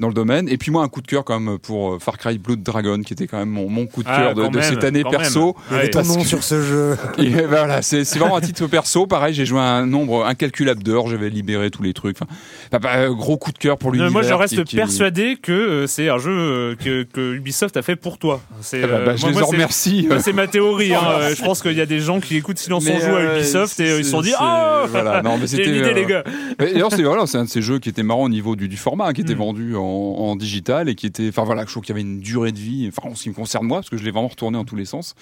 dans 0.00 0.08
le 0.08 0.14
domaine. 0.14 0.48
Et 0.48 0.56
puis 0.56 0.70
moi, 0.72 0.82
un 0.82 0.88
coup 0.88 1.00
de 1.02 1.06
cœur 1.06 1.24
quand 1.24 1.38
même 1.38 1.58
pour 1.58 1.94
euh, 1.94 1.98
Far 2.00 2.18
Cry 2.18 2.38
Blood 2.38 2.62
Dragon, 2.62 3.00
qui 3.02 3.12
était 3.12 3.26
quand 3.26 3.38
même 3.38 3.50
mon, 3.50 3.68
mon 3.68 3.86
coup 3.86 4.02
de 4.02 4.08
Ah, 4.10 4.20
cœur 4.20 4.34
de, 4.34 4.42
quand 4.42 4.50
de 4.50 4.58
même, 4.58 4.68
cette 4.68 4.82
année 4.84 5.04
perso. 5.04 5.56
même. 5.70 5.80
Ouais. 5.80 5.90
ton 5.90 6.02
nom 6.02 6.16
que- 6.22 6.26
sur 6.26 6.42
ce 6.42 6.60
jeu. 6.62 6.96
Et 7.18 7.28
ben 7.30 7.46
voilà, 7.46 7.82
c'est 7.82 8.04
c'est 8.04 8.18
vraiment 8.18 8.36
un 8.36 8.40
titre 8.40 8.66
perso. 8.66 9.06
Pareil, 9.06 9.34
j'ai 9.34 9.46
joué 9.46 9.60
un 9.60 9.86
nombre 9.86 10.24
incalculable 10.26 10.82
d'heures. 10.82 11.06
J'avais 11.06 11.30
libéré 11.30 11.70
tous 11.70 11.82
les 11.82 11.92
trucs. 11.92 12.16
Enfin, 12.20 12.26
bah, 12.72 12.78
bah, 12.80 13.08
gros 13.10 13.36
coup 13.36 13.52
de 13.52 13.58
cœur 13.58 13.76
pour 13.78 13.92
l'univers. 13.92 14.10
moi, 14.10 14.22
je 14.22 14.32
reste 14.34 14.56
qui- 14.56 14.64
qui- 14.64 14.76
persuadé 14.76 15.36
que 15.40 15.52
euh, 15.52 15.86
c'est 15.86 16.08
un 16.08 16.18
jeu 16.18 16.30
euh, 16.32 16.74
que, 16.76 17.02
que 17.04 17.34
Ubisoft 17.34 17.76
a 17.76 17.82
fait 17.82 17.96
pour 17.96 18.18
toi. 18.18 18.40
C'est, 18.62 18.82
Ah 18.82 18.86
bah, 18.86 18.92
euh, 18.94 19.06
bah, 19.06 19.16
je 19.16 19.20
moi- 19.22 19.30
les 19.30 19.34
moi, 19.38 19.44
en 19.46 19.50
remercie. 19.50 20.08
C'est 20.20 20.32
ma 20.32 20.46
théorie. 20.46 20.94
hein. 20.94 21.00
Euh, 21.20 21.34
Je 21.34 21.42
pense 21.44 21.60
qu'il 21.62 21.72
y 21.72 21.80
a 21.80 21.86
des 21.86 22.00
gens 22.00 22.20
qui 22.20 22.36
écoutent 22.36 22.58
Silence 22.58 22.84
Mais, 22.84 22.98
joue 23.00 23.06
à 23.14 23.18
euh, 23.18 23.36
Ubisoft 23.38 23.78
et 23.80 23.90
euh, 23.90 23.98
ils 23.98 24.04
se 24.04 24.10
sont 24.12 24.22
dit 24.22 24.32
Ah 24.38 24.84
voilà, 24.88 25.22
non, 25.22 25.36
mais 25.38 25.46
c'était, 25.46 25.64
une 25.68 25.74
idée, 25.76 25.90
euh, 25.90 25.92
les 25.92 26.06
gars. 26.06 26.24
C'est 26.90 27.02
voilà, 27.02 27.26
c'est 27.26 27.38
un 27.38 27.44
de 27.44 27.48
ces 27.48 27.60
jeux 27.62 27.78
qui 27.78 27.88
était 27.88 28.02
marrant 28.02 28.24
au 28.24 28.28
niveau 28.28 28.56
du, 28.56 28.68
du 28.68 28.76
format, 28.76 29.12
qui 29.12 29.20
était 29.22 29.34
Mm. 29.34 29.38
vendu 29.38 29.76
en, 29.76 29.80
en 29.90 30.36
digital 30.36 30.88
et 30.88 30.94
qui 30.94 31.06
était, 31.06 31.28
enfin 31.28 31.44
voilà, 31.44 31.62
je 31.66 31.70
trouve 31.70 31.82
qu'il 31.82 31.90
y 31.94 31.98
avait 31.98 32.00
une 32.08 32.20
durée 32.20 32.52
de 32.52 32.58
vie. 32.58 32.88
Enfin, 32.94 33.10
en 33.10 33.14
ce 33.14 33.22
qui 33.24 33.28
me 33.30 33.34
concerne 33.34 33.66
moi, 33.66 33.78
parce 33.78 33.90
que 33.90 33.96
je 33.96 34.04
l'ai 34.04 34.10
vraiment 34.10 34.28
retourné 34.28 34.56
en 34.58 34.64
tous 34.64 34.76
les 34.76 34.84
sens. 34.84 35.14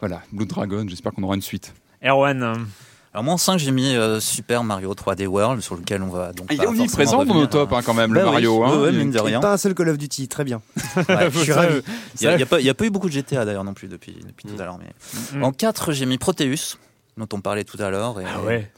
Voilà, 0.00 0.22
Blood 0.32 0.48
Dragon. 0.48 0.84
J'espère 0.88 1.12
qu'on 1.12 1.22
aura 1.24 1.34
une 1.34 1.42
suite. 1.42 1.74
Erwan. 2.04 2.66
Alors 3.14 3.24
moi 3.24 3.34
en 3.34 3.38
5 3.38 3.58
j'ai 3.58 3.70
mis 3.70 3.94
euh, 3.96 4.20
Super 4.20 4.62
Mario 4.62 4.92
3D 4.94 5.26
World 5.26 5.62
sur 5.62 5.76
lequel 5.76 6.02
on 6.02 6.08
va 6.08 6.32
donc 6.34 6.46
Il 6.52 6.62
est 6.62 6.66
omniprésent 6.66 7.24
dans 7.24 7.34
nos 7.34 7.46
tops, 7.46 7.72
hein. 7.72 7.80
quand 7.84 7.94
même, 7.94 8.12
Bah 8.12 8.20
le 8.20 8.26
oui, 8.26 8.32
Mario. 8.32 8.64
hein. 8.64 8.80
ouais, 8.82 8.92
mine 8.92 9.10
de 9.10 9.18
rien. 9.18 9.40
Pas 9.40 9.54
un 9.54 9.56
seul 9.56 9.74
Call 9.74 9.88
of 9.88 9.96
Duty, 9.98 10.28
très 10.28 10.44
bien. 10.44 10.60
Ouais. 11.08 11.30
Je 11.32 11.38
suis 11.40 11.52
ravi. 11.52 11.80
Il 12.20 12.28
n'y 12.36 12.42
a, 12.42 12.46
pas- 12.46 12.58
a 12.58 12.84
eu 12.86 12.90
beaucoup 12.90 13.08
de 13.08 13.12
GTA 13.14 13.44
d'ailleurs 13.46 13.64
non 13.64 13.72
plus 13.72 13.88
depuis, 13.88 14.12
depuis 14.24 14.46
tout 14.46 14.60
à 14.60 14.64
l'heure. 14.66 14.78
Mais... 14.78 15.38
Mm. 15.38 15.42
En 15.42 15.52
4 15.52 15.92
j'ai 15.92 16.04
mis 16.06 16.18
Proteus 16.18 16.76
dont 17.16 17.26
on 17.32 17.40
parlait 17.40 17.64
tout 17.64 17.78
à 17.82 17.88
l'heure. 17.90 18.20
et- 18.20 18.24
Ah 18.26 18.42
ouais. 18.42 18.70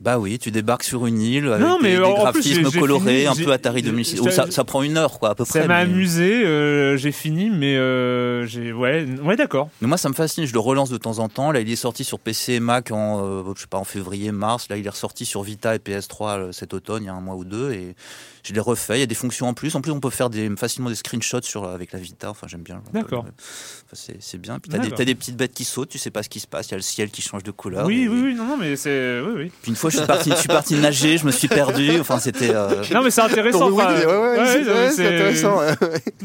Bah 0.00 0.18
oui, 0.18 0.38
tu 0.38 0.50
débarques 0.52 0.84
sur 0.84 1.06
une 1.06 1.20
île 1.20 1.48
avec 1.48 1.66
Non, 1.66 1.78
mais 1.82 1.90
des, 1.90 1.96
des 1.96 2.02
plus, 2.04 2.12
graphismes 2.14 2.70
j'ai 2.70 2.78
colorés, 2.80 3.24
fini, 3.24 3.26
un 3.26 3.34
peu 3.44 3.52
Atari 3.52 3.80
j'ai- 3.80 3.86
2006. 3.86 4.16
j'ai- 4.16 4.22
Où 4.22 4.30
ça, 4.30 4.48
ça 4.50 4.62
prend 4.64 4.82
une 4.82 4.96
heure 4.96 5.18
quoi 5.18 5.30
à 5.30 5.34
peu 5.34 5.44
près. 5.44 5.62
Ça 5.62 5.66
m'a 5.66 5.84
mais- 5.84 5.90
amusé, 5.90 6.44
euh, 6.46 6.96
j'ai 6.96 7.10
fini, 7.10 7.50
mais 7.50 7.76
euh, 7.76 8.46
j'ai 8.46 8.72
ouais, 8.72 9.06
ouais 9.22 9.34
d'accord. 9.36 9.70
Mais 9.80 9.88
moi, 9.88 9.96
ça 9.98 10.08
me 10.08 10.14
fascine. 10.14 10.44
Je 10.44 10.52
le 10.52 10.60
relance 10.60 10.88
de 10.90 10.98
temps 10.98 11.18
en 11.18 11.28
temps. 11.28 11.50
Là, 11.50 11.60
il 11.60 11.70
est 11.70 11.76
sorti 11.76 12.04
sur 12.04 12.20
PC 12.20 12.54
et 12.54 12.60
Mac 12.60 12.90
en, 12.92 13.24
euh, 13.24 13.42
je 13.56 13.62
sais 13.62 13.66
pas, 13.66 13.78
en 13.78 13.84
février, 13.84 14.30
mars. 14.30 14.68
Là, 14.68 14.76
il 14.76 14.86
est 14.86 14.90
ressorti 14.90 15.24
sur 15.26 15.42
Vita 15.42 15.74
et 15.74 15.78
PS3 15.78 16.38
euh, 16.38 16.52
cet 16.52 16.74
automne, 16.74 17.02
il 17.02 17.06
y 17.06 17.10
a 17.10 17.14
un 17.14 17.20
mois 17.20 17.34
ou 17.34 17.44
deux, 17.44 17.72
et 17.72 17.96
je 18.44 18.52
l'ai 18.52 18.60
refait. 18.60 18.98
Il 18.98 19.00
y 19.00 19.02
a 19.02 19.06
des 19.06 19.14
fonctions 19.16 19.48
en 19.48 19.54
plus. 19.54 19.74
En 19.74 19.80
plus, 19.80 19.90
on 19.90 19.98
peut 20.00 20.10
faire 20.10 20.30
des, 20.30 20.48
facilement 20.56 20.90
des 20.90 20.96
screenshots 20.96 21.42
sur 21.42 21.64
avec 21.64 21.90
la 21.92 21.98
Vita. 21.98 22.30
Enfin, 22.30 22.46
j'aime 22.48 22.62
bien. 22.62 22.82
D'accord. 22.92 23.24
Enfin, 23.26 24.12
c'est, 24.20 24.38
bien. 24.38 24.60
Puis 24.60 24.70
t'as 24.70 25.04
des, 25.04 25.14
petites 25.16 25.36
bêtes 25.36 25.54
qui 25.54 25.64
sautent. 25.64 25.88
Tu 25.88 25.98
sais 25.98 26.10
pas 26.12 26.22
ce 26.22 26.28
qui 26.28 26.38
se 26.38 26.46
passe. 26.46 26.68
Il 26.68 26.70
y 26.70 26.74
a 26.74 26.76
le 26.78 26.82
ciel 26.82 27.10
qui 27.10 27.20
change 27.20 27.42
de 27.42 27.50
couleur. 27.50 27.84
Oui, 27.86 28.02
et- 28.04 28.08
oui, 28.08 28.20
oui, 28.22 28.34
non, 28.34 28.44
non, 28.44 28.56
mais 28.56 28.76
c'est 28.76 29.20
oui, 29.20 29.32
oui. 29.36 29.52
Puis 29.62 29.70
une 29.70 29.76
fois, 29.76 29.87
je 29.90 29.98
suis 29.98 30.06
parti, 30.06 30.30
je 30.30 30.36
suis 30.36 30.48
parti 30.48 30.74
nager. 30.76 31.18
Je 31.18 31.26
me 31.26 31.30
suis 31.30 31.48
perdu. 31.48 31.98
Enfin, 32.00 32.18
c'était. 32.18 32.54
euh, 32.54 32.82
Non, 32.92 33.02
mais 33.02 33.10
c'est 33.10 33.22
intéressant. 33.22 33.70
Oui, 33.70 33.82
enfin, 33.82 33.94
ouais, 33.94 34.06
ouais, 34.06 34.38
ouais, 34.38 34.90
c'est 34.94 35.06
intéressant. 35.06 35.58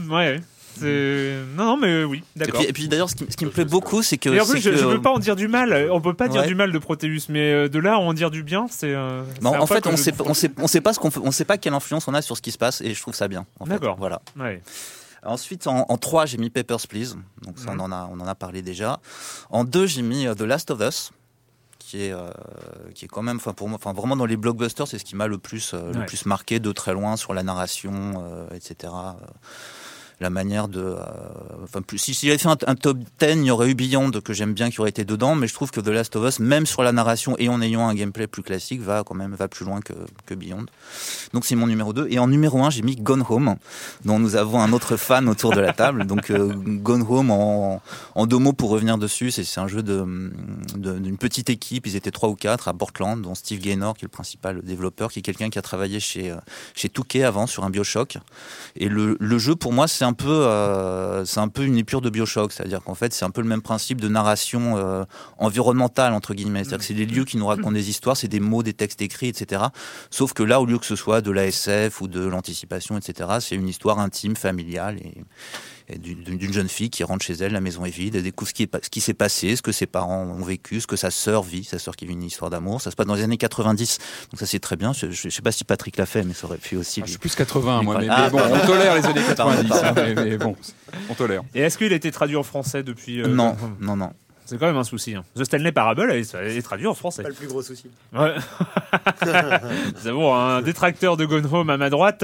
ouais. 0.10 0.42
Non, 0.82 1.66
non, 1.66 1.78
mais 1.78 2.04
oui, 2.04 2.24
Et 2.36 2.40
d'accord. 2.40 2.60
puis, 2.60 2.70
et 2.70 2.74
puis 2.74 2.88
d'ailleurs, 2.88 3.10
ce 3.10 3.16
qui, 3.16 3.26
ce 3.30 3.38
qui 3.38 3.46
me 3.46 3.52
plaît 3.52 3.66
beaucoup, 3.66 4.02
c'est 4.02 4.18
que. 4.18 4.30
Et 4.30 4.42
en 4.42 4.46
plus, 4.46 4.60
je, 4.60 4.70
que- 4.72 4.76
je 4.76 4.86
veux 4.86 5.02
pas 5.02 5.12
en 5.12 5.20
dire 5.20 5.36
du 5.36 5.48
mal. 5.48 5.88
On 5.92 6.02
peut 6.02 6.14
pas 6.14 6.28
dire 6.28 6.42
Ouais. 6.42 6.48
du 6.48 6.56
mal 6.56 6.72
de 6.72 6.78
Proteus, 6.80 7.28
mais 7.30 7.52
euh, 7.54 7.70
de 7.70 7.80
là 7.80 7.94
à 7.94 7.98
en 7.98 8.14
dire 8.14 8.32
du 8.32 8.44
bien, 8.44 8.66
c'est. 8.70 8.94
euh, 8.94 9.22
Bon, 9.42 9.54
un 9.54 9.60
en 9.60 9.66
fait, 9.68 9.82
que 9.82 9.90
on 9.90 9.96
je 9.96 10.02
sait, 10.02 10.14
on 10.26 10.34
sait, 10.34 10.52
on 10.58 10.68
sait 10.68 10.82
pas 10.82 10.94
ce 10.94 11.00
qu'on, 11.00 11.12
fait- 11.12 11.22
on 11.24 11.32
sait 11.32 11.46
pas 11.46 11.58
quelle 11.58 11.74
influence 11.74 12.08
on 12.08 12.14
a 12.14 12.22
sur 12.22 12.36
ce 12.36 12.42
qui 12.42 12.52
se 12.52 12.58
passe, 12.58 12.82
et 12.82 12.94
je 12.94 13.02
trouve 13.02 13.14
ça 13.14 13.28
bien. 13.28 13.46
en 13.60 13.66
fait. 13.66 13.72
D'accord. 13.72 13.96
Voilà. 14.00 14.22
Ouais. 14.40 14.62
Ensuite, 15.26 15.68
en, 15.68 15.86
en 15.88 15.98
3, 15.98 16.26
j'ai 16.26 16.38
mis 16.38 16.50
Papers, 16.50 16.86
Please. 16.90 17.16
Donc 17.44 17.58
ça, 17.58 17.68
on, 17.70 17.80
en 17.80 17.92
a, 17.94 18.10
on 18.12 18.20
en 18.20 18.28
a 18.28 18.36
parlé 18.36 18.62
déjà. 18.62 19.00
En 19.52 19.64
2, 19.64 19.86
j'ai 19.86 20.02
mis 20.02 20.26
The 20.36 20.42
Last 20.42 20.70
of 20.72 20.82
Us, 20.82 21.12
qui 21.94 22.06
est, 22.06 22.12
euh, 22.12 22.28
qui 22.96 23.06
est 23.06 23.08
quand 23.08 23.22
même, 23.22 23.36
enfin 23.38 23.54
pour 23.54 23.70
moi, 23.70 23.78
enfin 23.80 23.94
vraiment 23.94 24.16
dans 24.16 24.26
les 24.26 24.36
blockbusters, 24.36 24.88
c'est 24.88 24.98
ce 24.98 25.06
qui 25.06 25.16
m'a 25.16 25.28
le 25.28 25.38
plus, 25.38 25.76
euh, 25.76 25.92
Ouais. 25.92 26.00
le 26.00 26.06
plus 26.08 26.26
marqué 26.26 26.60
de 26.60 26.72
très 26.72 26.92
loin 26.92 27.18
sur 27.18 27.36
la 27.36 27.44
narration, 27.44 28.16
euh, 28.18 28.48
etc. 28.56 28.92
la 30.24 30.32
manière 30.32 30.68
de, 30.68 30.80
euh, 30.82 30.96
enfin 31.64 31.82
plus, 31.84 32.00
si 32.00 32.14
s'il 32.16 32.30
avait 32.30 32.38
fait 32.40 32.48
un, 32.50 32.58
un 32.66 32.76
top 32.76 32.98
10, 32.98 33.06
il 33.22 33.44
y 33.46 33.52
aurait 33.52 33.70
eu 33.70 33.76
Beyond 33.76 34.10
que 34.24 34.34
j'aime 34.34 34.54
bien 34.54 34.72
qui 34.72 34.80
aurait 34.82 34.90
été 34.90 35.06
dedans, 35.06 35.36
mais 35.36 35.48
je 35.48 35.54
trouve 35.54 35.70
que 35.70 35.80
The 35.80 35.88
Last 35.90 36.16
of 36.16 36.28
Us, 36.28 36.40
même 36.40 36.66
sur 36.66 36.82
la 36.82 36.92
narration 36.92 37.36
et 37.38 37.50
en 37.50 37.62
ayant 37.62 37.88
un 37.88 37.94
gameplay 37.94 38.26
plus 38.28 38.42
classique, 38.42 38.82
va 38.82 39.04
quand 39.06 39.14
même 39.16 39.36
va 39.36 39.48
plus 39.48 39.66
loin 39.66 39.82
que, 39.82 39.94
que 40.26 40.34
Beyond. 40.34 40.66
Donc 41.34 41.46
c'est 41.46 41.56
mon 41.56 41.68
numéro 41.68 41.94
2. 41.94 42.08
Et 42.10 42.18
en 42.20 42.28
numéro 42.28 42.64
1, 42.64 42.70
j'ai 42.72 42.82
mis 42.82 42.96
Gone 42.96 43.24
Home, 43.30 43.56
dont 44.06 44.18
nous 44.20 44.36
avons 44.36 44.60
un 44.62 44.74
autre 44.74 44.98
fan 44.98 45.30
autour 45.30 45.52
de 45.54 45.60
la 45.60 45.74
table. 45.74 46.06
Donc 46.08 46.32
euh, 46.32 46.52
Gone 46.56 47.06
Home, 47.08 47.30
en, 47.32 47.82
en 48.16 48.26
deux 48.26 48.38
mots 48.40 48.54
pour 48.54 48.70
revenir 48.70 48.98
dessus, 48.98 49.30
c'est 49.32 49.60
un 49.60 49.68
jeu 49.68 49.84
de- 49.84 50.32
de- 50.76 50.98
d'une 51.00 51.18
petite 51.18 51.50
équipe, 51.50 51.86
ils 51.86 51.96
étaient 51.96 52.12
trois 52.12 52.30
ou 52.30 52.36
quatre 52.36 52.68
à 52.68 52.74
Portland, 52.74 53.22
dont 53.22 53.36
Steve 53.36 53.60
Gaynor, 53.60 53.96
qui 53.96 54.06
est 54.06 54.08
le 54.08 54.10
principal 54.10 54.62
développeur, 54.62 55.12
qui 55.12 55.20
est 55.20 55.22
quelqu'un 55.22 55.50
qui 55.50 55.60
a 55.60 55.62
travaillé 55.62 56.00
chez, 56.00 56.32
euh, 56.32 56.36
chez 56.76 56.90
Touquet 56.90 57.24
avant 57.24 57.48
sur 57.48 57.64
un 57.66 57.70
Bioshock. 57.70 58.18
Et 58.76 58.88
le, 58.90 59.18
le 59.20 59.38
jeu, 59.38 59.56
pour 59.56 59.74
moi, 59.74 59.88
c'est 59.88 60.06
un 60.06 60.13
peu, 60.14 60.30
euh, 60.30 61.26
c'est 61.26 61.40
un 61.40 61.48
peu 61.48 61.64
une 61.64 61.78
épure 61.78 62.02
de 62.02 62.10
Bioshock, 62.10 62.52
c'est-à-dire 62.52 62.84
qu'en 62.84 62.96
fait, 62.96 63.14
c'est 63.14 63.26
un 63.26 63.30
peu 63.30 63.42
le 63.42 63.48
même 63.48 63.62
principe 63.62 64.02
de 64.02 64.08
narration 64.08 64.78
euh, 64.78 65.04
environnementale 65.38 66.14
entre 66.14 66.34
guillemets, 66.34 66.64
c'est-à-dire 66.64 66.80
que 66.80 66.86
c'est 66.86 66.94
des 66.94 67.06
lieux 67.06 67.26
qui 67.26 67.38
nous 67.38 67.48
racontent 67.48 67.72
des 67.72 67.90
histoires, 67.90 68.18
c'est 68.18 68.28
des 68.28 68.40
mots, 68.40 68.64
des 68.64 68.74
textes 68.74 69.02
écrits, 69.02 69.28
etc. 69.28 69.64
Sauf 70.10 70.34
que 70.34 70.44
là, 70.44 70.62
au 70.62 70.66
lieu 70.66 70.80
que 70.80 70.86
ce 70.86 70.96
soit 70.96 71.22
de 71.22 71.32
la 71.32 71.46
SF 71.46 72.02
ou 72.02 72.08
de 72.08 72.26
l'anticipation, 72.26 72.98
etc., 72.98 73.30
c'est 73.40 73.56
une 73.56 73.68
histoire 73.68 74.00
intime, 74.00 74.36
familiale 74.36 74.98
et 74.98 75.24
d'une 75.90 76.54
jeune 76.54 76.70
fille 76.70 76.90
qui 76.90 77.04
rentre 77.04 77.26
chez 77.26 77.34
elle, 77.34 77.52
la 77.52 77.62
maison 77.62 77.86
est 77.86 77.90
vide, 77.90 78.16
elle 78.16 78.24
découvre 78.24 78.50
ce 78.50 78.54
qui, 78.54 78.64
est 78.64 78.68
pas- 78.68 78.80
ce 78.82 78.90
qui 78.90 79.02
s'est 79.02 79.14
passé, 79.14 79.56
ce 79.56 79.62
que 79.62 79.72
ses 79.72 79.86
parents 79.86 80.24
ont 80.24 80.44
vécu, 80.44 80.80
ce 80.82 80.88
que 80.88 80.96
sa 80.96 81.12
sœur 81.12 81.44
vit, 81.44 81.64
sa 81.64 81.80
sœur 81.80 81.96
qui 81.96 82.06
vit 82.06 82.14
une 82.14 82.24
histoire 82.24 82.50
d'amour. 82.50 82.82
Ça 82.82 82.90
se 82.92 82.96
passe 82.96 83.06
dans 83.06 83.16
les 83.16 83.24
années 83.24 83.38
90, 83.38 83.98
donc 84.32 84.40
ça 84.40 84.46
c'est 84.46 84.60
très 84.60 84.76
bien. 84.76 84.94
Je, 84.94 85.12
je, 85.12 85.24
je 85.24 85.30
sais 85.30 85.42
pas 85.42 85.52
si 85.52 85.64
Patrick 85.64 85.98
l'a 85.98 86.06
fait, 86.06 86.24
mais 86.24 86.34
ça 86.34 86.46
aurait 86.48 86.58
pu 86.58 86.78
aussi. 86.78 87.02
Ah, 87.02 87.06
je 87.06 87.12
suis 87.12 87.20
plus 87.20 87.36
80, 87.36 87.84
moi, 87.84 87.98
mais, 88.00 88.08
Ah, 88.10 88.24
mais 88.26 88.30
bon, 88.32 88.38
pardon. 88.38 88.56
on 88.62 88.66
tolère 88.68 88.96
les 88.96 89.06
années 89.06 89.22
90, 89.28 89.70
Pardon, 89.70 89.88
hein, 89.88 89.94
mais, 89.96 90.16
mais 90.16 90.38
bon, 90.38 90.56
on 91.10 91.14
tolère. 91.14 91.42
Et 91.54 91.60
est-ce 91.62 91.78
qu'il 91.78 91.92
a 91.92 91.96
été 91.96 92.12
traduit 92.12 92.36
en 92.38 92.44
français 92.44 92.84
depuis 92.84 93.22
euh, 93.22 93.28
non, 93.28 93.50
Gone 93.52 93.58
Home 93.64 93.78
non, 93.82 93.96
non. 93.98 94.14
C'est 94.46 94.58
quand 94.60 94.66
même 94.68 94.78
un 94.78 94.84
souci. 94.84 95.16
hein. 95.16 95.24
The 95.38 95.44
Stanley 95.46 95.72
Parable 95.72 96.08
elle 96.12 96.20
est, 96.20 96.34
elle 96.36 96.58
est 96.58 96.62
traduit 96.62 96.88
en 96.88 96.94
français. 96.94 97.24
Pas 97.24 97.30
le 97.30 97.36
plus 97.36 97.48
gros 97.48 97.62
souci. 97.62 97.86
Ouais. 98.14 98.34
Nous 100.02 100.08
avons 100.08 100.36
un 100.36 100.62
détracteur 100.62 101.18
de 101.18 101.26
Gone 101.26 101.48
Home 101.52 101.70
à 101.70 101.78
ma 101.78 101.90
droite. 101.90 102.24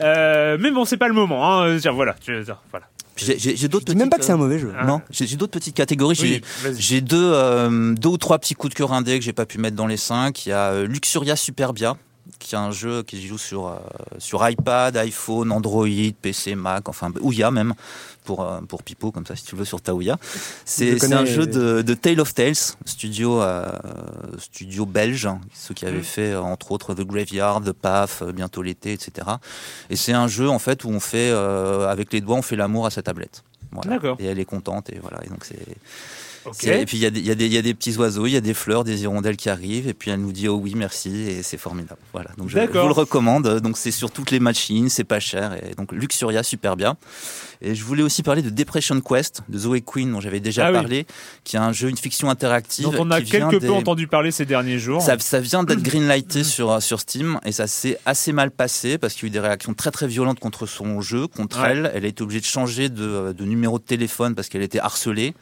Euh, 0.00 0.56
mais 0.60 0.70
bon, 0.70 0.84
c'est 0.84 0.96
pas 0.96 1.08
le 1.08 1.14
moment. 1.14 1.62
Hein. 1.62 1.76
Tiens, 1.80 1.92
voilà. 1.92 2.14
Tu- 2.20 2.42
voilà. 2.70 2.86
J'ai 3.16 3.68
d'autres 3.68 3.84
Je 3.88 3.92
dis 3.92 3.98
même 3.98 4.10
pas 4.10 4.18
que 4.18 4.24
c'est 4.24 4.32
un 4.32 4.36
mauvais 4.36 4.58
jeu. 4.58 4.72
euh, 4.76 4.84
Non, 4.84 5.00
j'ai 5.10 5.36
d'autres 5.36 5.52
petites 5.52 5.76
catégories. 5.76 6.16
J'ai- 6.16 6.34
Oui, 6.36 6.42
vas-y. 6.62 6.80
J'ai 6.80 7.00
deux, 7.00 7.30
euh, 7.32 7.94
deux 7.94 8.08
ou 8.08 8.16
trois 8.16 8.38
petits 8.38 8.54
coups 8.54 8.72
de 8.74 8.76
cœur 8.78 8.92
indés 8.92 9.18
que 9.18 9.24
j'ai 9.24 9.32
pas 9.32 9.46
pu 9.46 9.58
mettre 9.58 9.76
dans 9.76 9.86
les 9.86 9.96
cinq. 9.96 10.46
Il 10.46 10.48
y 10.48 10.52
a 10.52 10.82
Luxuria 10.82 11.36
Superbia, 11.36 11.96
qui 12.38 12.54
est 12.54 12.58
un 12.58 12.70
jeu 12.70 13.02
qui 13.02 13.20
se 13.20 13.26
joue 13.26 13.38
sur, 13.38 13.68
euh, 13.68 13.76
sur 14.18 14.48
iPad, 14.48 14.96
iPhone, 14.96 15.52
Android, 15.52 15.86
PC, 16.22 16.54
Mac, 16.54 16.88
enfin 16.88 17.12
Ouya 17.20 17.50
même, 17.50 17.74
pour, 18.24 18.42
euh, 18.42 18.60
pour 18.62 18.82
Pipo, 18.82 19.10
comme 19.12 19.26
ça 19.26 19.36
si 19.36 19.44
tu 19.44 19.56
veux, 19.56 19.64
sur 19.64 19.80
ta 19.82 19.94
Ouya. 19.94 20.16
Je 20.22 20.96
C'est 20.96 21.12
un 21.12 21.24
jeu 21.26 21.46
de, 21.46 21.82
de 21.82 21.94
Tale 21.94 22.20
of 22.20 22.32
Tales, 22.34 22.54
studio, 22.86 23.42
euh, 23.42 23.70
studio 24.38 24.86
belge, 24.86 25.28
ceux 25.52 25.74
qui 25.74 25.84
avaient 25.86 25.98
Mm. 25.98 26.02
fait 26.04 26.32
euh, 26.32 26.40
entre 26.42 26.72
autres 26.72 26.94
The 26.94 27.02
Graveyard, 27.02 27.62
The 27.62 27.72
Path, 27.72 28.22
bientôt 28.34 28.62
l'été, 28.62 28.92
etc. 28.92 29.28
Et 29.90 29.96
c'est 29.96 30.12
un 30.12 30.26
jeu 30.28 30.48
en 30.48 30.58
fait 30.58 30.84
où 30.84 30.88
on 30.88 31.00
fait, 31.00 31.30
euh, 31.30 31.88
avec 31.88 32.12
les 32.12 32.20
doigts, 32.20 32.36
on 32.36 32.42
fait 32.42 32.56
l'amour 32.56 32.86
à 32.86 32.90
sa 32.90 33.02
tablette. 33.02 33.42
Voilà. 33.72 33.90
D'accord. 33.90 34.16
Et 34.20 34.24
elle 34.26 34.38
est 34.38 34.44
contente 34.44 34.88
et 34.90 34.98
voilà. 35.00 35.18
Et 35.24 35.28
donc 35.28 35.44
c'est 35.44 35.58
Et 36.62 36.84
puis 36.84 36.96
il 36.98 37.00
y, 37.02 37.06
a 37.06 37.10
des- 37.10 37.20
il 37.20 37.26
y, 37.26 37.48
y 37.54 37.58
a 37.58 37.62
des 37.62 37.74
petits 37.74 37.96
oiseaux, 37.96 38.26
il 38.26 38.32
y 38.32 38.36
a 38.36 38.40
des 38.40 38.54
fleurs, 38.54 38.84
des 38.84 39.02
hirondelles 39.02 39.36
qui 39.36 39.48
arrivent, 39.48 39.88
et 39.88 39.94
puis 39.94 40.10
elle 40.10 40.20
nous 40.20 40.32
dit 40.32 40.48
oh 40.48 40.54
oui 40.62 40.74
merci, 40.76 41.10
et 41.28 41.42
c'est 41.42 41.56
formidable. 41.56 42.00
Voilà, 42.12 42.30
donc 42.36 42.48
je, 42.50 42.58
vous 42.58 42.72
le 42.86 42.92
recommande. 42.92 43.60
Donc 43.60 43.78
c'est 43.78 43.90
sur 43.90 44.10
toutes 44.10 44.30
les 44.30 44.40
machines, 44.40 44.88
c'est 44.88 45.04
pas 45.04 45.20
cher, 45.20 45.54
et 45.54 45.74
donc 45.74 45.92
Luxuria 45.92 46.42
super 46.42 46.76
bien. 46.76 46.96
Et 47.62 47.74
je 47.74 47.82
voulais 47.84 48.02
aussi 48.02 48.22
parler 48.22 48.42
de 48.42 48.50
Depression 48.50 49.00
Quest 49.00 49.40
de 49.48 49.56
Zoe 49.58 49.80
Quinn 49.80 50.12
dont 50.12 50.20
j'avais 50.20 50.40
déjà 50.40 50.66
Ah 50.66 50.70
oui. 50.70 50.74
parlé, 50.74 51.06
qui 51.44 51.56
est 51.56 51.60
un 51.60 51.72
jeu, 51.72 51.88
une 51.88 51.96
fiction 51.96 52.28
interactive. 52.28 52.84
dont 52.84 52.92
on 52.98 53.10
a 53.10 53.22
quelque 53.22 53.56
des- 53.56 53.66
peu 53.68 53.72
entendu 53.72 54.06
parler 54.06 54.30
ces 54.32 54.44
derniers 54.44 54.78
jours. 54.78 55.00
ça, 55.00 55.18
ça 55.18 55.40
vient 55.40 55.64
d'être 55.64 55.82
greenlighté 55.82 56.44
sur, 56.44 56.82
sur 56.82 57.00
Steam 57.00 57.40
et 57.46 57.52
ça 57.52 57.66
s'est 57.66 57.98
assez 58.04 58.32
mal 58.32 58.50
passé 58.50 58.98
parce 58.98 59.14
qu'il 59.14 59.22
y 59.22 59.26
a 59.26 59.28
eu 59.28 59.30
des 59.30 59.40
réactions 59.40 59.72
très 59.72 59.90
très 59.90 60.06
violentes 60.06 60.40
contre 60.40 60.66
son 60.66 61.00
jeu, 61.00 61.26
contre 61.26 61.62
Ouais. 61.62 61.70
elle. 61.70 61.90
Elle 61.94 62.04
a 62.04 62.08
été 62.08 62.22
obligée 62.22 62.40
de 62.40 62.44
changer 62.46 62.88
de, 62.90 63.32
de 63.32 63.44
numéro 63.44 63.78
de 63.78 63.84
téléphone 63.84 64.34
parce 64.34 64.48
qu'elle 64.50 64.62
était 64.62 64.80
harcelée. 64.80 65.34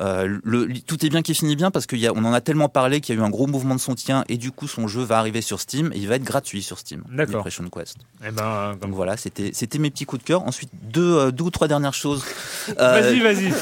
Euh, 0.00 0.38
le, 0.42 0.68
tout 0.86 1.04
est 1.04 1.08
bien 1.08 1.22
qui 1.22 1.34
finit 1.34 1.56
bien 1.56 1.70
parce 1.70 1.86
qu'on 1.86 2.24
en 2.24 2.32
a 2.32 2.40
tellement 2.40 2.68
parlé 2.68 3.00
qu'il 3.00 3.14
y 3.14 3.18
a 3.18 3.20
eu 3.20 3.24
un 3.24 3.30
gros 3.30 3.46
mouvement 3.46 3.74
de 3.74 3.80
soutien 3.80 4.24
et 4.28 4.36
du 4.38 4.50
coup 4.50 4.66
son 4.66 4.88
jeu 4.88 5.02
va 5.02 5.18
arriver 5.18 5.42
sur 5.42 5.60
Steam 5.60 5.92
et 5.94 5.98
il 5.98 6.08
va 6.08 6.16
être 6.16 6.24
gratuit 6.24 6.62
sur 6.62 6.78
Steam. 6.78 7.02
D'accord. 7.10 7.36
Depression 7.36 7.68
Quest. 7.68 7.96
Eh 8.26 8.30
ben, 8.30 8.76
Donc 8.80 8.92
voilà, 8.92 9.16
c'était 9.16 9.50
c'était 9.52 9.78
mes 9.78 9.90
petits 9.90 10.04
coups 10.06 10.22
de 10.22 10.26
cœur. 10.26 10.42
Ensuite 10.46 10.70
deux, 10.82 11.16
euh, 11.16 11.30
deux 11.30 11.44
ou 11.44 11.50
trois 11.50 11.68
dernières 11.68 11.94
choses. 11.94 12.24
Euh, 12.78 13.00
Vas-y, 13.00 13.20
vas-y. 13.20 13.52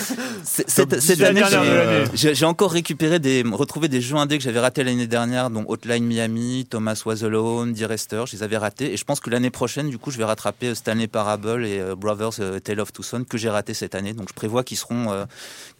Cette, 0.44 1.20
année, 1.22 1.42
j'ai- 2.14 2.44
encore 2.44 2.72
récupéré 2.72 3.18
des, 3.18 3.42
retrouvé 3.42 3.88
des 3.88 4.00
jeux 4.00 4.16
indés 4.16 4.36
que 4.38 4.44
j'avais 4.44 4.60
ratés 4.60 4.84
l'année 4.84 5.06
dernière, 5.06 5.50
dont 5.50 5.64
Hotline 5.68 6.04
Miami, 6.04 6.66
Thomas 6.68 7.00
Was 7.06 7.24
Alone, 7.24 7.72
Dear 7.72 7.92
Esther, 7.92 8.26
je 8.26 8.36
les 8.36 8.42
avais 8.42 8.56
ratés. 8.56 8.92
Et 8.92 8.96
je 8.96 9.04
pense 9.04 9.20
que 9.20 9.30
l'année 9.30 9.50
prochaine, 9.50 9.88
du 9.88 9.98
coup, 9.98 10.10
je 10.10 10.18
vais 10.18 10.24
rattraper 10.24 10.74
Stanley 10.74 11.06
Parable 11.06 11.64
et 11.64 11.78
euh, 11.80 11.94
Brothers 11.94 12.40
euh, 12.40 12.58
Tale 12.60 12.80
of 12.80 12.92
Two 12.92 13.02
Sons 13.02 13.24
que 13.28 13.38
j'ai 13.38 13.48
raté 13.48 13.72
cette 13.72 13.94
année. 13.94 14.12
Donc 14.12 14.28
je 14.28 14.34
prévois 14.34 14.62
qu'ils 14.64 14.76
seront, 14.78 15.10
euh, 15.10 15.24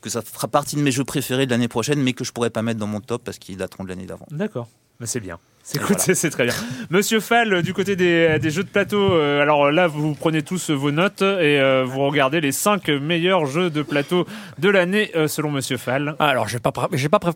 que 0.01 0.11
ça 0.11 0.23
fera 0.23 0.48
partie 0.49 0.77
de 0.77 0.81
mes 0.83 0.91
jeux 0.91 1.05
préférés 1.05 1.47
de 1.47 1.51
l'année 1.51 1.69
prochaine, 1.69 2.03
mais 2.03 2.13
que 2.13 2.25
je 2.25 2.33
pourrais 2.33 2.51
pas 2.51 2.63
mettre 2.63 2.81
dans 2.81 2.87
mon 2.87 3.01
top 3.01 3.23
parce 3.25 3.39
qu'ils 3.39 3.57
dateront 3.57 3.85
de 3.85 3.89
l'année 3.89 4.07
d'avant. 4.07 4.27
D'accord. 4.31 4.69
Mais 5.01 5.07
c'est 5.07 5.21
bien. 5.21 5.39
C'est 5.63 5.79
cool, 5.81 5.97
très 5.97 6.45
bien. 6.45 6.55
Monsieur 6.91 7.21
Fall, 7.21 7.63
du 7.63 7.75
côté 7.75 7.95
des, 7.95 8.39
des 8.41 8.51
jeux 8.51 8.65
de 8.65 8.69
plateau, 8.69 9.13
euh, 9.13 9.41
alors 9.43 9.71
là, 9.71 9.87
vous 9.87 10.15
prenez 10.15 10.43
tous 10.43 10.71
vos 10.71 10.91
notes 10.91 11.21
et 11.23 11.61
euh, 11.61 11.85
vous 11.85 12.01
regardez 12.07 12.41
les 12.41 12.53
5 12.53 12.89
meilleurs 12.89 13.45
jeux 13.47 13.69
de 13.69 13.83
plateau 13.83 14.27
de 14.59 14.69
l'année 14.71 15.11
euh, 15.15 15.29
selon 15.29 15.51
Monsieur 15.51 15.77
Fall. 15.77 16.17
Alors, 16.19 16.49
j'ai 16.49 16.59
pas, 16.59 16.73
pré- 16.73 16.89
j'ai 16.95 17.09
pas, 17.11 17.19
pré- 17.19 17.33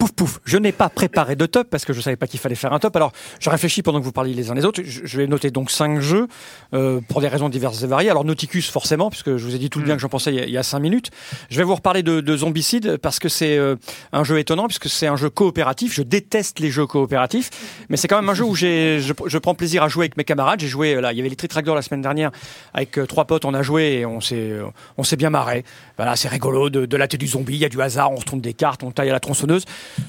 pouf 0.00 0.12
pouf, 0.12 0.40
je 0.46 0.56
n'ai 0.56 0.72
pas 0.72 0.88
préparé 0.88 1.36
de 1.36 1.44
top 1.44 1.68
parce 1.70 1.84
que 1.84 1.92
je 1.92 2.00
savais 2.00 2.16
pas 2.16 2.26
qu'il 2.26 2.40
fallait 2.40 2.54
faire 2.54 2.72
un 2.72 2.78
top. 2.78 2.96
Alors, 2.96 3.12
je 3.38 3.50
réfléchis 3.50 3.82
pendant 3.82 4.00
que 4.00 4.04
vous 4.04 4.12
parliez 4.12 4.32
les 4.32 4.50
uns 4.50 4.54
les 4.54 4.64
autres. 4.64 4.80
Je, 4.82 5.16
vais 5.18 5.26
noter 5.26 5.50
donc 5.50 5.70
cinq 5.70 6.00
jeux 6.00 6.26
euh, 6.72 7.00
pour 7.06 7.20
des 7.20 7.28
raisons 7.28 7.50
diverses 7.50 7.82
et 7.82 7.86
variées. 7.86 8.08
Alors, 8.08 8.24
Nauticus 8.24 8.70
forcément, 8.70 9.10
puisque 9.10 9.36
je 9.36 9.44
vous 9.44 9.54
ai 9.54 9.58
dit 9.58 9.68
tout 9.68 9.78
le 9.78 9.84
bien 9.84 9.96
que 9.96 10.00
j'en 10.00 10.08
pensais 10.08 10.34
il 10.34 10.50
y, 10.50 10.56
a, 10.56 10.62
cinq 10.62 10.80
minutes. 10.80 11.10
Je 11.50 11.58
vais 11.58 11.64
vous 11.64 11.74
reparler 11.74 12.02
de, 12.02 12.22
de 12.22 12.36
Zombicide 12.36 12.96
parce 12.96 13.18
que 13.18 13.28
c'est 13.28 13.58
euh, 13.58 13.76
un 14.12 14.24
jeu 14.24 14.38
étonnant 14.38 14.66
puisque 14.66 14.88
c'est 14.88 15.06
un 15.06 15.16
jeu 15.16 15.28
coopératif. 15.28 15.92
Je 15.92 16.02
déteste 16.02 16.60
les 16.60 16.70
jeux 16.70 16.86
coopératifs, 16.86 17.50
mais 17.90 17.98
c'est 17.98 18.08
quand 18.08 18.16
même 18.16 18.30
un 18.30 18.34
jeu 18.34 18.44
où 18.44 18.54
j'ai, 18.54 19.00
je, 19.00 19.12
je 19.26 19.38
prends 19.38 19.54
plaisir 19.54 19.82
à 19.82 19.88
jouer 19.88 20.04
avec 20.04 20.16
mes 20.16 20.24
camarades. 20.24 20.60
J'ai 20.60 20.68
joué 20.68 20.98
là, 20.98 21.12
il 21.12 21.18
y 21.18 21.20
avait 21.20 21.28
les 21.28 21.36
Tritractors 21.36 21.74
la 21.74 21.82
semaine 21.82 22.00
dernière 22.00 22.30
avec 22.72 22.98
euh, 22.98 23.04
trois 23.04 23.26
potes. 23.26 23.44
On 23.44 23.52
a 23.52 23.62
joué 23.62 23.98
et 23.98 24.06
on 24.06 24.22
s'est, 24.22 24.36
euh, 24.36 24.64
on 24.96 25.04
s'est 25.04 25.16
bien 25.16 25.30
marré. 25.30 25.64
Voilà, 25.98 26.16
c'est 26.16 26.28
rigolo 26.28 26.70
de, 26.70 26.86
de 26.86 26.96
latter 26.96 27.18
du 27.18 27.26
zombie. 27.26 27.54
Il 27.54 27.60
y 27.60 27.66
a 27.66 27.68
du 27.68 27.82
hasard, 27.82 28.10
on 28.12 28.16
retourne 28.16 28.40
des 28.40 28.54
cartes, 28.54 28.82
on 28.82 28.90
taille 28.92 29.10
à 29.10 29.12
la 29.12 29.20
tronçonneuse. 29.20 29.64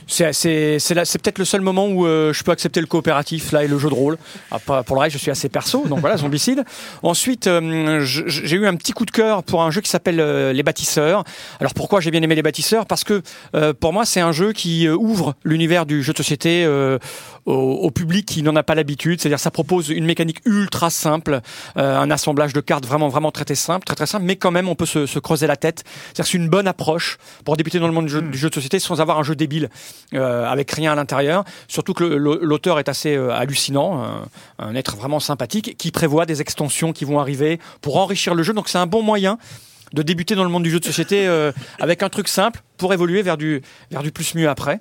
C'est, 0.08 0.32
peut-être 0.34 1.40
le 1.40 1.46
seul 1.46 1.62
moment 1.62 1.88
où 1.88 2.06
euh, 2.06 2.34
je 2.34 2.44
peux 2.44 2.52
accepter 2.52 2.82
le 2.82 2.88
coopératif 2.88 3.52
là 3.52 3.64
et 3.64 3.68
le 3.68 3.78
jeu 3.78 3.90
de 3.90 3.94
rôle. 3.94 4.18
Ah, 4.52 4.60
pour 4.60 4.96
le 4.96 5.02
reste, 5.02 5.14
je 5.14 5.22
suis 5.22 5.32
assez 5.32 5.50
perso. 5.50 5.86
Donc 5.88 6.00
voilà, 6.00 6.18
zombicide. 6.18 6.64
Ensuite, 7.04 7.48
euh, 7.48 8.02
j'ai 8.02 8.56
eu 8.56 8.68
un 8.68 8.76
petit 8.76 8.92
coup 8.92 9.06
de 9.06 9.12
cœur 9.12 9.44
pour 9.44 9.64
un 9.64 9.72
jeu 9.72 9.82
qui 9.82 9.90
s'appelle 9.90 10.20
euh, 10.20 10.54
Les 10.54 10.64
Bâtisseurs. 10.64 11.24
Alors 11.60 11.74
pourquoi 11.74 12.02
j'ai 12.02 12.12
bien 12.12 12.22
aimé 12.22 12.36
Les 12.36 12.42
Bâtisseurs? 12.42 12.86
Parce 12.86 13.04
que 13.04 13.22
pour 13.80 13.94
moi, 13.94 14.06
c'est 14.06 14.22
un 14.22 14.32
jeu 14.32 14.54
qui 14.54 14.90
ouvre 14.90 15.36
l'univers 15.44 15.86
du 15.86 16.04
jeu 16.04 16.14
de 16.14 16.18
société 16.18 16.68
au, 17.46 17.54
au 17.54 17.92
public 17.92 18.26
qui 18.26 18.44
n'en 18.44 18.56
a 18.56 18.64
pas 18.64 18.76
l'habitude. 18.76 19.22
C'est-à-dire, 19.22 19.40
ça 19.40 19.52
propose 19.52 19.90
une 19.90 20.06
mécanique 20.06 20.42
ultra 20.46 20.90
simple, 20.90 21.42
euh, 21.78 21.98
un 21.98 22.12
assemblage 22.12 22.54
de 22.54 22.62
cartes 22.62 22.86
vraiment 22.86 23.10
vraiment 23.10 23.32
très 23.32 23.46
très 23.46 23.56
simple, 23.56 23.86
très 23.86 23.96
très 23.96 24.06
simple, 24.06 24.26
mais 24.26 24.36
quand 24.36 24.52
même 24.52 24.70
on 24.70 24.76
peut 24.76 24.86
se, 24.86 25.06
se 25.06 25.20
creuser 25.20 25.48
la 25.48 25.58
tête. 25.58 25.84
C'est-à-dire, 26.14 26.32
c'est 26.32 26.38
une 26.38 26.50
bonne 26.50 26.68
approche 26.68 27.18
pour 27.46 27.58
débuter 27.58 27.80
dans 27.80 27.88
le 27.88 27.94
monde 27.94 28.06
du 28.06 28.12
jeu, 28.12 28.22
du 28.22 28.38
jeu 28.38 28.50
de 28.50 28.56
société 28.56 28.80
sans 28.80 29.02
avoir 29.02 29.20
un 29.20 29.24
jeu 29.24 29.36
débile 29.36 29.70
euh, 30.14 30.46
avec 30.46 30.72
rien 30.72 30.92
à 30.92 30.96
l'intérieur. 30.96 31.44
Surtout 31.68 31.94
que 31.94 32.04
l'auteur 32.04 32.80
est 32.80 32.90
assez 32.90 33.16
euh, 33.16 33.32
hallucinant, 33.32 34.04
un, 34.04 34.28
un 34.60 34.76
être 34.76 34.96
vraiment 34.96 35.20
sympathique 35.20 35.76
qui 35.78 35.92
prévoit 35.92 36.26
des 36.26 36.42
extensions 36.42 36.94
qui 36.94 37.06
vont 37.06 37.20
arriver 37.20 37.60
pour 37.82 37.98
enrichir 37.98 38.36
le 38.36 38.44
jeu. 38.44 38.54
Donc 38.54 38.70
c'est 38.70 38.78
un 38.78 38.88
bon 38.88 39.02
moyen 39.02 39.38
de 39.94 40.02
débuter 40.02 40.36
dans 40.36 40.44
le 40.44 40.50
monde 40.50 40.64
du 40.64 40.72
jeu 40.72 40.80
de 40.80 40.86
société 40.86 41.28
euh, 41.28 41.52
avec 41.80 42.04
un 42.04 42.10
truc 42.10 42.28
simple 42.28 42.62
pour 42.78 42.94
évoluer 42.94 43.22
vers 43.22 43.38
du 43.38 43.62
vers 43.92 44.04
du 44.04 44.12
plus 44.12 44.36
mieux 44.36 44.50
après. 44.50 44.80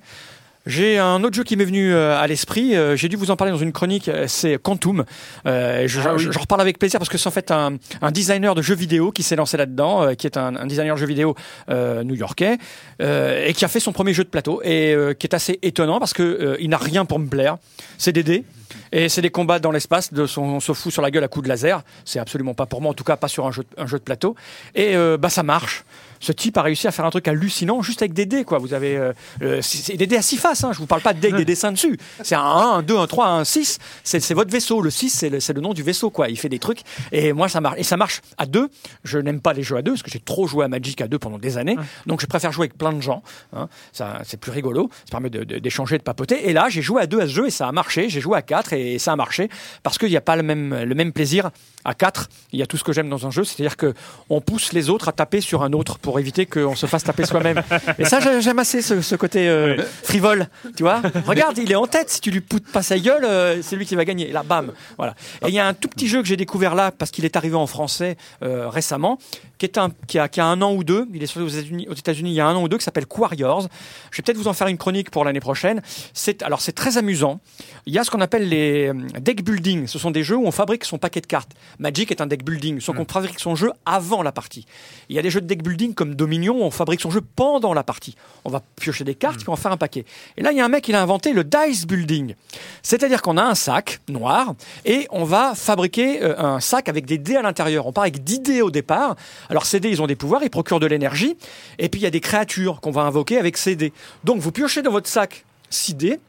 J'ai 0.66 0.98
un 0.98 1.24
autre 1.24 1.34
jeu 1.34 1.42
qui 1.42 1.56
m'est 1.56 1.64
venu 1.64 1.92
euh, 1.94 2.18
à 2.18 2.26
l'esprit. 2.26 2.76
euh, 2.76 2.94
J'ai 2.94 3.08
dû 3.08 3.16
vous 3.16 3.30
en 3.30 3.36
parler 3.36 3.50
dans 3.50 3.58
une 3.58 3.72
chronique. 3.72 4.08
euh, 4.08 4.26
C'est 4.28 4.58
Quantum. 4.60 5.04
Euh, 5.46 5.88
je- 5.88 6.00
Ah 6.04 6.12
oui. 6.14 6.18
je- 6.22 6.30
J'en 6.30 6.40
reparle 6.40 6.60
avec 6.60 6.78
plaisir 6.78 7.00
parce 7.00 7.08
que 7.08 7.16
c'est 7.16 7.28
en 7.28 7.30
fait 7.32 7.50
un, 7.50 7.76
un 8.02 8.10
designer 8.10 8.54
de 8.54 8.60
jeux 8.60 8.74
vidéo 8.74 9.10
qui 9.10 9.22
s'est 9.22 9.36
lancé 9.36 9.56
là-dedans, 9.56 10.02
euh, 10.02 10.12
qui 10.14 10.26
est 10.26 10.36
un, 10.36 10.54
un 10.56 10.66
designer 10.66 10.94
de 10.96 11.00
jeux 11.00 11.06
vidéo 11.06 11.34
euh, 11.70 12.02
new-yorkais 12.04 12.58
et 13.00 13.52
qui 13.54 13.64
a 13.64 13.68
fait 13.68 13.80
son 13.80 13.92
premier 13.92 14.12
jeu 14.12 14.22
de 14.24 14.28
plateau 14.28 14.60
et 14.62 14.94
qui 15.18 15.26
est 15.26 15.34
assez 15.34 15.58
étonnant 15.62 15.98
parce 15.98 16.12
que 16.12 16.56
il 16.60 16.68
n'a 16.68 16.76
rien 16.76 17.04
pour 17.06 17.18
me 17.18 17.26
plaire. 17.26 17.56
C'est 17.96 18.12
des 18.12 18.22
dés. 18.22 18.44
Et 18.92 19.08
c'est 19.08 19.22
des 19.22 19.30
combats 19.30 19.58
dans 19.58 19.70
l'espace, 19.72 20.12
de 20.12 20.26
son- 20.26 20.42
on 20.42 20.60
se 20.60 20.72
fout 20.72 20.92
sur 20.92 21.02
la 21.02 21.10
gueule 21.10 21.24
à 21.24 21.28
coups 21.28 21.44
de 21.44 21.48
laser. 21.48 21.82
C'est 22.04 22.18
absolument 22.20 22.54
pas 22.54 22.66
pour 22.66 22.80
moi, 22.82 22.90
en 22.90 22.94
tout 22.94 23.02
cas 23.04 23.16
pas 23.16 23.28
sur 23.28 23.46
un 23.46 23.52
jeu, 23.52 23.64
un 23.78 23.86
jeu 23.86 23.98
de 23.98 24.04
plateau. 24.04 24.36
Et 24.74 24.94
bah 25.18 25.30
ça 25.30 25.42
marche. 25.42 25.84
Ce 26.20 26.32
type 26.32 26.56
a 26.58 26.62
réussi 26.62 26.86
à 26.86 26.90
faire 26.92 27.04
un 27.04 27.10
truc 27.10 27.26
hallucinant 27.28 27.82
juste 27.82 28.02
avec 28.02 28.12
des 28.12 28.26
dés 28.26 28.44
quoi. 28.44 28.58
Vous 28.58 28.74
avez 28.74 28.96
euh, 28.96 29.12
euh, 29.42 29.60
c'est 29.62 29.96
des 29.96 30.06
dés 30.06 30.16
à 30.16 30.22
six 30.22 30.36
faces. 30.36 30.62
Hein. 30.64 30.72
Je 30.72 30.78
vous 30.78 30.86
parle 30.86 31.00
pas 31.00 31.14
de 31.14 31.18
dés 31.20 31.28
avec 31.28 31.38
des 31.38 31.44
dessins 31.44 31.72
dessus. 31.72 31.98
C'est 32.22 32.34
un 32.34 32.40
1, 32.42 32.44
un 32.78 32.82
2, 32.82 32.96
un 32.98 33.06
3, 33.06 33.26
un 33.28 33.44
6. 33.44 33.78
C'est 34.04 34.34
votre 34.34 34.50
vaisseau. 34.50 34.82
Le 34.82 34.90
6 34.90 35.10
c'est 35.38 35.52
le, 35.54 35.60
nom 35.60 35.72
du 35.74 35.82
vaisseau 35.82 36.10
quoi. 36.10 36.28
Il 36.28 36.36
fait 36.38 36.48
des 36.48 36.58
trucs 36.58 36.82
et 37.10 37.32
moi 37.32 37.48
ça 37.48 37.60
marche. 37.60 37.76
Et 37.78 37.82
ça 37.82 37.96
marche 37.96 38.20
à 38.38 38.46
deux. 38.46 38.68
Je 39.04 39.18
n'aime 39.18 39.40
pas 39.40 39.52
les 39.52 39.62
jeux 39.62 39.76
à 39.76 39.82
deux 39.82 39.92
parce 39.92 40.02
que 40.02 40.10
j'ai 40.10 40.20
trop 40.20 40.46
joué 40.46 40.64
à 40.64 40.68
Magic 40.68 41.00
à 41.00 41.08
deux 41.08 41.18
pendant 41.18 41.38
des 41.38 41.56
années. 41.58 41.76
Donc 42.06 42.20
je 42.20 42.26
préfère 42.26 42.52
jouer 42.52 42.64
avec 42.64 42.76
plein 42.76 42.92
de 42.92 43.00
gens. 43.00 43.22
hein. 43.54 43.68
Ça 43.92 44.20
c'est 44.24 44.38
plus 44.38 44.52
rigolo. 44.52 44.90
Ça 45.06 45.12
permet 45.12 45.30
de- 45.30 45.44
de- 45.44 45.58
d'échanger, 45.58 45.96
de, 45.98 46.02
papoter. 46.02 46.48
Et 46.48 46.52
là 46.52 46.68
j'ai 46.68 46.82
joué 46.82 47.00
à 47.02 47.06
deux 47.06 47.20
à 47.20 47.26
ce 47.26 47.32
jeu 47.32 47.46
et 47.46 47.50
ça 47.50 47.66
a 47.66 47.72
marché. 47.72 48.08
J'ai 48.10 48.20
joué 48.20 48.36
à 48.36 48.42
quatre 48.42 48.72
et 48.72 48.98
ça 48.98 49.12
a 49.12 49.16
marché 49.16 49.48
parce 49.82 49.96
qu'il 49.98 50.08
n'y 50.10 50.16
a 50.16 50.20
pas 50.20 50.36
le 50.36 50.42
même 50.42 50.82
le 50.82 50.94
même 50.94 51.12
plaisir 51.12 51.50
à 51.84 51.94
quatre. 51.94 52.28
Il 52.52 52.58
y 52.58 52.62
a 52.62 52.66
tout 52.66 52.76
ce 52.76 52.84
que 52.84 52.92
j'aime 52.92 53.08
dans 53.08 53.26
un 53.26 53.30
jeu, 53.30 53.44
c'est-à-dire 53.44 53.76
que 53.76 53.94
on 54.28 54.40
pousse 54.40 54.72
les 54.74 54.90
autres 54.90 55.08
à 55.08 55.12
taper 55.12 55.40
sur 55.40 55.62
un 55.62 55.72
autre 55.72 55.98
pour 55.98 56.09
éviter 56.18 56.46
qu'on 56.46 56.74
se 56.74 56.86
fasse 56.86 57.04
taper 57.04 57.24
soi-même. 57.26 57.62
Et 57.98 58.04
ça, 58.04 58.20
j'ai- 58.20 58.40
j'aime 58.40 58.58
assez 58.58 58.82
ce, 58.82 59.00
ce 59.00 59.14
côté 59.14 59.48
euh, 59.48 59.76
frivole, 60.02 60.48
tu 60.76 60.82
vois. 60.82 61.00
Regarde, 61.26 61.56
il 61.58 61.70
est 61.70 61.76
en 61.76 61.86
tête. 61.86 62.10
Si 62.10 62.20
tu 62.20 62.30
lui 62.30 62.40
poutes 62.40 62.66
pas 62.72 62.82
sa 62.82 62.98
gueule, 62.98 63.24
euh, 63.24 63.62
c'est 63.62 63.76
lui 63.76 63.86
qui 63.86 63.94
va 63.94 64.04
gagner. 64.04 64.28
Et 64.28 64.32
là, 64.32 64.42
bam, 64.42 64.72
voilà. 64.96 65.14
Et 65.44 65.48
il 65.48 65.54
y 65.54 65.58
a 65.58 65.66
un 65.66 65.74
tout 65.74 65.88
petit 65.88 66.08
jeu 66.08 66.20
que 66.22 66.28
j'ai 66.28 66.36
découvert 66.36 66.74
là 66.74 66.90
parce 66.90 67.10
qu'il 67.10 67.24
est 67.24 67.36
arrivé 67.36 67.54
en 67.56 67.66
français 67.66 68.16
euh, 68.42 68.68
récemment, 68.68 69.18
qui 69.60 69.66
est 69.66 69.76
un 69.76 69.90
qui 70.06 70.18
a, 70.18 70.26
qui 70.28 70.40
a 70.40 70.46
un 70.46 70.62
an 70.62 70.72
ou 70.72 70.82
deux. 70.84 71.06
Il 71.12 71.22
est 71.22 71.26
sorti 71.26 71.42
aux 71.86 71.94
États-Unis, 71.94 72.30
il 72.30 72.34
y 72.34 72.40
a 72.40 72.46
un 72.46 72.56
an 72.56 72.62
ou 72.62 72.68
deux, 72.68 72.78
qui 72.78 72.84
s'appelle 72.84 73.06
Quarriors. 73.06 73.68
Je 74.10 74.16
vais 74.16 74.22
peut-être 74.22 74.38
vous 74.38 74.48
en 74.48 74.54
faire 74.54 74.68
une 74.68 74.78
chronique 74.78 75.10
pour 75.10 75.22
l'année 75.22 75.40
prochaine. 75.40 75.82
C'est 76.14 76.42
alors 76.42 76.62
c'est 76.62 76.72
très 76.72 76.96
amusant. 76.96 77.40
Il 77.84 77.92
y 77.92 77.98
a 77.98 78.04
ce 78.04 78.10
qu'on 78.10 78.22
appelle 78.22 78.48
les 78.48 78.88
euh, 78.88 78.94
deck 79.20 79.44
building. 79.44 79.86
Ce 79.86 79.98
sont 79.98 80.10
des 80.10 80.22
jeux 80.22 80.36
où 80.36 80.46
on 80.46 80.50
fabrique 80.50 80.84
son 80.86 80.96
paquet 80.96 81.20
de 81.20 81.26
cartes. 81.26 81.52
Magic 81.78 82.10
est 82.10 82.22
un 82.22 82.26
deck 82.26 82.42
building, 82.42 82.80
sauf 82.80 82.96
qu'on 82.96 83.04
fabrique 83.04 83.38
son 83.38 83.54
jeu 83.54 83.70
avant 83.84 84.22
la 84.22 84.32
partie. 84.32 84.64
Il 85.10 85.16
y 85.16 85.18
a 85.18 85.22
des 85.22 85.28
jeux 85.28 85.42
de 85.42 85.46
deck 85.46 85.62
building 85.62 85.92
comme 85.92 86.14
Dominion 86.14 86.56
où 86.56 86.62
on 86.62 86.70
fabrique 86.70 87.02
son 87.02 87.10
jeu 87.10 87.20
pendant 87.20 87.74
la 87.74 87.84
partie. 87.84 88.16
On 88.46 88.50
va 88.50 88.62
piocher 88.76 89.04
des 89.04 89.14
cartes 89.14 89.40
puis 89.40 89.48
on 89.50 89.54
va 89.54 89.60
faire 89.60 89.72
un 89.72 89.76
paquet. 89.76 90.06
Et 90.38 90.42
là, 90.42 90.52
il 90.52 90.56
y 90.56 90.62
a 90.62 90.64
un 90.64 90.68
mec 90.68 90.84
qui 90.84 90.94
a 90.94 91.02
inventé 91.02 91.34
le 91.34 91.44
dice 91.44 91.86
building. 91.86 92.34
C'est-à-dire 92.82 93.20
qu'on 93.20 93.36
a 93.36 93.42
un 93.42 93.54
sac 93.54 94.00
noir 94.08 94.54
et 94.86 95.06
on 95.10 95.24
va 95.24 95.54
fabriquer 95.54 96.22
euh, 96.22 96.38
un 96.38 96.60
sac 96.60 96.88
avec 96.88 97.04
des 97.04 97.18
dés 97.18 97.36
à 97.36 97.42
l'intérieur. 97.42 97.86
On 97.86 97.92
part 97.92 98.04
avec 98.04 98.24
10 98.24 98.40
dés 98.40 98.62
au 98.62 98.70
départ. 98.70 99.16
Alors 99.50 99.66
ces 99.66 99.80
dés, 99.80 99.90
ils 99.90 100.00
ont 100.00 100.06
des 100.06 100.16
pouvoirs, 100.16 100.42
ils 100.42 100.50
procurent 100.50 100.80
de 100.80 100.86
l'énergie. 100.86 101.36
Et 101.78 101.88
puis 101.88 102.00
il 102.00 102.04
y 102.04 102.06
a 102.06 102.10
des 102.10 102.20
créatures 102.20 102.80
qu'on 102.80 102.92
va 102.92 103.02
invoquer 103.02 103.36
avec 103.36 103.56
ces 103.56 103.76
dés. 103.76 103.92
Donc 104.24 104.40
vous 104.40 104.52
piochez 104.52 104.80
dans 104.80 104.92
votre 104.92 105.08
sac 105.08 105.44
6 105.70 105.94
dés. 105.94 106.20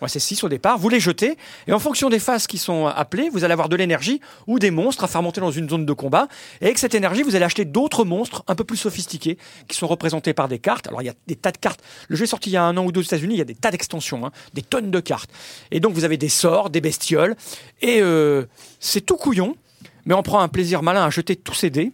Ouais, 0.00 0.08
c'est 0.08 0.20
6 0.20 0.44
au 0.44 0.48
départ, 0.48 0.78
vous 0.78 0.88
les 0.88 1.00
jetez, 1.00 1.36
et 1.66 1.72
en 1.72 1.80
fonction 1.80 2.08
des 2.08 2.20
phases 2.20 2.46
qui 2.46 2.56
sont 2.56 2.86
appelées, 2.86 3.30
vous 3.30 3.42
allez 3.42 3.52
avoir 3.52 3.68
de 3.68 3.74
l'énergie 3.74 4.20
ou 4.46 4.60
des 4.60 4.70
monstres 4.70 5.02
à 5.02 5.08
faire 5.08 5.22
monter 5.22 5.40
dans 5.40 5.50
une 5.50 5.68
zone 5.68 5.84
de 5.84 5.92
combat. 5.92 6.28
Et 6.60 6.66
avec 6.66 6.78
cette 6.78 6.94
énergie, 6.94 7.24
vous 7.24 7.34
allez 7.34 7.44
acheter 7.44 7.64
d'autres 7.64 8.04
monstres 8.04 8.44
un 8.46 8.54
peu 8.54 8.62
plus 8.62 8.76
sophistiqués, 8.76 9.38
qui 9.66 9.76
sont 9.76 9.88
représentés 9.88 10.34
par 10.34 10.46
des 10.46 10.60
cartes. 10.60 10.86
Alors 10.86 11.02
il 11.02 11.06
y 11.06 11.08
a 11.08 11.14
des 11.26 11.34
tas 11.34 11.50
de 11.50 11.56
cartes. 11.56 11.82
Le 12.06 12.14
jeu 12.14 12.24
est 12.24 12.28
sorti 12.28 12.50
il 12.50 12.52
y 12.52 12.56
a 12.56 12.62
un 12.62 12.76
an 12.76 12.84
ou 12.84 12.92
deux 12.92 13.00
aux 13.00 13.02
États-Unis, 13.02 13.34
il 13.34 13.38
y 13.38 13.42
a 13.42 13.44
des 13.44 13.56
tas 13.56 13.72
d'extensions, 13.72 14.24
hein, 14.24 14.30
des 14.54 14.62
tonnes 14.62 14.92
de 14.92 15.00
cartes. 15.00 15.30
Et 15.72 15.80
donc 15.80 15.94
vous 15.94 16.04
avez 16.04 16.16
des 16.16 16.28
sorts, 16.28 16.70
des 16.70 16.80
bestioles, 16.80 17.34
et 17.82 18.00
euh, 18.00 18.44
c'est 18.78 19.00
tout 19.00 19.16
couillon, 19.16 19.56
mais 20.06 20.14
on 20.14 20.22
prend 20.22 20.38
un 20.38 20.48
plaisir 20.48 20.84
malin 20.84 21.04
à 21.04 21.10
jeter 21.10 21.34
tous 21.34 21.54
ces 21.54 21.70
dés 21.70 21.90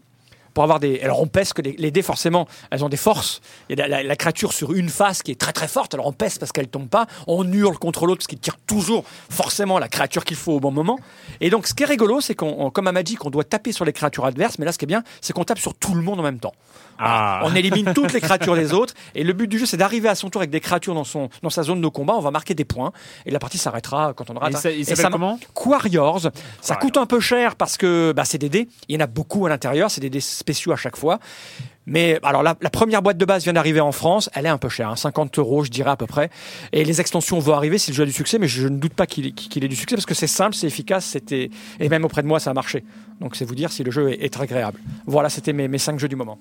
pour 0.55 0.63
avoir 0.63 0.81
des. 0.81 1.01
Alors 1.01 1.21
on 1.21 1.27
pèse 1.27 1.53
que 1.53 1.61
les, 1.63 1.91
dés 1.91 2.03
forcément, 2.03 2.49
elles 2.71 2.85
ont 2.85 2.89
des 2.89 2.97
forces. 2.97 3.41
Il 3.69 3.79
y 3.79 3.83
a 3.83 4.03
la, 4.03 4.17
créature 4.17 4.53
sur 4.53 4.73
une 4.73 4.89
face 4.89 5.23
qui 5.23 5.33
est 5.33 5.41
très 5.41 5.53
très 5.53 5.69
forte. 5.69 5.93
Alors 5.95 6.07
on 6.07 6.13
pèse 6.13 6.39
parce 6.39 6.53
qu'elle 6.53 6.69
tombe 6.69 6.89
pas. 6.89 7.07
On 7.27 7.51
hurle 7.53 7.77
contre 7.79 8.07
l'autre 8.07 8.19
parce 8.21 8.29
qu'il 8.29 8.39
tire 8.39 8.57
toujours 8.67 9.05
forcément 9.29 9.79
la 9.79 9.89
créature 9.89 10.25
qu'il 10.25 10.37
faut 10.37 10.53
au 10.53 10.61
bon 10.61 10.71
moment. 10.71 10.99
Et 11.41 11.51
donc 11.51 11.67
ce 11.67 11.75
qui 11.75 11.83
est 11.83 11.87
rigolo, 11.87 12.21
c'est 12.21 12.35
qu'on, 12.35 12.55
on- 12.59 12.71
comme 12.71 12.87
à 12.87 12.93
Magic, 12.93 13.25
on 13.25 13.31
doit 13.31 13.45
taper 13.45 13.73
sur 13.73 13.85
les 13.85 13.93
créatures 13.93 14.25
adverses. 14.25 14.59
Mais 14.59 14.65
là, 14.65 14.73
ce 14.73 14.79
qui 14.79 14.85
est 14.85 14.87
bien, 14.87 15.03
c'est 15.21 15.33
qu'on 15.33 15.45
tape 15.45 15.59
sur 15.59 15.75
tout 15.75 15.95
le 15.95 16.03
monde 16.03 16.21
en 16.21 16.23
même 16.23 16.39
temps. 16.39 16.55
Ah. 16.99 17.43
On 17.45 17.55
élimine 17.55 17.93
toutes 17.95 18.13
les 18.13 18.21
créatures 18.21 18.55
des 18.55 18.73
autres. 18.73 18.95
Et 19.15 19.25
le 19.25 19.33
but 19.33 19.47
du 19.47 19.59
jeu, 19.59 19.67
c'est 19.67 19.77
d'arriver 19.77 20.09
à 20.09 20.15
son 20.15 20.31
tour 20.31 20.41
avec 20.41 20.51
des 20.51 20.61
créatures 20.61 20.95
dans 20.95 21.05
son 21.05 21.29
dans 21.43 21.51
sa 21.51 21.63
zone 21.63 21.81
de 21.81 21.89
combat. 21.89 22.15
On 22.15 22.21
va 22.21 22.31
marquer 22.31 22.55
des 22.55 22.65
points 22.65 22.93
et 23.27 23.31
la 23.31 23.39
partie 23.39 23.59
s'arrêtera 23.59 24.13
quand 24.15 24.31
on 24.31 24.37
aura. 24.37 24.51
Il 24.51 24.85
s'appelle 24.85 25.11
comment? 25.11 25.39
Quarriors. 25.55 26.29
Ça 26.61 26.77
coûte 26.77 26.97
un 26.97 27.07
peu 27.07 27.21
cher 27.21 27.57
parce 27.57 27.77
que 27.77 28.13
bah, 28.15 28.25
c'est 28.25 28.39
des 28.39 28.49
dés. 28.49 28.69
Il 28.89 28.95
y 28.95 28.99
en 28.99 29.05
a 29.05 29.07
beaucoup 29.07 29.47
à 29.47 29.49
l'intérieur. 29.49 29.91
C'est 29.91 30.01
des 30.01 30.11
dés 30.11 30.21
spéciaux 30.21 30.73
à 30.73 30.77
chaque 30.77 30.97
fois. 30.97 31.19
Mais 31.87 32.19
alors 32.23 32.43
la, 32.43 32.57
la 32.61 32.71
première 32.71 33.03
boîte 33.03 33.19
de 33.19 33.25
base 33.25 33.45
vient 33.45 33.53
d'arriver 33.53 33.81
en 33.81 33.93
France. 33.93 34.31
Elle 34.35 34.47
est 34.47 34.51
un 34.51 34.59
peu 34.59 34.69
chère, 34.69 34.89
hein, 34.89 34.97
50 34.97 35.39
euros, 35.39 35.65
je 35.65 35.71
dirais 35.71 35.91
à 35.91 35.97
peu 35.97 36.07
près. 36.07 36.31
Et 36.73 36.85
les 36.85 37.01
extensions 37.01 37.39
vont 37.39 37.53
arriver 37.53 37.79
si 37.79 37.91
le 37.91 37.97
jeu 37.97 38.05
a 38.05 38.07
du 38.07 38.13
succès, 38.13 38.39
mais 38.39 38.49
je 38.49 38.69
ne 38.69 38.79
doute 38.79 38.95
pas 38.95 39.07
qu'il 39.07 39.27
ait 39.27 39.69
du 39.69 39.77
succès 39.77 39.95
parce 39.95 40.07
que 40.07 40.15
c'est 40.15 40.27
simple, 40.27 40.55
c'est 40.55 40.67
efficace, 40.67 41.05
c'était 41.05 41.51
et 41.81 41.89
même 41.89 42.05
auprès 42.05 42.23
de 42.23 42.27
moi 42.27 42.41
ça 42.41 42.51
a 42.51 42.55
marché. 42.55 42.85
Donc 43.21 43.37
c'est 43.37 43.45
vous 43.45 43.55
dire 43.55 43.71
si 43.71 43.85
le 43.85 43.91
jeu 43.91 44.13
est, 44.13 44.41
agréable. 44.41 44.81
Voilà, 45.07 45.29
c'était 45.29 45.53
mes, 45.53 45.69
mes 45.69 45.79
cinq 45.79 45.99
jeux 45.99 46.09
du 46.09 46.17
moment. 46.17 46.39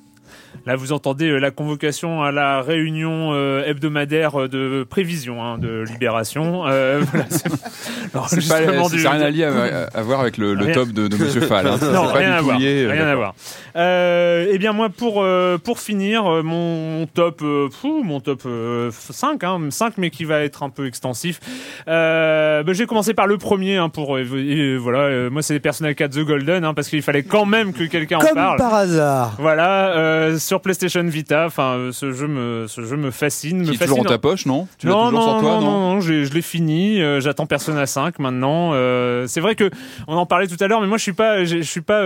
Là, 0.65 0.75
vous 0.75 0.93
entendez 0.93 1.29
euh, 1.29 1.37
la 1.39 1.51
convocation 1.51 2.23
à 2.23 2.31
la 2.31 2.61
réunion 2.61 3.31
euh, 3.33 3.63
hebdomadaire 3.65 4.41
euh, 4.43 4.47
de 4.47 4.85
prévision 4.89 5.43
hein, 5.43 5.57
de 5.57 5.83
libération. 5.91 6.63
Euh, 6.67 7.01
voilà, 7.11 7.25
c'est 7.29 8.47
pas, 8.47 8.61
du- 8.89 9.03
n'a 9.03 9.11
rien 9.11 9.21
à, 9.21 9.29
lier 9.29 9.43
à, 9.43 9.89
à 9.97 10.01
voir 10.03 10.21
avec 10.21 10.37
le, 10.37 10.55
top 10.73 10.89
de, 10.89 11.07
de 11.07 11.17
Monsieur 11.17 11.41
Fall. 11.47 11.67
hein. 11.67 11.77
Non, 11.81 12.05
C'est 12.07 12.13
pas 12.13 12.19
rien 12.19 12.31
à 12.33 12.41
voir. 12.41 12.57
lié, 12.59 12.85
euh, 12.85 12.91
Rien 12.91 13.07
à 13.07 13.15
voir. 13.15 13.33
Eh 13.75 14.57
bien 14.57 14.71
moi 14.73 14.89
pour 14.89 15.21
euh, 15.23 15.57
pour 15.57 15.79
finir 15.79 16.23
mon 16.43 17.07
top 17.07 17.41
euh, 17.41 17.67
mon 18.03 18.19
top 18.19 18.43
euh, 18.45 18.91
5 18.91 19.43
hein, 19.43 19.59
5 19.69 19.93
mais 19.97 20.09
qui 20.09 20.25
va 20.25 20.41
être 20.41 20.63
un 20.63 20.69
peu 20.69 20.85
extensif. 20.87 21.39
Euh, 21.87 22.63
bah, 22.63 22.73
j'ai 22.73 22.85
commencé 22.85 23.13
par 23.13 23.27
le 23.27 23.37
premier 23.37 23.77
hein, 23.77 23.89
pour 23.89 24.15
euh, 24.15 24.23
et, 24.37 24.77
voilà 24.77 24.99
euh, 24.99 25.29
moi 25.29 25.41
c'est 25.41 25.59
Persona 25.59 25.93
4 25.93 26.11
The 26.11 26.19
Golden 26.19 26.63
hein, 26.65 26.73
parce 26.73 26.87
qu'il 26.87 27.01
fallait 27.01 27.23
quand 27.23 27.45
même 27.45 27.73
que 27.73 27.83
quelqu'un 27.85 28.17
en 28.17 28.21
Comme 28.21 28.35
parle. 28.35 28.57
par 28.57 28.73
hasard. 28.73 29.35
Voilà, 29.39 29.91
euh, 30.13 30.37
sur 30.39 30.61
PlayStation 30.61 31.03
Vita, 31.03 31.45
enfin 31.45 31.73
euh, 31.75 31.91
ce 31.91 32.11
jeu 32.11 32.27
me 32.27 32.65
ce 32.67 32.81
jeu 32.85 32.95
me 32.97 33.11
fascine, 33.11 33.59
me 33.59 33.63
Qui 33.65 33.69
est 33.71 33.73
fascine. 33.73 33.87
toujours 33.87 34.03
dans 34.03 34.09
ta 34.09 34.17
poche, 34.17 34.45
non 34.45 34.67
Tu 34.77 34.87
l'as 34.87 34.93
non, 34.93 35.05
toujours 35.09 35.19
non, 35.19 35.31
sur 35.31 35.39
toi, 35.41 35.51
non, 35.55 35.61
non, 35.61 35.93
non, 35.95 35.99
je 36.01 36.13
l'ai 36.33 36.41
fini. 36.41 37.01
euh, 37.01 37.19
J'attends 37.19 37.45
Persona 37.45 37.85
5 37.85 38.19
maintenant. 38.19 38.71
euh, 38.73 39.25
c'est 39.27 39.41
vrai 39.41 39.55
que 39.55 39.69
on 40.07 40.15
en 40.15 40.25
parlait 40.25 40.47
tout 40.47 40.57
à 40.59 40.67
l'heure, 40.67 40.81
mais 40.81 40.87
moi 40.87 40.97
je 40.97 41.03
suis 41.03 41.13
pas, 41.13 41.43
je 41.45 41.57
je 41.57 41.61
suis 41.63 41.81
pas 41.81 42.01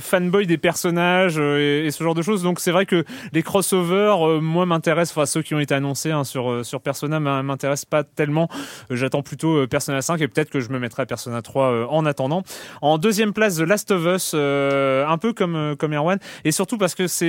fanboy 0.00 0.46
des 0.46 0.58
personnages 0.58 1.38
et, 1.38 1.86
et 1.86 1.90
ce 1.90 2.02
genre 2.02 2.14
de 2.14 2.22
choses. 2.22 2.42
Donc 2.42 2.60
c'est 2.60 2.72
vrai 2.72 2.86
que 2.86 3.04
les 3.32 3.42
crossovers, 3.42 4.40
moi 4.40 4.66
m'intéressent. 4.66 5.16
Enfin 5.16 5.26
ceux 5.26 5.42
qui 5.42 5.54
ont 5.54 5.60
été 5.60 5.74
annoncés 5.74 6.10
hein, 6.10 6.24
sur 6.24 6.64
sur 6.64 6.80
Persona 6.80 7.20
m'in- 7.20 7.42
m'intéressent 7.42 7.86
pas 7.86 8.04
tellement. 8.04 8.48
J'attends 8.90 9.22
plutôt 9.22 9.66
Persona 9.66 10.02
5 10.02 10.20
et 10.20 10.28
peut-être 10.28 10.50
que 10.50 10.60
je 10.60 10.70
me 10.70 10.78
mettrai 10.78 11.02
à 11.02 11.06
Persona 11.06 11.42
3 11.42 11.64
euh, 11.66 11.86
en 11.88 12.04
attendant. 12.06 12.42
En 12.80 12.98
deuxième 12.98 13.32
place, 13.32 13.56
The 13.56 13.60
Last 13.60 13.90
of 13.90 14.04
Us, 14.06 14.34
un 14.34 15.18
peu 15.18 15.32
comme 15.32 15.74
comme 15.78 15.92
Erwan, 15.94 16.18
et 16.44 16.52
surtout 16.52 16.78
parce 16.78 16.94
que 16.94 17.06
c'est, 17.06 17.21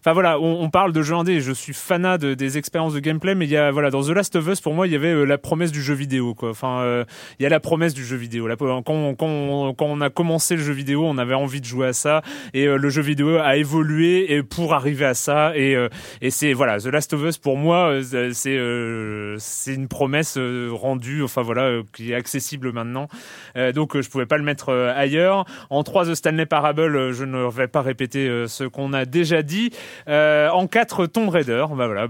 enfin 0.00 0.12
voilà, 0.12 0.38
on, 0.40 0.68
parle 0.70 0.92
de 0.92 1.02
jeux 1.02 1.14
indé. 1.14 1.40
Je 1.40 1.52
suis 1.52 1.72
fanat 1.72 2.18
de, 2.18 2.34
des 2.34 2.58
expériences 2.58 2.94
de 2.94 3.00
gameplay, 3.00 3.34
mais 3.34 3.44
il 3.46 3.50
y 3.50 3.56
a 3.56 3.70
voilà 3.70 3.90
dans 3.90 4.02
The 4.02 4.10
Last 4.10 4.36
of 4.36 4.46
Us 4.48 4.60
pour 4.60 4.74
moi 4.74 4.86
il 4.86 4.92
y 4.92 4.96
avait 4.96 5.12
euh, 5.12 5.24
la 5.24 5.38
promesse 5.38 5.72
du 5.72 5.82
jeu 5.82 5.94
vidéo 5.94 6.34
quoi. 6.34 6.50
Enfin 6.50 6.80
euh, 6.80 7.04
il 7.38 7.42
y 7.42 7.46
a 7.46 7.48
la 7.48 7.60
promesse 7.60 7.94
du 7.94 8.04
jeu 8.04 8.16
vidéo. 8.16 8.46
Là, 8.46 8.56
quand, 8.56 8.82
on- 8.88 9.14
quand, 9.14 9.74
quand 9.74 9.86
on 9.86 10.00
a 10.00 10.10
commencé 10.10 10.56
le 10.56 10.62
jeu 10.62 10.72
vidéo, 10.72 11.04
on 11.04 11.18
avait 11.18 11.34
envie 11.34 11.60
de 11.60 11.66
jouer 11.66 11.88
à 11.88 11.92
ça 11.92 12.22
et 12.52 12.66
euh, 12.66 12.76
le 12.76 12.88
jeu 12.90 13.02
vidéo 13.02 13.38
a 13.38 13.56
évolué 13.56 14.32
et 14.34 14.42
pour 14.42 14.74
arriver 14.74 15.04
à 15.04 15.14
ça 15.14 15.56
et 15.56 15.74
euh, 15.76 15.88
et 16.20 16.30
c'est 16.30 16.52
voilà 16.52 16.78
The 16.78 16.86
Last 16.86 17.12
of 17.12 17.22
Us 17.24 17.38
pour 17.38 17.56
moi 17.56 17.90
euh, 17.90 18.30
c'est 18.32 18.56
euh, 18.56 19.36
c'est 19.38 19.74
une 19.74 19.88
promesse 19.88 20.36
euh, 20.38 20.70
rendue 20.72 21.22
enfin 21.22 21.42
voilà 21.42 21.62
euh, 21.64 21.82
qui 21.92 22.12
est 22.12 22.14
accessible 22.14 22.72
maintenant. 22.72 23.08
Euh, 23.56 23.72
donc 23.72 23.96
euh, 23.96 24.02
je 24.02 24.10
pouvais 24.10 24.26
pas 24.26 24.36
le 24.38 24.44
mettre 24.44 24.70
euh, 24.70 24.92
ailleurs. 24.94 25.44
En 25.70 25.82
3 25.82 26.06
The 26.06 26.14
Stanley 26.14 26.46
Parable, 26.46 26.96
euh, 26.96 27.12
je 27.12 27.24
ne 27.24 27.48
vais 27.50 27.68
pas 27.68 27.82
répéter 27.82 28.28
euh, 28.28 28.46
ce 28.46 28.64
qu'on 28.64 28.92
a 28.92 29.04
déjà 29.04 29.33
dit. 29.42 29.70
Euh, 30.08 30.48
en 30.50 30.66
4 30.66 31.06
Tomb 31.06 31.28
Raider, 31.28 31.66
bah 31.70 31.86
voilà, 31.86 32.08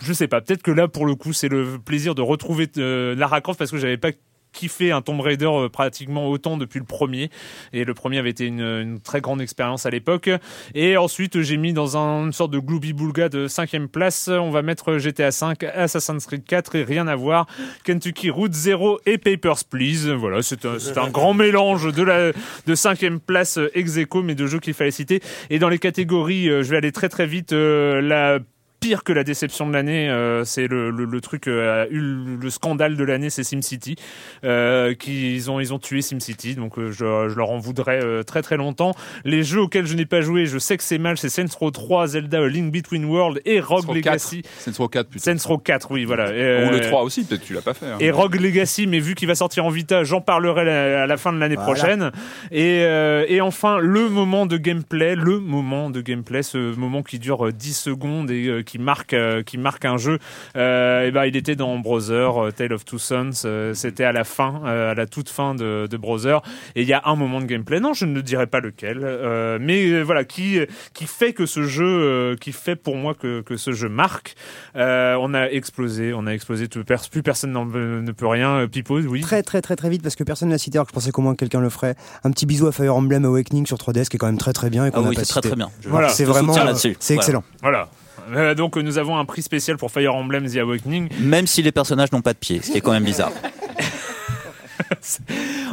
je 0.00 0.12
sais 0.12 0.28
pas, 0.28 0.40
peut-être 0.40 0.62
que 0.62 0.70
là 0.70 0.88
pour 0.88 1.06
le 1.06 1.14
coup 1.14 1.32
c'est 1.32 1.48
le 1.48 1.78
plaisir 1.78 2.14
de 2.14 2.22
retrouver 2.22 2.68
euh, 2.78 3.14
Lara 3.14 3.40
Croft 3.40 3.58
parce 3.58 3.70
que 3.70 3.78
j'avais 3.78 3.96
pas 3.96 4.12
kiffé 4.58 4.90
un 4.90 5.02
Tomb 5.02 5.20
Raider 5.20 5.46
euh, 5.46 5.68
pratiquement 5.68 6.28
autant 6.28 6.56
depuis 6.56 6.80
le 6.80 6.84
premier. 6.84 7.30
Et 7.72 7.84
le 7.84 7.94
premier 7.94 8.18
avait 8.18 8.30
été 8.30 8.46
une, 8.46 8.98
très 9.04 9.20
grande 9.20 9.40
expérience 9.40 9.86
à 9.86 9.90
l'époque. 9.90 10.28
Et 10.74 10.96
ensuite 10.96 11.40
j'ai 11.42 11.56
mis 11.56 11.72
dans 11.72 11.96
un- 11.96 12.26
une 12.26 12.32
sorte 12.32 12.50
de 12.50 12.58
Glooby 12.58 12.92
Boulga 12.92 13.28
de 13.28 13.46
cinquième 13.46 13.88
place. 13.88 14.28
On 14.28 14.50
va 14.50 14.62
mettre 14.62 14.98
GTA 14.98 15.30
5 15.30 15.62
Assassin's 15.62 16.26
Creed 16.26 16.44
4 16.44 16.74
et 16.74 16.82
rien 16.84 17.06
à 17.06 17.14
voir. 17.16 17.46
Kentucky 17.84 18.30
Route 18.30 18.52
0 18.52 19.00
et 19.06 19.18
Papers, 19.18 19.64
Please. 19.70 20.10
Voilà 20.10 20.42
c'est 20.42 20.64
un, 20.64 20.76
un 20.96 21.10
grand 21.10 21.34
mélange 21.34 21.92
de 21.94 22.02
la 22.02 22.32
de 22.66 22.74
cinquième 22.74 23.20
place 23.20 23.58
euh, 23.58 23.70
ex 23.74 23.96
aequo 23.96 24.22
mais 24.22 24.34
de 24.34 24.46
jeux 24.46 24.58
qu'il 24.60 24.74
fallait 24.74 24.90
citer. 24.90 25.20
Et 25.50 25.58
dans 25.58 25.68
les 25.68 25.78
catégories 25.78 26.48
euh, 26.48 26.62
je 26.62 26.70
vais 26.70 26.76
aller 26.78 26.92
très 26.92 27.08
très 27.08 27.26
vite 27.26 27.52
la 27.52 28.38
pire 28.80 29.04
que 29.04 29.12
la 29.12 29.24
déception 29.24 29.66
de 29.66 29.72
l'année. 29.72 30.08
Euh, 30.08 30.44
c'est 30.44 30.66
le, 30.66 30.90
le, 30.90 31.04
le, 31.04 31.20
truc 31.20 31.48
euh, 31.48 31.84
a 31.84 31.88
eu 31.88 32.00
le 32.00 32.50
scandale 32.50 32.96
de 32.96 33.04
l'année, 33.04 33.30
c'est 33.30 33.44
SimCity. 33.44 33.96
Euh, 34.44 34.94
qui 34.94 35.34
ils 35.34 35.50
ont 35.50 35.60
ils 35.60 35.74
ont 35.74 35.78
tué 35.78 36.02
SimCity, 36.02 36.54
donc 36.54 36.78
euh, 36.78 36.90
je, 36.90 37.28
je, 37.28 37.36
leur 37.36 37.50
en 37.50 37.58
voudrais 37.58 38.02
euh, 38.02 38.22
très 38.22 38.42
très 38.42 38.56
longtemps. 38.56 38.92
Les 39.24 39.42
jeux 39.42 39.62
auxquels 39.62 39.86
je 39.86 39.94
n'ai 39.94 40.06
pas 40.06 40.20
joué, 40.20 40.46
je 40.46 40.58
sais 40.58 40.76
que 40.76 40.82
c'est 40.82 40.98
mal, 40.98 41.18
c'est 41.18 41.28
Saints 41.28 41.46
Row 41.58 41.70
3, 41.70 42.08
Zelda, 42.08 42.46
Link 42.46 42.72
Between 42.72 43.04
World 43.04 43.40
et 43.44 43.60
Rogue 43.60 43.94
Legacy. 43.94 44.42
Saints 44.58 44.72
Row 44.78 44.88
4 44.88 45.08
plutôt. 45.08 45.24
Saints 45.24 45.48
Row 45.48 45.58
4, 45.58 45.90
oui 45.90 46.04
voilà. 46.04 46.30
Ou 46.30 46.70
le 46.70 46.80
3 46.80 47.02
aussi, 47.02 47.24
peut-être 47.24 47.42
tu 47.42 47.54
l'as 47.54 47.62
pas 47.62 47.74
fait. 47.74 47.86
Hein. 47.86 47.96
Et 48.00 48.10
Rogue 48.10 48.36
Legacy, 48.36 48.86
mais 48.86 49.00
vu 49.00 49.14
qu'il 49.14 49.28
va 49.28 49.34
sortir 49.34 49.64
en 49.64 49.70
Vita, 49.70 50.04
j'en 50.04 50.20
parlerai 50.20 50.68
à 50.68 51.06
la 51.06 51.16
fin 51.16 51.32
de 51.32 51.38
l'année 51.38 51.56
voilà. 51.56 51.72
prochaine. 51.72 52.10
Et, 52.52 52.80
et 53.28 53.40
enfin 53.40 53.78
le 53.78 54.08
moment 54.08 54.46
de 54.46 54.56
gameplay, 54.56 55.14
le 55.14 55.40
moment 55.40 55.90
de 55.90 56.00
gameplay, 56.00 56.42
ce 56.42 56.74
moment 56.76 57.02
qui 57.02 57.18
dure 57.18 57.52
10 57.52 57.74
secondes 57.74 58.30
et 58.30 58.62
qui 58.68 58.78
marque 58.78 59.16
qui 59.46 59.58
marque 59.58 59.84
un 59.86 59.96
jeu. 59.96 60.18
Euh, 60.56 61.06
et 61.06 61.10
ben 61.10 61.24
il 61.24 61.36
était 61.36 61.56
dans 61.56 61.78
Brother, 61.78 62.52
Tale 62.54 62.74
of 62.74 62.84
Two 62.84 62.98
Sons. 62.98 63.72
C'était 63.72 64.04
à 64.04 64.12
la 64.12 64.24
fin, 64.24 64.62
à 64.64 64.94
la 64.94 65.06
toute 65.06 65.30
fin 65.30 65.54
de, 65.54 65.88
de 65.90 65.96
Brother. 65.96 66.42
Et 66.76 66.82
il 66.82 66.88
y 66.88 66.92
a 66.92 67.02
un 67.06 67.16
moment 67.16 67.40
de 67.40 67.46
gameplay. 67.46 67.80
Non, 67.80 67.94
je 67.94 68.04
ne 68.04 68.20
dirai 68.20 68.46
pas 68.46 68.60
lequel, 68.60 69.00
euh, 69.02 69.58
mais 69.60 70.02
voilà 70.02 70.24
qui 70.24 70.60
qui 70.92 71.06
fait 71.06 71.32
que 71.32 71.46
ce 71.46 71.62
jeu, 71.62 72.36
qui 72.40 72.52
fait 72.52 72.76
pour 72.76 72.96
moi 72.96 73.14
que 73.14 73.40
que 73.40 73.56
ce 73.56 73.72
jeu 73.72 73.88
marque. 73.88 74.34
Euh, 74.76 75.16
on 75.20 75.32
a 75.32 75.46
explosé, 75.46 76.12
on 76.12 76.26
a 76.26 76.32
explosé. 76.32 76.68
Plus 76.68 77.22
personne 77.22 77.52
ne 77.52 78.12
peut 78.12 78.26
rien. 78.26 78.66
Pipo, 78.68 79.00
oui. 79.00 79.22
Très 79.22 79.42
très 79.42 79.62
très 79.62 79.76
très 79.76 79.88
vite 79.88 80.02
parce 80.02 80.16
que 80.16 80.24
personne 80.24 80.50
l'a 80.50 80.58
cité 80.58 80.76
alors 80.76 80.86
que 80.86 80.90
je 80.90 80.94
pensais 80.94 81.10
qu'au 81.10 81.22
moins 81.22 81.34
quelqu'un 81.34 81.60
le 81.60 81.70
ferait. 81.70 81.94
Un 82.24 82.30
petit 82.30 82.44
bisou 82.44 82.66
à 82.66 82.72
Fire 82.72 82.94
Emblem 82.94 83.24
Awakening 83.24 83.66
sur 83.66 83.78
3DS 83.78 84.08
qui 84.08 84.16
est 84.16 84.18
quand 84.18 84.26
même 84.26 84.38
très 84.38 84.52
très 84.52 84.68
bien 84.68 84.84
et 84.86 84.90
qu'on 84.90 85.04
ah 85.04 85.08
oui, 85.08 85.16
pas 85.16 85.22
très 85.22 85.40
très 85.40 85.56
bien. 85.56 85.70
Voilà, 85.84 86.08
c'est 86.08 86.24
vraiment 86.24 86.54
c'est 86.74 87.14
excellent. 87.14 87.44
Voilà. 87.62 87.88
Euh, 88.34 88.54
donc 88.54 88.76
nous 88.76 88.98
avons 88.98 89.16
un 89.16 89.24
prix 89.24 89.42
spécial 89.42 89.76
pour 89.76 89.90
Fire 89.90 90.14
Emblem 90.14 90.48
The 90.50 90.56
Awakening. 90.58 91.08
Même 91.20 91.46
si 91.46 91.62
les 91.62 91.72
personnages 91.72 92.12
n'ont 92.12 92.22
pas 92.22 92.32
de 92.32 92.38
pied, 92.38 92.60
ce 92.62 92.70
qui 92.70 92.78
est 92.78 92.80
quand 92.80 92.92
même 92.92 93.04
bizarre. 93.04 93.32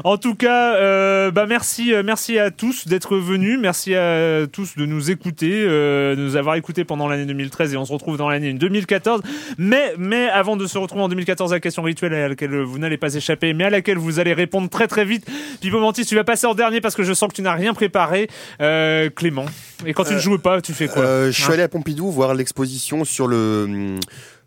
en 0.03 0.17
tout 0.17 0.35
cas, 0.35 0.75
euh, 0.75 1.31
bah 1.31 1.45
merci, 1.47 1.93
merci 2.03 2.39
à 2.39 2.51
tous 2.51 2.87
d'être 2.87 3.17
venus, 3.17 3.59
merci 3.59 3.95
à 3.95 4.45
tous 4.51 4.75
de 4.75 4.85
nous 4.85 5.11
écouter, 5.11 5.51
euh, 5.53 6.15
de 6.15 6.21
nous 6.21 6.35
avoir 6.35 6.55
écoutés 6.55 6.83
pendant 6.83 7.07
l'année 7.07 7.25
2013 7.25 7.73
et 7.73 7.77
on 7.77 7.85
se 7.85 7.93
retrouve 7.93 8.17
dans 8.17 8.29
l'année 8.29 8.53
2014. 8.53 9.21
Mais, 9.57 9.93
mais 9.97 10.29
avant 10.29 10.55
de 10.57 10.65
se 10.67 10.77
retrouver 10.77 11.03
en 11.03 11.09
2014 11.09 11.51
à 11.51 11.55
la 11.55 11.59
question 11.59 11.83
rituelle 11.83 12.13
à 12.13 12.29
laquelle 12.29 12.55
vous 12.61 12.79
n'allez 12.79 12.97
pas 12.97 13.13
échapper, 13.13 13.53
mais 13.53 13.65
à 13.65 13.69
laquelle 13.69 13.97
vous 13.97 14.19
allez 14.19 14.33
répondre 14.33 14.69
très 14.69 14.87
très 14.87 15.05
vite. 15.05 15.25
Pipo 15.61 15.79
Mantis, 15.79 16.05
tu 16.05 16.15
vas 16.15 16.23
passer 16.23 16.47
en 16.47 16.55
dernier 16.55 16.81
parce 16.81 16.95
que 16.95 17.03
je 17.03 17.13
sens 17.13 17.29
que 17.29 17.35
tu 17.35 17.41
n'as 17.41 17.53
rien 17.53 17.73
préparé. 17.73 18.29
Euh, 18.61 19.09
Clément. 19.09 19.45
Et 19.85 19.93
quand 19.93 20.05
tu 20.05 20.13
ne 20.13 20.19
joues 20.19 20.37
pas, 20.39 20.61
tu 20.61 20.73
fais 20.73 20.87
quoi? 20.87 21.27
Je 21.27 21.31
suis 21.31 21.43
hein? 21.45 21.53
allé 21.53 21.63
à 21.63 21.67
Pompidou 21.67 22.09
voir 22.09 22.33
l'exposition 22.33 23.05
sur 23.05 23.27
le 23.27 23.97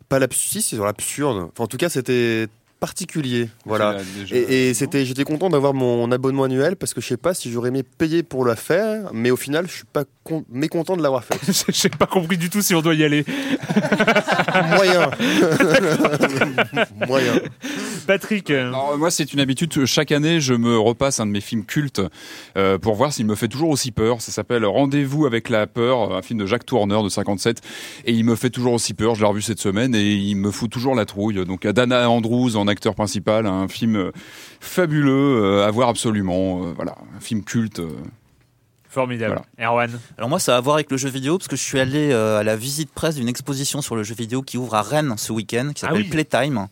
pas 0.09 0.19
l'absurde, 0.19 0.63
c'est 0.63 0.77
sur 0.77 0.85
l'absurde. 0.85 1.49
Enfin, 1.53 1.65
en 1.65 1.67
tout 1.67 1.77
cas, 1.77 1.89
c'était 1.89 2.49
particulier. 2.81 3.49
Voilà. 3.65 3.97
Et, 4.31 4.69
et 4.69 4.75
c'était, 4.75 5.05
j'étais 5.05 5.25
content 5.25 5.51
d'avoir 5.51 5.75
mon 5.75 6.11
abonnement 6.13 6.45
annuel 6.45 6.77
parce 6.77 6.95
que 6.95 7.01
je 7.01 7.07
sais 7.07 7.17
pas 7.17 7.35
si 7.35 7.51
j'aurais 7.51 7.69
aimé 7.69 7.83
payer 7.83 8.23
pour 8.23 8.45
la 8.45 8.57
faire, 8.57 9.11
mais 9.13 9.31
au 9.31 9.37
final, 9.37 9.67
je 9.67 9.73
suis 9.73 9.85
pas 9.85 10.05
mécontent 10.51 10.97
de 10.97 11.03
l'avoir 11.03 11.25
fait. 11.25 11.39
J'ai 11.73 11.89
pas 11.89 12.07
compris 12.07 12.37
du 12.37 12.51
tout 12.51 12.63
si 12.63 12.75
on 12.75 12.83
doit 12.83 12.95
y 12.95 13.05
aller. 13.05 13.25
Moyen. 14.75 15.11
Moyen. 17.07 17.35
Patrick. 18.07 18.51
Alors, 18.51 18.97
moi, 18.99 19.11
c'est 19.11 19.33
une 19.33 19.41
habitude. 19.41 19.85
Chaque 19.85 20.13
année, 20.13 20.41
je 20.41 20.55
me 20.55 20.79
repasse 20.79 21.21
un 21.21 21.27
de 21.27 21.31
mes 21.31 21.41
films 21.41 21.65
cultes 21.65 22.01
euh, 22.57 22.79
pour 22.79 22.95
voir 22.95 23.13
s'il 23.13 23.27
me 23.27 23.35
fait 23.35 23.49
toujours 23.49 23.71
aussi 23.71 23.91
peur. 23.91 24.21
Ça 24.21 24.33
s'appelle 24.33 24.65
Rendez-vous 24.65 25.27
avec 25.27 25.49
la 25.49 25.67
peur, 25.67 26.15
un 26.15 26.23
film 26.23 26.39
de 26.41 26.47
Jacques 26.47 26.67
Tourneur 26.67 27.03
de 27.03 27.09
57, 27.09 27.61
et 28.05 28.13
il 28.13 28.25
me 28.25 28.37
fait 28.37 28.51
toujours 28.51 28.73
aussi 28.75 28.95
peur. 28.95 29.15
Je 29.15 29.21
l'ai 29.21 29.29
revu 29.29 29.43
cette 29.43 29.61
semaine 29.61 29.95
et 29.95 30.13
il 30.13 30.37
me 30.37 30.51
fout 30.51 30.71
toujours 30.71 30.95
la 30.95 31.05
trouille. 31.05 31.45
Donc, 31.45 31.67
Dana 31.67 32.09
Andrews 32.09 32.57
en 32.57 32.67
acteur 32.69 32.95
principal, 32.95 33.47
un 33.47 33.69
film 33.69 34.13
fabuleux 34.61 35.63
à 35.63 35.71
voir 35.71 35.89
absolument. 35.89 36.73
Voilà, 36.75 36.95
un 37.17 37.21
film 37.21 37.43
culte. 37.45 37.81
Formidable. 38.89 39.43
Voilà. 39.57 39.71
Erwan 39.71 40.01
Alors 40.17 40.31
moi, 40.31 40.39
ça 40.39 40.55
a 40.55 40.59
à 40.59 40.61
voir 40.61 40.77
avec 40.77 40.91
le 40.91 40.97
jeu 40.97 41.11
vidéo, 41.11 41.37
parce 41.37 41.49
que 41.49 41.57
je 41.57 41.63
suis 41.63 41.79
allé 41.79 42.11
euh, 42.11 42.39
à 42.39 42.43
la 42.43 42.57
visite 42.57 42.91
presse 42.91 43.17
d'une 43.17 43.29
exposition 43.29 43.83
sur 43.83 43.97
le 43.97 44.03
jeu 44.03 44.15
vidéo 44.15 44.41
qui 44.41 44.57
ouvre 44.57 44.75
à 44.75 44.83
Rennes 44.83 45.15
ce 45.19 45.33
week-end, 45.33 45.73
qui 45.75 45.81
s'appelle 45.81 45.99
ah 45.99 46.05
oui. 46.05 46.11
Playtime. 46.11 46.69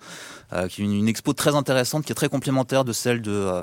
Euh, 0.53 0.69
qui 0.69 0.81
est 0.81 0.85
une, 0.85 0.93
une, 0.93 1.09
expo 1.09 1.33
très 1.33 1.57
intéressante, 1.57 2.05
qui 2.05 2.13
est 2.13 2.15
très 2.15 2.29
complémentaire 2.29 2.85
de 2.85 2.93
celle 2.93 3.21
de 3.21 3.33
euh, 3.33 3.63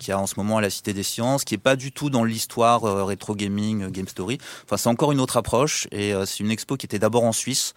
qu'il 0.00 0.08
y 0.08 0.12
a 0.12 0.18
en 0.18 0.26
ce 0.26 0.34
moment 0.38 0.56
à 0.56 0.62
la 0.62 0.70
Cité 0.70 0.94
des 0.94 1.02
Sciences, 1.02 1.44
qui 1.44 1.54
est 1.54 1.58
pas 1.58 1.76
du 1.76 1.92
tout 1.92 2.08
dans 2.08 2.24
l'histoire 2.24 2.84
euh, 2.84 3.04
rétro 3.04 3.34
gaming, 3.34 3.90
game 3.90 4.08
story. 4.08 4.38
Enfin, 4.64 4.78
c'est 4.78 4.88
encore 4.88 5.12
une 5.12 5.20
autre 5.20 5.36
approche, 5.36 5.86
et 5.92 6.14
c'est 6.24 6.40
une 6.40 6.50
expo 6.50 6.78
qui 6.78 6.86
était 6.86 6.98
d'abord 6.98 7.24
en 7.24 7.32
Suisse, 7.32 7.74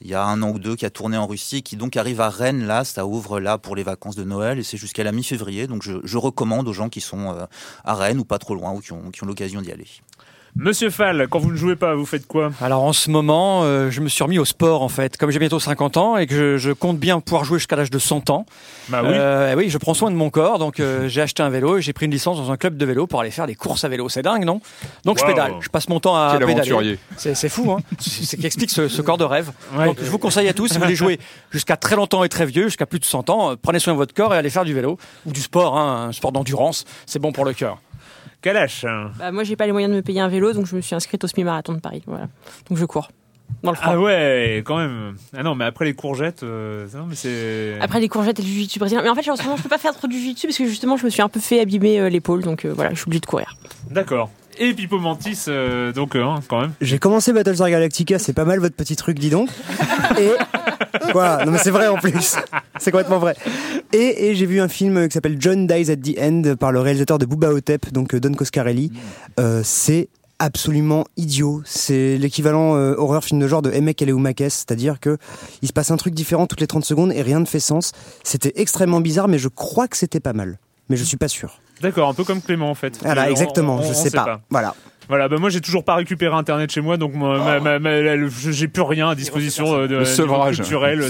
il 0.00 0.08
y 0.08 0.14
a 0.14 0.24
un 0.24 0.42
an 0.42 0.50
ou 0.50 0.58
deux 0.58 0.76
qui 0.76 0.86
a 0.86 0.90
tourné 0.90 1.16
en 1.16 1.26
Russie, 1.26 1.62
qui 1.62 1.76
donc 1.76 1.96
arrive 1.96 2.20
à 2.20 2.30
Rennes 2.30 2.66
là, 2.66 2.84
ça 2.84 3.06
ouvre 3.06 3.38
là 3.38 3.58
pour 3.58 3.76
les 3.76 3.82
vacances 3.82 4.16
de 4.16 4.24
Noël 4.24 4.58
et 4.58 4.62
c'est 4.62 4.76
jusqu'à 4.76 5.04
la 5.04 5.12
mi-février. 5.12 5.66
Donc 5.66 5.82
je, 5.82 6.16
recommande 6.16 6.68
aux 6.68 6.72
gens 6.72 6.88
qui 6.88 7.00
sont 7.00 7.46
à 7.84 7.94
Rennes 7.94 8.18
ou 8.18 8.24
pas 8.24 8.38
trop 8.38 8.54
loin 8.54 8.72
ou 8.72 8.80
qui 8.80 8.92
ont, 8.92 9.10
qui 9.10 9.22
ont 9.22 9.26
l'occasion 9.26 9.60
d'y 9.62 9.72
aller. 9.72 9.86
Monsieur 10.56 10.90
Fall, 10.90 11.28
quand 11.28 11.38
vous 11.38 11.52
ne 11.52 11.56
jouez 11.56 11.76
pas, 11.76 11.94
vous 11.94 12.04
faites 12.04 12.26
quoi? 12.26 12.50
Alors 12.60 12.82
en 12.82 12.92
ce 12.92 13.08
moment, 13.08 13.62
euh, 13.62 13.90
je 13.90 14.00
me 14.00 14.08
suis 14.08 14.22
remis 14.24 14.38
au 14.38 14.44
sport 14.44 14.82
en 14.82 14.88
fait. 14.88 15.16
Comme 15.16 15.30
j'ai 15.30 15.38
bientôt 15.38 15.60
50 15.60 15.96
ans 15.96 16.16
et 16.16 16.26
que 16.26 16.34
je, 16.34 16.56
je 16.58 16.72
compte 16.72 16.98
bien 16.98 17.20
pouvoir 17.20 17.44
jouer 17.44 17.58
jusqu'à 17.58 17.76
l'âge 17.76 17.90
de 17.90 17.98
100 17.98 18.30
ans. 18.30 18.46
Bah 18.88 19.00
oui. 19.02 19.10
Euh, 19.12 19.54
oui, 19.56 19.70
je 19.70 19.78
prends 19.78 19.94
soin 19.94 20.10
de 20.10 20.16
mon 20.16 20.28
corps, 20.28 20.58
donc 20.58 20.80
euh, 20.80 21.08
j'ai 21.08 21.22
acheté 21.22 21.42
un 21.42 21.50
vélo 21.50 21.78
et 21.78 21.82
j'ai 21.82 21.92
pris 21.92 22.06
une 22.06 22.12
licence 22.12 22.36
dans 22.36 22.50
un 22.50 22.56
club 22.56 22.76
de 22.76 22.84
vélo 22.84 23.06
pour 23.06 23.20
aller 23.20 23.30
faire 23.30 23.46
des 23.46 23.54
courses 23.54 23.84
à 23.84 23.88
vélo. 23.88 24.08
C'est 24.08 24.22
dingue, 24.22 24.44
non? 24.44 24.60
Donc 25.04 25.18
wow. 25.18 25.22
je 25.22 25.32
pédale. 25.32 25.52
Je 25.60 25.68
passe 25.68 25.88
mon 25.88 26.00
temps 26.00 26.16
à 26.16 26.34
Quel 26.36 26.46
pédaler. 26.46 26.98
C'est 27.16 27.48
fou, 27.48 27.70
hein 27.70 27.78
C'est 28.00 28.24
ce 28.24 28.36
qui 28.36 28.46
explique 28.46 28.70
ce, 28.70 28.88
ce, 28.88 29.02
corps 29.02 29.18
de 29.18 29.24
rêve. 29.24 29.52
Ouais. 29.76 29.86
Donc 29.86 29.98
je 30.02 30.10
vous 30.10 30.18
conseille 30.18 30.48
à 30.48 30.52
tous, 30.52 30.66
si 30.68 30.74
vous 30.74 30.80
voulez 30.80 30.96
jouer 30.96 31.20
jusqu'à 31.52 31.76
très 31.76 31.94
longtemps 31.94 32.24
et 32.24 32.28
très 32.28 32.46
vieux, 32.46 32.64
jusqu'à 32.64 32.86
plus 32.86 32.98
de 32.98 33.04
100 33.04 33.30
ans, 33.30 33.54
prenez 33.60 33.78
soin 33.78 33.92
de 33.92 33.98
votre 33.98 34.14
corps 34.14 34.34
et 34.34 34.38
allez 34.38 34.50
faire 34.50 34.64
du 34.64 34.74
vélo 34.74 34.98
ou 35.26 35.32
du 35.32 35.40
sport, 35.40 35.78
hein, 35.78 36.08
un 36.08 36.12
sport 36.12 36.32
d'endurance. 36.32 36.84
C'est 37.06 37.20
bon 37.20 37.30
pour 37.30 37.44
le 37.44 37.52
cœur. 37.52 37.78
Kalash 38.42 38.84
bah, 39.18 39.32
Moi, 39.32 39.44
j'ai 39.44 39.56
pas 39.56 39.66
les 39.66 39.72
moyens 39.72 39.90
de 39.90 39.96
me 39.96 40.02
payer 40.02 40.20
un 40.20 40.28
vélo, 40.28 40.52
donc 40.52 40.66
je 40.66 40.76
me 40.76 40.80
suis 40.80 40.94
inscrite 40.94 41.22
au 41.24 41.26
semi-marathon 41.26 41.74
de 41.74 41.80
Paris. 41.80 42.02
Voilà. 42.06 42.28
Donc 42.68 42.78
je 42.78 42.84
cours. 42.84 43.08
Dans 43.62 43.72
le 43.72 43.76
froid. 43.76 43.92
ah 43.92 44.00
ouais, 44.00 44.62
quand 44.64 44.78
même. 44.78 45.16
Ah 45.36 45.42
non, 45.42 45.54
mais 45.54 45.64
après 45.64 45.84
les 45.84 45.94
courgettes, 45.94 46.42
euh, 46.42 46.86
non, 46.94 47.06
mais 47.06 47.14
c'est. 47.14 47.78
Après 47.80 48.00
les 48.00 48.08
courgettes 48.08 48.38
et 48.38 48.42
le 48.42 48.48
jiu-jitsu 48.48 48.78
brésilien. 48.78 49.02
Mais 49.02 49.10
en 49.10 49.14
fait, 49.14 49.28
en 49.28 49.36
ce 49.36 49.42
moment, 49.42 49.56
je 49.56 49.62
peux 49.62 49.68
pas 49.68 49.78
faire 49.78 49.94
trop 49.94 50.06
du 50.06 50.16
jiu-jitsu 50.16 50.46
parce 50.46 50.58
que 50.58 50.66
justement, 50.66 50.96
je 50.96 51.04
me 51.04 51.10
suis 51.10 51.20
un 51.20 51.28
peu 51.28 51.40
fait 51.40 51.60
abîmer 51.60 52.00
euh, 52.00 52.08
l'épaule, 52.08 52.42
donc 52.42 52.64
euh, 52.64 52.72
voilà, 52.72 52.90
je 52.90 52.96
suis 52.96 53.04
obligé 53.06 53.20
de 53.20 53.26
courir. 53.26 53.56
D'accord. 53.90 54.30
Et 54.58 54.74
Pipo 54.74 54.98
Mantis, 54.98 55.44
euh, 55.48 55.92
donc 55.92 56.16
hein, 56.16 56.40
quand 56.48 56.60
même. 56.60 56.72
J'ai 56.80 56.98
commencé 56.98 57.32
Battlestar 57.32 57.70
Galactica, 57.70 58.18
c'est 58.18 58.32
pas 58.32 58.44
mal 58.44 58.60
votre 58.60 58.76
petit 58.76 58.96
truc, 58.96 59.18
dis 59.18 59.30
donc. 59.30 59.48
et 60.18 60.30
quoi 61.12 61.44
Non 61.44 61.52
mais 61.52 61.58
c'est 61.58 61.70
vrai 61.70 61.88
en 61.88 61.96
plus. 61.96 62.36
C'est 62.78 62.90
complètement 62.90 63.18
vrai. 63.18 63.36
Et, 63.92 64.28
et 64.28 64.34
j'ai 64.34 64.46
vu 64.46 64.60
un 64.60 64.68
film 64.68 65.08
qui 65.08 65.14
s'appelle 65.14 65.36
John 65.38 65.66
Dies 65.66 65.90
at 65.90 65.96
the 65.96 66.18
End 66.20 66.56
par 66.58 66.72
le 66.72 66.80
réalisateur 66.80 67.18
de 67.18 67.26
Booba 67.26 67.48
Hotep, 67.48 67.92
donc 67.92 68.14
Don 68.14 68.32
Coscarelli. 68.32 68.92
Euh, 69.38 69.62
c'est 69.64 70.08
absolument 70.40 71.04
idiot. 71.16 71.62
C'est 71.64 72.16
l'équivalent 72.18 72.74
euh, 72.74 72.94
horreur 72.96 73.22
film 73.22 73.38
de 73.40 73.46
genre 73.46 73.62
de 73.62 73.70
Emek 73.70 74.02
Eleumakes, 74.02 74.38
c'est-à-dire 74.50 74.98
que 74.98 75.18
il 75.62 75.68
se 75.68 75.72
passe 75.72 75.90
un 75.90 75.96
truc 75.96 76.14
différent 76.14 76.46
toutes 76.46 76.60
les 76.60 76.66
30 76.66 76.84
secondes 76.84 77.12
et 77.12 77.22
rien 77.22 77.38
ne 77.38 77.44
fait 77.44 77.60
sens. 77.60 77.92
C'était 78.24 78.52
extrêmement 78.56 79.00
bizarre, 79.00 79.28
mais 79.28 79.38
je 79.38 79.48
crois 79.48 79.86
que 79.86 79.96
c'était 79.96 80.20
pas 80.20 80.32
mal. 80.32 80.58
Mais 80.88 80.96
je 80.96 81.04
suis 81.04 81.16
pas 81.16 81.28
sûr. 81.28 81.60
D'accord, 81.82 82.08
un 82.08 82.14
peu 82.14 82.24
comme 82.24 82.42
Clément 82.42 82.70
en 82.70 82.74
fait. 82.74 82.98
Voilà, 83.02 83.30
exactement, 83.30 83.76
on, 83.76 83.82
je 83.82 83.90
on 83.90 83.94
sais, 83.94 84.10
pas. 84.10 84.40
Voilà. 84.50 84.74
Voilà, 85.10 85.28
bah 85.28 85.36
moi 85.38 85.50
j'ai 85.50 85.60
toujours 85.60 85.84
pas 85.84 85.96
récupéré 85.96 86.34
internet 86.34 86.70
chez 86.72 86.80
moi, 86.80 86.96
donc 86.96 87.12
moi, 87.14 87.36
Oh. 87.38 87.44
ma, 87.44 87.60
ma, 87.60 87.78
ma, 87.78 88.16
j'ai 88.28 88.68
plus 88.68 88.82
rien 88.82 89.10
à 89.10 89.14
disposition 89.14 89.74
euh, 89.76 89.86
de 89.86 89.96
Le 89.96 90.54
culturel. 90.54 90.98
Le 91.00 91.08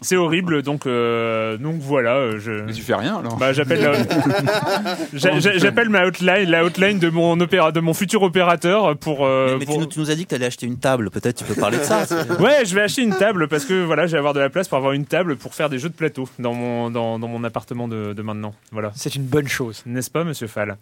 C'est 0.00 0.16
horrible, 0.16 0.62
donc 0.62 0.86
euh, 0.86 1.56
donc 1.58 1.74
voilà. 1.80 2.14
euh, 2.14 2.38
Je... 2.38 2.52
Mais 2.64 2.72
tu 2.72 2.82
fais 2.82 2.94
rien 2.94 3.16
alors 3.18 3.36
Bah 3.36 3.52
j'appelle 3.52 3.80
j'a- 5.12 5.38
j'appelle 5.58 5.88
ma 5.88 6.06
outline, 6.06 6.48
la 6.50 6.64
outline 6.64 6.98
de 6.98 7.08
mon 7.10 7.38
opéra, 7.40 7.72
de 7.72 7.80
mon 7.80 7.94
futur 7.94 8.22
opérateur 8.22 8.96
pour. 8.96 9.24
euh, 9.26 9.50
mais 9.52 9.58
mais 9.60 9.64
pour- 9.66 9.74
tu, 9.74 9.80
nous, 9.80 9.86
tu 9.86 9.98
nous 10.00 10.10
as 10.10 10.14
dit 10.14 10.24
que 10.24 10.30
tu 10.30 10.34
allais 10.34 10.46
acheter 10.46 10.66
une 10.66 10.78
table, 10.78 11.10
peut-être 11.10 11.36
tu 11.36 11.44
peux 11.44 11.54
parler 11.60 11.78
de 11.78 11.82
ça. 11.82 12.04
Ouais, 12.40 12.64
je 12.64 12.74
vais 12.74 12.82
acheter 12.82 13.02
une 13.02 13.14
table 13.14 13.48
parce 13.48 13.64
que 13.64 13.82
voilà, 13.84 14.06
je 14.06 14.12
vais 14.12 14.18
avoir 14.18 14.34
de 14.34 14.40
la 14.40 14.50
place 14.50 14.68
pour 14.68 14.78
avoir 14.78 14.92
une 14.92 15.06
table 15.06 15.36
pour 15.36 15.54
faire 15.54 15.68
des 15.68 15.78
jeux 15.78 15.88
de 15.88 15.94
plateau 15.94 16.28
dans 16.38 16.54
mon 16.54 16.90
dans, 16.90 17.18
dans 17.18 17.28
mon 17.28 17.42
appartement 17.44 17.88
de, 17.88 18.12
de 18.12 18.22
maintenant. 18.22 18.54
Voilà. 18.72 18.92
C'est 18.94 19.14
une 19.16 19.24
bonne 19.24 19.48
chose. 19.48 19.82
N'est-ce 19.86 20.10
pas, 20.10 20.24
monsieur 20.24 20.46
Fall? 20.46 20.76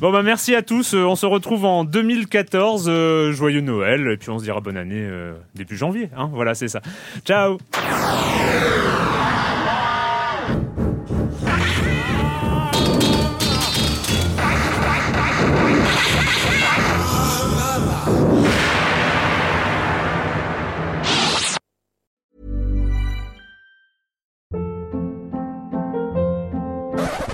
Bon, 0.00 0.12
bah, 0.12 0.22
merci 0.22 0.54
à 0.54 0.62
tous. 0.62 0.94
Euh, 0.94 1.04
on 1.04 1.16
se 1.16 1.26
retrouve 1.26 1.64
en 1.64 1.84
2014. 1.90 2.86
Euh, 2.88 3.32
joyeux 3.32 3.60
Noël. 3.60 4.08
Et 4.10 4.16
puis, 4.16 4.30
on 4.30 4.38
se 4.38 4.44
dira 4.44 4.60
bonne 4.60 4.76
année 4.76 5.02
euh, 5.02 5.34
début 5.54 5.76
janvier. 5.76 6.10
Hein 6.16 6.30
voilà, 6.32 6.54
c'est 6.54 6.68
ça. 6.68 6.80
Ciao 7.24 7.58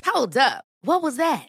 Hold 0.07 0.37
up. 0.37 0.65
What 0.83 1.03
was 1.03 1.17
that? 1.17 1.49